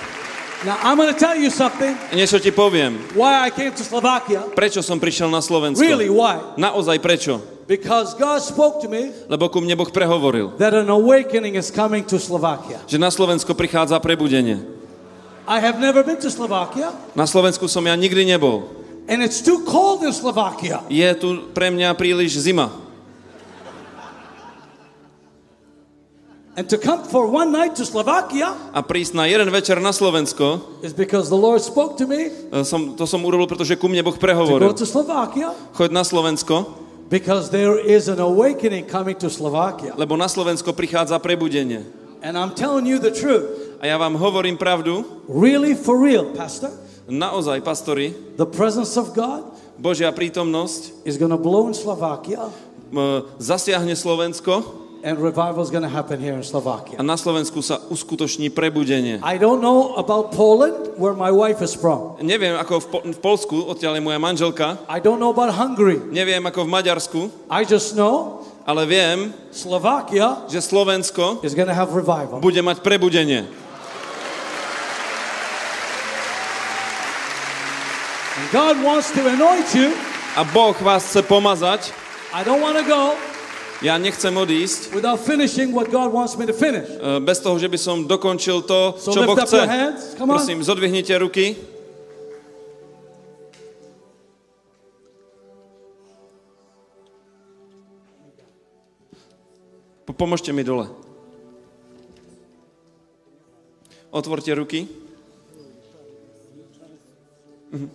[0.66, 2.98] Now, I'm going to tell you something Niečo ti poviem.
[3.14, 4.42] why I came to Slovakia.
[4.58, 5.86] Prečo som prišiel na Slovensko?
[5.86, 6.42] Really, why?
[6.58, 7.38] Naozaj prečo?
[7.69, 12.02] Because God spoke to me Lebo ku mne Boh prehovoril, that an awakening is coming
[12.10, 12.82] to Slovakia.
[12.90, 14.66] že na Slovensko prichádza prebudenie.
[15.48, 18.66] I have never been to Slovakia, Na Slovensku som ja nikdy nebol.
[19.08, 20.82] and it's too cold in Slovakia.
[20.90, 22.74] Je tu pre mňa príliš zima.
[26.58, 30.82] And to come for one night to Slovakia A prísť na jeden večer na Slovensko,
[30.82, 34.02] is because the Lord spoke to me e, som, to som urobil, pretože ku mne
[34.02, 34.74] Boh to go prehovoril.
[34.74, 36.66] to Slovakia Choď na Slovensko,
[37.14, 39.94] because there is an awakening coming to Slovakia.
[39.94, 41.86] lebo na Slovensko prichádza prebudenie.
[42.26, 43.77] And I'm telling you the truth.
[43.77, 46.74] A ja vám hovorím pravdu, Really, for real, Pastor,
[47.06, 49.45] naozaj, pastori, the presence of God
[49.77, 52.50] Božia prítomnosť is to blow in Slovakia,
[52.90, 57.00] m, zasiahne Slovensko and revival is going to happen here in a Slovakia.
[57.00, 59.24] na Slovensku sa uskutoční prebudenie.
[59.24, 62.19] I don't know about Poland, where my wife is from.
[62.19, 66.03] Neviem, ako v, po- v Polsku, odtiaľ je moja manželka, I don't know about Hungary.
[66.11, 71.95] neviem, ako v Maďarsku, I just know ale viem, Slovakia že Slovensko is to have
[71.95, 72.44] revival.
[72.44, 73.48] bude mať prebudenie.
[78.38, 79.95] And God wants to anoint you.
[80.36, 81.95] A Boh vás chce pomazať.
[82.36, 83.16] I don't want to go
[83.78, 86.90] Ja nechcem odísť without finishing what God wants me to finish.
[86.90, 89.70] e, bez toho, že by som dokončil to, So čo Boh chce.
[90.18, 91.54] Prosím, zodvihnite ruky.
[100.06, 100.88] Po- Pomôžte mi dole.
[104.10, 104.88] Otvorte ruky.
[107.70, 107.88] Mhm.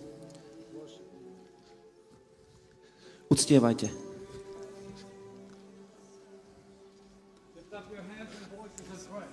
[3.27, 4.02] Uctievajte.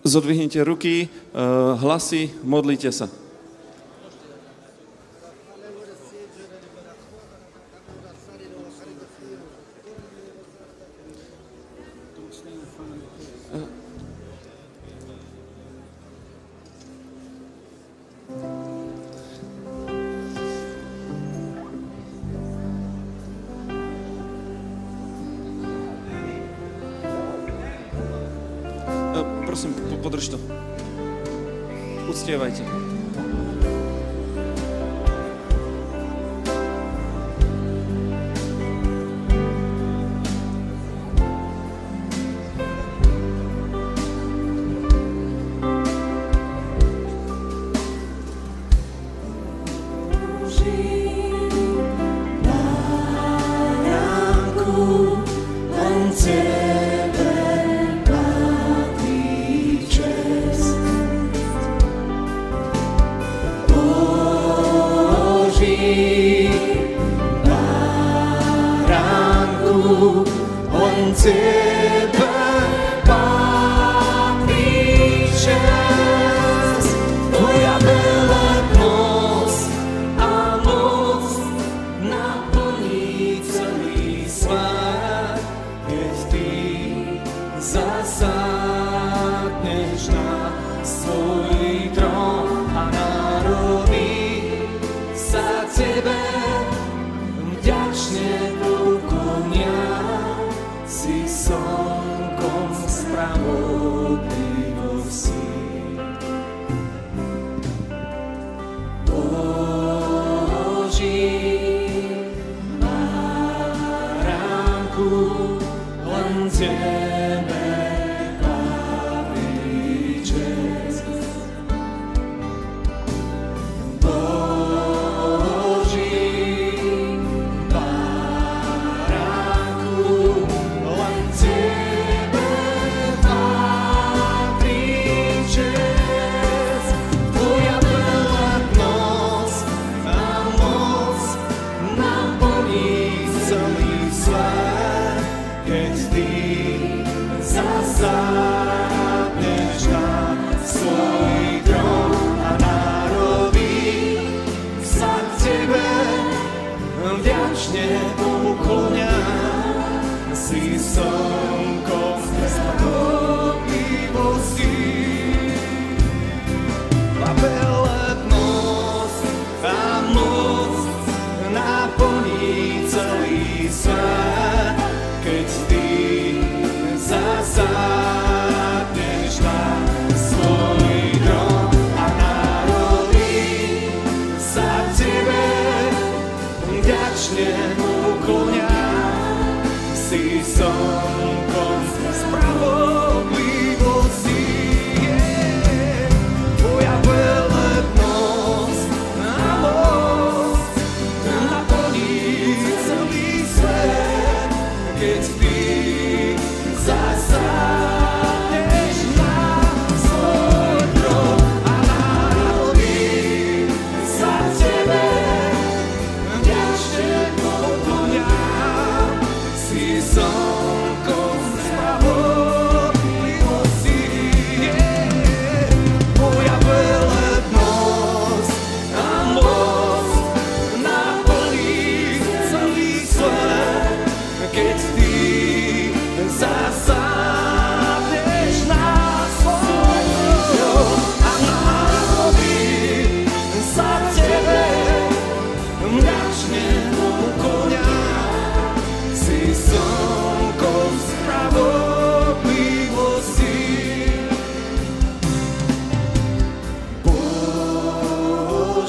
[0.05, 1.09] Zodvihnite ruky, eh,
[1.77, 3.09] hlasy, modlite sa.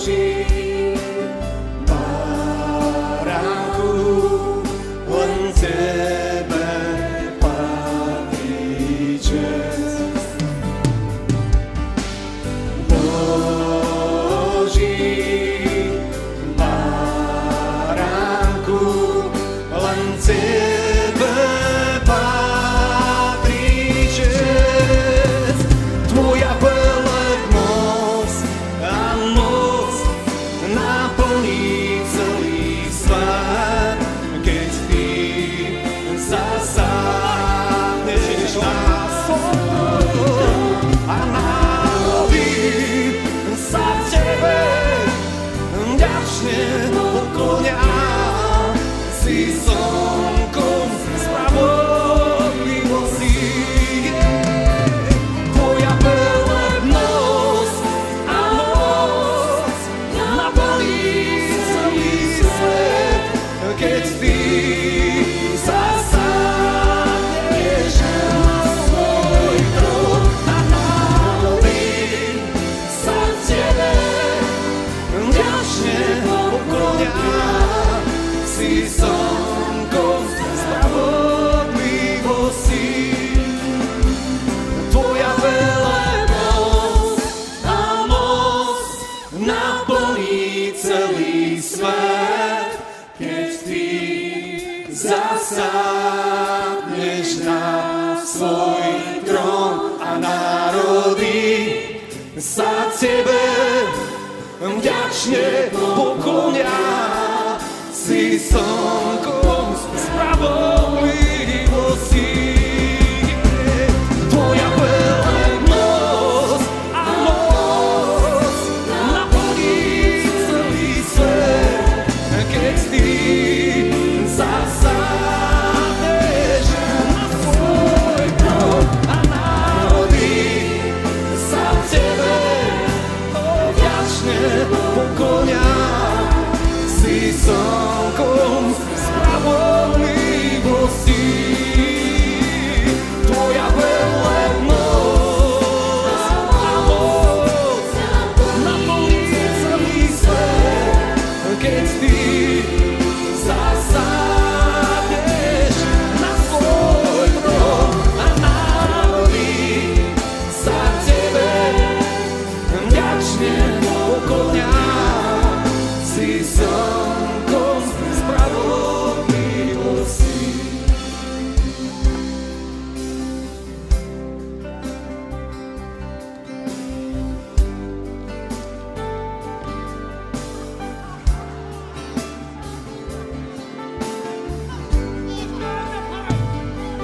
[0.02, 0.61] Boží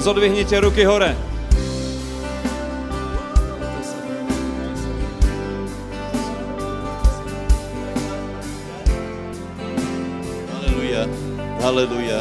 [0.08, 1.12] zodvihnite ruky hore.
[10.48, 11.04] Haleluja,
[11.60, 12.20] haleluja,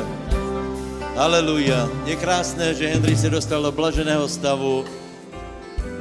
[1.15, 1.81] haleluja.
[2.11, 4.83] Je krásné, že Henry se dostal do blaženého stavu,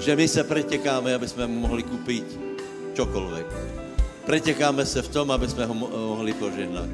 [0.01, 2.25] že my se pretekáme, aby jsme mu mohli koupit
[2.97, 3.45] čokoliv.
[4.25, 5.73] Pretekáme se v tom, aby jsme ho
[6.17, 6.89] mohli požehnat.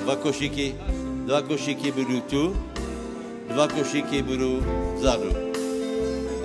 [0.00, 0.80] Dva košíky,
[1.28, 2.69] dva košíky budou tu
[3.50, 4.62] dva košíky budou
[4.96, 5.30] vzadu.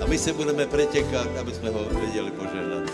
[0.02, 2.84] A my se budeme pretěkat, aby jsme ho věděli požehnat.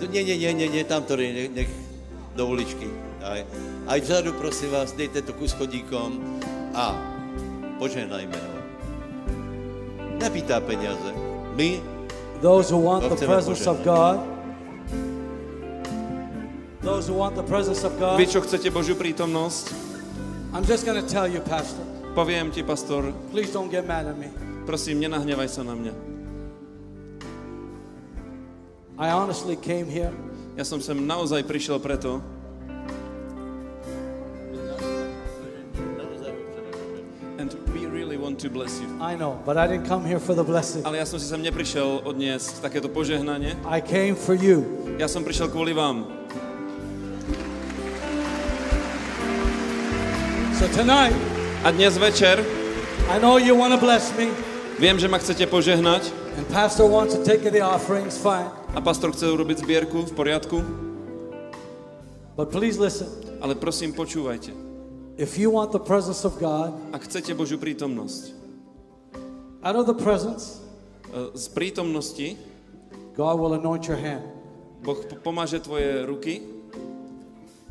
[0.00, 1.70] To, nie, nie, nie, nie, nie, tam to nech, nech
[2.36, 2.86] do uličky.
[3.18, 3.42] Aj,
[3.86, 6.38] aj vzadu, prosím vás, dejte to ku schodíkom
[6.70, 6.94] a
[7.82, 8.58] požehnajme ho.
[10.22, 11.10] Nepýtá peniaze.
[11.58, 11.82] My,
[12.38, 14.22] Those who want the presence presence of God,
[17.08, 19.64] Vy, čo chcete Božiu prítomnosť,
[20.52, 24.28] I'm just to tell you, Pastor, poviem ti, pastor, please don't get mad at me.
[24.68, 25.94] prosím, nenahnevaj sa na mňa.
[28.98, 30.10] I honestly came here
[30.58, 32.18] Ja som sem naozaj prišiel preto,
[37.38, 38.90] and we really want to bless you.
[38.98, 40.82] I know, but I didn't come here for the blessing.
[40.82, 43.54] Ale ja som si sem neprišiel odniesť takéto požehnanie.
[43.70, 44.66] I came for you.
[44.98, 46.17] Ja som prišiel kvôli vám.
[50.58, 51.14] So tonight,
[51.64, 52.42] A dnes večer
[53.08, 54.30] I know you want to bless me,
[54.78, 58.46] viem, že ma chcete požehnať and Pastor wants to take the offerings, fine.
[58.74, 60.58] a pastor chce urobiť zbierku v poriadku,
[62.38, 63.10] But please listen.
[63.42, 64.54] ale prosím, počúvajte.
[65.18, 68.34] If you want the presence of God, Ak chcete Božiu prítomnosť,
[69.62, 70.62] out of the presence,
[71.10, 72.38] e, z prítomnosti
[73.18, 74.22] God will anoint your hand.
[74.82, 76.57] Boh pomáže tvoje ruky.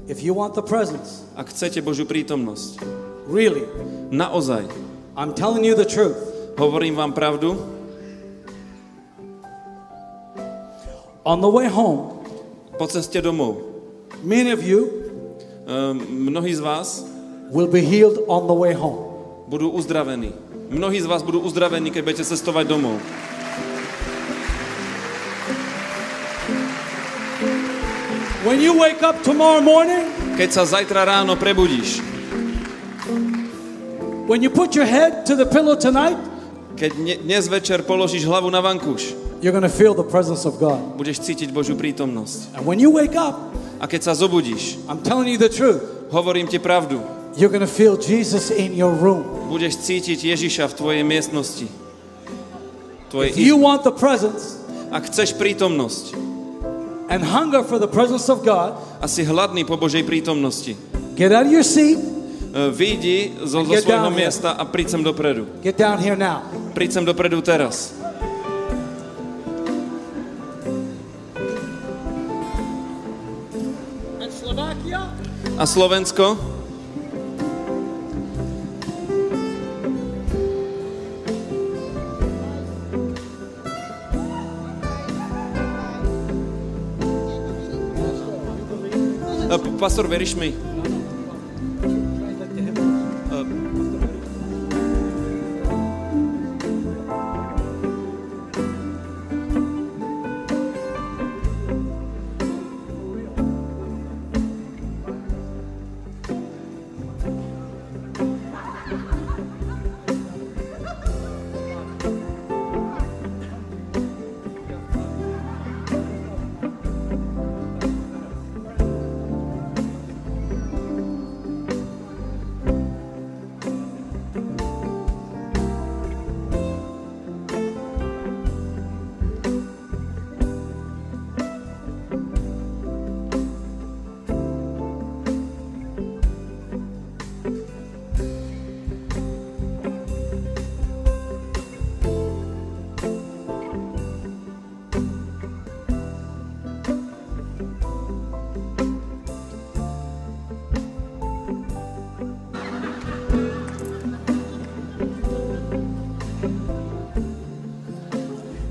[0.07, 2.79] If you want the presence, Ak chcete Božiu prítomnosť,
[3.27, 3.67] really,
[4.07, 4.63] naozaj,
[5.19, 6.15] I'm telling you the truth.
[6.55, 7.59] hovorím vám pravdu,
[11.27, 12.23] On the way home,
[12.79, 13.59] po ceste domov,
[14.23, 14.87] many of you
[15.67, 17.03] e, mnohí z vás
[17.51, 19.11] will be healed on the way home.
[19.51, 20.31] budú uzdravení.
[20.71, 22.95] Mnohí z vás budú uzdravení, keď budete cestovať domov.
[28.47, 30.07] When you wake up tomorrow morning,
[30.39, 31.99] Keď sa zajtra ráno prebudíš,
[34.29, 36.15] when you put your head to the pillow tonight,
[36.79, 39.11] keď ne- dnes večer položíš hlavu na vankúš,
[39.43, 40.79] you're going to feel the presence of God.
[40.95, 42.55] budeš cítiť Božiu prítomnosť.
[42.55, 43.35] And when you wake up,
[43.77, 47.03] A keď sa zobudíš, I'm telling you the truth, hovorím ti pravdu,
[47.35, 49.27] you're going to feel Jesus in your room.
[49.51, 51.67] budeš cítiť Ježiša v tvojej miestnosti.
[53.11, 54.55] Tvoje, If you want the presence
[54.87, 56.15] ak chceš prítomnosť
[57.09, 60.75] and hunger for the presence of God, a si hladný po Božej prítomnosti,
[61.15, 64.19] get out of your seat, e, vyjdi zo, zo Get svojho down here.
[64.27, 65.47] miesta a príď sem dopredu.
[65.63, 66.43] get down here now.
[66.75, 67.95] Príď sem dopredu teraz.
[75.57, 76.56] A Slovensko?
[89.47, 90.35] E, p- Pastor, veríš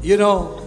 [0.07, 0.62] You know,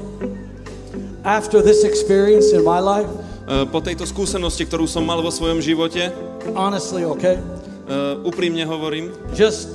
[1.24, 3.08] after this experience in my life,
[3.50, 6.14] E, Po tejto skúsenosti, ktorú som mal vo svojom živote,
[6.53, 7.43] honestly, okay, e,
[8.22, 9.74] úprimne hovorím, just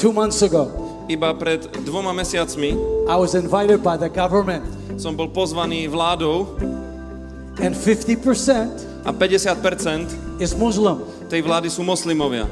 [0.00, 0.72] two months ago,
[1.12, 2.72] iba pred dvoma mesiacmi
[3.04, 4.64] I was invited by the government,
[4.96, 6.56] som bol pozvaný vládou
[7.60, 11.04] and 50% a 50% is Muslim.
[11.28, 12.48] tej vlády sú moslimovia.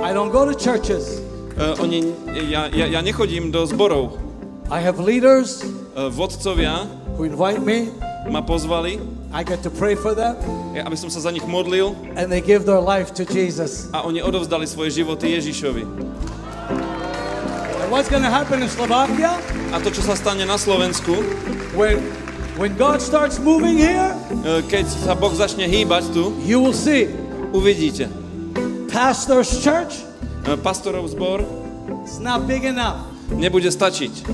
[0.00, 1.19] I don't go to churches.
[1.60, 2.00] E, oni,
[2.48, 4.16] ja, ja, ja nechodím do zborov.
[4.72, 5.60] I have leaders
[5.92, 7.92] E, vodcovia, who invite me.
[8.30, 8.96] ma pozvali,
[9.32, 10.36] I get to pray for them,
[10.72, 13.92] ja- aby som sa za nich modlil and they give their life to Jesus.
[13.92, 15.84] a oni odovzdali svoje životy Ježišovi.
[17.80, 19.36] And what's going to happen in Slovakia?
[19.72, 21.12] A to, čo sa stane na Slovensku,
[21.70, 22.02] When,
[22.58, 24.10] when God starts moving here,
[24.42, 27.06] e, keď sa Boh začne hýbať tu, you will see
[27.52, 28.10] uvidíte.
[28.90, 30.02] Pastor's church,
[30.62, 31.44] Pastorov zbor
[32.04, 33.04] it's not big enough.
[33.34, 34.26] nebude stačiť.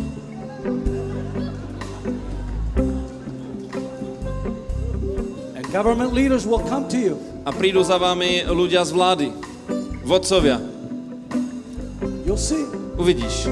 [5.57, 7.15] And government leaders will come to you.
[7.47, 9.29] A prídu za vami ľudia z vlády,
[10.03, 10.59] vodcovia.
[12.27, 12.67] You'll see.
[12.99, 13.47] Uvidíš.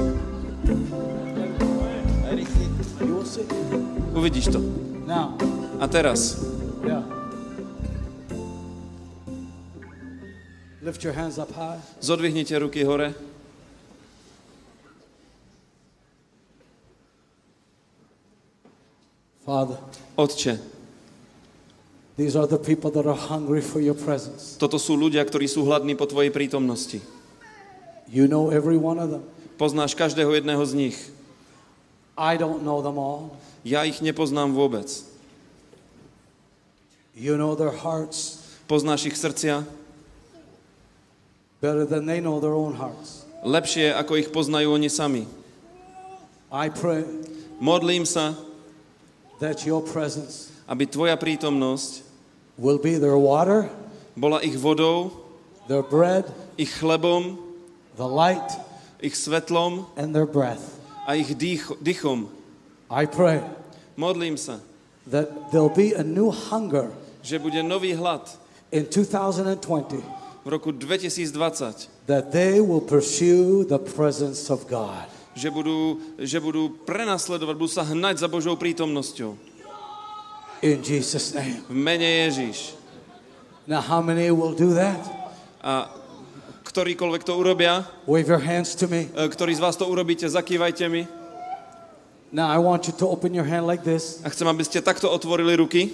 [2.99, 3.45] You will see.
[4.11, 4.59] Uvidíš to.
[5.05, 5.37] Now,
[5.75, 6.39] A teraz
[10.85, 11.81] Lift your hands up high.
[11.99, 13.15] zodvihnite ruky hore.
[19.43, 19.77] Father,
[20.15, 20.59] Otče,
[22.17, 24.61] these are the people that are hungry for your presence.
[24.61, 27.01] toto sú ľudia, ktorí sú hladní po Tvojej prítomnosti.
[28.05, 29.25] You know every one of them.
[29.57, 30.97] Poznáš každého jedného z nich.
[32.13, 33.33] I don't know them all.
[33.65, 35.01] Ja ich nepoznám vôbec.
[37.17, 39.65] You know their hearts Poznáš ich srdcia
[41.65, 43.25] better than they know their own hearts.
[43.41, 45.25] lepšie, ako ich poznajú oni sami.
[46.53, 47.01] I pray
[47.57, 48.37] Modlím sa,
[49.41, 52.05] that your presence aby Tvoja prítomnosť
[52.57, 53.69] will be their water,
[54.17, 55.13] bola ich vodou,
[55.69, 56.25] their bread,
[56.57, 57.37] ich chlebom,
[57.97, 58.45] the light,
[59.01, 60.77] ich svetlom and their breath.
[61.05, 62.29] a ich dých, dychom.
[62.89, 63.41] I pray
[63.97, 64.57] Modlím sa,
[65.05, 66.89] that there'll be a new hunger
[67.25, 68.21] že bude nový hlad
[68.69, 70.14] in 2020
[70.45, 75.09] v roku 2020, that they will pursue the presence of God.
[75.35, 79.35] že budú, že budú prenasledovať, budú sa hnať za Božou prítomnosťou.
[80.63, 81.59] In Jesus' name.
[81.67, 82.79] V mene Ježíš.
[83.67, 85.01] Now, how many will do that?
[85.59, 85.91] A
[86.63, 89.11] ktorýkoľvek to urobia, Wave your hands to me.
[89.11, 91.03] e, ktorí z vás to urobíte, zakývajte mi.
[92.31, 94.23] Now, I want you to open your hand like this.
[94.23, 95.91] A chcem, aby ste takto otvorili ruky.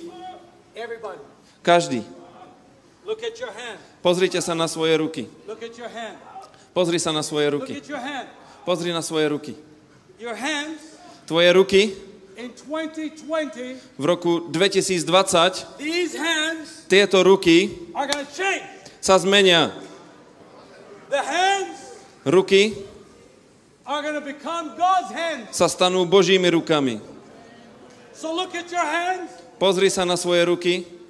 [0.78, 1.18] Everybody,
[1.66, 2.02] Každý.
[2.02, 2.91] look at your hand.
[4.02, 5.24] Pozrite sa na svoje ruky.
[6.74, 7.74] Pozri sa na svoje ruky.
[8.66, 9.54] Pozri na svoje ruky.
[11.26, 11.82] Tvoje ruky
[12.38, 17.70] in 2020, v roku 2020, these hands tieto ruky
[18.98, 19.70] sa zmenia.
[22.26, 22.74] Ruky
[25.52, 27.02] sa stanú Božími rukami.
[29.58, 31.01] Pozri sa na svoje ruky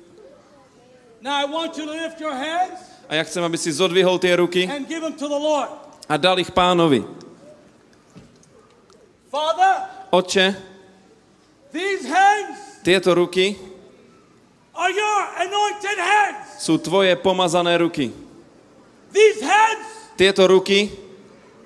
[1.21, 4.33] Now I want you to lift your hands a ja chcem, aby si zodvihol tie
[4.39, 5.69] ruky and give them to the Lord.
[6.09, 7.05] a dal ich pánovi.
[9.31, 10.55] Father, Otče,
[11.71, 13.55] these hands tieto ruky
[14.75, 16.57] are your anointed hands.
[16.59, 18.11] sú tvoje pomazané ruky.
[19.11, 20.87] These hands Tieto ruky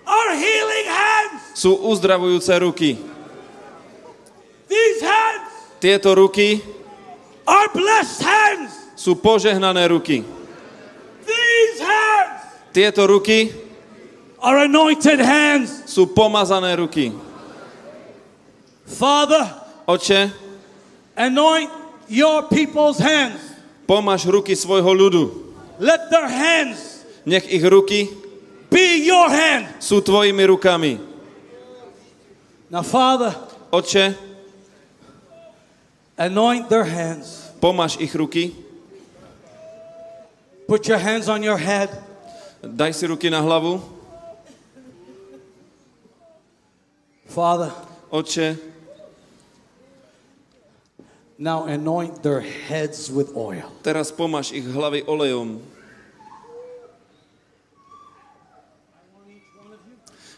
[0.07, 1.41] are healing hands.
[1.59, 2.95] sú uzdravujúce ruky.
[4.69, 5.49] These hands
[5.81, 6.61] Tieto ruky
[7.45, 8.84] are blessed hands.
[8.95, 10.23] Sú požehnané ruky.
[12.75, 13.55] Tieto ruky
[14.43, 15.87] are anointed hands.
[15.87, 17.15] sú pomazané ruky.
[18.83, 19.47] Father,
[19.87, 20.27] Oče,
[21.15, 21.71] anoint
[22.11, 23.39] your people's hands.
[23.87, 25.23] pomáš ruky svojho ľudu.
[25.79, 28.11] Let their hands Nech ich ruky
[28.69, 29.71] be your hand.
[29.79, 30.99] sú tvojimi rukami.
[32.69, 33.31] Now, Father,
[33.71, 34.13] Oče,
[36.19, 37.55] anoint their hands.
[37.63, 38.51] pomáš ich ruky,
[40.67, 41.89] Put your hands on your head.
[42.65, 43.81] daj si ruky na hlavu.
[47.29, 47.71] Father,
[48.09, 48.57] Oče,
[51.37, 53.69] now anoint their heads with oil.
[53.83, 55.61] teraz pomáš ich hlavy olejom.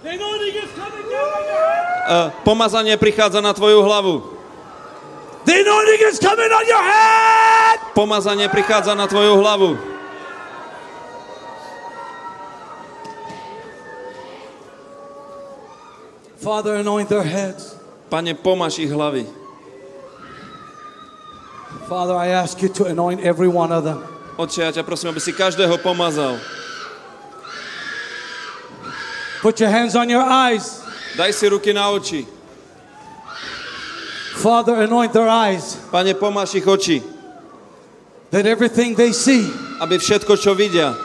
[0.00, 2.32] The anointing is coming down on your head.
[2.32, 4.39] E, pomazanie prichádza na tvoju hlavu.
[5.44, 7.78] The anointing is coming on your head.
[7.94, 9.78] Pomazanie prichádza na tvoju hlavu.
[16.40, 17.76] Father, anoint their heads.
[18.08, 19.26] Pane, pomaž ich hlavy.
[21.88, 24.00] Father, I ask you to anoint every one of them.
[24.38, 26.40] Otče, ja ťa prosím, aby si každého pomazal.
[29.44, 30.80] Put your hands on your eyes.
[31.16, 32.39] Daj si ruky na oči.
[34.40, 37.04] Father, anoint their eyes Pane, pomáš ich oči,
[38.30, 39.44] that everything they see,
[39.80, 40.96] aby všetko, čo vidia,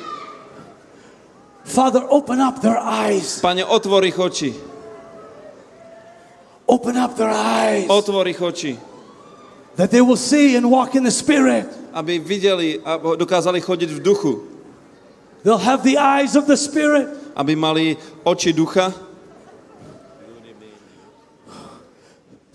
[1.66, 3.42] Father, open up their eyes.
[3.42, 4.54] Pane, otvor ich oči.
[6.70, 8.78] Open up their eyes Otvor ich oči,
[9.76, 11.66] that they will see and walk in the Spirit.
[11.96, 14.34] aby videli a dokázali chodiť v duchu.
[15.48, 17.08] They'll have the eyes of the Spirit.
[17.36, 17.96] Aby mali
[18.28, 18.92] oči ducha.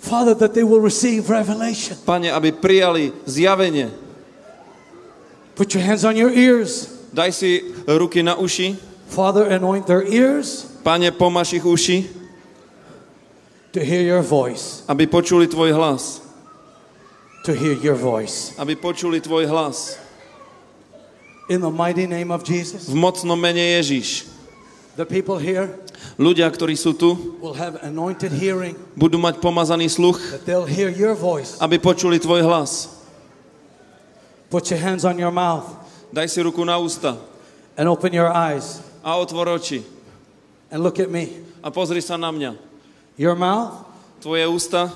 [0.01, 1.97] Father, that they will receive revelation.
[2.09, 3.91] Pane, aby prijali zjavenie.
[5.55, 6.89] Put your hands on your ears.
[7.13, 8.77] Daj si ruky na uši.
[9.11, 12.09] Father, anoint their ears Pane, pomáš ich uši,
[13.73, 14.83] to hear your voice.
[14.89, 16.25] aby počuli tvoj hlas.
[17.45, 18.57] To hear your voice.
[18.57, 20.01] Aby počuli tvoj hlas.
[21.49, 24.25] In the mighty name of Jesus, V mocnom mene Ježiš.
[24.97, 25.71] The people here
[26.17, 30.89] Ľudia, ktorí sú tu, will have anointed hearing, budú mať pomazaný sluch, that they'll hear
[30.89, 31.61] your voice.
[31.61, 32.89] aby počuli tvoj hlas.
[34.51, 37.15] Put your hands on your mouth Daj si ruku na ústa
[37.79, 39.87] and open your eyes a otvor oči
[40.69, 41.41] and look at me.
[41.63, 42.59] a pozri sa na mňa.
[43.15, 43.87] Your mouth
[44.21, 44.93] Tvoje ústa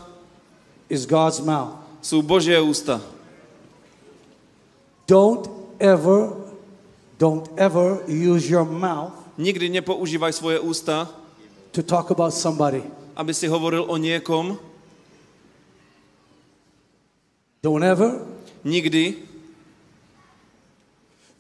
[0.92, 1.81] is God's mouth.
[2.05, 3.00] sú Božie ústa.
[5.08, 5.48] Don't
[5.81, 6.36] ever,
[7.16, 11.11] don't ever use your mouth Nikdy nepoužívaj svoje ústa,
[11.75, 12.83] to talk about somebody.
[13.19, 14.59] aby si hovoril o niekom.
[17.63, 18.23] Don't ever
[18.65, 19.21] Nikdy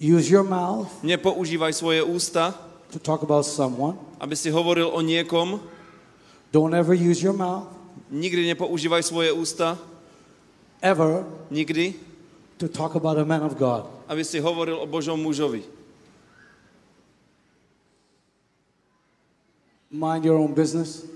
[0.00, 2.52] use your mouth nepoužívaj svoje ústa,
[2.92, 3.96] to talk about someone.
[4.20, 5.62] aby si hovoril o niekom.
[6.52, 7.74] Don't ever use your mouth
[8.14, 9.74] Nikdy nepoužívaj svoje ústa,
[10.78, 11.96] ever nikdy,
[12.60, 13.88] to talk about a man of God.
[14.06, 15.64] aby si hovoril o Božom mužovi.
[19.94, 21.06] Mind your own business.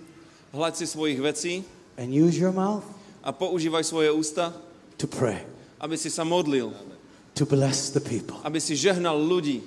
[0.54, 1.66] Hľaď si svojich vecí.
[1.98, 2.86] And use your mouth
[3.28, 4.54] a používaj svoje ústa,
[4.96, 5.44] to pray,
[5.82, 6.72] aby si sa modlil,
[7.36, 9.60] to bless the people, aby si žehnal ľudí,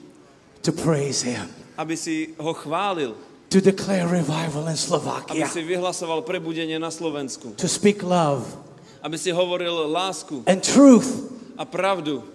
[0.66, 1.46] to praise Him,
[1.78, 3.14] aby si ho chválil,
[3.52, 8.48] to declare revival in aby Slovakia, si vyhlasoval prebudenie na Slovensku, to speak love
[9.02, 11.30] aby si hovoril lásku and truth.
[11.58, 12.26] a pravdu.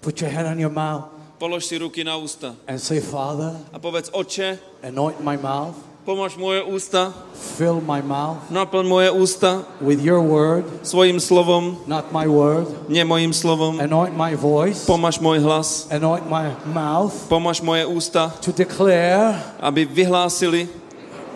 [0.00, 3.80] Put your hand on your mouth Polož si ruky na ústa and say, Father, a
[3.80, 7.12] povedz, Otče, anoint my mouth, pomáš moje ústa,
[7.56, 12.68] fill my mouth naplň moje ústa with your word, svojim slovom, not my word.
[12.88, 13.76] nie mojim slovom.
[13.76, 19.84] Anoint my voice, Pomáš môj hlas, anoint my mouth pomáš moje ústa, to declare aby
[19.84, 20.72] vyhlásili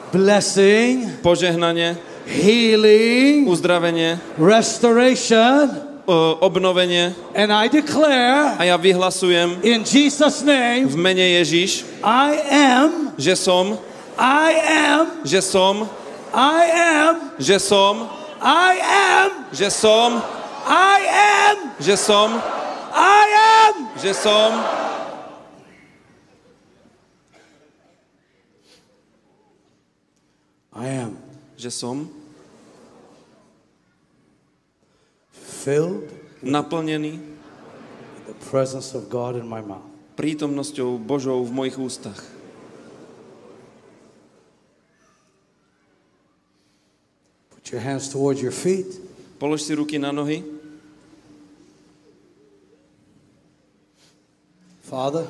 [0.09, 5.93] blessing, požehnanie, healing, uzdravenie, restoration.
[6.41, 7.17] obnovenie.
[7.33, 13.33] And I declare A ja vyhlasujem in Jesus' name, v mene Ježiš, I am, že
[13.41, 13.81] som,
[14.19, 15.91] I am, že som,
[16.31, 18.07] I am, že som,
[18.39, 20.23] I am, že som,
[20.67, 22.31] I am, že som,
[22.95, 23.75] I am.
[23.99, 24.53] že som,
[30.75, 31.17] I am.
[31.57, 31.97] Že som.
[35.33, 36.13] Filled
[36.45, 37.25] naplnený
[38.29, 39.95] the presence of God in my mouth.
[40.15, 42.34] prítomnosťou Božou v mojich ústach.
[47.65, 49.01] Put your hands towards your feet.
[49.41, 50.45] Polož si ruky na nohy.
[54.85, 55.25] Father,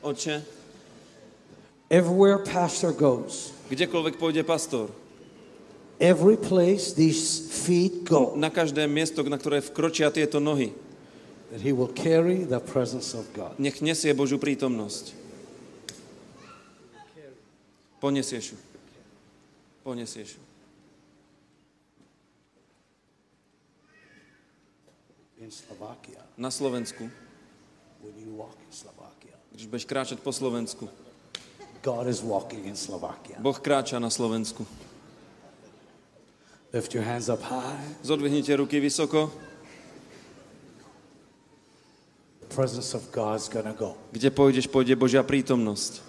[0.00, 0.40] Oče,
[1.92, 4.88] everywhere pastor goes, kdekoľvek pôjde pastor,
[6.00, 10.72] every place these feet go, na každé miesto, na ktoré vkročia tieto nohy,
[11.52, 13.52] that he will carry the presence of God.
[13.60, 15.12] nech nesie Božú prítomnosť.
[18.00, 18.58] Ponesieš ju.
[19.84, 20.45] Ponesieš ju.
[25.46, 27.06] In Slovakia, Na Slovensku.
[28.02, 30.90] when you walk in Slovakia, Když budeš kráčať po Slovensku.
[31.86, 33.38] God is walking in Slovakia.
[33.38, 34.66] Boh kráča na Slovensku.
[36.74, 37.78] Lift your hands up high.
[38.02, 39.30] Zodvihnite ruky vysoko.
[42.42, 43.94] The presence of God's gonna go.
[44.10, 46.02] Kde pôjdeš, pôjde Božia prítomnosť.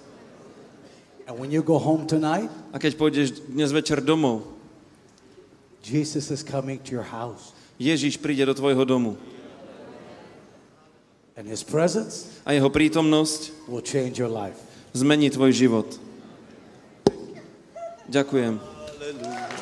[1.29, 4.49] And when you go home tonight, A keď pôjdeš dnes večer domov,
[5.85, 7.56] Jesus is coming to your house.
[7.77, 9.17] Ježiš príde do tvojho domu.
[11.37, 14.57] And his presence a jeho prítomnosť will change your life.
[14.97, 15.85] zmení tvoj život.
[18.09, 18.57] Ďakujem.
[18.57, 19.57] Hallelujah.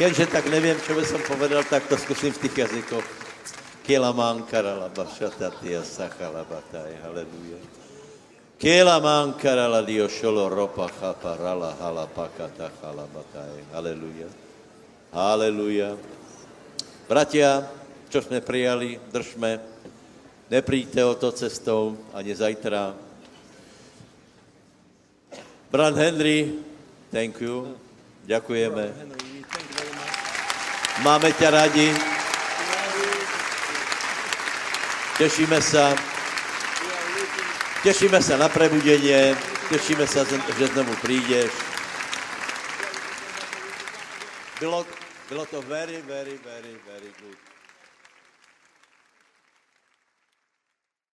[0.00, 3.04] Keďže tak neviem, čo by som povedal, tak to skúsim v tých jazykoch.
[3.84, 7.60] Kela mankara laba šatatia sachalabataj, haleluja.
[8.56, 14.32] Kela mankara la dio šolo ropa chapa rala hala pakata halabataj, haleluja.
[15.12, 16.00] Haleluja.
[17.04, 17.68] Bratia,
[18.08, 19.60] čo sme prijali, držme.
[20.48, 22.96] Nepríďte o to cestou, ani zajtra.
[25.68, 26.56] Bran Henry,
[27.12, 27.76] thank you.
[28.24, 29.19] Ďakujeme.
[31.00, 31.88] Máme ťa radi.
[35.16, 35.96] Tešíme sa.
[37.80, 39.32] Tešíme sa na prebudenie.
[39.72, 41.48] Tešíme sa, že znovu prídeš.
[44.60, 44.84] Bylo,
[45.28, 47.49] bylo to very, very, very, very good.